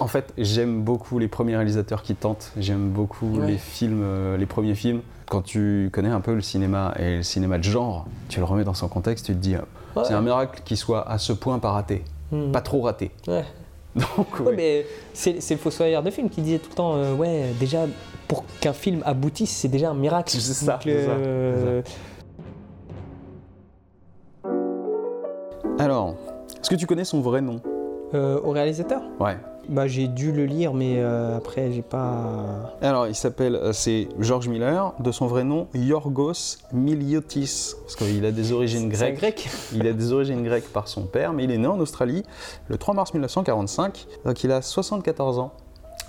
En 0.00 0.06
fait, 0.06 0.32
j'aime 0.38 0.82
beaucoup 0.82 1.18
les 1.18 1.28
premiers 1.28 1.54
réalisateurs 1.56 2.02
qui 2.02 2.14
tentent. 2.14 2.52
J'aime 2.56 2.88
beaucoup 2.90 3.38
Ouais. 3.40 3.46
les 3.46 3.58
films, 3.58 4.00
euh, 4.02 4.36
les 4.38 4.46
premiers 4.46 4.74
films. 4.74 5.02
Quand 5.28 5.42
tu 5.42 5.90
connais 5.92 6.08
un 6.08 6.20
peu 6.20 6.34
le 6.34 6.40
cinéma 6.40 6.94
et 6.98 7.16
le 7.18 7.22
cinéma 7.22 7.58
de 7.58 7.64
genre, 7.64 8.06
tu 8.30 8.38
le 8.38 8.44
remets 8.46 8.64
dans 8.64 8.72
son 8.74 8.88
contexte, 8.88 9.26
tu 9.26 9.32
te 9.32 9.38
dis, 9.38 9.54
euh, 9.54 9.58
Ouais. 9.96 10.04
c'est 10.06 10.14
un 10.14 10.22
miracle 10.22 10.62
qu'il 10.64 10.78
soit 10.78 11.06
à 11.06 11.18
ce 11.18 11.34
point 11.34 11.58
pas 11.58 11.72
raté. 11.72 12.04
Hmm. 12.32 12.50
Pas 12.50 12.60
trop 12.62 12.80
raté. 12.80 13.10
Ouais. 13.28 13.44
Donc, 13.94 14.40
Ouais, 14.40 14.46
ouais. 14.46 14.56
mais 14.56 14.86
c'est 15.12 15.40
c'est 15.42 15.54
le 15.54 15.60
fossoyeur 15.60 16.02
de 16.02 16.10
film 16.10 16.30
qui 16.30 16.40
disait 16.40 16.58
tout 16.58 16.70
le 16.70 16.74
temps, 16.74 16.94
euh, 16.96 17.14
ouais, 17.14 17.52
déjà, 17.60 17.80
pour 18.26 18.44
qu'un 18.60 18.72
film 18.72 19.02
aboutisse, 19.04 19.50
c'est 19.50 19.68
déjà 19.68 19.90
un 19.90 19.94
miracle. 19.94 20.30
C'est 20.30 20.40
ça, 20.40 20.80
c'est 20.82 21.04
ça, 21.04 21.10
euh, 21.10 21.82
Alors, 25.78 26.14
est-ce 26.60 26.70
que 26.70 26.74
tu 26.76 26.86
connais 26.86 27.04
son 27.04 27.20
vrai 27.20 27.40
nom? 27.40 27.60
Euh, 28.14 28.40
au 28.42 28.50
réalisateur? 28.50 29.02
Ouais. 29.20 29.36
Bah, 29.68 29.86
j'ai 29.86 30.08
dû 30.08 30.32
le 30.32 30.44
lire, 30.44 30.74
mais 30.74 30.96
euh, 30.98 31.36
après, 31.36 31.70
j'ai 31.72 31.82
pas. 31.82 32.74
Alors, 32.80 33.06
il 33.06 33.14
s'appelle, 33.14 33.54
euh, 33.54 33.72
c'est 33.72 34.08
George 34.18 34.48
Miller, 34.48 34.92
de 34.98 35.12
son 35.12 35.26
vrai 35.26 35.44
nom, 35.44 35.68
Yorgos 35.74 36.58
Miliotis, 36.72 37.74
parce 37.82 37.96
qu'il 37.96 38.24
a 38.24 38.32
des 38.32 38.52
origines 38.52 38.88
grecques. 38.88 39.16
grec 39.16 39.48
Il 39.72 39.86
a 39.86 39.92
des 39.92 40.12
origines 40.12 40.42
grecques 40.42 40.72
par 40.72 40.88
son 40.88 41.02
père, 41.02 41.32
mais 41.32 41.44
il 41.44 41.50
est 41.50 41.58
né 41.58 41.66
en 41.66 41.78
Australie 41.78 42.24
le 42.68 42.76
3 42.76 42.94
mars 42.94 43.14
1945, 43.14 44.06
donc 44.24 44.42
il 44.44 44.50
a 44.50 44.62
74 44.62 45.38
ans. 45.38 45.52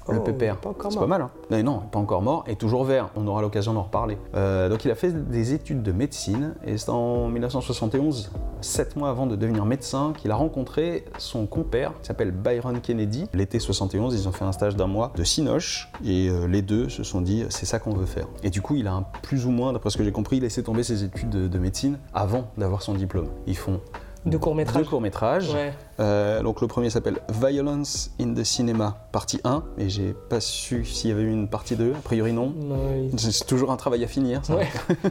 Le 0.10 0.20
Oh, 0.66 0.74
C'est 0.90 1.00
pas 1.00 1.08
mal, 1.08 1.22
hein 1.22 1.64
non, 1.64 1.80
pas 1.80 2.00
encore 2.00 2.22
mort 2.22 2.44
et 2.48 2.56
toujours 2.56 2.84
vert. 2.84 3.10
On 3.16 3.28
aura 3.28 3.42
l'occasion 3.42 3.74
d'en 3.74 3.84
reparler. 3.84 4.18
Euh, 4.36 4.70
donc 4.70 4.84
il 4.86 4.92
a 4.92 4.96
fait 4.96 5.12
des 5.12 5.54
études 5.54 5.82
de 5.82 5.92
médecine 5.92 6.56
et 6.66 6.78
c'est 6.78 6.90
en 6.90 7.28
1971, 7.28 8.32
sept 8.62 8.96
mois 8.96 9.10
avant 9.10 9.28
de 9.28 9.36
devenir 9.36 9.66
médecin, 9.66 10.14
qu'il 10.18 10.32
a 10.32 10.36
rencontré 10.36 11.06
son 11.18 11.46
compère 11.46 11.94
qui 12.02 12.08
s'appelle 12.08 12.32
Byron 12.32 12.82
Kennedy. 12.82 13.28
L'été 13.34 13.60
71, 13.60 14.14
ils 14.14 14.28
ont 14.28 14.32
fait 14.32 14.46
un 14.46 14.52
stage 14.52 14.76
d'un 14.76 14.88
mois 14.88 15.12
de 15.16 15.24
Cinoche 15.24 15.90
et 16.04 16.30
euh, 16.30 16.48
les 16.48 16.62
deux 16.62 16.90
se 16.90 17.04
sont 17.04 17.22
dit 17.22 17.46
c'est 17.50 17.66
ça 17.66 17.80
qu'on 17.80 17.94
veut 17.94 18.06
faire. 18.06 18.28
Et 18.44 18.50
du 18.50 18.62
coup, 18.62 18.76
il 18.76 18.88
a 18.88 18.94
un 18.94 19.04
plus 19.22 19.46
ou 19.46 19.52
moins, 19.52 19.74
d'après 19.74 19.90
ce 19.90 19.98
que 19.98 20.04
j'ai 20.04 20.12
compris, 20.12 20.40
laissé 20.40 20.64
tomber 20.64 20.84
ses 20.84 21.04
études 21.04 21.30
de, 21.30 21.48
de 21.48 21.60
médecine 21.60 22.00
avant 22.14 22.46
d'avoir 22.58 22.82
son 22.82 22.94
diplôme. 22.94 23.28
Ils 23.48 23.58
font 23.58 23.80
Deux 24.26 24.38
courts-métrages. 24.40 24.84
deux 24.84 24.90
courts-métrages. 24.90 25.50
Ouais. 25.54 25.74
Euh, 26.00 26.42
donc 26.42 26.62
le 26.62 26.68
premier 26.68 26.90
s'appelle 26.90 27.20
Violence 27.30 28.12
in 28.22 28.34
the 28.34 28.44
Cinema, 28.44 28.96
partie 29.12 29.40
1, 29.44 29.64
et 29.78 29.90
j'ai 29.90 30.14
pas 30.30 30.40
su 30.40 30.86
s'il 30.86 31.10
y 31.10 31.14
avait 31.14 31.24
eu 31.24 31.32
une 31.32 31.48
partie 31.50 31.76
2, 31.76 31.92
a 31.92 32.02
priori 32.02 32.32
non. 32.34 32.54
Non, 32.56 33.10
il- 33.12 33.20
C'est 33.20 33.46
toujours 33.46 33.72
un 33.72 33.78
travail 33.78 34.04
à 34.04 34.08
finir, 34.08 34.40
ça. 34.46 34.56
Ouais. 34.56 34.68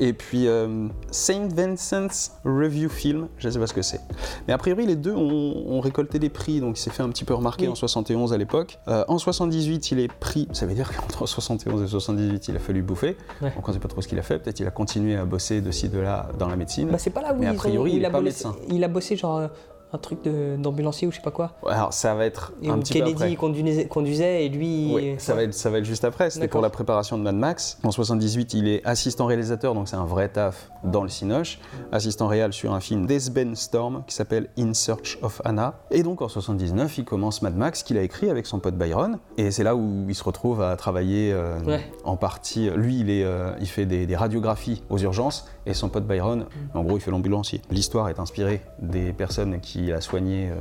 Et 0.00 0.12
puis 0.12 0.46
euh, 0.46 0.86
Saint 1.10 1.48
Vincent's 1.54 2.32
Review 2.44 2.88
Film, 2.88 3.28
je 3.38 3.48
sais 3.48 3.58
pas 3.58 3.66
ce 3.66 3.74
que 3.74 3.82
c'est. 3.82 4.00
Mais 4.46 4.54
a 4.54 4.58
priori, 4.58 4.86
les 4.86 4.96
deux 4.96 5.14
ont, 5.14 5.64
ont 5.66 5.80
récolté 5.80 6.18
des 6.18 6.28
prix, 6.28 6.60
donc 6.60 6.78
il 6.78 6.80
s'est 6.80 6.90
fait 6.90 7.02
un 7.02 7.08
petit 7.10 7.24
peu 7.24 7.34
remarquer 7.34 7.64
Oui. 7.66 7.72
en 7.72 7.74
71 7.74 8.32
à 8.32 8.38
l'époque. 8.38 8.78
Euh, 8.88 9.04
en 9.08 9.18
78, 9.18 9.90
il 9.92 10.00
est 10.00 10.12
pris. 10.12 10.48
Ça 10.52 10.66
veut 10.66 10.74
dire 10.74 10.90
qu'entre 10.94 11.26
71 11.26 11.82
et 11.82 11.86
78, 11.88 12.48
il 12.48 12.56
a 12.56 12.58
fallu 12.58 12.82
bouffer. 12.82 13.16
Ouais. 13.42 13.52
Donc 13.54 13.68
on 13.68 13.72
sait 13.72 13.78
pas 13.78 13.88
trop 13.88 14.00
ce 14.00 14.08
qu'il 14.08 14.18
a 14.18 14.22
fait. 14.22 14.38
Peut-être 14.38 14.60
il 14.60 14.66
a 14.66 14.70
continué 14.70 15.16
à 15.16 15.24
bosser 15.24 15.60
de 15.60 15.70
ci, 15.70 15.88
de 15.88 15.98
là 15.98 16.28
dans 16.38 16.48
la 16.48 16.56
médecine. 16.56 16.88
Bah, 16.90 16.98
c'est 16.98 17.10
pas 17.10 17.22
là 17.22 17.34
où 17.34 17.38
Mais 17.38 17.46
a 17.46 17.52
ont- 17.52 17.56
priori, 17.56 17.92
il 17.92 17.96
il, 17.98 18.04
a 18.06 18.10
pas 18.10 18.20
bossé, 18.20 18.46
médecin. 18.46 18.56
il 18.70 18.84
a 18.84 18.88
bossé 18.88 19.16
genre 19.16 19.38
euh, 19.38 19.48
un 19.92 19.98
truc 19.98 20.22
de- 20.22 20.56
d'ambulancier 20.58 21.06
ou 21.08 21.10
je 21.10 21.16
sais 21.16 21.22
pas 21.22 21.30
quoi. 21.30 21.52
Alors 21.66 21.92
ça 21.92 22.14
va 22.14 22.24
être 22.26 22.52
Et 22.62 22.68
un 22.68 22.78
petit 22.78 22.92
peu 22.94 22.98
Kennedy 23.00 23.22
après. 23.22 23.36
conduisait, 23.36 23.86
conduisait 23.86 24.44
et 24.44 24.48
lui. 24.48 24.90
Oui, 24.94 25.14
ça, 25.18 25.34
va 25.34 25.42
être, 25.44 25.54
ça 25.54 25.70
va 25.70 25.78
être 25.78 25.84
juste 25.84 26.04
après. 26.04 26.30
C'était 26.30 26.48
pour 26.48 26.60
la 26.60 26.70
préparation 26.70 27.16
de 27.18 27.22
Mad 27.22 27.36
Max. 27.36 27.78
En 27.84 27.90
78, 27.90 28.54
il 28.54 28.68
est 28.68 28.84
assistant 28.86 29.26
réalisateur, 29.26 29.74
donc 29.74 29.88
c'est 29.88 29.96
un 29.96 30.04
vrai 30.04 30.28
taf 30.28 30.70
dans 30.84 31.02
le 31.02 31.08
Cinoche. 31.08 31.58
Assistant 31.92 32.26
réal 32.28 32.52
sur 32.52 32.72
un 32.74 32.80
film 32.80 33.06
d'Esben 33.06 33.54
Storm 33.56 34.02
qui 34.06 34.14
s'appelle 34.14 34.48
In 34.58 34.74
Search 34.74 35.18
of 35.22 35.40
Anna. 35.44 35.74
Et 35.90 36.02
donc 36.02 36.20
en 36.22 36.28
79, 36.28 36.98
il 36.98 37.04
commence 37.04 37.42
Mad 37.42 37.56
Max 37.56 37.82
qu'il 37.82 37.96
a 37.98 38.02
écrit 38.02 38.28
avec 38.30 38.46
son 38.46 38.58
pote 38.58 38.74
Byron. 38.76 39.18
Et 39.38 39.50
c'est 39.50 39.64
là 39.64 39.74
où 39.74 40.04
il 40.08 40.14
se 40.14 40.24
retrouve 40.24 40.60
à 40.62 40.76
travailler 40.76 41.32
euh, 41.32 41.58
Ouais. 41.64 41.80
en 42.04 42.16
partie. 42.16 42.68
Lui, 42.70 43.00
il, 43.00 43.10
est, 43.10 43.24
euh, 43.24 43.50
il 43.60 43.66
fait 43.68 43.86
des, 43.86 44.06
des 44.06 44.16
radiographies 44.16 44.82
aux 44.90 44.98
urgences 44.98 45.46
et 45.68 45.74
son 45.74 45.88
pote 45.88 46.06
Byron, 46.06 46.46
en 46.74 46.82
gros, 46.82 46.96
il 46.96 47.00
fait 47.00 47.10
l'ambulancier. 47.10 47.60
L'histoire 47.70 48.08
est 48.08 48.18
inspirée 48.18 48.62
des 48.80 49.12
personnes 49.12 49.60
qu'il 49.60 49.92
a 49.92 50.00
soignées 50.00 50.48
euh, 50.50 50.54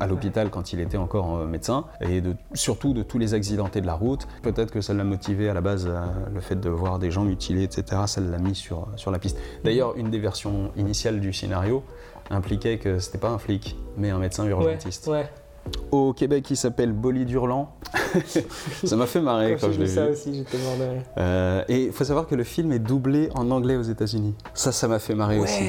à 0.00 0.06
l'hôpital 0.06 0.50
quand 0.50 0.72
il 0.72 0.80
était 0.80 0.98
encore 0.98 1.36
euh, 1.38 1.46
médecin 1.46 1.86
et 2.00 2.20
de, 2.20 2.34
surtout 2.52 2.92
de 2.92 3.02
tous 3.02 3.18
les 3.18 3.32
accidentés 3.34 3.80
de 3.80 3.86
la 3.86 3.94
route. 3.94 4.28
Peut-être 4.42 4.70
que 4.70 4.80
ça 4.82 4.92
l'a 4.94 5.04
motivé 5.04 5.48
à 5.48 5.54
la 5.54 5.60
base, 5.62 5.86
euh, 5.88 6.04
le 6.32 6.40
fait 6.40 6.60
de 6.60 6.68
voir 6.68 6.98
des 6.98 7.10
gens 7.10 7.24
mutilés, 7.24 7.62
etc. 7.64 8.02
Ça 8.06 8.20
l'a 8.20 8.38
mis 8.38 8.54
sur, 8.54 8.86
sur 8.96 9.10
la 9.10 9.18
piste. 9.18 9.38
D'ailleurs, 9.64 9.96
une 9.96 10.10
des 10.10 10.18
versions 10.18 10.70
initiales 10.76 11.20
du 11.20 11.32
scénario 11.32 11.82
impliquait 12.30 12.78
que 12.78 12.98
c'était 12.98 13.18
pas 13.18 13.30
un 13.30 13.38
flic, 13.38 13.76
mais 13.96 14.10
un 14.10 14.18
médecin 14.18 14.44
Ouais, 14.44 14.50
urgentiste. 14.50 15.06
ouais. 15.08 15.26
Au 15.90 16.12
Québec, 16.12 16.46
il 16.50 16.56
s'appelle 16.56 16.92
Bolide 16.92 17.30
Hurlant. 17.30 17.76
ça 18.84 18.96
m'a 18.96 19.06
fait 19.06 19.20
marrer 19.20 19.52
quand, 19.54 19.66
Quand 19.68 19.72
je 19.72 19.72
j'ai 19.72 19.78
l'ai 19.78 19.84
vu 19.84 19.90
vu. 19.90 19.96
ça 19.96 20.06
aussi, 20.08 20.34
j'étais 20.34 20.58
mort 20.58 20.76
de 20.76 20.82
rire. 20.94 21.02
Euh, 21.18 21.64
et 21.68 21.84
il 21.84 21.92
faut 21.92 22.04
savoir 22.04 22.26
que 22.26 22.34
le 22.34 22.44
film 22.44 22.72
est 22.72 22.78
doublé 22.78 23.28
en 23.34 23.50
anglais 23.50 23.76
aux 23.76 23.82
États-Unis. 23.82 24.34
Ça, 24.54 24.72
ça 24.72 24.88
m'a 24.88 24.98
fait 24.98 25.14
marrer 25.14 25.38
aussi. 25.38 25.64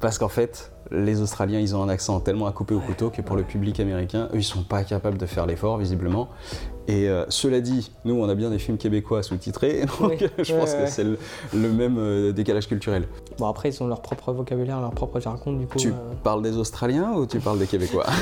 Parce 0.00 0.18
qu'en 0.18 0.28
fait, 0.28 0.72
les 0.90 1.20
Australiens, 1.20 1.60
ils 1.60 1.74
ont 1.76 1.82
un 1.82 1.88
accent 1.88 2.20
tellement 2.20 2.46
à 2.46 2.52
couper 2.52 2.74
au 2.74 2.80
couteau 2.80 3.10
que 3.10 3.22
pour 3.22 3.36
le 3.36 3.42
public 3.42 3.78
américain, 3.80 4.28
eux, 4.32 4.38
ils 4.38 4.42
sont 4.44 4.62
pas 4.62 4.82
capables 4.84 5.18
de 5.18 5.26
faire 5.26 5.46
l'effort, 5.46 5.78
visiblement. 5.78 6.28
Et 6.88 7.08
euh, 7.08 7.24
cela 7.28 7.60
dit, 7.60 7.92
nous, 8.04 8.14
on 8.14 8.28
a 8.28 8.34
bien 8.34 8.50
des 8.50 8.58
films 8.58 8.76
québécois 8.78 9.22
sous-titrés, 9.22 9.82
donc 10.00 10.10
Oui. 10.20 10.26
je 10.38 10.54
pense 10.54 10.72
ouais. 10.72 10.84
que 10.84 10.90
c'est 10.90 11.04
le, 11.04 11.18
le 11.54 11.68
même 11.70 11.96
euh, 11.98 12.32
décalage 12.32 12.66
culturel. 12.66 13.06
Bon, 13.38 13.46
après, 13.46 13.68
ils 13.68 13.82
ont 13.82 13.86
leur 13.86 14.02
propre 14.02 14.32
vocabulaire, 14.32 14.80
leur 14.80 14.90
propre 14.92 15.20
jargon, 15.20 15.52
du 15.52 15.66
coup. 15.66 15.78
Tu 15.78 15.88
euh, 15.90 16.14
parles 16.24 16.42
des 16.42 16.56
Australiens 16.56 17.12
ou 17.12 17.26
tu 17.26 17.38
parles 17.38 17.58
des 17.58 17.66
Québécois? 17.66 18.06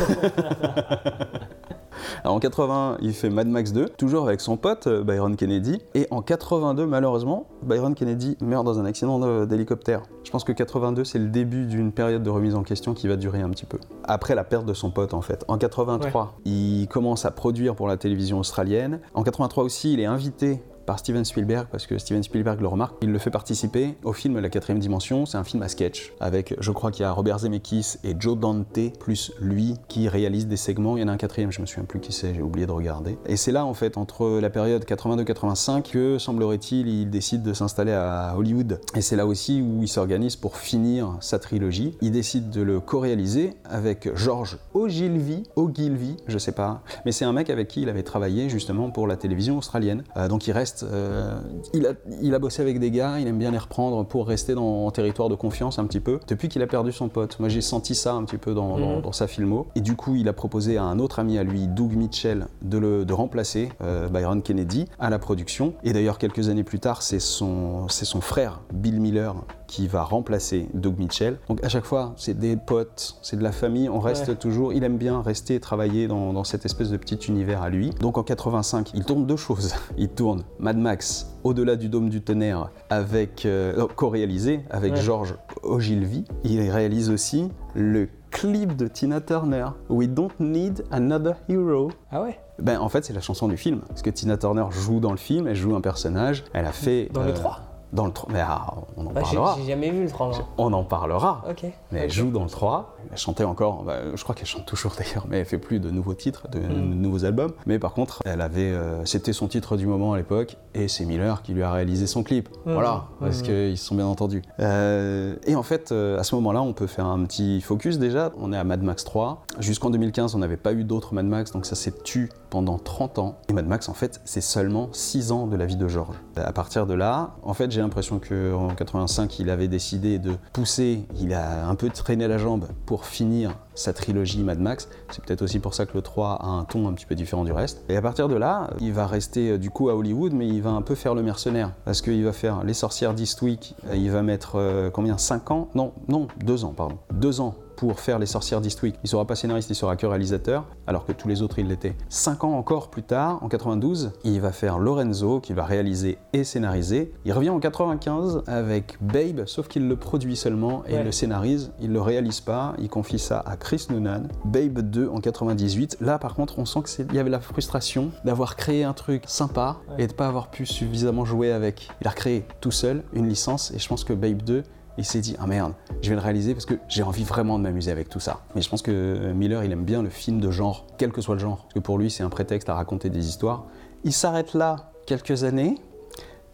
Alors, 2.25 2.37
en 2.37 2.41
80, 2.41 2.99
il 3.03 3.13
fait 3.13 3.29
Mad 3.31 3.49
Max 3.49 3.73
2, 3.73 3.89
toujours 3.89 4.27
avec 4.29 4.41
son 4.41 4.57
pote 4.57 4.89
Byron 4.89 5.35
Kennedy. 5.37 5.81
Et 5.95 6.07
en 6.11 6.23
82, 6.23 6.87
malheureusement, 6.87 7.47
Byron 7.63 7.95
Kennedy 7.95 8.37
meurt 8.41 8.65
dans 8.65 8.79
un 8.79 8.85
accident 8.85 9.19
de- 9.19 9.45
d'hélicoptère. 9.45 10.03
Je 10.25 10.31
pense 10.31 10.45
que 10.45 10.53
82, 10.53 11.05
c'est 11.05 11.19
le 11.19 11.27
début 11.29 11.67
d'une 11.67 11.91
période 11.93 12.23
de 12.23 12.31
remise 12.31 12.48
en 12.55 12.63
question 12.63 12.95
qui 12.95 13.09
va 13.09 13.17
durer 13.17 13.41
un 13.41 13.51
petit 13.51 13.67
peu. 13.67 13.79
Après 14.05 14.35
la 14.35 14.45
perte 14.45 14.67
de 14.67 14.75
son 14.75 14.91
pote, 14.91 15.15
en 15.15 15.23
fait. 15.23 15.45
En 15.49 15.59
83, 15.59 16.39
il 16.45 16.87
commence 16.89 17.25
à 17.25 17.31
produire 17.31 17.75
pour 17.75 17.89
la 17.89 17.97
télévision 17.97 18.39
australienne. 18.39 19.01
En 19.15 19.23
83 19.23 19.65
aussi, 19.65 19.93
il 19.93 20.01
est 20.01 20.07
invité 20.07 20.63
par 20.89 20.99
Steven 20.99 21.23
Spielberg, 21.23 21.67
parce 21.71 21.87
que 21.87 21.99
Steven 21.99 22.23
Spielberg 22.23 22.63
le 22.63 22.67
remarque. 22.67 22.97
Il 23.03 23.13
le 23.13 23.19
fait 23.19 23.31
participer 23.31 23.95
au 24.05 24.15
film 24.15 24.39
La 24.39 24.49
quatrième 24.49 24.79
dimension. 24.79 25.27
C'est 25.27 25.37
un 25.37 25.45
film 25.45 25.63
à 25.63 25.69
sketch, 25.69 26.15
avec, 26.19 26.55
je 26.59 26.71
crois 26.71 26.91
qu'il 26.91 27.03
y 27.03 27.05
a 27.05 27.13
Robert 27.13 27.41
Zemeckis 27.41 27.99
et 28.05 28.17
Joe 28.19 28.39
Dante, 28.39 28.79
plus 28.99 29.33
lui, 29.39 29.75
qui 29.89 30.09
réalise 30.09 30.47
des 30.47 30.57
segments. 30.57 30.97
Il 30.97 31.01
y 31.01 31.05
en 31.05 31.09
a 31.09 31.13
un 31.13 31.19
quatrième, 31.19 31.53
je 31.53 31.61
me 31.61 31.67
souviens 31.67 31.85
plus 31.85 32.01
qui 32.01 32.13
c'est, 32.13 32.35
j'ai 32.35 32.41
oublié 32.41 32.67
de 32.67 32.73
regarder. 32.73 33.19
Et 33.27 33.37
c'est 33.37 33.53
là, 33.53 33.67
en 33.67 33.75
fait, 33.75 33.99
entre 33.99 34.41
la 34.41 34.49
période 34.49 34.83
82-85, 34.87 35.91
que, 35.91 36.17
semblerait-il, 36.17 36.89
il 36.89 37.11
décide 37.11 37.43
de 37.43 37.53
s'installer 37.53 37.93
à 37.93 38.33
Hollywood. 38.35 38.81
Et 38.95 39.03
c'est 39.03 39.17
là 39.17 39.27
aussi 39.27 39.61
où 39.61 39.83
il 39.83 39.89
s'organise 39.89 40.37
pour 40.37 40.57
finir 40.57 41.19
sa 41.21 41.39
trilogie. 41.39 41.99
Il 42.01 42.13
décide 42.13 42.49
de 42.49 42.63
le 42.63 42.81
co-réaliser 42.81 43.53
avec 43.67 44.09
George 44.17 44.57
Ogilvy, 44.73 45.43
Ogilvy, 45.55 46.17
je 46.29 46.39
sais 46.39 46.53
pas, 46.53 46.83
mais 47.05 47.13
c'est 47.13 47.27
un 47.27 47.35
mec 47.35 47.51
avec 47.51 47.69
qui 47.69 47.83
il 47.83 47.91
avait 47.91 48.05
travaillé 48.05 48.49
justement 48.49 48.89
pour 48.89 49.07
la 49.07 49.19
télévision 49.19 49.59
australienne. 49.59 50.03
Euh, 50.17 50.29
donc 50.29 50.47
il 50.47 50.53
reste, 50.53 50.78
euh, 50.85 51.39
il, 51.75 51.87
a, 51.87 51.93
il 52.21 52.35
a 52.35 52.39
bossé 52.39 52.63
avec 52.63 52.79
des 52.79 52.91
gars, 52.91 53.19
il 53.19 53.27
aime 53.27 53.39
bien 53.39 53.51
les 53.51 53.59
reprendre 53.59 54.05
pour 54.05 54.27
rester 54.27 54.55
dans 54.55 54.87
en 54.87 54.91
territoire 54.91 55.29
de 55.29 55.35
confiance 55.35 55.79
un 55.79 55.85
petit 55.87 56.01
peu. 56.01 56.21
Depuis 56.29 56.49
qu'il 56.49 56.63
a 56.63 56.67
perdu 56.67 56.93
son 56.93 57.09
pote, 57.09 57.39
moi 57.41 57.49
j'ai 57.49 57.61
senti 57.61 57.95
ça 57.95 58.15
un 58.15 58.25
petit 58.25 58.39
peu 58.39 58.55
dans, 58.55 58.79
dans- 58.79 58.97
Mhm. 58.97 59.03
dans 59.03 59.13
sa 59.13 59.27
filmo. 59.27 59.67
Et 59.75 59.81
du 59.81 59.97
coup, 59.97 60.15
il 60.17 60.29
a 60.29 60.33
proposé 60.33 60.77
à 60.79 60.85
un 60.85 60.99
autre 60.99 61.19
ami 61.19 61.39
à 61.39 61.43
lui, 61.45 61.67
Doug 61.69 61.93
Mitchell, 61.95 62.47
de, 62.63 62.79
le, 62.79 63.05
de 63.05 63.13
remplacer 63.13 63.71
euh, 63.83 64.09
Byron 64.09 64.43
Kennedy 64.43 64.87
à 64.99 65.11
la 65.11 65.19
production. 65.19 65.75
Et 65.85 65.93
d'ailleurs, 65.93 66.19
quelques 66.19 66.49
années 66.49 66.65
plus 66.65 66.81
tard, 66.81 67.03
c'est 67.03 67.21
son, 67.21 67.89
c'est 67.89 68.05
son 68.05 68.21
frère, 68.21 68.61
Bill 68.73 69.01
Miller, 69.01 69.35
qui 69.69 69.87
va 69.87 70.03
remplacer 70.03 70.69
Doug 70.75 70.99
Mitchell. 70.99 71.39
Donc 71.49 71.63
à 71.63 71.69
chaque 71.69 71.85
fois, 71.85 72.15
c'est 72.17 72.37
des 72.37 72.57
potes, 72.57 73.17
c'est 73.23 73.37
de 73.37 73.43
la 73.45 73.53
famille, 73.53 73.89
on 73.89 74.01
reste 74.01 74.27
Ouais. 74.29 74.35
toujours, 74.35 74.73
il 74.73 74.83
aime 74.83 74.97
bien 74.99 75.23
rester 75.23 75.55
et 75.55 75.61
travailler 75.61 76.09
dans, 76.09 76.33
dans 76.33 76.43
cette 76.43 76.65
espèce 76.65 76.91
de 76.91 76.97
petit 76.97 77.15
univers 77.29 77.63
à 77.63 77.69
lui. 77.71 77.91
Donc 78.01 78.19
en 78.19 78.25
85, 78.25 78.91
il 78.95 79.05
tourne 79.05 79.27
deux 79.27 79.37
choses. 79.37 79.75
Il 79.97 80.09
tourne 80.09 80.43
Mad 80.59 80.77
Max, 80.79 81.29
Au-delà 81.45 81.77
du 81.77 81.89
dôme 81.89 82.09
du 82.09 82.21
tonnerre, 82.23 82.71
avec 82.91 83.45
euh, 83.47 83.87
co-réalisé 83.95 84.61
avec 84.71 84.95
Ouais. 84.95 85.01
Georges 85.01 85.35
Ogilvy. 85.63 86.25
Il 86.45 86.61
réalise 86.71 87.11
aussi 87.11 87.51
le 87.75 88.09
clip 88.31 88.77
de 88.77 88.87
Tina 88.89 89.21
Turner, 89.21 89.67
We 89.89 90.09
Don't 90.09 90.31
Need 90.41 90.85
Another 90.91 91.37
Hero. 91.49 91.91
Ah 92.11 92.23
ouais 92.23 92.39
Ben, 92.59 92.79
en 92.81 92.89
fait, 92.89 93.05
c'est 93.05 93.13
la 93.13 93.21
chanson 93.21 93.49
du 93.49 93.57
film. 93.57 93.81
Parce 93.89 94.03
que 94.03 94.11
Tina 94.11 94.37
Turner 94.37 94.67
joue 94.71 95.01
dans 95.01 95.11
le 95.11 95.17
film, 95.17 95.47
elle 95.47 95.57
joue 95.57 95.75
un 95.75 95.81
personnage, 95.81 96.45
elle 96.53 96.67
a 96.67 96.73
fait. 96.73 97.09
Dans 97.13 97.23
le 97.23 97.31
euh, 97.31 97.35
3? 97.35 97.61
Dans 97.93 98.05
le 98.07 98.13
3. 98.13 98.31
Mais 98.33 98.41
ah, 98.41 98.67
on 98.97 99.07
en 99.07 99.11
Bah, 99.13 99.23
parlera. 99.23 99.57
j'ai 99.59 99.67
jamais 99.73 99.91
vu 99.91 100.03
le 100.05 100.09
3. 100.11 100.27
moi. 100.29 100.37
On 100.59 100.73
en 100.73 100.85
parlera. 100.85 101.43
Ok. 101.49 101.65
Mais 101.91 102.01
elle 102.01 102.11
joue 102.11 102.31
dans 102.31 102.45
le 102.45 102.51
3. 102.51 102.97
Elle 103.11 103.17
chantait 103.17 103.45
encore, 103.45 103.83
bah, 103.85 104.15
je 104.15 104.23
crois 104.23 104.35
qu'elle 104.35 104.47
chante 104.47 104.67
toujours 104.67 104.93
d'ailleurs, 104.99 105.27
mais 105.29 105.39
elle 105.39 105.47
fait 105.47 105.59
plus 105.59 105.81
de 105.81 105.91
nouveaux 105.91 106.15
titres, 106.15 106.49
de, 106.51 106.59
Mm. 106.59 106.69
de 106.91 106.95
nouveaux 106.95 107.25
albums. 107.25 107.53
Mais 107.67 107.79
par 107.79 107.95
contre, 107.95 108.21
elle 108.27 108.41
avait, 108.43 108.71
euh, 108.73 109.05
c'était 109.07 109.33
son 109.33 109.49
titre 109.49 109.77
du 109.79 109.87
moment 109.87 110.13
à 110.13 110.17
l'époque, 110.19 110.57
et 110.75 110.89
c'est 110.89 111.05
Miller 111.07 111.41
qui 111.43 111.53
lui 111.55 111.63
a 111.63 111.73
réalisé 111.73 112.07
son 112.07 112.23
clip. 112.23 112.49
Mm. 112.67 112.73
Voilà, 112.75 113.05
parce 113.21 113.41
Mm. 113.41 113.45
qu'ils 113.45 113.79
se 113.79 113.85
sont 113.87 113.95
bien 113.95 114.07
entendus. 114.07 114.43
Euh, 114.61 115.37
et 115.47 115.57
en 115.57 115.63
fait, 115.63 115.91
euh, 115.93 116.19
à 116.19 116.25
ce 116.25 116.35
moment-là, 116.35 116.61
on 116.63 116.73
peut 116.75 116.87
faire 116.87 117.07
un 117.07 117.25
petit 117.25 117.61
focus 117.63 117.99
déjà. 117.99 118.33
On 118.39 118.53
est 118.53 118.57
à 118.59 118.65
Mad 118.65 118.83
Max 118.83 119.05
3. 119.05 119.45
Jusqu'en 119.61 119.89
2015, 119.91 120.35
on 120.35 120.39
n'avait 120.39 120.57
pas 120.59 120.73
eu 120.73 120.85
d'autres 120.85 121.15
Mad 121.15 121.27
Max, 121.27 121.53
donc 121.53 121.65
ça 121.65 121.75
s'est 121.75 121.95
tu 122.05 122.31
pendant 122.51 122.79
30 122.79 123.19
ans. 123.19 123.37
Et 123.49 123.53
Mad 123.53 123.67
Max, 123.67 123.89
en 123.89 123.95
fait, 123.95 124.21
c'est 124.25 124.41
seulement 124.41 124.89
6 124.93 125.33
ans 125.33 125.47
de 125.47 125.57
la 125.57 125.67
vie 125.67 125.77
de 125.77 125.89
George. 125.89 126.17
À 126.37 126.53
partir 126.53 126.87
de 126.87 126.95
là, 126.95 127.31
en 127.43 127.55
fait, 127.55 127.71
j'ai 127.79 127.83
l'impression 127.83 128.19
qu'en 128.19 128.75
85, 128.75 129.39
il 129.39 129.51
avait 129.51 129.69
décidé 129.69 130.19
de 130.19 130.33
pousser, 130.53 131.05
il 131.21 131.33
a 131.33 131.69
un 131.69 131.77
peu 131.77 131.89
traîné 131.91 132.27
la 132.27 132.37
jambe 132.37 132.67
pour 132.87 133.07
finir 133.07 133.57
sa 133.77 133.93
trilogie 133.93 134.43
Mad 134.43 134.59
Max. 134.59 134.89
C'est 135.11 135.25
peut-être 135.25 135.43
aussi 135.43 135.61
pour 135.61 135.75
ça 135.75 135.87
que 135.87 135.93
le 135.95 136.03
3 136.03 136.41
a 136.43 136.47
un 136.49 136.65
ton 136.65 136.89
un 136.89 136.93
petit 136.93 137.07
peu 137.07 137.15
différent 137.15 137.45
du 137.45 137.53
reste. 137.53 137.85
Et 137.89 137.97
à 137.97 138.03
partir 138.03 138.27
de 138.27 138.35
là, 138.35 138.71
il 138.81 138.93
va 138.93 139.07
rester 139.07 139.51
euh, 139.51 139.59
du 139.59 139.71
coup 139.71 139.91
à 139.91 139.95
Hollywood, 139.95 140.33
mais 140.33 140.49
il 140.49 140.61
va 140.61 140.71
un 140.71 140.83
peu 140.83 140.97
faire 140.97 141.15
le 141.15 141.23
mercenaire. 141.23 141.71
Parce 141.85 142.03
qu'il 142.03 142.25
va 142.25 142.33
faire 142.33 142.65
Les 142.65 142.75
Sorcières 142.75 143.15
d'Eastwick, 143.15 143.77
euh, 143.87 143.95
il 143.95 144.11
va 144.11 144.23
mettre 144.23 144.57
euh, 144.57 144.91
combien? 144.91 145.17
5 145.17 145.53
ans? 145.53 145.69
Non, 145.77 145.93
non, 146.09 146.27
2 146.45 146.65
ans, 146.65 146.75
pardon. 146.77 146.99
2 147.13 147.41
ans 147.41 147.55
pour 147.79 148.01
faire 148.01 148.19
Les 148.19 148.27
Sorcières 148.27 148.61
d'Eastwick. 148.61 148.97
Il 149.05 149.09
sera 149.09 149.25
pas 149.25 149.37
scénariste, 149.37 149.71
il 149.71 149.77
sera 149.77 149.95
que 149.95 150.05
réalisateur, 150.05 150.65
alors 150.89 151.07
que 151.07 151.13
tous 151.13 151.29
les 151.29 151.43
autres, 151.43 151.61
il 151.61 151.69
l'étaient. 151.69 151.95
5 152.09 152.43
ans 152.43 152.55
encore 152.55 152.91
plus 152.91 153.05
tard, 153.05 153.39
en 153.41 153.49
92, 153.49 154.11
il 154.25 154.41
va 154.41 154.51
faire 154.51 154.79
Lorenzo, 154.81 155.39
qui 155.39 155.53
va 155.53 155.65
réaliser 155.65 156.19
et 156.33 156.43
scénariser. 156.43 157.13
Il 157.25 157.33
revient 157.33 157.51
en 157.51 157.61
95 157.61 158.43
avec 158.49 158.97
Babe, 159.01 159.43
sauf 159.47 159.69
qu'il 159.69 159.87
le 159.87 159.95
produit 159.95 160.35
seulement 160.35 160.83
et 160.89 160.95
Ouais. 160.95 161.05
le 161.05 161.13
scénarise. 161.13 161.71
Il 161.81 161.93
le 161.93 162.01
réalise 162.01 162.41
pas, 162.41 162.75
il 162.81 162.89
confie 162.89 163.21
ça 163.21 163.39
à 163.47 163.57
Chris 163.57 163.87
Noonan. 163.91 164.25
Babe 164.45 164.81
2 164.81 165.09
en 165.09 165.21
98. 165.21 165.99
Là, 166.01 166.19
par 166.19 166.35
contre, 166.35 166.59
on 166.59 166.65
sent 166.65 166.81
qu'il 166.85 167.15
y 167.15 167.19
avait 167.21 167.31
la 167.31 167.39
frustration 167.41 168.11
d'avoir 168.25 168.57
créé 168.57 168.83
un 168.83 168.93
truc 168.93 169.23
sympa 169.29 169.77
et 169.99 170.09
de 170.09 170.13
pas 170.13 170.27
avoir 170.27 170.51
pu 170.51 170.67
suffisamment 170.67 171.25
jouer 171.25 171.53
avec. 171.53 171.89
Il 172.01 172.09
a 172.09 172.11
recréé 172.11 172.45
tout 172.61 172.73
seul 172.73 173.05
une 173.13 173.29
licence 173.29 173.71
et 173.71 173.79
je 173.79 173.87
pense 173.89 174.03
que 174.03 174.13
Babe 174.13 174.43
2, 174.43 174.65
il 174.99 175.05
s'est 175.05 175.21
dit 175.21 175.37
ah 175.39 175.47
merde, 175.47 175.73
je 176.03 176.11
vais 176.11 176.17
le 176.17 176.21
réaliser 176.21 176.53
parce 176.53 176.67
que 176.67 176.75
j'ai 176.89 177.03
envie 177.03 177.25
vraiment 177.25 177.59
de 177.59 177.63
m'amuser 177.63 177.91
avec 177.91 178.09
tout 178.09 178.21
ça. 178.21 178.41
Mais 178.55 178.61
je 178.61 178.69
pense 178.69 178.83
que 178.83 179.33
Miller, 179.33 179.65
il 179.65 179.73
aime 179.73 179.85
bien 179.85 180.03
le 180.03 180.11
film 180.11 180.41
de 180.41 180.51
genre, 180.51 180.87
quel 180.99 181.13
que 181.13 181.21
soit 181.21 181.37
le 181.37 181.41
genre, 181.41 181.63
parce 181.63 181.75
que 181.75 181.79
pour 181.79 181.99
lui, 181.99 182.11
c'est 182.11 182.23
un 182.23 182.29
prétexte 182.29 182.69
à 182.69 182.75
raconter 182.75 183.09
des 183.09 183.29
histoires. 183.29 183.67
Il 184.05 184.13
s'arrête 184.13 184.55
là 184.55 184.93
quelques 185.07 185.45
années, 185.45 185.77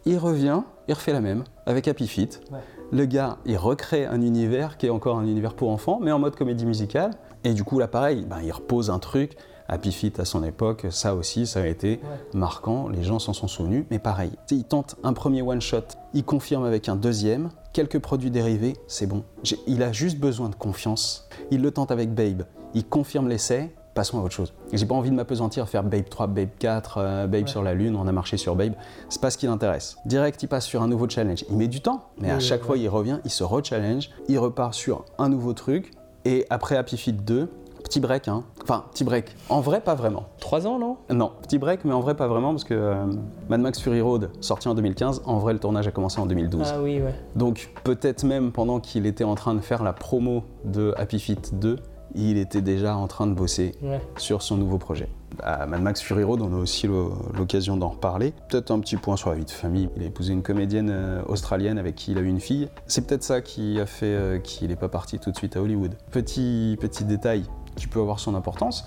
il 0.05 0.17
revient, 0.17 0.61
il 0.87 0.93
refait 0.93 1.11
la 1.11 1.21
même 1.21 1.43
avec 1.65 1.87
Happy 1.87 2.07
Feet. 2.07 2.41
Ouais. 2.51 2.59
Le 2.91 3.05
gars, 3.05 3.37
il 3.45 3.57
recrée 3.57 4.05
un 4.05 4.21
univers 4.21 4.77
qui 4.77 4.85
est 4.85 4.91
encore 4.91 5.17
un 5.17 5.25
univers 5.25 5.55
pour 5.55 5.71
enfants, 5.71 5.99
mais 6.01 6.11
en 6.11 6.19
mode 6.19 6.35
comédie 6.35 6.67
musicale. 6.67 7.11
Et 7.43 7.53
du 7.53 7.63
coup, 7.63 7.79
là, 7.79 7.87
pareil, 7.87 8.25
ben, 8.29 8.37
il 8.43 8.51
repose 8.51 8.91
un 8.91 8.99
truc. 8.99 9.35
Happy 9.67 9.91
Feet 9.91 10.19
à 10.19 10.25
son 10.25 10.43
époque, 10.43 10.85
ça 10.91 11.15
aussi, 11.15 11.47
ça 11.47 11.61
a 11.61 11.67
été 11.67 11.99
marquant. 12.33 12.87
Les 12.87 13.03
gens 13.03 13.19
s'en 13.19 13.33
sont 13.33 13.47
souvenus. 13.47 13.85
Mais 13.89 13.99
pareil, 13.99 14.31
il 14.51 14.63
tente 14.63 14.95
un 15.03 15.13
premier 15.13 15.41
one-shot, 15.41 15.83
il 16.13 16.23
confirme 16.23 16.63
avec 16.65 16.87
un 16.89 16.95
deuxième, 16.95 17.49
quelques 17.73 17.99
produits 17.99 18.31
dérivés, 18.31 18.73
c'est 18.87 19.07
bon. 19.07 19.23
Il 19.67 19.83
a 19.83 19.91
juste 19.91 20.19
besoin 20.19 20.49
de 20.49 20.55
confiance. 20.55 21.27
Il 21.51 21.61
le 21.61 21.71
tente 21.71 21.91
avec 21.91 22.13
Babe, 22.13 22.43
il 22.73 22.85
confirme 22.85 23.27
l'essai, 23.27 23.73
passons 23.95 24.19
à 24.19 24.23
autre 24.23 24.33
chose. 24.35 24.53
J'ai 24.73 24.85
pas 24.85 24.93
envie 24.95 25.09
de 25.09 25.15
m'apesantir 25.15 25.67
faire 25.69 25.83
Babe 25.83 26.09
3, 26.09 26.27
Babe 26.27 26.49
4, 26.59 26.97
euh, 26.97 27.27
Babe 27.27 27.47
sur 27.47 27.63
la 27.63 27.73
Lune, 27.73 27.95
on 27.95 28.07
a 28.07 28.11
marché 28.11 28.37
sur 28.37 28.55
Babe. 28.55 28.73
C'est 29.09 29.21
pas 29.21 29.29
ce 29.31 29.37
qui 29.37 29.47
l'intéresse. 29.47 29.97
Direct, 30.05 30.41
il 30.43 30.47
passe 30.47 30.65
sur 30.65 30.81
un 30.83 30.87
nouveau 30.87 31.07
challenge. 31.09 31.43
Il 31.49 31.55
met 31.57 31.67
du 31.67 31.81
temps, 31.81 32.09
mais 32.19 32.29
à 32.31 32.35
Oui, 32.35 32.41
chaque 32.41 32.61
ouais. 32.61 32.67
fois, 32.67 32.77
il 32.77 32.89
revient, 32.89 33.19
il 33.25 33.31
se 33.31 33.43
re-challenge, 33.43 34.09
il 34.27 34.37
repart 34.37 34.73
sur 34.73 35.05
un 35.17 35.29
nouveau 35.29 35.53
truc. 35.53 35.91
Et 36.25 36.45
après 36.49 36.75
Happy 36.75 36.97
Feet 36.97 37.13
2, 37.23 37.49
petit 37.85 37.99
break, 37.99 38.27
hein. 38.27 38.43
Enfin, 38.63 38.83
petit 38.91 39.03
break. 39.03 39.35
En 39.49 39.61
vrai, 39.61 39.79
pas 39.81 39.95
vraiment. 39.95 40.25
3 40.39 40.67
ans, 40.67 40.77
non? 40.79 40.97
Non, 41.09 41.31
petit 41.41 41.57
break, 41.57 41.85
mais 41.85 41.93
en 41.93 42.01
vrai, 42.01 42.15
pas 42.15 42.27
vraiment, 42.27 42.49
parce 42.51 42.63
que 42.63 42.73
euh, 42.73 43.05
Mad 43.49 43.61
Max 43.61 43.79
Fury 43.79 44.01
Road, 44.01 44.31
sorti 44.41 44.67
en 44.67 44.73
2015, 44.75 45.21
en 45.25 45.37
vrai, 45.37 45.53
le 45.53 45.59
tournage 45.59 45.87
a 45.87 45.91
commencé 45.91 46.19
en 46.19 46.25
2012. 46.25 46.61
Ah 46.73 46.81
oui, 46.81 46.99
ouais. 47.01 47.13
Donc 47.35 47.69
peut-être 47.83 48.23
même 48.23 48.51
pendant 48.51 48.79
qu'il 48.79 49.05
était 49.05 49.23
en 49.23 49.35
train 49.35 49.53
de 49.55 49.61
faire 49.61 49.83
la 49.83 49.93
promo 49.93 50.43
de 50.65 50.93
Happy 50.97 51.19
Feet 51.19 51.51
2, 51.59 51.77
il 52.17 52.37
était 52.37 52.61
déjà 52.61 52.95
en 52.95 53.07
train 53.07 53.27
de 53.27 53.33
bosser 53.33 53.73
Ouais. 53.81 53.99
sur 54.17 54.41
son 54.41 54.57
nouveau 54.57 54.77
projet. 54.77 55.09
À 55.43 55.65
Mad 55.65 55.81
Max 55.81 56.01
Fury 56.01 56.23
Road, 56.23 56.39
on 56.41 56.53
a 56.53 56.57
aussi 56.57 56.87
l'o- 56.87 57.13
l'occasion 57.37 57.75
d'en 57.75 57.89
reparler. 57.89 58.33
Peut-être 58.47 58.71
un 58.71 58.79
petit 58.79 58.95
point 58.95 59.17
sur 59.17 59.29
la 59.31 59.35
vie 59.35 59.43
de 59.43 59.51
famille. 59.51 59.89
Il 59.97 60.03
a 60.03 60.05
épousé 60.05 60.31
une 60.31 60.41
comédienne 60.43 60.89
euh, 60.89 61.21
australienne 61.27 61.77
avec 61.77 61.95
qui 61.95 62.11
il 62.13 62.17
a 62.17 62.21
eu 62.21 62.27
une 62.27 62.39
fille. 62.39 62.69
C'est 62.87 63.05
peut-être 63.05 63.23
ça 63.23 63.41
qui 63.41 63.77
a 63.81 63.85
fait 63.85 64.05
euh, 64.05 64.39
qu'il 64.39 64.69
n'est 64.69 64.77
pas 64.77 64.87
parti 64.87 65.19
tout 65.19 65.31
de 65.31 65.35
suite 65.35 65.57
à 65.57 65.61
Hollywood. 65.61 65.95
Petit, 66.11 66.77
petit 66.79 67.03
détail 67.03 67.43
qui 67.75 67.87
peut 67.87 67.99
avoir 67.99 68.19
son 68.19 68.35
importance. 68.35 68.85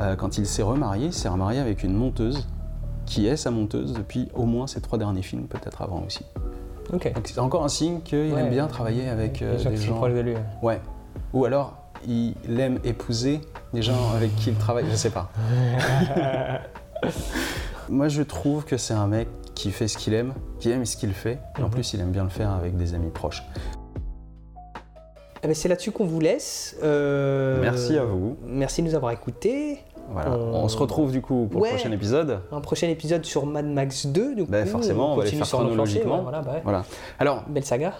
euh, 0.00 0.16
quand 0.16 0.38
il 0.38 0.46
s'est 0.46 0.62
remarié, 0.62 1.06
il 1.06 1.12
s'est 1.12 1.28
remarié 1.28 1.60
avec 1.60 1.82
une 1.84 1.94
monteuse 1.94 2.46
qui 3.06 3.26
est 3.28 3.36
sa 3.36 3.50
monteuse 3.50 3.92
depuis 3.92 4.28
au 4.34 4.44
moins 4.44 4.66
ses 4.66 4.80
trois 4.80 4.98
derniers 4.98 5.22
films, 5.22 5.44
peut-être 5.46 5.82
avant 5.82 6.02
aussi. 6.06 6.24
Ok. 6.92 7.12
Donc 7.14 7.26
c'est 7.28 7.38
encore 7.38 7.64
un 7.64 7.68
signe 7.68 8.00
qu'il 8.00 8.32
Ouais. 8.32 8.40
aime 8.40 8.50
bien 8.50 8.66
travailler 8.66 9.08
avec 9.08 9.40
euh, 9.42 9.56
des 9.62 9.76
gens. 9.76 9.94
proches 9.94 10.12
de 10.14 10.20
lui, 10.20 10.32
ouais. 10.34 10.42
Ouais. 10.62 10.80
Ou 11.32 11.44
alors 11.44 11.76
il 12.06 12.34
aime 12.58 12.78
épouser 12.84 13.40
des 13.72 13.82
gens 13.82 14.12
avec 14.14 14.34
qui 14.36 14.50
il 14.50 14.56
travaille, 14.56 14.84
je 14.90 14.96
sais 14.96 15.10
pas. 15.10 15.30
Moi 17.88 18.08
je 18.08 18.22
trouve 18.22 18.64
que 18.64 18.76
c'est 18.76 18.94
un 18.94 19.06
mec 19.06 19.28
qui 19.54 19.70
fait 19.70 19.88
ce 19.88 19.96
qu'il 19.96 20.14
aime, 20.14 20.34
qui 20.58 20.70
aime 20.70 20.84
ce 20.84 20.96
qu'il 20.96 21.12
fait, 21.12 21.38
et 21.58 21.62
en 21.62 21.66
Mhm. 21.66 21.70
plus 21.70 21.92
il 21.94 22.00
aime 22.00 22.10
bien 22.10 22.24
le 22.24 22.30
faire 22.30 22.50
avec 22.50 22.76
des 22.76 22.94
amis 22.94 23.10
proches. 23.10 23.42
Eh 25.44 25.46
ben, 25.46 25.54
c'est 25.54 25.68
là-dessus 25.68 25.90
qu'on 25.92 26.06
vous 26.06 26.20
laisse. 26.20 26.74
Euh, 26.82 27.60
Merci 27.60 27.98
à 27.98 28.04
vous. 28.04 28.36
Merci 28.46 28.82
de 28.82 28.88
nous 28.88 28.94
avoir 28.94 29.12
écoutés. 29.12 29.78
Voilà. 30.10 30.30
On- 30.32 30.64
On 30.64 30.68
se 30.68 30.76
retrouve 30.78 31.12
du 31.12 31.20
coup 31.20 31.48
pour 31.50 31.60
Ouais. 31.62 31.70
le 31.70 31.76
prochain 31.76 31.92
épisode. 31.92 32.40
Un 32.50 32.60
prochain 32.60 32.88
épisode 32.88 33.24
sur 33.24 33.44
Mad 33.46 33.66
Max 33.66 34.06
2, 34.06 34.34
du 34.34 34.44
coup. 34.44 34.50
Ben, 34.50 34.66
forcément, 34.66 35.12
on 35.12 35.16
va 35.16 35.24
les 35.24 35.30
faire 35.30 35.46
chronologiquement. 35.46 36.16
ouais, 36.16 36.22
voilà, 36.22 36.40
bah 36.42 36.52
ouais. 36.54 36.60
Voilà. 36.64 36.84
Alors, 37.18 37.42
Belle 37.48 37.64
saga. 37.64 37.92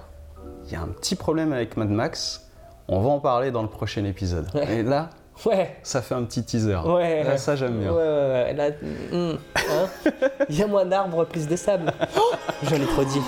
il 0.67 0.73
y 0.73 0.77
a 0.77 0.81
un 0.81 0.89
petit 0.89 1.17
problème 1.17 1.53
avec 1.53 1.77
Mad 1.77 1.91
Max. 1.91 2.47
On 2.89 3.01
va 3.01 3.09
en 3.11 3.21
parler 3.21 3.51
dans 3.51 3.63
le 3.63 3.69
prochain 3.69 4.05
épisode. 4.05 4.47
Et 4.71 4.83
là, 4.83 5.11
Ouais. 5.47 5.77
ça 5.83 6.01
fait 6.03 6.15
un 6.15 6.23
petit 6.25 6.45
teaser. 6.45 6.77
Ouais. 6.87 7.25
Là, 7.25 7.37
ça 7.39 7.57
j'aime 7.57 7.79
bien. 7.79 7.91
Ouais, 7.93 7.99
ouais, 7.99 8.05
ouais. 8.05 8.55
Là, 8.55 8.71
hum, 9.13 9.39
hein. 9.57 10.11
Il 10.49 10.59
y 10.59 10.63
a 10.63 10.67
moins 10.67 10.85
d'arbres, 10.85 11.25
plus 11.25 11.47
de 11.49 11.57
sable. 11.57 11.93
Oh, 12.17 12.21
J'en 12.63 12.77
ai 12.77 12.87
trop 12.87 13.05
dit. 13.05 13.21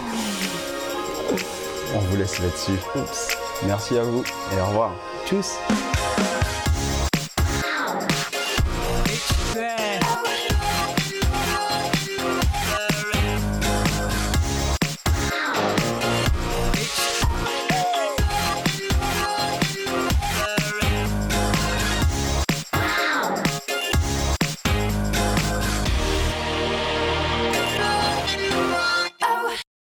On 1.95 1.99
vous 1.99 2.17
laisse 2.17 2.39
là-dessus. 2.41 2.73
Oups. 2.95 3.37
Merci 3.64 3.96
à 3.98 4.02
vous 4.02 4.22
et 4.57 4.61
au 4.61 4.66
revoir. 4.66 4.92
Tchuss. 5.26 5.59